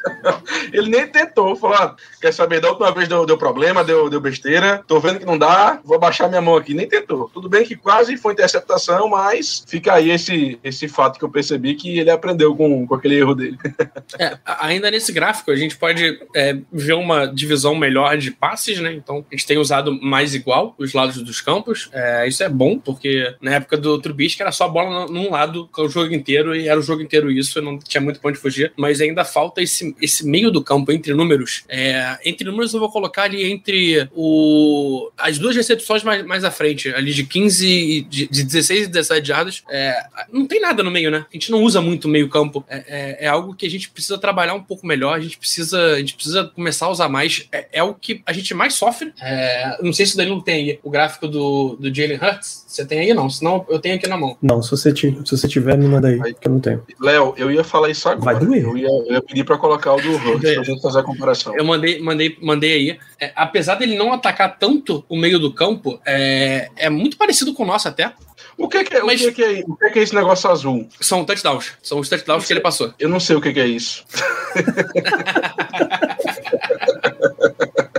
ele 0.72 0.90
nem 0.90 1.08
tentou. 1.08 1.56
Falou: 1.56 1.76
ah, 1.78 1.96
quer 2.22 2.32
saber, 2.32 2.62
da 2.62 2.70
última 2.70 2.92
vez 2.92 3.08
deu, 3.08 3.26
deu 3.26 3.38
problema, 3.38 3.84
deu, 3.84 4.10
deu 4.12 4.22
besteira. 4.22 4.84
Tô 4.88 5.00
vendo 5.00 5.13
que 5.20 5.26
não 5.26 5.38
dá, 5.38 5.80
vou 5.84 5.96
abaixar 5.96 6.30
minha 6.30 6.42
mão 6.42 6.56
aqui. 6.56 6.74
Nem 6.74 6.88
tentou. 6.88 7.30
Tudo 7.34 7.50
bem 7.50 7.66
que 7.66 7.76
quase 7.76 8.18
foi 8.18 8.34
interceptação, 8.34 9.10
mas 9.10 9.64
fica 9.68 9.94
aí 9.94 10.12
esse, 10.12 10.60
esse 10.64 10.88
fato 10.88 11.18
que 11.18 11.26
eu 11.26 11.30
percebi 11.30 11.76
que 11.76 12.00
ele 12.00 12.10
aprendeu 12.10 12.56
com, 12.56 12.88
com 12.88 12.96
aquele 12.96 13.16
erro 13.16 13.36
dele. 13.36 13.58
é, 14.20 14.38
ainda 14.46 14.90
nesse 14.92 15.12
gráfico, 15.12 15.52
a 15.52 15.56
gente 15.56 15.78
pode 15.78 16.20
é, 16.36 16.58
ver 16.72 16.94
uma 16.94 17.26
divisão 17.26 17.76
melhor 17.76 18.18
de 18.18 18.32
passes, 18.32 18.80
né? 18.80 18.94
Então, 18.94 19.26
a 19.32 19.36
gente 19.36 19.46
tem 19.46 19.58
usado 19.58 20.00
mais 20.02 20.34
igual 20.34 20.76
os 20.78 20.94
lados 20.94 21.22
dos 21.22 21.42
campos. 21.42 21.90
É, 21.92 22.28
isso 22.28 22.44
é 22.44 22.50
bom, 22.50 22.78
porque 22.78 23.36
na 23.42 23.56
época 23.56 23.78
do 23.78 24.00
Trubisky 24.00 24.42
era 24.42 24.52
só 24.52 24.68
bola 24.68 25.08
num 25.08 25.32
lado 25.32 25.70
o 25.78 25.90
jogo 25.90 26.14
inteiro, 26.14 26.56
e 26.56 26.68
era 26.68 26.80
o 26.80 26.84
jogo 26.84 27.02
inteiro 27.02 27.32
isso, 27.32 27.62
não 27.62 27.78
tinha 27.78 28.02
muito 28.02 28.20
ponto 28.20 28.36
de 28.36 28.40
fugir. 28.40 28.74
Mas 28.78 29.02
ainda 29.02 29.26
falta 29.26 29.62
esse, 29.62 29.96
esse 30.02 30.26
meio 30.26 30.52
do 30.52 30.64
campo 30.64 30.92
entre 30.92 31.14
números. 31.14 31.64
É, 31.68 32.18
entre 32.26 32.48
números, 32.50 32.74
eu 32.74 32.80
vou 32.80 32.92
colocar 32.92 33.24
ali 33.24 33.52
entre 33.52 34.08
o, 34.14 35.03
as 35.18 35.38
duas 35.38 35.56
recepções 35.56 36.04
mais, 36.04 36.26
mais 36.26 36.44
à 36.44 36.52
frente, 36.52 36.94
ali 36.94 37.14
de 37.14 37.24
15, 37.24 38.02
de, 38.10 38.28
de 38.28 38.44
16 38.44 38.86
e 38.86 38.88
17 38.88 39.28
jardas. 39.28 39.64
É, 39.70 39.96
não 40.32 40.46
tem 40.46 40.62
nada 40.62 40.84
no 40.84 40.92
meio, 40.92 41.10
né? 41.10 41.26
A 41.30 41.34
gente 41.34 41.52
não 41.52 41.64
usa 41.64 41.82
muito 41.82 42.08
meio 42.08 42.30
campo. 42.30 42.64
É, 42.68 42.84
é, 42.88 43.26
é, 43.26 43.28
algo 43.28 43.56
que 43.56 43.66
a 43.66 43.70
gente 43.70 43.90
precisa 43.90 44.18
trabalhar 44.18 44.54
um 44.54 44.64
pouco 44.64 44.86
melhor, 44.86 45.16
a 45.16 45.20
gente 45.20 45.38
precisa, 45.38 45.94
a 45.94 46.00
gente 46.00 46.16
precisa 46.16 46.46
começar 46.46 46.88
a 46.88 46.92
usar 46.92 47.10
mais. 47.10 47.48
É, 47.52 47.68
é 47.74 47.84
o 47.84 47.94
que 47.94 48.22
a 48.26 48.34
gente 48.34 48.54
mais 48.54 48.74
sofre. 48.74 49.14
É, 49.22 49.78
não 49.82 49.94
sei 49.94 50.06
se 50.06 50.14
o 50.14 50.18
Danilo 50.18 50.42
tem 50.42 50.56
aí 50.56 50.80
o 50.84 50.90
gráfico 50.90 51.28
do, 51.28 51.76
do 51.80 51.94
Jalen 51.94 52.18
Hurts. 52.18 52.64
Você 52.68 52.86
tem 52.86 53.00
aí, 53.00 53.14
não? 53.14 53.30
Senão 53.30 53.66
eu 53.70 53.80
tenho 53.80 53.96
aqui 53.96 54.08
na 54.08 54.18
mão. 54.18 54.38
Não, 54.42 54.62
se 54.62 54.72
você, 54.72 54.96
se 54.96 55.12
você 55.12 55.48
tiver, 55.48 55.78
me 55.78 55.88
manda 55.88 56.08
aí, 56.08 56.20
aí, 56.24 56.34
que 56.34 56.48
eu 56.48 56.52
não 56.52 56.60
tenho. 56.60 56.84
Léo, 57.00 57.34
eu 57.38 57.52
ia 57.52 57.64
falar 57.64 57.90
isso 57.90 58.10
agora. 58.10 58.38
Vai 58.38 58.46
doer. 58.46 58.64
Eu 58.64 58.78
ia, 58.78 58.88
eu 58.88 59.14
ia 59.14 59.22
pedir 59.22 59.44
pra 59.44 59.58
colocar 59.58 59.94
o 59.94 60.02
do 60.02 60.16
Hurts 60.16 60.54
pra 60.54 60.64
gente 60.64 60.82
fazer 60.82 61.00
a 61.00 61.04
comparação. 61.04 61.56
Eu 61.56 61.64
mandei, 61.64 62.02
mandei, 62.02 62.38
mandei 62.42 62.74
aí. 62.74 63.00
É, 63.20 63.32
apesar 63.36 63.76
dele 63.76 63.96
não 63.96 64.12
atacar 64.12 64.58
tanto 64.58 64.93
o 65.08 65.18
meio 65.18 65.40
do 65.40 65.54
campo, 65.54 66.00
é, 66.06 66.70
é 66.76 66.90
muito 66.90 67.18
parecido 67.18 67.54
com 67.54 67.64
o 67.64 67.68
nosso 67.68 67.88
até. 67.88 68.14
O 68.58 68.68
que, 68.68 68.84
que 68.84 68.98
é, 68.98 69.04
Mas, 69.04 69.22
o 69.22 69.26
que, 69.26 69.32
que 69.32 69.44
é, 69.44 69.64
o 69.68 69.76
que, 69.76 69.90
que, 69.90 70.00
é 70.00 70.04
esse 70.04 70.14
negócio 70.14 70.50
azul? 70.50 70.88
São 71.02 71.26
touchdowns. 71.26 71.74
São 71.82 72.00
os 72.00 72.08
touchdowns 72.08 72.46
que 72.46 72.54
ele 72.54 72.60
passou. 72.60 72.94
Eu 73.00 73.10
não 73.10 73.20
sei 73.20 73.36
o 73.36 73.42
que, 73.42 73.52
que 73.52 73.60
é 73.60 73.68
isso. 73.68 74.06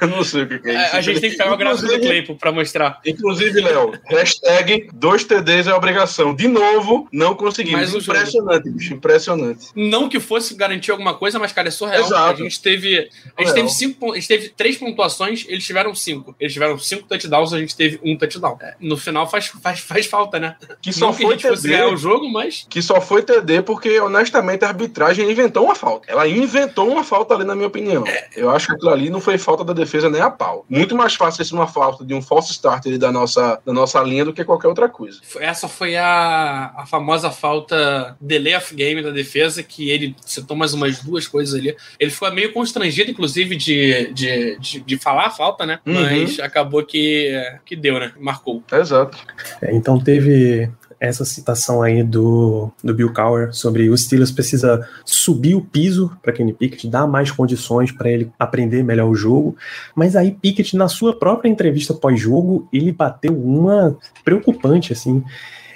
Eu 0.00 0.08
não 0.08 0.24
sei 0.24 0.42
o 0.42 0.48
que, 0.48 0.68
é 0.68 0.86
isso. 0.86 0.96
A, 0.96 1.00
gente 1.00 1.20
tem 1.20 1.30
que 1.30 1.36
pegar 1.36 1.52
o 1.52 1.56
gráfico 1.56 1.88
do 1.88 2.00
Claypool 2.00 2.36
pra 2.36 2.52
mostrar. 2.52 3.00
Inclusive, 3.06 3.60
Léo, 3.60 3.92
hashtag 4.06 4.88
dois 4.92 5.24
TDs 5.24 5.66
é 5.66 5.74
obrigação. 5.74 6.34
De 6.34 6.48
novo, 6.48 7.08
não 7.12 7.34
conseguimos. 7.34 7.94
impressionante, 7.94 8.70
bicho, 8.70 8.94
impressionante. 8.94 9.66
Não 9.74 10.08
que 10.08 10.20
fosse 10.20 10.54
garantir 10.54 10.90
alguma 10.90 11.14
coisa, 11.14 11.38
mas, 11.38 11.52
cara, 11.52 11.68
é 11.68 11.70
surreal. 11.70 12.04
Exato. 12.04 12.40
A 12.40 12.44
gente 12.44 12.60
teve. 12.60 13.08
A 13.36 13.42
gente 13.42 13.54
teve 13.54 13.68
cinco. 13.68 14.12
A 14.12 14.14
gente 14.14 14.28
teve 14.28 14.48
três 14.50 14.76
pontuações, 14.76 15.44
eles 15.48 15.64
tiveram 15.64 15.94
cinco. 15.94 16.34
Eles 16.38 16.52
tiveram 16.52 16.78
cinco 16.78 17.08
touchdowns, 17.08 17.52
a 17.52 17.58
gente 17.58 17.76
teve 17.76 18.00
um 18.02 18.16
touchdown. 18.16 18.58
É, 18.60 18.74
no 18.80 18.96
final 18.96 19.28
faz, 19.28 19.46
faz, 19.46 19.80
faz 19.80 20.06
falta, 20.06 20.38
né? 20.38 20.56
Que 20.80 20.92
só 20.92 21.06
não 21.06 21.12
foi 21.12 21.24
que 21.24 21.26
a 21.26 21.34
gente 21.36 21.42
TD, 21.42 21.56
fosse 21.56 21.68
ganhar 21.68 21.88
o 21.88 21.96
jogo, 21.96 22.28
mas. 22.28 22.66
Que 22.68 22.82
só 22.82 23.00
foi 23.00 23.22
TD 23.22 23.62
porque, 23.62 23.98
honestamente, 24.00 24.64
a 24.64 24.68
arbitragem 24.68 25.30
inventou 25.30 25.64
uma 25.64 25.74
falta. 25.74 26.10
Ela 26.10 26.26
inventou 26.28 26.90
uma 26.90 27.04
falta 27.04 27.34
ali, 27.34 27.44
na 27.44 27.54
minha 27.54 27.68
opinião. 27.68 28.06
É. 28.06 28.28
Eu 28.36 28.50
acho 28.50 28.66
que 28.66 28.72
aquilo 28.74 28.90
ali 28.90 29.10
não 29.10 29.20
foi 29.20 29.38
falta 29.44 29.62
da 29.62 29.72
defesa 29.72 30.10
nem 30.10 30.20
a 30.20 30.30
pau. 30.30 30.64
Muito 30.68 30.96
mais 30.96 31.14
fácil 31.14 31.42
isso 31.42 31.54
uma 31.54 31.66
falta 31.66 32.04
de 32.04 32.14
um 32.14 32.22
false 32.22 32.52
starter 32.52 32.98
da 32.98 33.12
nossa, 33.12 33.60
da 33.64 33.72
nossa 33.72 34.02
linha 34.02 34.24
do 34.24 34.32
que 34.32 34.44
qualquer 34.44 34.68
outra 34.68 34.88
coisa. 34.88 35.20
Essa 35.38 35.68
foi 35.68 35.96
a, 35.96 36.72
a 36.76 36.86
famosa 36.86 37.30
falta 37.30 38.16
delay 38.20 38.56
of 38.56 38.74
game 38.74 39.02
da 39.02 39.10
defesa, 39.10 39.62
que 39.62 39.90
ele 39.90 40.16
citou 40.24 40.56
mais 40.56 40.74
umas 40.74 41.00
duas 41.00 41.28
coisas 41.28 41.54
ali. 41.58 41.76
Ele 42.00 42.10
ficou 42.10 42.32
meio 42.32 42.52
constrangido, 42.52 43.10
inclusive, 43.10 43.56
de, 43.56 44.12
de, 44.12 44.58
de, 44.58 44.80
de 44.80 44.98
falar 44.98 45.26
a 45.26 45.30
falta, 45.30 45.66
né? 45.66 45.78
Uhum. 45.86 45.94
Mas 45.94 46.40
acabou 46.40 46.84
que, 46.84 47.32
que 47.64 47.76
deu, 47.76 48.00
né? 48.00 48.12
Marcou. 48.18 48.62
Exato. 48.72 49.18
É, 49.60 49.74
então 49.74 49.98
teve 49.98 50.70
essa 51.06 51.24
citação 51.24 51.82
aí 51.82 52.02
do, 52.02 52.70
do 52.82 52.94
Bill 52.94 53.12
Cowher 53.12 53.52
sobre 53.52 53.88
o 53.88 53.96
Steelers 53.96 54.30
precisa 54.30 54.86
subir 55.04 55.54
o 55.54 55.60
piso 55.60 56.10
para 56.22 56.32
Kenny 56.32 56.52
Pickett, 56.52 56.88
dar 56.88 57.06
mais 57.06 57.30
condições 57.30 57.92
para 57.92 58.10
ele 58.10 58.30
aprender 58.38 58.82
melhor 58.82 59.08
o 59.08 59.14
jogo. 59.14 59.56
Mas 59.94 60.16
aí 60.16 60.30
Pickett, 60.30 60.76
na 60.76 60.88
sua 60.88 61.18
própria 61.18 61.48
entrevista 61.48 61.94
pós-jogo, 61.94 62.68
ele 62.72 62.92
bateu 62.92 63.36
uma 63.36 63.96
preocupante, 64.24 64.92
assim. 64.92 65.22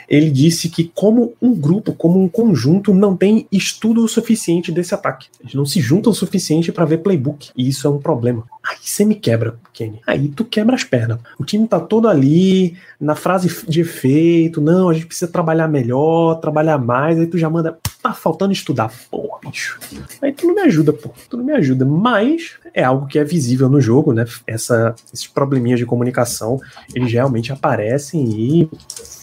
Ele 0.09 0.31
disse 0.31 0.71
que, 0.71 0.91
como 0.95 1.35
um 1.41 1.55
grupo, 1.55 1.93
como 1.93 2.23
um 2.23 2.29
conjunto, 2.29 2.95
não 2.95 3.15
tem 3.15 3.47
estudo 3.53 4.03
o 4.03 4.09
suficiente 4.09 4.73
desse 4.73 4.95
ataque. 4.95 5.29
Eles 5.41 5.55
não 5.55 5.67
se 5.67 5.81
juntam 5.81 6.13
o 6.13 6.15
suficiente 6.15 6.73
para 6.73 6.87
ver 6.87 6.99
playbook. 6.99 7.51
E 7.55 7.69
isso 7.69 7.87
é 7.87 7.91
um 7.91 7.99
problema. 7.99 8.45
Aí 8.67 8.79
você 8.81 9.05
me 9.05 9.15
quebra, 9.15 9.57
Kenny. 9.73 10.01
Aí 10.07 10.29
tu 10.29 10.45
quebra 10.45 10.75
as 10.75 10.85
pernas. 10.85 11.19
O 11.39 11.45
time 11.45 11.69
tá 11.69 11.79
todo 11.79 12.09
ali, 12.09 12.75
na 12.99 13.15
frase 13.15 13.65
de 13.69 13.81
efeito. 13.81 14.61
Não, 14.61 14.89
a 14.89 14.95
gente 14.95 15.07
precisa 15.07 15.31
trabalhar 15.31 15.69
melhor, 15.69 16.37
trabalhar 16.37 16.79
mais. 16.79 17.19
Aí 17.19 17.27
tu 17.27 17.37
já 17.37 17.51
manda. 17.51 17.79
Tá 18.09 18.15
faltando 18.15 18.55
estudar. 18.55 18.91
Porra, 19.11 19.39
bicho. 19.43 19.79
Aí 20.23 20.33
tu 20.33 20.47
não 20.47 20.55
me 20.55 20.63
ajuda, 20.63 20.95
pô. 20.95 21.11
Tu 21.29 21.37
não 21.37 21.45
me 21.45 21.53
ajuda. 21.53 21.85
Mas 21.85 22.55
é 22.73 22.83
algo 22.83 23.07
que 23.07 23.19
é 23.19 23.25
visível 23.25 23.69
no 23.69 23.83
jogo, 23.83 24.15
né? 24.15 24.25
Essa, 24.47 24.95
esses 25.13 25.27
probleminhas 25.27 25.79
de 25.79 25.85
comunicação, 25.85 26.59
eles 26.95 27.13
realmente 27.13 27.53
aparecem 27.53 28.25
e 28.31 28.71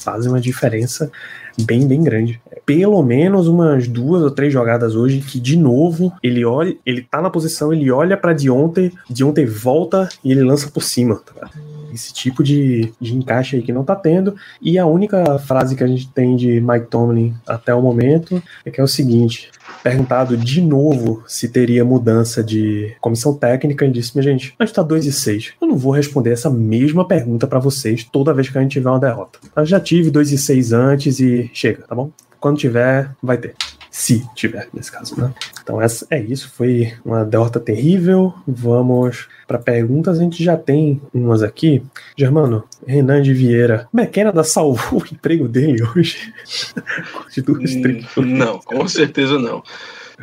fazem 0.03 0.31
uma 0.31 0.39
diferença 0.39 1.11
bem, 1.57 1.87
bem 1.87 2.03
grande. 2.03 2.39
Pelo 2.63 3.01
menos 3.01 3.47
umas 3.47 3.87
duas 3.87 4.21
ou 4.21 4.29
três 4.29 4.53
jogadas 4.53 4.95
hoje 4.95 5.19
que, 5.19 5.39
de 5.39 5.57
novo, 5.57 6.13
ele 6.21 6.45
olha, 6.45 6.77
ele 6.85 7.01
tá 7.01 7.19
na 7.19 7.31
posição, 7.31 7.73
ele 7.73 7.89
olha 7.89 8.15
para 8.15 8.33
de 8.33 8.51
ontem, 8.51 8.91
de 9.09 9.23
ontem 9.23 9.47
volta 9.47 10.07
e 10.23 10.31
ele 10.31 10.43
lança 10.43 10.69
por 10.69 10.83
cima. 10.83 11.23
Tá? 11.25 11.49
Esse 11.95 12.13
tipo 12.13 12.43
de, 12.43 12.91
de 12.99 13.15
encaixe 13.15 13.55
aí 13.55 13.61
que 13.61 13.71
não 13.71 13.83
tá 13.83 13.95
tendo. 13.95 14.35
E 14.61 14.77
a 14.77 14.85
única 14.85 15.39
frase 15.39 15.75
que 15.75 15.83
a 15.83 15.87
gente 15.87 16.09
tem 16.09 16.35
de 16.35 16.59
Mike 16.59 16.87
Tomlin 16.87 17.33
até 17.47 17.73
o 17.73 17.81
momento 17.81 18.43
é 18.65 18.69
que 18.69 18.81
é 18.81 18.83
o 18.83 18.87
seguinte: 18.87 19.49
perguntado 19.81 20.35
de 20.35 20.61
novo 20.61 21.23
se 21.25 21.47
teria 21.47 21.85
mudança 21.85 22.43
de 22.43 22.95
comissão 22.99 23.33
técnica, 23.33 23.85
ele 23.85 23.93
disse: 23.93 24.11
Minha 24.15 24.23
gente, 24.23 24.53
a 24.59 24.65
gente 24.65 24.75
tá 24.75 24.83
2 24.83 25.05
e 25.05 25.13
6. 25.13 25.53
Eu 25.61 25.67
não 25.67 25.77
vou 25.77 25.93
responder 25.93 26.31
essa 26.31 26.49
mesma 26.49 27.07
pergunta 27.07 27.47
para 27.47 27.59
vocês 27.59 28.03
toda 28.03 28.33
vez 28.33 28.49
que 28.49 28.57
a 28.57 28.61
gente 28.61 28.73
tiver 28.73 28.89
uma 28.89 28.99
derrota. 28.99 29.39
Eu 29.55 29.65
já 29.65 29.79
tive 29.79 30.11
2 30.11 30.33
e 30.33 30.37
6 30.37 30.73
antes 30.73 31.19
e 31.19 31.49
chega, 31.53 31.83
tá 31.87 31.95
bom? 31.95 32.11
Quando 32.39 32.57
tiver, 32.57 33.09
vai 33.23 33.37
ter. 33.37 33.55
Se 33.97 34.27
tiver, 34.35 34.67
nesse 34.73 34.91
caso, 34.91 35.17
né? 35.17 35.33
Então, 35.63 35.81
essa, 35.81 36.05
é 36.09 36.19
isso. 36.19 36.51
Foi 36.53 36.91
uma 37.05 37.23
derrota 37.23 37.61
terrível. 37.61 38.33
Vamos 38.45 39.29
para 39.47 39.57
perguntas. 39.57 40.19
A 40.19 40.21
gente 40.21 40.43
já 40.43 40.57
tem 40.57 41.01
umas 41.13 41.41
aqui. 41.41 41.81
Germano, 42.17 42.65
Renan 42.85 43.21
de 43.21 43.33
Vieira. 43.33 43.87
McKenna 43.93 44.43
salvou 44.43 44.99
o 45.01 45.05
emprego 45.05 45.47
dele 45.47 45.81
hoje? 45.95 46.33
de 47.33 47.41
duas, 47.41 47.73
três. 47.73 48.05
Não, 48.17 48.59
com 48.59 48.85
certeza 48.85 49.39
não. 49.39 49.63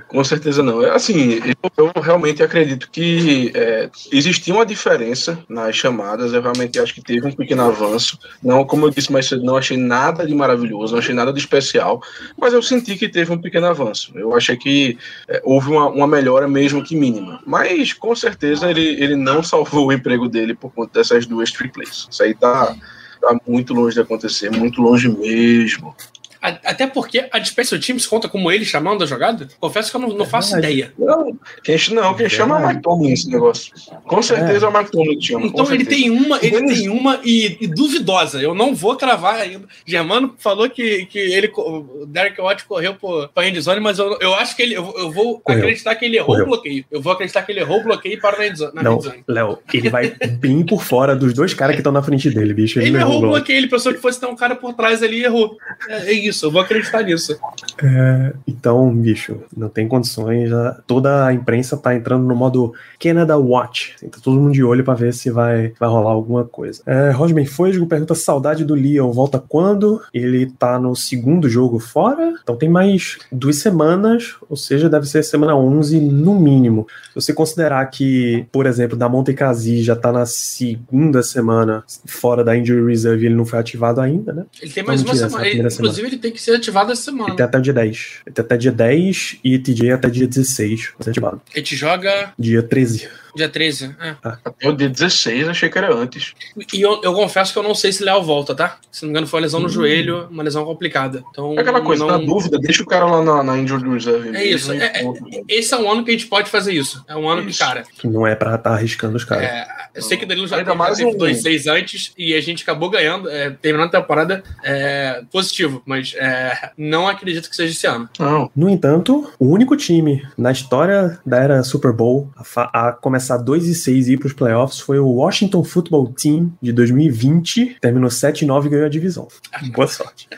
Com 0.09 0.24
certeza 0.24 0.62
não. 0.62 0.80
Assim, 0.80 1.40
eu, 1.45 1.90
eu 1.95 2.03
realmente 2.03 2.43
acredito 2.43 2.90
que 2.90 3.53
é, 3.55 3.90
existia 4.11 4.55
uma 4.55 4.64
diferença 4.64 5.38
nas 5.49 5.76
chamadas. 5.76 6.32
Eu 6.32 6.40
realmente 6.40 6.78
acho 6.78 6.95
que 6.95 7.03
teve 7.03 7.26
um 7.26 7.32
pequeno 7.32 7.62
avanço. 7.62 8.18
Não, 8.43 8.64
como 8.64 8.86
eu 8.86 8.90
disse 8.90 9.12
mais 9.12 9.26
cedo, 9.26 9.45
não 9.45 9.57
achei 9.57 9.76
nada 9.76 10.26
de 10.26 10.34
maravilhoso, 10.34 10.93
não 10.93 10.99
achei 10.99 11.14
nada 11.14 11.32
de 11.32 11.38
especial, 11.38 12.03
mas 12.38 12.53
eu 12.55 12.62
senti 12.62 12.97
que 12.97 13.09
teve 13.09 13.32
um 13.32 13.40
pequeno 13.40 13.66
avanço. 13.66 14.12
Eu 14.14 14.34
achei 14.34 14.57
que 14.57 14.99
é, 15.28 15.43
houve 15.45 15.70
uma, 15.70 15.88
uma, 15.88 16.07
melhora, 16.07 16.49
mesmo 16.49 16.82
que 16.82 16.97
mínima. 16.97 17.40
Mas 17.47 17.93
com 17.93 18.14
certeza 18.14 18.70
ele, 18.70 19.03
ele 19.03 19.16
não 19.16 19.43
salvou 19.43 19.88
o 19.88 19.93
emprego 19.93 20.28
dele 20.28 20.55
por 20.55 20.72
conta 20.72 21.01
dessas 21.01 21.26
duas 21.26 21.51
triples. 21.51 22.09
Isso 22.11 22.22
aí 22.22 22.34
tá, 22.34 22.74
tá 23.20 23.38
muito 23.47 23.74
longe 23.74 23.95
de 23.95 24.01
acontecer, 24.01 24.51
muito 24.51 24.80
longe 24.80 25.09
mesmo. 25.09 25.95
Até 26.43 26.88
porque 26.88 27.28
a 27.30 27.45
Special 27.45 27.80
Teams 27.80 28.05
conta 28.05 28.28
como 28.28 28.51
ele 28.51 28.64
chamando 28.64 29.05
a 29.05 29.07
jogada? 29.07 29.49
Confesso 29.61 29.90
que 29.93 29.97
eu 29.97 30.01
não, 30.01 30.09
não 30.09 30.26
faço 30.26 30.57
é 30.57 30.59
ideia. 30.59 30.93
Não, 30.99 31.38
quem, 31.62 31.76
não, 31.93 32.14
quem 32.14 32.28
chama 32.28 32.61
é 32.61 32.64
o 32.64 32.68
Mike 32.68 32.82
Tomlin 32.82 33.12
esse 33.12 33.30
negócio. 33.30 33.72
Com 34.05 34.20
certeza 34.20 34.66
é, 34.66 34.68
o 34.68 34.76
Mike 34.76 34.90
Tomlin 34.90 35.18
que 35.18 35.26
chama. 35.26 35.47
Então 35.47 35.72
ele 35.72 35.84
tem 35.84 36.11
uma, 36.11 36.38
ele 36.43 36.66
tem 36.66 36.88
uma 36.88 37.20
e, 37.22 37.59
e, 37.61 37.66
duvidosa. 37.68 38.43
Eu 38.43 38.57
não 38.57 38.74
vou 38.74 38.97
cravar 38.97 39.36
ainda. 39.36 39.66
Germano 39.86 40.34
falou 40.36 40.68
que, 40.68 41.07
que 41.07 41.18
ele, 41.18 41.53
o 41.55 42.07
Derek 42.07 42.40
Watt 42.40 42.64
correu 42.64 42.97
para 43.32 43.45
a 43.45 43.49
endzone, 43.49 43.80
mas 43.80 44.01
eu, 44.01 44.18
eu 44.20 44.34
acho 44.34 44.57
que 44.57 44.62
ele, 44.62 44.74
eu, 44.74 44.93
eu 44.97 45.12
vou 45.12 45.38
correu. 45.38 45.61
acreditar 45.61 45.95
que 45.95 46.05
ele 46.05 46.16
errou 46.16 46.26
correu. 46.26 46.45
o 46.45 46.49
bloqueio. 46.49 46.84
Eu 46.90 47.01
vou 47.01 47.12
acreditar 47.12 47.43
que 47.43 47.53
ele 47.53 47.61
errou 47.61 47.78
o 47.78 47.84
bloqueio 47.84 48.20
para 48.20 48.43
a 48.43 48.49
endzone. 48.49 48.72
Não, 48.82 48.99
Léo, 49.28 49.59
ele 49.72 49.88
vai 49.88 50.09
bem 50.40 50.64
por 50.64 50.82
fora 50.82 51.14
dos 51.14 51.32
dois 51.32 51.55
caras 51.55 51.76
que 51.76 51.80
estão 51.80 51.93
na 51.93 52.03
frente 52.03 52.30
dele, 52.30 52.53
bicho. 52.53 52.80
Ele, 52.80 52.88
ele 52.88 52.99
errou 52.99 53.18
o 53.18 53.20
bloqueio, 53.20 53.59
ele 53.59 53.68
pensou 53.68 53.95
que 53.95 54.01
fosse 54.01 54.18
ter 54.18 54.26
um 54.26 54.34
cara 54.34 54.57
por 54.57 54.74
trás 54.74 55.03
ali 55.03 55.20
e 55.20 55.24
errou. 55.24 55.57
É, 55.88 56.11
é 56.11 56.12
isso, 56.12 56.32
eu 56.41 56.51
vou 56.51 56.61
acreditar 56.61 57.03
nisso. 57.03 57.39
É, 57.83 58.33
então, 58.47 58.95
bicho, 58.95 59.41
não 59.57 59.68
tem 59.68 59.89
condições. 59.89 60.49
Já, 60.49 60.78
toda 60.87 61.26
a 61.26 61.33
imprensa 61.33 61.76
tá 61.76 61.95
entrando 61.95 62.24
no 62.24 62.35
modo 62.35 62.72
Canada 62.99 63.37
Watch. 63.37 63.97
Tá 64.11 64.18
todo 64.22 64.41
mundo 64.41 64.53
de 64.53 64.62
olho 64.62 64.85
para 64.85 64.95
ver 64.95 65.12
se 65.12 65.30
vai, 65.30 65.72
vai 65.78 65.89
rolar 65.89 66.11
alguma 66.11 66.45
coisa. 66.45 66.83
É, 66.87 67.11
Rodman 67.11 67.47
Fosgo 67.47 67.87
pergunta: 67.87 68.14
saudade 68.14 68.64
do 68.64 68.74
Leon 68.74 69.11
volta 69.11 69.39
quando? 69.39 70.01
Ele 70.12 70.47
tá 70.47 70.78
no 70.78 70.95
segundo 70.95 71.49
jogo 71.49 71.78
fora, 71.78 72.35
então 72.43 72.57
tem 72.57 72.68
mais 72.68 73.18
duas 73.30 73.57
semanas, 73.57 74.37
ou 74.49 74.57
seja, 74.57 74.89
deve 74.89 75.07
ser 75.07 75.22
semana 75.22 75.57
11 75.57 76.01
no 76.01 76.39
mínimo. 76.39 76.87
Se 77.09 77.14
você 77.14 77.33
considerar 77.33 77.85
que, 77.87 78.47
por 78.53 78.66
exemplo, 78.66 78.97
da 78.97 79.09
Monte 79.09 79.35
Kazi 79.35 79.83
já 79.83 79.97
tá 79.97 80.12
na 80.12 80.26
segunda 80.26 81.22
semana 81.22 81.85
fora 82.07 82.45
da 82.45 82.57
Injury 82.57 82.87
Reserve 82.87 83.24
e 83.24 83.26
ele 83.26 83.35
não 83.35 83.45
foi 83.45 83.59
ativado 83.59 84.01
ainda, 84.01 84.33
né? 84.33 84.45
Ele 84.61 84.72
tem 84.72 84.83
mais 84.83 85.03
uma 85.03 85.14
semana. 85.14 85.47
Ele, 85.47 85.59
inclusive, 85.59 85.95
semana. 85.95 86.09
ele 86.09 86.18
tem 86.22 86.32
que 86.32 86.40
ser 86.40 86.54
ativado 86.54 86.92
essa 86.92 87.02
semana. 87.02 87.30
Ele 87.30 87.36
tem 87.36 87.44
até 87.44 87.60
dia 87.60 87.72
10. 87.72 88.22
Ele 88.26 88.34
tem 88.34 88.44
até 88.44 88.56
dia 88.56 88.72
10 88.72 89.38
e 89.44 89.58
TJ 89.58 89.92
até 89.92 90.08
dia 90.08 90.26
16 90.26 90.92
vai 90.96 91.04
ser 91.04 91.10
ativado. 91.10 91.42
Ele 91.54 91.62
te 91.62 91.76
joga. 91.76 92.32
Dia 92.38 92.62
13. 92.62 93.08
Dia 93.35 93.49
13, 93.49 93.97
é. 94.01 94.16
Ah. 94.22 94.39
Até 94.45 94.68
o 94.68 94.76
dia 94.76 94.89
16, 94.89 95.49
achei 95.49 95.68
que 95.68 95.78
era 95.78 95.95
antes. 95.95 96.35
E 96.72 96.80
eu, 96.80 97.01
eu 97.03 97.14
confesso 97.14 97.53
que 97.53 97.59
eu 97.59 97.62
não 97.62 97.74
sei 97.74 97.93
se 97.93 98.05
Léo 98.05 98.22
volta, 98.22 98.55
tá? 98.55 98.78
Se 98.91 99.03
não 99.03 99.09
me 99.09 99.12
engano, 99.12 99.26
foi 99.26 99.39
uma 99.39 99.45
lesão 99.45 99.61
no 99.61 99.66
hum. 99.66 99.70
joelho, 99.70 100.28
uma 100.30 100.43
lesão 100.43 100.64
complicada. 100.64 101.24
Então, 101.30 101.55
é 101.57 101.61
aquela 101.61 101.80
coisa, 101.80 102.05
não... 102.05 102.18
na 102.18 102.18
dúvida, 102.18 102.59
deixa 102.59 102.83
o 102.83 102.87
cara 102.87 103.07
lá 103.07 103.22
na, 103.22 103.43
na 103.43 103.59
Injured 103.59 103.89
Reserve. 103.89 104.37
É 104.37 104.45
isso. 104.45 104.72
É, 104.72 105.03
é, 105.03 105.12
esse 105.49 105.72
é 105.72 105.76
um 105.78 105.91
ano 105.91 106.05
que 106.05 106.11
a 106.11 106.12
gente 106.12 106.26
pode 106.26 106.51
fazer 106.51 106.72
isso. 106.72 107.03
É 107.09 107.16
um 107.16 107.28
ano 107.28 107.49
isso. 107.49 107.59
que, 107.59 107.64
cara. 107.64 107.85
Que 107.99 108.07
não 108.07 108.26
é 108.26 108.35
pra 108.35 108.57
estar 108.57 108.70
tá 108.70 108.76
arriscando 108.76 109.16
os 109.16 109.24
caras. 109.24 109.45
É, 109.45 109.66
eu 109.95 110.03
sei 110.03 110.16
que 110.16 110.24
o 110.24 110.28
Danilo 110.28 110.47
já 110.47 110.57
Ainda 110.57 110.74
mais 110.74 111.01
um... 111.01 111.16
dois 111.16 111.43
seis 111.43 111.66
antes 111.66 112.12
e 112.16 112.35
a 112.35 112.41
gente 112.41 112.62
acabou 112.62 112.89
ganhando, 112.89 113.28
é, 113.28 113.51
terminando 113.51 113.89
a 113.89 114.01
temporada 114.01 114.43
é, 114.62 115.22
positivo, 115.30 115.83
mas 115.85 116.14
é, 116.16 116.70
não 116.76 117.09
acredito 117.09 117.49
que 117.49 117.57
seja 117.57 117.72
esse 117.72 117.87
ano. 117.87 118.09
Não. 118.18 118.51
No 118.55 118.68
entanto, 118.68 119.30
o 119.39 119.47
único 119.47 119.76
time 119.76 120.22
na 120.37 120.53
história 120.53 121.18
da 121.24 121.39
era 121.39 121.62
Super 121.62 121.93
Bowl 121.93 122.30
a, 122.57 122.89
a 122.89 122.93
começar 122.93 123.21
2 123.28 123.66
e 123.66 123.74
6 123.74 124.08
e 124.08 124.12
ir 124.12 124.18
para 124.18 124.26
os 124.26 124.32
playoffs 124.32 124.80
foi 124.80 124.98
o 124.98 125.06
Washington 125.06 125.64
Football 125.64 126.12
Team 126.12 126.52
de 126.60 126.72
2020, 126.72 127.76
terminou 127.80 128.10
7 128.10 128.42
e 128.42 128.46
9 128.46 128.68
e 128.68 128.70
ganhou 128.70 128.86
a 128.86 128.90
divisão. 128.90 129.28
Boa 129.72 129.88
sorte. 129.88 130.28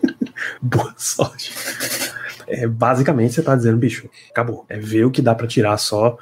Boa 0.60 0.94
sorte. 0.96 1.52
É, 2.46 2.66
basicamente, 2.66 3.34
você 3.34 3.42
tá 3.42 3.56
dizendo, 3.56 3.76
bicho, 3.76 4.08
acabou. 4.30 4.64
É 4.68 4.78
ver 4.78 5.04
o 5.04 5.10
que 5.10 5.22
dá 5.22 5.34
para 5.34 5.46
tirar 5.46 5.76
só 5.78 6.16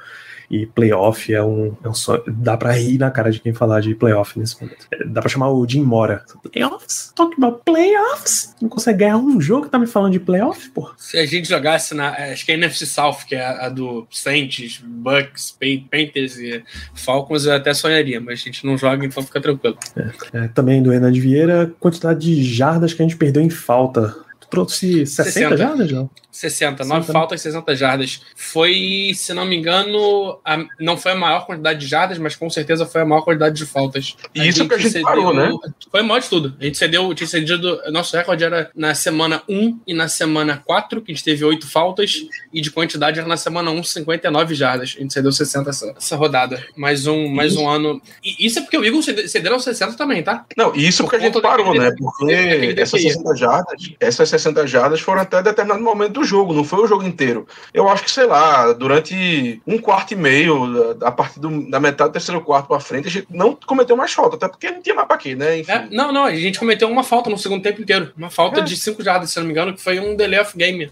e 0.53 0.67
playoff 0.67 1.33
é 1.33 1.43
um, 1.43 1.75
é 1.83 1.89
um 1.89 1.95
só, 1.95 2.23
dá 2.27 2.55
pra 2.55 2.73
rir 2.73 2.99
na 2.99 3.09
cara 3.09 3.31
de 3.31 3.39
quem 3.39 3.53
falar 3.53 3.81
de 3.81 3.95
playoff 3.95 4.37
nesse 4.37 4.61
momento. 4.61 4.85
É, 4.91 5.03
dá 5.03 5.19
pra 5.19 5.27
chamar 5.27 5.49
o 5.49 5.67
Jim 5.67 5.81
Mora. 5.81 6.23
Playoffs? 6.51 7.11
Talk 7.15 7.33
about 7.35 7.61
playoffs? 7.65 8.55
Não 8.61 8.69
consegue 8.69 8.99
ganhar 8.99 9.17
um 9.17 9.41
jogo 9.41 9.65
que 9.65 9.71
tá 9.71 9.79
me 9.79 9.87
falando 9.87 10.11
de 10.11 10.19
playoff, 10.19 10.69
pô? 10.69 10.91
Se 10.95 11.17
a 11.17 11.25
gente 11.25 11.49
jogasse 11.49 11.95
na. 11.95 12.15
É, 12.15 12.33
acho 12.33 12.45
que 12.45 12.51
é 12.51 12.55
a 12.55 12.57
NFC 12.59 12.85
South, 12.85 13.25
que 13.27 13.33
é 13.33 13.43
a, 13.43 13.65
a 13.65 13.69
do 13.69 14.05
Saints, 14.11 14.79
Bucks, 14.85 15.57
Panthers 15.89 16.37
e 16.37 16.63
Falcons, 16.93 17.45
eu 17.45 17.55
até 17.55 17.73
sonharia, 17.73 18.21
mas 18.21 18.39
a 18.39 18.43
gente 18.43 18.63
não 18.63 18.77
joga, 18.77 19.03
então 19.03 19.23
fica 19.23 19.41
tranquilo. 19.41 19.77
É, 19.95 20.37
é, 20.37 20.47
também 20.49 20.83
do 20.83 20.91
Renan 20.91 21.11
de 21.11 21.19
Vieira, 21.19 21.73
quantidade 21.79 22.19
de 22.19 22.43
jardas 22.43 22.93
que 22.93 23.01
a 23.01 23.05
gente 23.05 23.17
perdeu 23.17 23.41
em 23.41 23.49
falta. 23.49 24.15
Trouxe 24.53 25.03
60, 25.03 25.31
60. 25.31 25.57
jardas, 25.57 25.89
João? 25.89 26.09
60, 26.31 26.85
9 26.85 27.11
faltas, 27.11 27.41
60 27.41 27.75
jardas. 27.75 28.21
Foi, 28.35 29.11
se 29.15 29.33
não 29.33 29.45
me 29.45 29.55
engano, 29.55 30.39
a, 30.45 30.63
não 30.79 30.95
foi 30.95 31.13
a 31.13 31.15
maior 31.15 31.45
quantidade 31.47 31.79
de 31.79 31.87
jardas, 31.87 32.19
mas 32.19 32.35
com 32.35 32.47
certeza 32.51 32.85
foi 32.85 33.01
a 33.01 33.05
maior 33.05 33.21
quantidade 33.21 33.55
de 33.55 33.65
faltas. 33.65 34.15
E 34.33 34.47
isso 34.47 34.67
que 34.67 34.73
a 34.75 34.77
gente 34.77 34.91
cedeu, 34.91 35.07
parou, 35.07 35.33
né? 35.33 35.51
Foi 35.89 36.01
o 36.01 36.05
maior 36.05 36.19
de 36.19 36.29
tudo. 36.29 36.55
A 36.59 36.65
gente 36.65 36.77
cedeu, 36.77 37.11
tinha 37.15 37.25
cedido. 37.25 37.81
Nosso 37.91 38.15
recorde 38.15 38.43
era 38.43 38.69
na 38.75 38.93
semana 38.93 39.41
1 39.49 39.79
e 39.87 39.93
na 39.93 40.07
semana 40.07 40.61
4, 40.63 41.01
que 41.01 41.11
a 41.11 41.15
gente 41.15 41.23
teve 41.23 41.43
8 41.43 41.67
faltas, 41.67 42.23
e 42.53 42.61
de 42.61 42.69
quantidade 42.69 43.17
era 43.17 43.27
na 43.27 43.37
semana 43.37 43.71
1, 43.71 43.83
59 43.83 44.53
jardas. 44.53 44.95
A 44.95 45.01
gente 45.01 45.13
cedeu 45.13 45.31
60 45.31 45.69
essa, 45.69 45.95
essa 45.97 46.15
rodada. 46.15 46.63
Mais 46.75 47.07
um, 47.07 47.27
mais 47.27 47.55
um 47.55 47.67
ano. 47.67 47.99
E 48.23 48.45
isso 48.45 48.59
é 48.59 48.61
porque 48.61 48.77
o 48.77 48.85
Eagles 48.85 49.31
cederam 49.31 49.59
60 49.59 49.93
também, 49.93 50.21
tá? 50.21 50.45
Não, 50.55 50.75
isso 50.75 51.03
Por 51.03 51.09
porque 51.09 51.25
a 51.25 51.27
gente 51.27 51.41
parou, 51.41 51.73
né? 51.73 51.91
Porque 51.97 52.75
essas 52.77 53.01
60 53.01 53.35
jardas, 53.35 53.91
essas 53.99 54.29
60 54.29 54.42
jardas 54.65 55.01
foram 55.01 55.21
até 55.21 55.41
determinado 55.41 55.83
momento 55.83 56.13
do 56.13 56.23
jogo, 56.23 56.53
não 56.53 56.63
foi 56.63 56.83
o 56.83 56.87
jogo 56.87 57.03
inteiro. 57.03 57.47
Eu 57.73 57.87
acho 57.87 58.03
que, 58.03 58.11
sei 58.11 58.25
lá, 58.25 58.73
durante 58.73 59.61
um 59.65 59.77
quarto 59.77 60.11
e 60.11 60.15
meio, 60.15 60.97
a 61.01 61.11
partir 61.11 61.39
do, 61.39 61.69
da 61.69 61.79
metade 61.79 62.09
do 62.09 62.13
terceiro 62.13 62.41
quarto 62.41 62.67
para 62.67 62.79
frente, 62.79 63.07
a 63.07 63.11
gente 63.11 63.27
não 63.29 63.57
cometeu 63.65 63.95
mais 63.95 64.13
falta, 64.13 64.35
até 64.35 64.47
porque 64.47 64.71
não 64.71 64.81
tinha 64.81 64.95
mais 64.95 65.07
pra 65.07 65.17
quê, 65.17 65.35
né? 65.35 65.61
É, 65.61 65.87
não, 65.91 66.11
não, 66.11 66.25
a 66.25 66.35
gente 66.35 66.59
cometeu 66.59 66.89
uma 66.89 67.03
falta 67.03 67.29
no 67.29 67.37
segundo 67.37 67.61
tempo 67.61 67.81
inteiro. 67.81 68.11
Uma 68.17 68.29
falta 68.29 68.59
é. 68.59 68.63
de 68.63 68.75
5 68.75 69.03
jardas, 69.03 69.29
se 69.29 69.39
não 69.39 69.45
me 69.45 69.51
engano, 69.51 69.73
que 69.73 69.81
foi 69.81 69.99
um 69.99 70.15
delay 70.15 70.39
of 70.39 70.57
game. 70.57 70.89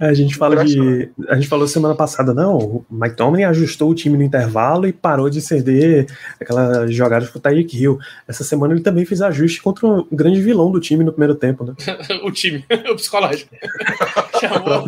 É, 0.00 0.06
a 0.06 0.14
gente 0.14 0.36
fala 0.36 0.64
de. 0.64 1.10
A 1.28 1.34
gente 1.34 1.48
falou 1.48 1.66
semana 1.66 1.94
passada, 1.94 2.32
não, 2.32 2.56
o 2.56 2.86
Mike 2.90 3.16
Tomlin 3.16 3.44
ajustou 3.44 3.90
o 3.90 3.94
time 3.94 4.16
no 4.16 4.22
intervalo 4.22 4.86
e 4.86 4.92
parou 4.92 5.28
de 5.28 5.40
ceder 5.40 6.06
aquela 6.40 6.86
jogada 6.88 7.26
pro 7.26 7.40
Tyreek 7.40 7.76
Hill. 7.76 7.98
Essa 8.26 8.44
semana 8.44 8.74
ele 8.74 8.82
também 8.82 9.04
fez 9.04 9.22
ajuste 9.22 9.62
contra 9.62 9.86
um 9.86 10.06
grande 10.10 10.40
vilão 10.40 10.70
do 10.70 10.80
time 10.80 11.04
no 11.04 11.12
primeiro 11.12 11.34
tempo, 11.34 11.64
né? 11.64 11.74
o 12.22 12.30
time, 12.30 12.64
o 12.90 12.94
psicológico. 12.94 13.54
Chamou. 14.40 14.86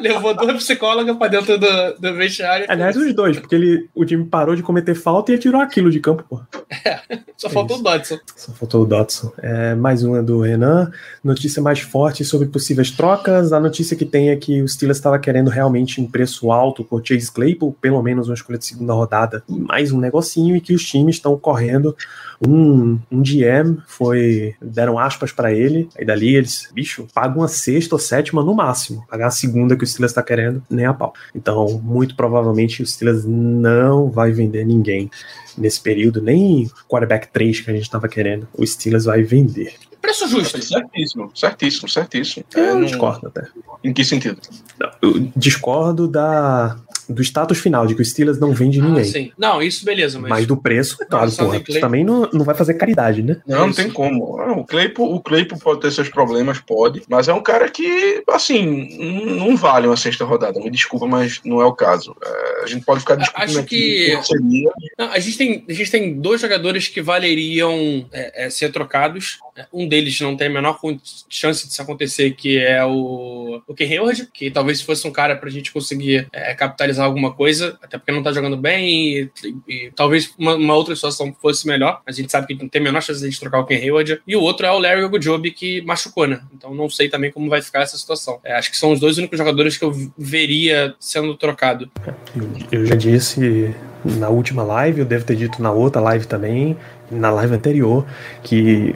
Levou 0.00 0.34
duas 0.34 0.56
psicólogas 0.62 1.16
pra 1.16 1.28
dentro 1.28 1.58
do, 1.58 1.94
do 1.98 2.14
vestiário. 2.14 2.66
Aliás, 2.68 2.96
os 2.96 3.14
dois, 3.14 3.38
porque 3.38 3.54
ele, 3.54 3.88
o 3.94 4.04
time 4.04 4.24
parou 4.24 4.54
de 4.54 4.62
cometer 4.62 4.94
falta 4.94 5.32
e 5.32 5.38
tirou 5.38 5.60
aquilo 5.60 5.90
de 5.90 6.00
campo, 6.00 6.24
pô. 6.28 6.40
É, 6.84 7.00
só 7.36 7.48
é 7.48 7.50
faltou 7.50 7.76
isso. 7.76 7.86
o 7.86 7.90
Dodson. 7.90 8.18
Só 8.36 8.52
faltou 8.52 8.82
o 8.82 8.86
Dodson. 8.86 9.32
É, 9.38 9.74
mais 9.74 10.04
uma 10.04 10.22
do 10.22 10.40
Renan. 10.40 10.90
Notícia 11.24 11.62
mais 11.62 11.80
forte 11.80 12.24
sobre 12.24 12.48
possíveis 12.48 12.90
trocas. 12.90 13.52
A 13.52 13.60
notícia 13.60 13.96
que 13.96 14.04
tem 14.04 14.30
é 14.30 14.36
que 14.36 14.62
o 14.62 14.68
Steelers 14.68 14.98
estava 14.98 15.18
querendo 15.18 15.48
realmente 15.48 16.00
um 16.00 16.06
preço 16.06 16.52
alto 16.52 16.84
por 16.84 17.04
Chase 17.04 17.32
Claypool, 17.32 17.76
pelo 17.80 18.02
menos 18.02 18.28
uma 18.28 18.34
escolha 18.34 18.58
de 18.58 18.66
segunda 18.66 18.92
rodada, 18.92 19.42
e 19.48 19.58
mais 19.58 19.92
um 19.92 19.98
negocinho, 19.98 20.54
e 20.54 20.60
que 20.60 20.74
os 20.74 20.84
times 20.84 21.16
estão 21.16 21.36
correndo 21.38 21.96
um, 22.46 22.98
um 23.10 23.22
GM 23.22 23.78
foi. 23.86 24.54
deram 24.60 24.98
aspas 24.98 25.32
para 25.32 25.52
ele, 25.52 25.77
aí 25.96 26.04
dali 26.04 26.34
eles, 26.34 26.70
bicho, 26.72 27.06
pagam 27.12 27.38
uma 27.38 27.48
sexta 27.48 27.94
ou 27.94 27.98
sétima 27.98 28.42
no 28.42 28.54
máximo. 28.54 29.06
Pagar 29.08 29.28
a 29.28 29.30
segunda 29.30 29.76
que 29.76 29.84
o 29.84 29.86
Steelers 29.86 30.12
tá 30.12 30.22
querendo, 30.22 30.62
nem 30.70 30.86
a 30.86 30.94
pau. 30.94 31.12
Então, 31.34 31.80
muito 31.82 32.16
provavelmente 32.16 32.82
o 32.82 32.86
Steelers 32.86 33.24
não 33.24 34.10
vai 34.10 34.32
vender 34.32 34.64
ninguém 34.64 35.10
nesse 35.56 35.80
período, 35.80 36.22
nem 36.22 36.70
quarterback 36.88 37.28
3 37.32 37.60
que 37.60 37.70
a 37.70 37.74
gente 37.74 37.82
estava 37.82 38.08
querendo. 38.08 38.48
O 38.56 38.66
Steelers 38.66 39.04
vai 39.04 39.22
vender. 39.22 39.74
Preço 40.00 40.28
justo. 40.28 40.62
Certíssimo, 40.62 41.30
certíssimo, 41.34 41.88
certíssimo. 41.88 42.44
Eu 42.54 42.64
é, 42.64 42.74
não... 42.74 42.84
discordo 42.84 43.26
até. 43.26 43.46
Em 43.82 43.92
que 43.92 44.04
sentido? 44.04 44.40
Eu 45.02 45.30
discordo 45.36 46.08
da, 46.08 46.76
do 47.08 47.22
status 47.22 47.58
final, 47.58 47.86
de 47.86 47.94
que 47.94 48.02
o 48.02 48.04
Steelers 48.04 48.38
não 48.38 48.52
vende 48.52 48.80
ah, 48.80 48.84
ninguém. 48.84 49.04
Sim. 49.04 49.32
Não, 49.36 49.62
isso 49.62 49.84
beleza, 49.84 50.18
mas. 50.18 50.30
Mas 50.30 50.46
do 50.46 50.56
preço, 50.56 50.98
claro, 51.08 51.30
porra, 51.32 51.60
também 51.80 52.04
não, 52.04 52.28
não 52.32 52.44
vai 52.44 52.54
fazer 52.54 52.74
caridade, 52.74 53.22
né? 53.22 53.40
Não, 53.46 53.68
não 53.68 53.72
tem 53.72 53.90
como. 53.90 54.38
o 54.58 54.64
Claypool, 54.64 55.14
o 55.14 55.20
Claypool 55.20 55.58
pode 55.58 55.80
ter 55.80 55.90
seus 55.90 56.08
problemas, 56.08 56.58
pode, 56.60 57.02
mas 57.08 57.28
é 57.28 57.32
um 57.32 57.42
cara 57.42 57.68
que, 57.70 58.22
assim, 58.30 58.98
não 59.38 59.56
vale 59.56 59.86
uma 59.86 59.96
sexta 59.96 60.24
rodada. 60.24 60.60
Me 60.60 60.70
desculpa, 60.70 61.06
mas 61.06 61.40
não 61.44 61.60
é 61.60 61.64
o 61.64 61.72
caso. 61.72 62.14
É, 62.24 62.64
a 62.64 62.66
gente 62.66 62.84
pode 62.84 63.00
ficar 63.00 63.16
discutindo 63.16 63.58
Acho 63.58 63.64
que. 63.64 64.18
Não, 64.98 65.10
a, 65.10 65.18
gente 65.18 65.38
tem, 65.38 65.64
a 65.68 65.72
gente 65.72 65.90
tem 65.90 66.14
dois 66.14 66.40
jogadores 66.40 66.88
que 66.88 67.00
valeriam 67.00 68.06
é, 68.12 68.46
é, 68.46 68.50
ser 68.50 68.70
trocados. 68.72 69.38
Um 69.72 69.88
deles 69.88 70.20
não 70.20 70.36
tem 70.36 70.48
a 70.48 70.50
menor 70.50 70.78
chance 71.28 71.66
de 71.66 71.72
isso 71.72 71.82
acontecer, 71.82 72.32
que 72.32 72.58
é 72.58 72.84
o, 72.84 73.60
o 73.66 73.74
Ken 73.74 73.84
Hayward, 73.84 74.28
que 74.32 74.50
talvez 74.50 74.80
fosse 74.80 75.06
um 75.06 75.10
cara 75.10 75.36
pra 75.36 75.50
gente 75.50 75.72
conseguir 75.72 76.28
é, 76.32 76.54
capitalizar 76.54 77.04
alguma 77.04 77.32
coisa, 77.32 77.78
até 77.82 77.98
porque 77.98 78.12
não 78.12 78.22
tá 78.22 78.32
jogando 78.32 78.56
bem 78.56 78.88
e, 78.88 79.30
e, 79.44 79.56
e 79.68 79.92
talvez 79.94 80.34
uma, 80.38 80.54
uma, 80.54 80.74
outra 80.74 80.94
situação 80.94 81.34
fosse 81.40 81.66
melhor. 81.66 82.00
A 82.06 82.12
gente 82.12 82.30
sabe 82.30 82.46
que 82.46 82.54
não 82.54 82.68
tem 82.68 82.80
a 82.80 82.84
menor 82.84 83.02
chance 83.02 83.28
de 83.28 83.40
trocar 83.40 83.60
o 83.60 83.66
Ken 83.66 83.76
Hayward. 83.76 84.20
E 84.26 84.36
o 84.36 84.40
outro 84.40 84.66
é 84.66 84.70
o 84.70 84.78
Larry 84.78 85.02
Ogujobi, 85.02 85.50
que 85.50 85.80
machucou, 85.82 86.26
né? 86.26 86.40
Então 86.54 86.74
não 86.74 86.88
sei 86.88 87.08
também 87.08 87.30
como 87.30 87.48
vai 87.48 87.62
ficar 87.62 87.82
essa 87.82 87.96
situação. 87.96 88.40
É, 88.44 88.54
acho 88.54 88.70
que 88.70 88.76
são 88.76 88.92
os 88.92 89.00
dois 89.00 89.18
únicos 89.18 89.38
jogadores 89.38 89.76
que 89.76 89.84
eu 89.84 89.92
veria 90.16 90.94
sendo 90.98 91.36
trocado. 91.36 91.90
Eu 92.70 92.86
já 92.86 92.94
disse 92.94 93.74
na 94.16 94.28
última 94.28 94.62
live, 94.62 95.00
eu 95.00 95.06
devo 95.06 95.24
ter 95.24 95.36
dito 95.36 95.62
na 95.62 95.70
outra 95.70 96.00
live 96.00 96.26
também, 96.26 96.76
na 97.10 97.30
live 97.30 97.54
anterior, 97.54 98.04
que 98.42 98.94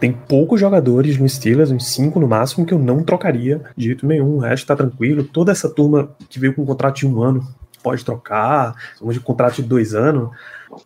tem 0.00 0.12
poucos 0.12 0.60
jogadores 0.60 1.18
no 1.18 1.28
Steelers, 1.28 1.70
uns 1.70 1.86
cinco 1.92 2.18
no 2.18 2.28
máximo, 2.28 2.66
que 2.66 2.74
eu 2.74 2.78
não 2.78 3.02
trocaria 3.02 3.62
de 3.76 3.86
jeito 3.86 4.06
nenhum. 4.06 4.36
O 4.36 4.38
resto 4.38 4.66
tá 4.66 4.76
tranquilo. 4.76 5.24
Toda 5.24 5.52
essa 5.52 5.68
turma 5.68 6.10
que 6.28 6.38
veio 6.38 6.54
com 6.54 6.62
um 6.62 6.66
contrato 6.66 6.96
de 6.96 7.06
um 7.06 7.22
ano 7.22 7.46
pode 7.82 8.04
trocar, 8.04 8.74
um 9.00 9.10
de 9.10 9.20
contrato 9.20 9.56
de 9.56 9.62
dois 9.62 9.94
anos. 9.94 10.30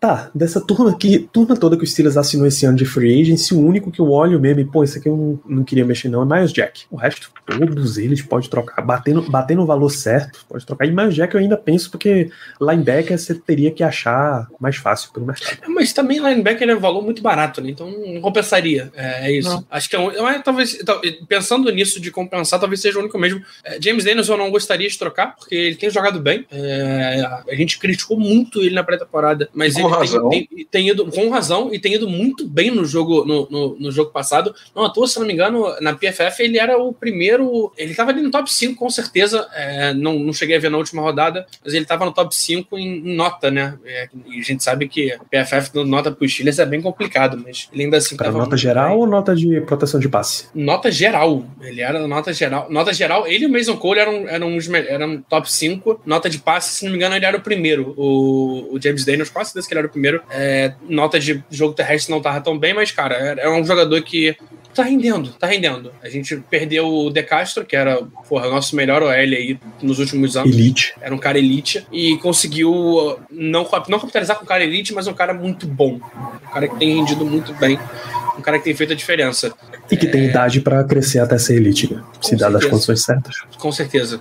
Tá, 0.01 0.31
dessa 0.35 0.61
turma 0.61 0.91
aqui, 0.91 1.29
turma 1.33 1.57
toda 1.57 1.77
que 1.77 1.85
o 1.85 1.87
Steelers 1.87 2.17
assinou 2.17 2.47
esse 2.47 2.67
ano 2.67 2.77
de 2.77 2.85
free 2.85 3.21
agency, 3.21 3.55
o 3.55 3.61
único 3.61 3.91
que 3.91 4.01
eu 4.01 4.11
olho 4.11 4.41
mesmo 4.41 4.61
e, 4.61 4.65
pô, 4.65 4.83
esse 4.83 4.99
aqui 4.99 5.09
eu 5.09 5.17
não, 5.17 5.57
não 5.57 5.65
queria 5.65 5.85
mexer 5.85 6.09
não, 6.09 6.23
é 6.23 6.37
Miles 6.37 6.53
Jack. 6.53 6.85
O 6.91 6.97
resto, 6.97 7.31
todos 7.45 7.97
eles 7.97 8.21
pode 8.23 8.51
trocar, 8.51 8.83
batendo, 8.83 9.23
batendo 9.23 9.63
o 9.63 9.67
valor 9.67 9.91
certo, 9.91 10.45
pode 10.49 10.67
trocar. 10.67 10.87
E 10.87 10.91
Miles 10.91 11.15
Jack 11.15 11.35
eu 11.35 11.41
ainda 11.41 11.57
penso 11.57 11.91
porque 11.91 12.31
linebacker 12.61 13.19
você 13.19 13.35
teria 13.35 13.71
que 13.71 13.83
achar 13.83 14.49
mais 14.59 14.77
fácil 14.77 15.13
pelo 15.13 15.27
mercado. 15.27 15.59
É, 15.63 15.69
mas 15.69 15.93
também 15.93 16.19
linebacker 16.19 16.69
é 16.69 16.75
um 16.75 16.81
valor 16.81 17.03
muito 17.03 17.23
barato, 17.23 17.61
né? 17.61 17.71
Então 17.71 17.91
não 17.91 18.21
compensaria. 18.21 18.91
É, 18.95 19.29
é 19.29 19.39
isso. 19.39 19.49
Não. 19.49 19.65
Acho 19.71 19.89
que 19.89 19.97
é, 19.97 19.99
um, 19.99 20.29
é 20.29 20.39
talvez, 20.41 20.79
pensando 21.29 21.71
nisso 21.71 22.01
de 22.01 22.11
compensar, 22.11 22.59
talvez 22.59 22.81
seja 22.81 22.99
o 22.99 23.03
único 23.03 23.19
mesmo. 23.19 23.41
É, 23.65 23.81
James 23.81 24.05
Daniels 24.05 24.29
eu 24.29 24.37
não 24.37 24.51
gostaria 24.51 24.89
de 24.89 24.99
trocar, 24.99 25.37
porque 25.37 25.55
ele 25.55 25.77
tem 25.77 25.91
jogado 25.91 26.21
bem. 26.21 26.45
É, 26.51 27.25
a 27.49 27.55
gente 27.55 27.79
criticou 27.79 28.19
muito 28.19 28.61
ele 28.61 28.75
na 28.75 28.83
pré-temporada, 28.83 29.49
mas 29.55 29.76
com 29.83 29.89
razão. 29.89 30.29
Tem, 30.29 30.47
tem, 30.47 30.67
tem, 30.67 30.89
ido 30.89 31.07
com 31.07 31.31
razão 31.31 31.73
e 31.73 31.79
tem 31.79 31.95
ido 31.95 32.09
muito 32.09 32.47
bem 32.47 32.71
no 32.71 32.85
jogo 32.85 33.25
no, 33.25 33.49
no, 33.51 33.77
no, 33.79 33.93
jogo 33.93 34.11
passado. 34.11 34.55
Não 34.75 34.85
à 34.85 34.91
toa, 34.91 35.07
se 35.07 35.19
não 35.19 35.27
me 35.27 35.33
engano, 35.33 35.75
na 35.81 35.95
PFF 35.95 36.43
ele 36.43 36.59
era 36.59 36.79
o 36.79 36.93
primeiro. 36.93 37.73
Ele 37.77 37.93
estava 37.93 38.11
ali 38.11 38.23
no 38.23 38.31
top 38.31 38.53
5, 38.53 38.77
com 38.77 38.91
certeza. 38.91 39.49
É, 39.55 39.95
não, 39.95 40.19
não 40.19 40.33
cheguei 40.33 40.57
a 40.57 40.61
ver 40.61 40.71
na 40.71 40.79
última 40.79 41.03
rodada, 41.03 41.47
mas 41.65 41.75
ele 41.75 41.85
estava 41.85 42.05
no 42.05 42.13
top 42.13 42.35
5 42.35 42.79
em, 42.79 42.99
em 42.99 43.15
nota, 43.17 43.51
né? 43.51 43.79
É, 43.85 44.09
e 44.27 44.41
a 44.41 44.43
gente 44.43 44.63
sabe 44.63 44.89
que 44.89 45.13
a 45.13 45.19
PFF 45.19 45.73
dando 45.73 45.89
nota 45.89 46.11
para 46.11 46.25
os 46.25 46.33
Steelers 46.33 46.59
é 46.59 46.67
bem 46.67 46.83
complicado, 46.83 47.43
mas 47.43 47.69
ele 47.73 47.85
ainda 47.85 47.97
assim. 47.97 48.17
Para 48.17 48.31
nota 48.31 48.57
geral 48.57 48.91
bem. 48.91 48.99
ou 48.99 49.07
nota 49.07 49.35
de 49.35 49.61
proteção 49.63 49.99
de 49.99 50.09
passe? 50.09 50.47
Nota 50.55 50.91
geral. 50.91 51.45
Ele 51.61 51.81
era 51.81 52.07
nota 52.07 52.33
geral. 52.33 52.67
Nota 52.71 52.93
geral, 52.93 53.27
ele 53.27 53.45
e 53.45 53.47
o 53.47 53.51
Mason 53.53 53.77
Cole 53.77 54.01
eram, 54.01 54.29
eram, 54.29 54.59
eram 54.89 55.23
top 55.23 55.51
5. 55.51 56.03
Nota 56.05 56.29
de 56.29 56.39
passe, 56.39 56.77
se 56.77 56.85
não 56.85 56.93
me 56.93 56.97
engano, 56.97 57.15
ele 57.15 57.25
era 57.25 57.37
o 57.37 57.41
primeiro. 57.41 57.95
O, 57.97 58.75
o 58.75 58.81
James 58.83 59.05
Daniels, 59.05 59.31
quase 59.31 59.55
que 59.67 59.75
ele 59.75 59.81
era 59.81 59.89
o 59.89 59.91
primeiro. 59.91 60.23
É, 60.31 60.73
nota 60.89 61.19
de 61.19 61.43
jogo 61.51 61.75
terrestre 61.75 62.13
não 62.13 62.21
tava 62.21 62.41
tão 62.41 62.59
bem, 62.59 62.75
mas, 62.75 62.91
cara, 62.91 63.15
é, 63.15 63.47
é 63.47 63.51
um 63.51 63.65
jogador 63.65 64.01
que 64.03 64.37
tá 64.77 64.83
rendendo, 64.83 65.31
tá 65.31 65.47
rendendo. 65.47 65.91
A 66.03 66.09
gente 66.09 66.37
perdeu 66.51 66.87
o 66.87 67.11
De 67.11 67.23
Castro, 67.23 67.65
que 67.65 67.75
era, 67.75 68.03
porra, 68.29 68.49
nosso 68.49 68.77
melhor 68.77 69.03
OL 69.03 69.11
aí 69.11 69.59
nos 69.83 69.99
últimos 69.99 70.37
anos. 70.37 70.55
Elite. 70.55 70.95
Era 71.01 71.15
um 71.15 71.19
cara 71.19 71.39
elite. 71.39 71.87
E 71.91 72.17
conseguiu 72.19 73.19
não, 73.31 73.67
não 73.89 73.99
capitalizar 73.99 74.37
com 74.37 74.45
um 74.45 74.49
cara 74.49 74.63
elite, 74.63 74.93
mas 74.93 75.07
um 75.07 75.15
cara 75.15 75.33
muito 75.33 75.67
bom. 75.67 75.95
Um 75.95 76.53
cara 76.53 76.69
que 76.69 76.77
tem 76.77 76.95
rendido 76.95 77.25
muito 77.25 77.55
bem. 77.55 77.79
Um 78.39 78.43
cara 78.43 78.59
que 78.59 78.65
tem 78.65 78.75
feito 78.75 78.93
a 78.93 78.97
diferença. 78.97 79.53
E 79.91 79.97
que 79.97 80.07
é... 80.07 80.11
tem 80.11 80.27
idade 80.27 80.61
para 80.61 80.85
crescer 80.85 81.21
até 81.21 81.39
ser 81.39 81.57
elite, 81.57 81.93
né? 81.93 82.03
se 82.21 82.37
dar 82.37 82.55
as 82.55 82.67
condições 82.67 83.03
certas. 83.03 83.37
Com 83.57 83.73
certeza. 83.73 84.21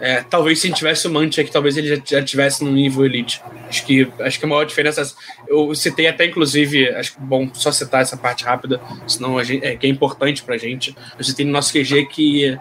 É, 0.00 0.20
talvez 0.20 0.60
se 0.60 0.66
a 0.66 0.68
gente 0.68 0.78
tivesse 0.78 1.06
o 1.06 1.10
Mantia, 1.10 1.44
que 1.44 1.50
talvez 1.50 1.76
ele 1.76 1.88
já, 1.88 2.02
já 2.04 2.22
tivesse 2.22 2.64
no 2.64 2.70
nível 2.70 3.04
elite. 3.04 3.40
Acho 3.68 3.86
que, 3.86 4.08
acho 4.20 4.38
que 4.38 4.44
a 4.44 4.48
maior 4.52 4.64
diferença. 4.64 5.02
É 5.02 5.06
eu 5.48 5.74
citei 5.74 6.06
até, 6.06 6.26
inclusive, 6.26 6.88
acho 6.90 7.14
que 7.14 7.20
bom 7.20 7.48
só 7.52 7.72
citar 7.72 8.02
essa 8.02 8.16
parte 8.16 8.44
rápida, 8.44 8.80
senão 9.06 9.38
a 9.38 9.44
gente, 9.44 9.64
é, 9.64 9.76
que 9.76 9.86
é 9.86 9.90
importante 9.90 10.42
pra 10.42 10.56
gente. 10.56 10.96
Eu 11.18 11.24
citei 11.24 11.44
no 11.44 11.52
nosso 11.52 11.72
QG 11.72 12.06
que 12.06 12.58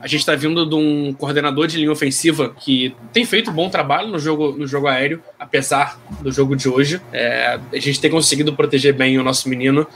a 0.00 0.06
gente 0.06 0.20
está 0.20 0.34
vindo 0.36 0.64
de 0.64 0.74
um 0.74 1.12
coordenador 1.12 1.66
de 1.66 1.76
linha 1.76 1.90
ofensiva 1.90 2.54
que 2.60 2.94
tem 3.12 3.24
feito 3.24 3.50
bom 3.50 3.68
trabalho 3.68 4.08
no 4.08 4.18
jogo, 4.18 4.52
no 4.52 4.66
jogo 4.66 4.86
aéreo, 4.86 5.20
apesar 5.38 5.98
do 6.20 6.30
jogo 6.30 6.54
de 6.54 6.68
hoje. 6.68 7.00
É, 7.12 7.58
a 7.72 7.78
gente 7.78 8.00
tem 8.00 8.10
conseguido 8.10 8.54
proteger 8.54 8.94
bem 8.94 9.18
o 9.18 9.24
nosso 9.24 9.48
menino 9.48 9.86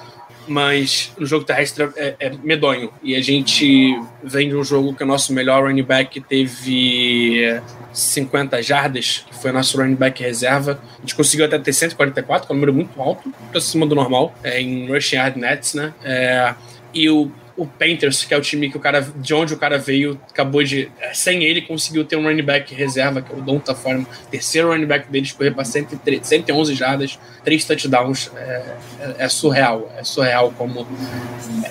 mas 0.46 1.12
no 1.18 1.26
jogo 1.26 1.44
terrestre 1.44 1.88
é, 1.96 2.14
é, 2.18 2.32
medonho. 2.42 2.92
E 3.02 3.14
a 3.14 3.20
gente 3.20 3.98
vem 4.22 4.48
de 4.48 4.56
um 4.56 4.64
jogo 4.64 4.94
que 4.94 5.02
o 5.02 5.06
nosso 5.06 5.32
melhor 5.32 5.64
running 5.64 5.82
back 5.82 6.20
teve 6.20 7.60
50 7.92 8.62
jardas, 8.62 9.24
que 9.28 9.34
foi 9.34 9.52
nosso 9.52 9.76
running 9.76 9.94
back 9.94 10.22
reserva. 10.22 10.80
A 10.98 11.00
gente 11.00 11.14
conseguiu 11.14 11.46
até 11.46 11.58
ter 11.58 11.72
144, 11.72 12.46
que 12.46 12.52
é 12.52 12.54
um 12.54 12.56
número 12.56 12.72
muito 12.72 13.00
alto, 13.00 13.32
para 13.50 13.60
cima 13.60 13.86
do 13.86 13.94
normal, 13.94 14.34
é, 14.42 14.60
em 14.60 14.88
rushing 14.88 15.16
yard 15.16 15.38
nets, 15.38 15.74
né? 15.74 15.92
É, 16.04 16.54
e 16.94 17.08
o 17.08 17.30
o 17.56 17.66
Panthers, 17.66 18.24
que 18.24 18.32
é 18.32 18.36
o 18.36 18.40
time 18.40 18.70
que 18.70 18.76
o 18.76 18.80
cara, 18.80 19.00
de 19.00 19.34
onde 19.34 19.54
o 19.54 19.58
cara 19.58 19.78
veio, 19.78 20.18
acabou 20.30 20.62
de. 20.62 20.90
É, 21.00 21.12
sem 21.12 21.44
ele, 21.44 21.62
conseguiu 21.62 22.04
ter 22.04 22.16
um 22.16 22.22
running 22.22 22.42
back 22.42 22.74
reserva, 22.74 23.20
que 23.20 23.32
é 23.32 23.36
o 23.36 23.40
Donta 23.40 23.74
Forma, 23.74 24.06
terceiro 24.30 24.68
running 24.68 24.86
back 24.86 25.10
deles, 25.10 25.32
correr 25.32 25.50
para 25.50 25.64
111 25.64 26.74
jardas, 26.74 27.18
três 27.44 27.64
touchdowns. 27.64 28.30
É, 28.36 28.76
é, 29.00 29.14
é, 29.18 29.28
surreal. 29.28 29.92
É 29.96 30.04
surreal 30.04 30.52
como. 30.56 30.86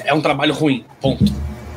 É 0.05 0.13
um 0.13 0.21
trabalho 0.21 0.53
ruim. 0.53 0.85
Ponto. 0.99 1.33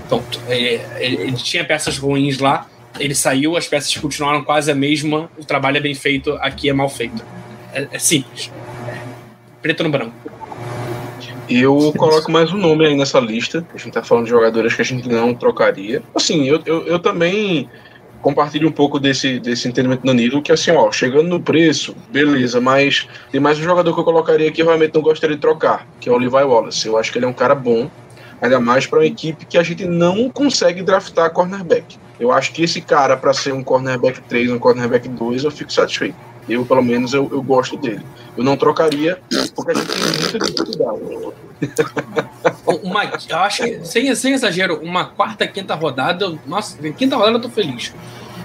Ponto. 0.09 0.40
Ele, 0.48 0.80
ele, 0.98 1.22
ele 1.22 1.36
tinha 1.36 1.64
peças 1.64 1.96
ruins 1.96 2.38
lá, 2.38 2.68
ele 2.98 3.14
saiu, 3.14 3.57
as 3.57 3.66
peças 3.66 3.96
continuaram 3.96 4.44
quase 4.44 4.70
a 4.70 4.74
mesma, 4.74 5.30
o 5.38 5.44
trabalho 5.44 5.78
é 5.78 5.80
bem 5.80 5.94
feito, 5.94 6.32
aqui 6.40 6.68
é 6.68 6.72
mal 6.72 6.88
feito. 6.88 7.24
É, 7.72 7.88
é 7.90 7.98
simples. 7.98 8.50
preto 9.62 9.82
no 9.82 9.90
branco. 9.90 10.34
Eu 11.49 11.92
coloco 11.97 12.30
mais 12.30 12.53
um 12.53 12.57
nome 12.57 12.86
aí 12.86 12.97
nessa 12.97 13.20
lista. 13.20 13.66
A 13.74 13.76
gente 13.76 13.92
tá 13.92 14.03
falando 14.03 14.24
de 14.24 14.30
jogadores 14.30 14.74
que 14.74 14.82
a 14.82 14.84
gente 14.84 15.09
não 15.09 15.34
trocaria. 15.34 16.03
Assim, 16.14 16.45
eu, 16.45 16.61
eu, 16.64 16.86
eu 16.86 16.99
também 16.99 17.68
compartilho 18.22 18.66
um 18.66 18.72
pouco 18.72 18.99
desse, 18.99 19.38
desse 19.38 19.68
entendimento 19.68 20.01
do 20.01 20.07
Danilo, 20.07 20.40
que 20.40 20.51
assim, 20.51 20.70
ó, 20.70 20.90
chegando 20.90 21.28
no 21.28 21.38
preço, 21.38 21.95
beleza, 22.11 22.59
mas 22.59 23.07
tem 23.30 23.38
mais 23.38 23.59
um 23.59 23.62
jogador 23.62 23.92
que 23.92 24.01
eu 24.01 24.05
colocaria 24.05 24.51
que 24.51 24.62
eu 24.62 24.66
realmente 24.66 24.95
não 24.95 25.03
gostaria 25.03 25.36
de 25.36 25.42
trocar, 25.42 25.86
que 26.01 26.09
é 26.09 26.12
o 26.12 26.16
Levi 26.16 26.30
Wallace. 26.30 26.86
Eu 26.86 26.97
acho 26.97 27.12
que 27.12 27.18
ele 27.18 27.26
é 27.26 27.28
um 27.28 27.34
cara 27.34 27.55
bom, 27.55 27.90
ainda 28.40 28.59
mais 28.59 28.86
para 28.86 29.01
uma 29.01 29.07
equipe 29.07 29.45
que 29.45 29.59
a 29.59 29.62
gente 29.62 29.84
não 29.84 30.30
consegue 30.30 30.82
draftar 30.82 31.30
cornerback. 31.32 31.99
Eu 32.18 32.32
acho 32.32 32.53
que 32.53 32.62
esse 32.62 32.80
cara, 32.80 33.14
para 33.14 33.34
ser 33.34 33.53
um 33.53 33.62
cornerback 33.62 34.22
3, 34.22 34.53
um 34.53 34.59
cornerback 34.59 35.07
2, 35.07 35.45
eu 35.45 35.51
fico 35.51 35.70
satisfeito. 35.70 36.16
Eu, 36.49 36.64
pelo 36.64 36.82
menos, 36.82 37.14
eu, 37.14 37.28
eu 37.32 37.42
gosto 37.42 37.76
dele. 37.76 38.05
Eu 38.36 38.45
não 38.45 38.57
trocaria, 38.57 39.18
porque 39.55 39.72
a 39.72 39.74
gente 39.74 39.86
tem 39.86 39.99
muita 39.99 40.38
dificuldade. 40.38 41.34
uma, 42.82 43.05
eu 43.28 43.38
acho 43.38 43.62
que, 43.62 43.84
sem, 43.84 44.14
sem 44.14 44.34
exagero, 44.34 44.80
uma 44.82 45.07
quarta, 45.07 45.47
quinta 45.47 45.74
rodada, 45.74 46.36
nossa, 46.47 46.76
quinta 46.92 47.16
rodada 47.16 47.38
eu 47.38 47.42
tô 47.42 47.49
feliz. 47.49 47.95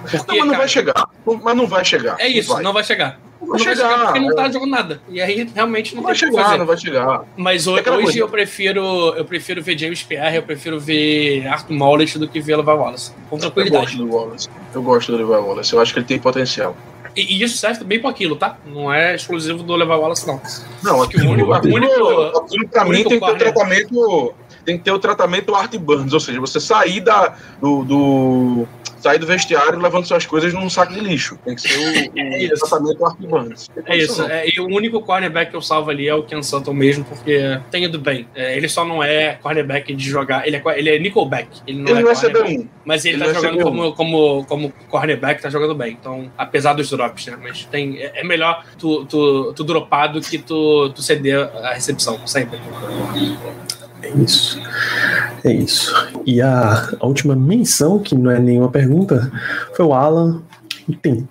Porque, 0.02 0.18
não, 0.18 0.26
mas 0.28 0.38
não 0.38 0.45
cara, 0.45 0.58
vai 0.58 0.68
chegar. 0.68 1.10
Mas 1.43 1.58
não 1.58 1.68
vai 1.68 1.86
chegar. 1.86 2.16
É 2.20 2.28
isso, 2.28 2.50
não 2.50 2.56
vai, 2.56 2.64
não 2.64 2.74
vai 2.74 2.84
chegar. 2.84 3.20
Não 3.41 3.47
vai, 3.47 3.60
chegar, 3.60 3.76
chegar, 3.76 4.06
porque 4.06 4.20
não 4.20 4.36
tá 4.36 4.47
é. 4.47 4.52
jogando 4.52 4.70
nada. 4.70 5.02
E 5.08 5.22
aí 5.22 5.50
realmente 5.56 5.95
não, 5.95 6.02
não 6.02 6.08
vai 6.08 6.16
chegar, 6.16 6.58
não 6.58 6.66
vai 6.66 6.78
chegar. 6.78 7.24
Mas 7.38 7.68
hoje, 7.68 7.89
hoje 7.89 8.20
eu 8.20 8.28
prefiro 8.28 8.82
eu 9.16 9.24
prefiro 9.24 9.62
ver 9.64 9.78
James 9.78 10.04
Pierre, 10.04 10.38
eu 10.38 10.43
prefiro 10.43 10.80
ver 10.80 11.47
Arthur 11.47 11.74
Mollett 11.74 12.20
do 12.20 12.28
que 12.28 12.41
ver 12.41 12.58
Levi 12.58 12.70
Wallace. 12.70 13.12
Com 13.30 13.38
tranquilidade. 13.38 13.97
Eu 13.97 13.97
gosto 13.97 13.97
do 13.97 14.16
Wallace. 14.16 14.50
Eu 14.74 14.82
gosto 14.82 15.12
do 15.12 15.18
Levi 15.18 15.32
Wallace. 15.32 15.74
Eu 15.74 15.82
acho 15.82 15.93
que 15.93 16.00
ele 16.00 16.06
tem 16.06 16.20
potencial. 16.20 16.76
E, 17.16 17.22
e, 17.22 17.43
isso 17.43 17.57
serve 17.57 17.84
bem 17.84 17.99
para 17.99 18.10
aquilo, 18.10 18.36
tá? 18.36 18.57
Não 18.66 18.91
é 18.91 19.16
exclusivo 19.16 19.64
do 19.64 19.76
Levi 19.76 19.91
Wallace, 19.91 20.28
não. 20.28 20.41
Não, 20.84 21.01
aquilo, 21.01 21.28
o 21.28 21.32
único, 21.32 21.53
aquilo, 21.53 21.76
único, 21.76 22.38
aquilo 22.38 22.68
pra 22.68 22.86
mim 22.86 23.03
tem 23.03 23.20
que 23.20 23.26
ter 23.26 23.32
o 23.32 23.38
tratamento. 23.38 24.34
Tem 24.66 24.78
que 24.78 24.84
ter 24.84 24.91
o 24.91 24.99
tratamento 24.99 25.55
Art 25.55 25.76
Burns, 25.78 26.14
ou 26.14 26.20
seja, 26.20 26.39
você 26.39 26.60
sair 26.60 26.99
da, 26.99 27.36
do, 27.60 27.84
do 27.84 28.68
sair 29.02 29.18
do 29.18 29.26
vestiário 29.26 29.80
levando 29.80 30.06
suas 30.06 30.26
coisas 30.26 30.54
num 30.54 30.70
saco 30.70 30.93
de 30.93 31.00
lixo. 31.00 31.38
Tem 31.43 31.56
que 31.56 31.62
ser 31.62 31.78
o, 31.78 32.20
é 32.20 32.54
o 32.54 32.60
tratamento 32.60 33.06
Art 33.06 33.18
Burns. 33.20 33.70
É 33.86 33.97
isso. 33.97 34.24
É, 34.24 34.47
e 34.47 34.60
o 34.60 34.66
único 34.66 35.02
cornerback 35.02 35.52
que 35.52 35.58
eu 35.58 35.62
salvo 35.62 35.89
ali 35.89 36.08
é 36.08 36.14
o 36.14 36.24
Ken 36.24 36.41
Sutton 36.41 36.74
mesmo, 36.74 37.06
porque 37.06 37.60
tem 37.72 37.84
ido 37.84 38.00
bem. 38.00 38.28
É, 38.36 38.56
ele 38.56 38.68
só 38.68 38.86
não 38.86 39.04
é 39.04 39.38
cornerback 39.41 39.93
de 39.93 40.10
jogar. 40.10 40.47
Ele 40.47 40.58
é, 40.58 40.64
ele 40.78 40.89
é 40.89 41.00
nickelback. 41.00 41.47
Ele 41.66 41.80
não 41.80 41.91
ele 41.91 42.00
é, 42.00 42.04
não 42.04 42.12
é 42.12 42.16
cornerback. 42.16 42.70
Mas 42.86 43.06
ele, 43.06 43.16
ele 43.16 43.26
tá 43.26 43.34
jogando 43.34 43.62
como, 43.62 43.93
como, 43.93 44.45
como 44.45 44.74
cornerback, 44.89 45.41
tá 45.41 45.50
jogando 45.50 45.76
bem. 45.76 45.97
Então, 46.00 46.32
apesar 46.38 46.74
dos 46.74 46.89
drops, 46.89 47.28
né? 47.28 47.38
Mas 47.41 47.66
tem, 47.66 47.97
é, 47.97 48.22
é 48.22 48.24
melhor 48.24 48.66
tu, 48.78 49.06
tu, 49.06 49.54
tu 49.54 49.64
dropar 49.64 50.12
do 50.12 50.22
que 50.22 50.38
tu, 50.38 50.89
tu 50.89 51.02
ceder 51.02 51.50
a 51.64 51.74
recepção, 51.74 52.26
sempre. 52.28 52.60
É 54.02 54.10
isso. 54.10 54.62
É 55.43 55.52
isso. 55.52 55.93
E 56.26 56.41
a, 56.41 56.89
última 57.02 57.36
menção, 57.36 58.00
que 58.00 58.16
não 58.16 58.32
é 58.32 58.39
nenhuma 58.39 58.70
pergunta, 58.70 59.32
foi 59.76 59.86
o 59.86 59.93
Alan 59.93 60.41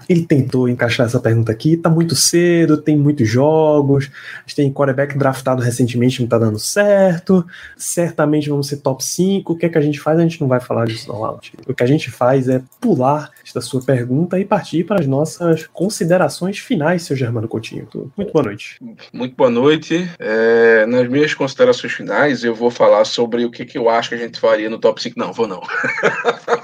ele 0.09 0.27
tentou 0.27 0.69
encaixar 0.69 1.07
essa 1.07 1.21
pergunta 1.21 1.53
aqui, 1.53 1.77
tá 1.77 1.91
muito 1.91 2.15
cedo, 2.15 2.77
tem 2.77 2.97
muitos 2.97 3.29
jogos, 3.29 4.11
a 4.37 4.41
gente 4.41 4.57
tem 4.57 4.73
quarterback 4.73 5.17
draftado 5.17 5.63
recentemente, 5.63 6.21
não 6.21 6.29
tá 6.29 6.39
dando 6.39 6.59
certo, 6.59 7.47
certamente 7.77 8.49
vamos 8.49 8.69
ser 8.69 8.79
top 8.79 9.05
5, 9.05 9.53
o 9.53 9.57
que 9.57 9.67
é 9.67 9.69
que 9.69 9.79
a 9.79 9.81
gente 9.81 10.01
faz? 10.01 10.19
A 10.19 10.23
gente 10.23 10.41
não 10.41 10.49
vai 10.49 10.61
falar 10.61 10.87
disso 10.87 11.09
não, 11.09 11.25
Alt. 11.25 11.51
O 11.67 11.75
que 11.75 11.83
a 11.83 11.87
gente 11.87 12.11
faz 12.11 12.49
é 12.49 12.63
pular 12.81 13.31
esta 13.45 13.61
sua 13.61 13.83
pergunta 13.83 14.39
e 14.39 14.45
partir 14.45 14.85
para 14.85 15.01
as 15.01 15.07
nossas 15.07 15.67
considerações 15.67 16.59
finais, 16.59 17.03
seu 17.03 17.17
Germano 17.17 17.49
Coutinho. 17.49 17.89
Muito 18.17 18.33
boa 18.33 18.45
noite. 18.45 18.79
Muito 19.13 19.35
boa 19.35 19.51
noite. 19.51 20.09
É, 20.19 20.87
nas 20.87 21.09
minhas 21.09 21.35
considerações 21.35 21.93
finais, 21.93 22.45
eu 22.45 22.55
vou 22.55 22.71
falar 22.71 23.05
sobre 23.05 23.45
o 23.45 23.51
que, 23.51 23.65
que 23.65 23.79
eu 23.79 23.89
acho 23.89 24.11
que 24.11 24.15
a 24.15 24.19
gente 24.19 24.39
faria 24.39 24.69
no 24.69 24.79
top 24.79 25.03
5. 25.03 25.19
Não, 25.19 25.33
vou 25.33 25.47
não. 25.47 25.63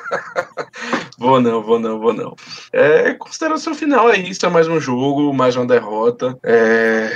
vou 1.18 1.40
não, 1.40 1.62
vou 1.62 1.78
não, 1.78 1.98
vou 1.98 2.12
não. 2.12 2.34
É, 2.72 3.14
consideração 3.14 3.74
final 3.74 4.10
é 4.10 4.18
isso, 4.18 4.44
é 4.44 4.48
mais 4.48 4.68
um 4.68 4.80
jogo, 4.80 5.32
mais 5.32 5.56
uma 5.56 5.66
derrota. 5.66 6.38
É 6.42 7.10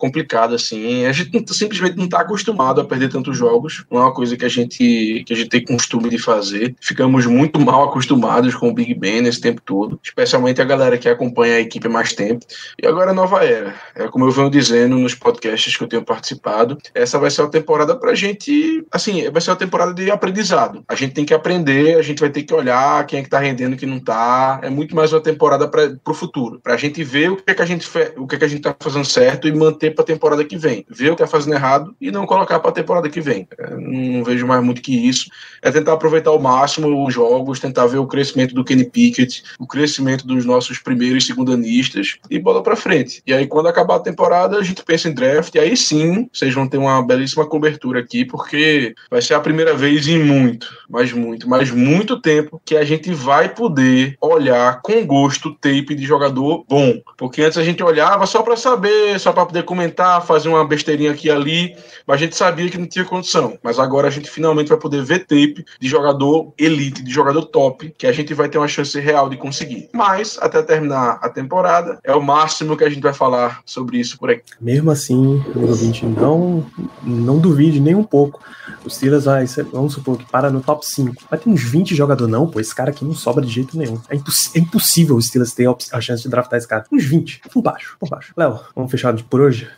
complicado, 0.00 0.54
assim. 0.54 1.04
A 1.04 1.12
gente 1.12 1.32
não, 1.32 1.46
simplesmente 1.46 1.96
não 1.96 2.06
está 2.06 2.20
acostumado 2.20 2.80
a 2.80 2.84
perder 2.84 3.10
tantos 3.10 3.36
jogos. 3.36 3.84
Não 3.90 4.00
é 4.00 4.04
uma 4.04 4.14
coisa 4.14 4.36
que 4.36 4.44
a 4.44 4.48
gente 4.48 5.22
que 5.26 5.32
a 5.32 5.36
gente 5.36 5.48
tem 5.48 5.64
costume 5.64 6.08
de 6.08 6.18
fazer. 6.18 6.74
Ficamos 6.80 7.26
muito 7.26 7.60
mal 7.60 7.84
acostumados 7.84 8.54
com 8.54 8.70
o 8.70 8.74
Big 8.74 8.94
Ben 8.94 9.20
nesse 9.20 9.40
tempo 9.40 9.60
todo, 9.64 10.00
especialmente 10.02 10.60
a 10.60 10.64
galera 10.64 10.98
que 10.98 11.08
acompanha 11.08 11.56
a 11.56 11.60
equipe 11.60 11.88
mais 11.88 12.12
tempo. 12.12 12.44
E 12.82 12.86
agora 12.86 13.10
a 13.10 13.14
nova 13.14 13.44
era. 13.44 13.74
É 13.94 14.08
como 14.08 14.24
eu 14.24 14.30
venho 14.30 14.50
dizendo 14.50 14.98
nos 14.98 15.14
podcasts 15.14 15.76
que 15.76 15.84
eu 15.84 15.88
tenho 15.88 16.04
participado, 16.04 16.78
essa 16.94 17.18
vai 17.18 17.30
ser 17.30 17.42
uma 17.42 17.50
temporada 17.50 17.94
pra 17.94 18.14
gente, 18.14 18.84
assim, 18.90 19.30
vai 19.30 19.40
ser 19.40 19.50
uma 19.50 19.56
temporada 19.56 19.92
de 19.92 20.10
aprendizado. 20.10 20.82
A 20.88 20.94
gente 20.94 21.12
tem 21.12 21.24
que 21.24 21.34
aprender, 21.34 21.96
a 21.98 22.02
gente 22.02 22.20
vai 22.20 22.30
ter 22.30 22.42
que 22.42 22.54
olhar 22.54 23.06
quem 23.06 23.20
é 23.20 23.22
que 23.22 23.28
tá 23.28 23.38
rendendo, 23.38 23.76
quem 23.76 23.88
não 23.88 24.00
tá. 24.00 24.60
É 24.62 24.70
muito 24.70 24.96
mais 24.96 25.12
uma 25.12 25.20
temporada 25.20 25.68
para 25.68 25.90
pro 26.02 26.14
futuro, 26.14 26.60
pra 26.62 26.76
gente 26.76 27.02
ver 27.04 27.30
o 27.30 27.36
que 27.36 27.50
é 27.50 27.54
que 27.54 27.62
a 27.62 27.66
gente 27.66 27.88
o 28.16 28.26
que 28.26 28.36
é 28.36 28.38
que 28.38 28.44
a 28.44 28.48
gente 28.48 28.62
tá 28.62 28.74
fazendo 28.78 29.04
certo 29.04 29.46
e 29.46 29.52
manter 29.52 29.89
para 29.94 30.02
a 30.02 30.06
temporada 30.06 30.44
que 30.44 30.56
vem. 30.56 30.84
Ver 30.88 31.10
o 31.10 31.16
que 31.16 31.22
está 31.22 31.26
fazendo 31.26 31.54
errado 31.54 31.94
e 32.00 32.10
não 32.10 32.26
colocar 32.26 32.58
para 32.60 32.70
a 32.70 32.74
temporada 32.74 33.08
que 33.08 33.20
vem. 33.20 33.46
É, 33.58 33.74
não 33.74 34.24
vejo 34.24 34.46
mais 34.46 34.62
muito 34.62 34.82
que 34.82 35.08
isso. 35.08 35.30
É 35.62 35.70
tentar 35.70 35.92
aproveitar 35.92 36.30
ao 36.30 36.38
máximo 36.38 37.06
os 37.06 37.14
jogos, 37.14 37.60
tentar 37.60 37.86
ver 37.86 37.98
o 37.98 38.06
crescimento 38.06 38.54
do 38.54 38.64
Kenny 38.64 38.84
Pickett, 38.84 39.42
o 39.58 39.66
crescimento 39.66 40.26
dos 40.26 40.44
nossos 40.44 40.78
primeiros 40.78 41.24
e 41.24 41.26
segundanistas 41.26 42.16
e 42.30 42.38
bola 42.38 42.62
para 42.62 42.76
frente. 42.76 43.22
E 43.26 43.32
aí, 43.32 43.46
quando 43.46 43.68
acabar 43.68 43.96
a 43.96 44.00
temporada, 44.00 44.56
a 44.56 44.62
gente 44.62 44.82
pensa 44.84 45.08
em 45.08 45.12
draft. 45.12 45.54
E 45.54 45.58
aí 45.58 45.76
sim, 45.76 46.28
vocês 46.32 46.54
vão 46.54 46.68
ter 46.68 46.78
uma 46.78 47.02
belíssima 47.02 47.46
cobertura 47.46 48.00
aqui, 48.00 48.24
porque 48.24 48.94
vai 49.10 49.22
ser 49.22 49.34
a 49.34 49.40
primeira 49.40 49.74
vez 49.74 50.06
em 50.06 50.18
muito, 50.22 50.68
mas 50.88 51.12
muito, 51.12 51.48
mas 51.48 51.70
muito 51.70 52.20
tempo 52.20 52.60
que 52.64 52.76
a 52.76 52.84
gente 52.84 53.12
vai 53.12 53.48
poder 53.48 54.16
olhar 54.20 54.80
com 54.82 55.04
gosto 55.04 55.54
tape 55.54 55.94
de 55.94 56.04
jogador 56.04 56.64
bom. 56.68 57.00
Porque 57.16 57.42
antes 57.42 57.58
a 57.58 57.64
gente 57.64 57.82
olhava 57.82 58.26
só 58.26 58.42
para 58.42 58.56
saber, 58.56 59.18
só 59.18 59.32
para 59.32 59.46
poder 59.46 59.64
comentar, 59.80 60.24
fazer 60.26 60.48
uma 60.48 60.66
besteirinha 60.66 61.10
aqui 61.10 61.28
e 61.28 61.30
ali, 61.30 61.76
mas 62.06 62.16
a 62.16 62.18
gente 62.18 62.36
sabia 62.36 62.68
que 62.68 62.76
não 62.76 62.86
tinha 62.86 63.04
condição. 63.04 63.58
Mas 63.62 63.78
agora 63.78 64.08
a 64.08 64.10
gente 64.10 64.30
finalmente 64.30 64.68
vai 64.68 64.78
poder 64.78 65.02
ver 65.02 65.20
tape 65.20 65.64
de 65.80 65.88
jogador 65.88 66.52
elite, 66.58 67.02
de 67.02 67.10
jogador 67.10 67.46
top, 67.46 67.94
que 67.96 68.06
a 68.06 68.12
gente 68.12 68.34
vai 68.34 68.48
ter 68.48 68.58
uma 68.58 68.68
chance 68.68 68.98
real 69.00 69.30
de 69.30 69.36
conseguir. 69.38 69.88
Mas, 69.92 70.38
até 70.40 70.62
terminar 70.62 71.18
a 71.22 71.28
temporada, 71.30 71.98
é 72.04 72.14
o 72.14 72.22
máximo 72.22 72.76
que 72.76 72.84
a 72.84 72.90
gente 72.90 73.02
vai 73.02 73.14
falar 73.14 73.62
sobre 73.64 73.98
isso 73.98 74.18
por 74.18 74.30
aqui. 74.30 74.42
Mesmo 74.60 74.90
assim, 74.90 75.42
ouvinte, 75.56 76.04
não, 76.04 76.66
não 77.02 77.38
duvide 77.38 77.80
nem 77.80 77.94
um 77.94 78.04
pouco. 78.04 78.40
Os 78.84 78.96
Steelers 78.96 79.24
vai, 79.24 79.46
vamos 79.72 79.94
supor 79.94 80.18
que 80.18 80.24
para 80.26 80.50
no 80.50 80.60
top 80.60 80.86
5. 80.86 81.24
Vai 81.30 81.38
ter 81.38 81.48
uns 81.48 81.62
20 81.62 81.94
jogadores, 81.94 82.30
não, 82.30 82.46
pô, 82.46 82.60
esse 82.60 82.74
cara 82.74 82.90
aqui 82.90 83.04
não 83.04 83.14
sobra 83.14 83.44
de 83.44 83.50
jeito 83.50 83.76
nenhum. 83.76 84.00
É, 84.08 84.16
imposs 84.16 84.50
é 84.54 84.58
impossível 84.58 85.16
o 85.16 85.22
Steelers 85.22 85.52
ter 85.52 85.68
a 85.92 86.00
chance 86.00 86.22
de 86.22 86.28
draftar 86.28 86.58
esse 86.58 86.68
cara. 86.68 86.84
Uns 86.92 87.04
20, 87.04 87.42
por 87.52 87.62
baixo, 87.62 87.96
por 87.98 88.08
baixo. 88.08 88.32
Léo, 88.36 88.60
vamos 88.74 88.90
fechar 88.90 89.14
por 89.24 89.40
hoje? 89.40 89.69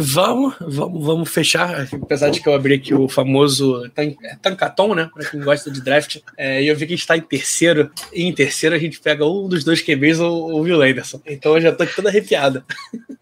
Vamos, 0.00 0.54
vamos, 0.60 1.04
vamos 1.04 1.28
fechar. 1.28 1.88
Apesar 1.92 2.30
de 2.30 2.40
que 2.40 2.48
eu 2.48 2.54
abri 2.54 2.74
aqui 2.74 2.94
o 2.94 3.08
famoso 3.08 3.88
tan, 3.90 4.14
é 4.22 4.36
Tancaton, 4.40 4.94
né? 4.94 5.10
Pra 5.12 5.28
quem 5.28 5.40
gosta 5.40 5.70
de 5.70 5.80
draft. 5.80 6.18
É, 6.36 6.62
e 6.62 6.68
eu 6.68 6.76
vi 6.76 6.86
que 6.86 6.94
a 6.94 6.96
gente 6.96 7.06
tá 7.06 7.16
em 7.16 7.20
terceiro. 7.20 7.90
E 8.12 8.24
em 8.24 8.32
terceiro 8.32 8.76
a 8.76 8.78
gente 8.78 9.00
pega 9.00 9.26
um 9.26 9.48
dos 9.48 9.64
dois 9.64 9.82
QBs 9.82 10.20
ou 10.20 10.52
o 10.52 10.60
Will 10.60 10.82
Anderson. 10.82 11.20
Então 11.26 11.56
eu 11.56 11.60
já 11.60 11.72
tô 11.72 11.82
aqui 11.82 11.96
toda 11.96 12.10
arrepiada. 12.10 12.64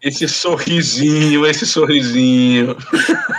Esse 0.03 0.27
sorrisinho, 0.27 1.45
esse 1.47 1.65
sorrisinho. 1.65 2.77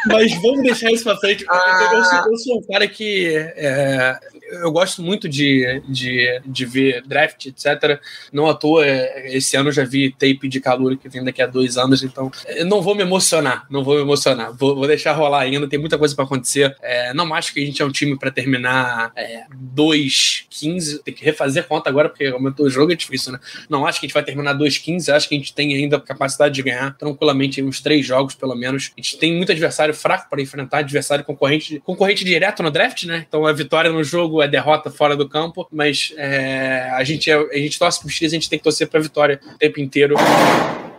Mas 0.07 0.35
vamos 0.43 0.63
deixar 0.63 0.91
isso 0.91 1.05
pra 1.05 1.17
frente. 1.17 1.45
Ah. 1.49 1.91
Eu, 1.93 2.05
sou, 2.05 2.33
eu, 2.33 2.37
sou, 2.39 2.59
um 2.59 2.63
cara 2.63 2.89
que 2.89 3.37
é, 3.57 4.19
eu 4.51 4.73
gosto 4.73 5.03
muito 5.03 5.29
de, 5.29 5.83
de, 5.89 6.41
de 6.45 6.67
ver 6.67 7.03
draft, 7.07 7.47
etc. 7.47 8.01
Não 8.33 8.49
à 8.49 8.55
toa, 8.55 8.87
é, 8.87 9.37
esse 9.37 9.57
ano 9.57 9.69
eu 9.69 9.73
já 9.73 9.85
vi 9.85 10.11
tape 10.11 10.49
de 10.49 10.61
calor 10.61 10.97
que 10.97 11.09
vem 11.09 11.25
daqui 11.25 11.43
a 11.43 11.47
dois 11.47 11.77
anos, 11.77 12.03
então 12.03 12.31
não 12.67 12.81
vou 12.83 12.95
me 12.95 13.03
emocionar, 13.03 13.67
não 13.71 13.85
vou 13.85 13.97
me 13.97 14.03
emocionar. 14.03 14.53
Vou, 14.53 14.75
vou 14.75 14.87
deixar 14.87 15.13
rolar 15.13 15.41
ainda, 15.41 15.69
tem 15.69 15.79
muita 15.79 15.99
coisa 15.99 16.15
para 16.15 16.25
acontecer. 16.25 16.75
É, 16.83 17.13
não 17.15 17.33
acho 17.35 17.53
que 17.53 17.63
a 17.63 17.67
gente 17.67 17.81
é 17.81 17.85
um 17.85 17.93
time 17.93 18.19
para 18.19 18.31
terminar 18.31 19.13
é, 19.15 19.45
2-15, 19.75 21.03
tem 21.03 21.15
que 21.15 21.25
refazer 21.25 21.67
conta 21.67 21.89
agora, 21.91 22.09
porque 22.09 22.27
aumentou 22.27 22.67
o 22.67 22.71
jogo, 22.71 22.93
é 22.93 22.97
difícil, 22.97 23.33
né? 23.33 23.41
Não 23.69 23.87
acho 23.87 24.01
que 24.01 24.07
a 24.07 24.09
gente 24.09 24.15
vai 24.15 24.23
terminar 24.23 24.55
2-15, 24.55 25.15
acho 25.15 25.29
que 25.29 25.35
a 25.35 25.39
gente 25.39 25.55
tem 25.55 25.75
ainda 25.75 26.01
capacidade 26.01 26.55
de 26.55 26.63
ganhar 26.63 26.97
tranquilamente 26.97 27.63
uns 27.63 27.81
três 27.81 28.05
jogos, 28.05 28.35
pelo 28.35 28.55
menos. 28.55 28.91
A 28.97 29.01
gente 29.01 29.19
tem 29.19 29.37
muito 29.37 29.53
adversário 29.53 29.95
fraco 29.95 30.29
para 30.29 30.41
enfrentar, 30.41 30.79
adversário 30.79 31.25
concorrente, 31.25 31.81
concorrente 31.85 32.25
direto 32.25 32.63
no 32.63 32.71
draft, 32.71 33.05
né? 33.05 33.25
Então 33.29 33.47
a 33.47 33.53
vitória 33.53 33.91
no 33.91 34.03
jogo 34.03 34.38
é 34.43 34.49
derrota 34.49 34.91
fora 34.91 35.17
do 35.17 35.29
campo, 35.29 35.67
mas 35.71 36.13
é, 36.17 36.91
a, 36.93 37.05
gente 37.05 37.31
é, 37.31 37.35
a 37.35 37.59
gente 37.59 37.79
torce 37.79 38.01
pro 38.01 38.09
X, 38.09 38.33
a 38.33 38.35
gente 38.35 38.49
tem 38.49 38.59
que 38.59 38.65
torcer 38.65 38.89
pra 38.89 39.01
vitória 39.01 39.41
o 39.55 39.59
tempo 39.59 39.81
inteiro. 39.81 40.15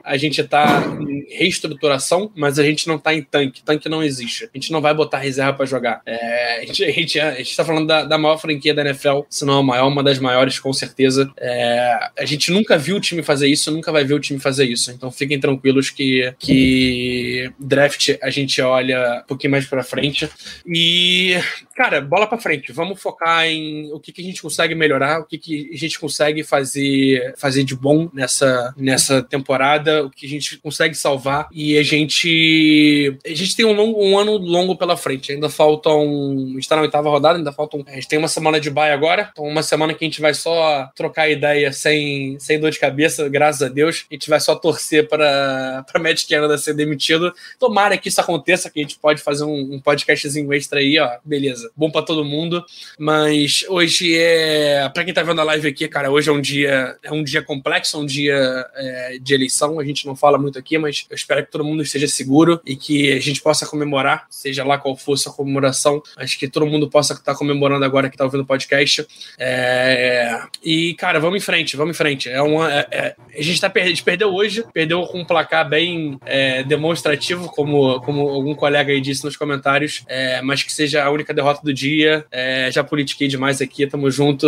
A 0.04 0.18
gente 0.18 0.44
tá 0.44 0.84
em 1.00 1.26
reestruturação, 1.30 2.32
mas 2.36 2.58
a 2.58 2.64
gente 2.64 2.88
não 2.88 2.98
tá 2.98 3.14
em 3.14 3.22
tanque. 3.22 3.62
Tanque 3.62 3.88
não 3.88 4.02
existe. 4.02 4.46
A 4.46 4.58
gente 4.58 4.72
não 4.72 4.82
vai 4.82 4.92
botar 4.92 5.20
reserva 5.20 5.54
para 5.54 5.68
jogar. 5.68 6.02
É, 6.04 6.62
a, 6.62 6.66
gente, 6.66 6.84
a, 6.84 6.92
gente, 6.92 7.20
a 7.20 7.36
gente 7.36 7.56
tá 7.56 7.64
falando 7.64 7.86
da, 7.86 8.04
da 8.04 8.18
maior 8.18 8.38
franquia 8.38 8.74
da 8.74 8.82
NFL, 8.82 9.20
se 9.30 9.46
não 9.46 9.60
a 9.60 9.64
maior, 9.64 9.88
uma 9.88 10.02
das 10.04 10.18
maiores, 10.18 10.58
com 10.58 10.74
certeza. 10.74 11.32
É, 11.38 12.10
a 12.18 12.26
gente 12.26 12.52
nunca 12.52 12.76
viu 12.76 12.96
o 12.96 13.00
time 13.00 13.22
fazer 13.22 13.48
isso, 13.50 13.72
nunca 13.72 13.92
vai 13.92 14.04
ver 14.04 14.16
o 14.16 14.20
time 14.20 14.40
fazer 14.40 14.66
isso. 14.66 14.90
Então 14.90 15.12
fiquem 15.12 15.40
tranquilos 15.40 15.92
que, 15.92 16.34
que 16.40 17.52
draft 17.60 18.18
a 18.22 18.32
gente 18.32 18.60
olha 18.64 19.22
um 19.24 19.28
pouquinho 19.28 19.52
mais 19.52 19.66
pra 19.66 19.84
frente. 19.84 20.28
E, 20.66 21.38
cara, 21.80 22.02
bola 22.02 22.28
pra 22.28 22.38
frente. 22.38 22.74
Vamos 22.74 23.02
focar 23.02 23.46
em 23.46 23.90
o 23.94 24.02
que, 24.02 24.12
que 24.12 24.20
a 24.20 24.24
gente 24.26 24.42
consegue 24.42 24.76
melhorar, 24.76 25.22
o 25.22 25.24
que, 25.24 25.38
que 25.38 25.70
a 25.74 25.78
gente 25.78 25.98
consegue 25.98 26.44
fazer, 26.44 27.34
fazer 27.38 27.64
de 27.64 27.74
bom 27.74 28.10
nessa, 28.14 28.74
nessa 28.76 29.24
temporada, 29.24 30.04
o 30.04 30.10
que 30.10 30.26
a 30.26 30.30
gente 30.30 30.58
consegue 30.58 30.94
salvar. 30.94 31.48
E 31.54 31.78
a 31.78 31.84
gente. 31.84 33.18
A 33.26 33.30
gente 33.30 33.56
tem 33.56 33.66
um, 33.66 33.72
longo, 33.72 34.04
um 34.04 34.20
ano 34.20 34.36
longo 34.36 34.76
pela 34.76 34.98
frente. 34.98 35.32
Ainda 35.32 35.48
faltam. 35.48 36.02
A 36.50 36.54
gente 36.56 36.68
tá 36.68 36.76
na 36.76 36.82
oitava 36.82 37.10
rodada, 37.10 37.40
ainda 37.40 37.54
faltam. 37.54 37.82
A 37.88 37.94
gente 37.94 38.10
tem 38.10 38.20
uma 38.20 38.28
semana 38.28 38.60
de 38.60 38.70
bye 38.70 38.92
agora. 38.92 39.30
Então, 39.32 39.46
uma 39.46 39.64
semana 39.64 39.94
que 39.94 40.04
a 40.04 40.08
gente 40.08 40.20
vai 40.20 40.34
só 40.34 40.92
trocar 40.94 41.30
ideia 41.30 41.72
sem, 41.72 42.38
sem 42.42 42.60
dor 42.60 42.72
de 42.72 42.80
cabeça, 42.80 43.30
graças 43.30 43.62
a 43.62 43.70
Deus. 43.70 44.06
A 44.12 44.14
gente 44.16 44.30
vai 44.30 44.42
só 44.42 44.54
torcer 44.54 45.08
para 45.08 45.86
para 45.90 46.04
Matt 46.04 46.28
Canada 46.28 46.58
ser 46.58 46.74
demitido. 46.74 47.34
Tomara 47.58 47.98
que 47.98 48.10
isso 48.10 48.20
aconteça, 48.20 48.70
que 48.70 48.80
a 48.80 48.84
gente 48.84 49.00
pode 49.00 49.22
fazer 49.22 49.46
um, 49.46 49.76
um 49.76 49.80
podcastzinho 49.80 50.52
extra 50.54 50.82
aí, 50.82 51.00
ó. 51.00 51.18
Beleza. 51.24 51.69
Bom 51.76 51.92
para 51.92 52.02
todo 52.02 52.24
mundo. 52.26 52.64
Mas 52.98 53.66
hoje 53.68 54.18
é. 54.18 54.90
Pra 54.94 55.04
quem 55.04 55.14
tá 55.14 55.24
vendo 55.24 55.42
a 55.42 55.44
live 55.44 55.68
aqui, 55.68 55.88
cara, 55.88 56.12
hoje 56.12 56.30
é 56.30 56.34
um 56.34 56.42
dia. 56.42 56.98
É 57.04 57.12
um 57.12 57.24
dia 57.24 57.42
complexo, 57.42 58.00
um 58.00 58.06
dia 58.06 58.66
é, 58.76 59.18
de 59.22 59.34
eleição. 59.34 59.80
A 59.80 59.86
gente 59.86 60.06
não 60.06 60.16
fala 60.16 60.38
muito 60.38 60.58
aqui, 60.58 60.78
mas 60.78 61.06
eu 61.10 61.16
espero 61.16 61.46
que 61.46 61.52
todo 61.52 61.64
mundo 61.64 61.84
esteja 61.84 62.08
seguro 62.08 62.62
e 62.66 62.76
que 62.76 63.14
a 63.14 63.20
gente 63.20 63.42
possa 63.42 63.66
comemorar, 63.66 64.26
seja 64.30 64.64
lá 64.64 64.78
qual 64.78 64.96
for 64.96 65.16
a 65.28 65.32
comemoração. 65.32 66.02
Acho 66.16 66.38
que 66.38 66.48
todo 66.48 66.66
mundo 66.66 66.90
possa 66.90 67.14
estar 67.14 67.36
comemorando 67.36 67.84
agora 67.84 68.10
que 68.10 68.18
tá 68.18 68.24
ouvindo 68.24 68.42
o 68.42 68.46
podcast. 68.46 69.06
É... 69.38 70.42
E, 70.64 70.94
cara, 70.96 71.20
vamos 71.20 71.38
em 71.38 71.42
frente, 71.42 71.76
vamos 71.76 71.96
em 71.96 71.98
frente. 71.98 72.30
É 72.30 72.42
uma, 72.42 72.72
é, 72.72 72.88
é... 72.92 73.16
a 73.38 73.42
gente 73.42 73.60
tá 73.60 73.70
per... 73.70 73.84
a 73.84 73.88
gente 73.88 74.04
perdeu 74.04 74.34
hoje, 74.34 74.64
perdeu 74.74 75.02
com 75.08 75.20
um 75.20 75.26
placar 75.26 75.68
bem 75.68 76.20
é, 76.26 76.64
demonstrativo, 76.64 77.50
como, 77.50 78.00
como 78.02 78.30
algum 78.30 78.56
colega 78.56 78.92
aí 78.92 79.02
disse 79.02 79.24
nos 79.24 79.36
comentários, 79.36 80.04
é, 80.08 80.42
mas 80.42 80.64
que 80.64 80.72
seja 80.72 81.04
a 81.04 81.10
única 81.10 81.34
derrota 81.34 81.59
do 81.64 81.74
dia. 81.74 82.26
É, 82.32 82.70
já 82.72 82.84
politiquei 82.84 83.28
demais 83.28 83.62
aqui, 83.62 83.86
tamo 83.88 84.10
junto. 84.10 84.48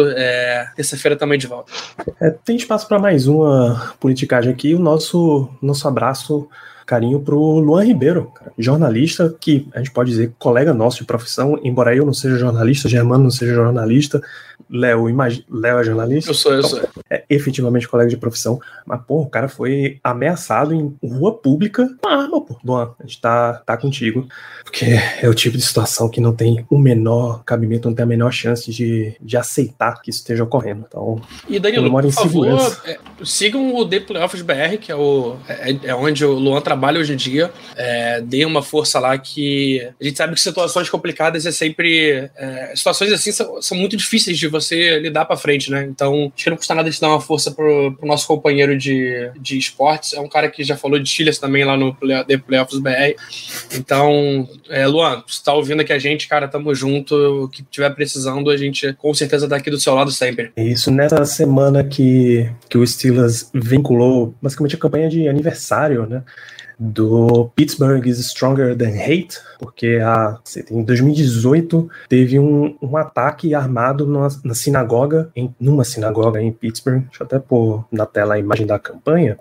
Terça-feira 0.75 1.15
também 1.15 1.37
de 1.37 1.47
volta. 1.47 1.71
tem 2.43 2.55
espaço 2.55 2.87
para 2.87 2.99
mais 2.99 3.27
uma 3.27 3.93
politicagem 3.99 4.51
aqui. 4.51 4.73
O 4.73 4.79
nosso, 4.79 5.49
nosso 5.61 5.87
abraço 5.87 6.47
carinho 6.85 7.19
pro 7.19 7.37
Luan 7.37 7.83
Ribeiro, 7.83 8.31
cara, 8.33 8.51
jornalista 8.57 9.33
que 9.39 9.67
a 9.73 9.79
gente 9.79 9.91
pode 9.91 10.11
dizer 10.11 10.33
colega 10.37 10.73
nosso 10.73 10.97
de 10.97 11.05
profissão, 11.05 11.59
embora 11.63 11.95
eu 11.95 12.05
não 12.05 12.13
seja 12.13 12.37
jornalista, 12.37 12.89
Germano 12.89 13.23
não 13.23 13.31
seja 13.31 13.53
jornalista, 13.53 14.21
Léo, 14.71 15.09
imag... 15.09 15.43
Léo 15.51 15.79
é 15.79 15.83
jornalista? 15.83 16.31
Eu 16.31 16.33
sou, 16.33 16.53
eu 16.53 16.59
então, 16.59 16.69
sou. 16.69 16.89
É 17.09 17.23
efetivamente 17.29 17.87
colega 17.87 18.09
de 18.09 18.15
profissão. 18.15 18.59
Mas, 18.85 19.01
pô, 19.05 19.21
o 19.21 19.29
cara 19.29 19.49
foi 19.49 19.99
ameaçado 20.01 20.73
em 20.73 20.95
rua 21.03 21.37
pública 21.37 21.89
com 22.01 22.09
arma, 22.09 22.41
pô. 22.41 22.57
Luan, 22.63 22.93
a 22.97 23.03
gente 23.03 23.19
tá, 23.19 23.53
tá 23.65 23.75
contigo. 23.75 24.27
Porque 24.63 24.85
é 25.21 25.27
o 25.27 25.33
tipo 25.33 25.57
de 25.57 25.63
situação 25.63 26.09
que 26.09 26.21
não 26.21 26.33
tem 26.33 26.65
o 26.69 26.77
menor 26.77 27.43
cabimento, 27.43 27.89
não 27.89 27.95
tem 27.95 28.03
a 28.03 28.07
menor 28.07 28.31
chance 28.31 28.71
de, 28.71 29.13
de 29.19 29.35
aceitar 29.35 30.01
que 30.01 30.09
isso 30.09 30.19
esteja 30.19 30.43
ocorrendo. 30.43 30.85
Então, 30.87 31.21
e 31.49 31.59
Danilo, 31.59 31.91
por 31.91 32.11
favor, 32.11 32.47
é, 32.85 32.97
sigam 33.23 33.75
o 33.75 33.87
The 33.87 33.99
Playoffs 33.99 34.41
BR, 34.41 34.77
que 34.79 34.91
é, 34.91 34.95
o, 34.95 35.35
é, 35.49 35.89
é, 35.89 35.95
onde 35.95 36.23
o 36.23 36.33
Luan 36.33 36.61
trabalha 36.71 36.99
hoje 36.99 37.13
em 37.13 37.17
dia. 37.17 37.51
É, 37.75 38.21
deem 38.21 38.45
uma 38.45 38.63
força 38.63 38.99
lá 38.99 39.17
que 39.17 39.81
a 39.99 40.03
gente 40.03 40.17
sabe 40.17 40.33
que 40.33 40.41
situações 40.41 40.89
complicadas 40.89 41.45
é 41.45 41.51
sempre. 41.51 42.29
É, 42.37 42.73
situações 42.75 43.11
assim 43.11 43.31
são, 43.31 43.61
são 43.61 43.77
muito 43.77 43.97
difíceis 43.97 44.37
de 44.37 44.47
você 44.47 44.99
lidar 44.99 45.25
para 45.25 45.35
frente, 45.35 45.69
né? 45.69 45.83
Então, 45.83 46.31
acho 46.33 46.43
que 46.43 46.49
não 46.49 46.57
custa 46.57 46.73
nada 46.73 46.89
de 46.89 46.99
dar 46.99 47.09
uma 47.09 47.19
força 47.19 47.51
pro, 47.51 47.93
pro 47.93 48.07
nosso 48.07 48.25
companheiro 48.25 48.77
de, 48.77 49.29
de 49.39 49.57
esportes. 49.57 50.13
É 50.13 50.19
um 50.21 50.29
cara 50.29 50.49
que 50.49 50.63
já 50.63 50.77
falou 50.77 50.97
de 50.97 51.09
Chiles 51.09 51.37
também 51.37 51.65
lá 51.65 51.75
no 51.75 51.93
The 51.93 52.37
Playoffs 52.37 52.79
BR. 52.79 53.15
Então, 53.75 54.47
é, 54.69 54.87
Luan, 54.87 55.23
você 55.27 55.43
tá 55.43 55.53
ouvindo 55.53 55.81
aqui 55.81 55.91
a 55.91 55.99
gente, 55.99 56.27
cara, 56.27 56.47
tamo 56.47 56.73
junto. 56.73 57.15
O 57.43 57.49
que 57.49 57.63
tiver 57.63 57.89
precisando, 57.89 58.49
a 58.49 58.55
gente 58.55 58.93
com 58.93 59.13
certeza 59.13 59.47
tá 59.47 59.57
aqui 59.57 59.69
do 59.69 59.79
seu 59.79 59.93
lado 59.93 60.11
sempre. 60.11 60.51
Isso, 60.55 60.89
nessa 60.89 61.25
semana 61.25 61.83
que, 61.83 62.49
que 62.69 62.77
o 62.77 62.87
Steelers 62.87 63.49
vinculou 63.53 64.33
basicamente 64.41 64.75
a 64.75 64.79
campanha 64.79 65.09
de 65.09 65.27
aniversário, 65.27 66.05
né? 66.05 66.23
Do 66.81 67.51
Pittsburgh 67.55 68.07
is 68.07 68.17
Stronger 68.25 68.75
Than 68.75 68.97
Hate, 68.99 69.39
porque 69.59 69.99
a, 70.03 70.39
em 70.71 70.83
2018 70.83 71.87
teve 72.09 72.39
um, 72.39 72.75
um 72.81 72.97
ataque 72.97 73.53
armado 73.53 74.07
numa, 74.07 74.29
na 74.43 74.55
sinagoga, 74.55 75.29
em, 75.35 75.53
numa 75.59 75.83
sinagoga 75.83 76.41
em 76.41 76.51
Pittsburgh. 76.51 77.03
Deixa 77.03 77.21
eu 77.21 77.25
até 77.27 77.37
pôr 77.37 77.85
na 77.91 78.07
tela 78.07 78.33
a 78.33 78.39
imagem 78.39 78.65
da 78.65 78.79
campanha. 78.79 79.37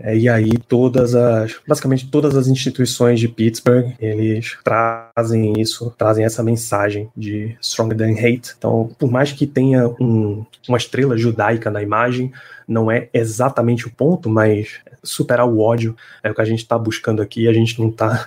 É, 0.00 0.16
e 0.16 0.28
aí 0.28 0.52
todas 0.68 1.14
as, 1.14 1.56
basicamente 1.66 2.08
todas 2.08 2.36
as 2.36 2.46
instituições 2.46 3.18
de 3.18 3.28
Pittsburgh, 3.28 3.92
eles 4.00 4.56
trazem 4.62 5.60
isso, 5.60 5.92
trazem 5.98 6.24
essa 6.24 6.42
mensagem 6.42 7.10
de 7.16 7.56
Stronger 7.60 7.98
Than 7.98 8.12
Hate. 8.12 8.54
Então, 8.56 8.90
por 8.98 9.10
mais 9.10 9.32
que 9.32 9.46
tenha 9.46 9.88
um, 10.00 10.46
uma 10.68 10.78
estrela 10.78 11.18
judaica 11.18 11.70
na 11.70 11.82
imagem, 11.82 12.32
não 12.66 12.90
é 12.90 13.08
exatamente 13.12 13.86
o 13.86 13.90
ponto, 13.90 14.30
mas 14.30 14.80
superar 15.02 15.46
o 15.46 15.60
ódio 15.60 15.96
é 16.22 16.30
o 16.30 16.34
que 16.34 16.40
a 16.40 16.44
gente 16.44 16.60
está 16.60 16.78
buscando 16.78 17.22
aqui. 17.22 17.48
A 17.48 17.52
gente 17.52 17.78
não 17.80 17.88
está 17.90 18.26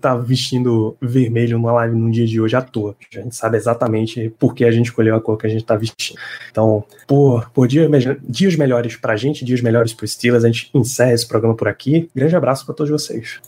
tá 0.00 0.16
vestindo 0.16 0.96
vermelho 1.00 1.58
numa 1.58 1.72
live 1.72 1.96
no 1.96 2.10
dia 2.10 2.26
de 2.26 2.40
hoje 2.40 2.56
à 2.56 2.62
toa. 2.62 2.96
A 3.14 3.20
gente 3.20 3.36
sabe 3.36 3.56
exatamente 3.56 4.32
por 4.38 4.54
que 4.54 4.64
a 4.64 4.70
gente 4.70 4.86
escolheu 4.86 5.16
a 5.16 5.20
cor 5.20 5.36
que 5.38 5.46
a 5.46 5.50
gente 5.50 5.62
está 5.62 5.76
vestindo. 5.76 6.18
Então, 6.50 6.84
por, 7.06 7.50
por 7.50 7.66
dia, 7.66 7.88
dias 8.22 8.56
melhores 8.56 8.96
para 8.96 9.14
a 9.14 9.16
gente, 9.16 9.44
dias 9.44 9.60
melhores 9.60 9.92
para 9.92 10.04
os 10.04 10.12
Steelers, 10.12 10.44
a 10.44 10.48
gente 10.48 10.70
encerra 10.74 11.12
esse 11.12 11.26
programa 11.26 11.54
por 11.54 11.68
aqui. 11.68 12.08
Grande 12.14 12.36
abraço 12.36 12.64
para 12.64 12.74
todos 12.74 12.90
vocês. 12.90 13.40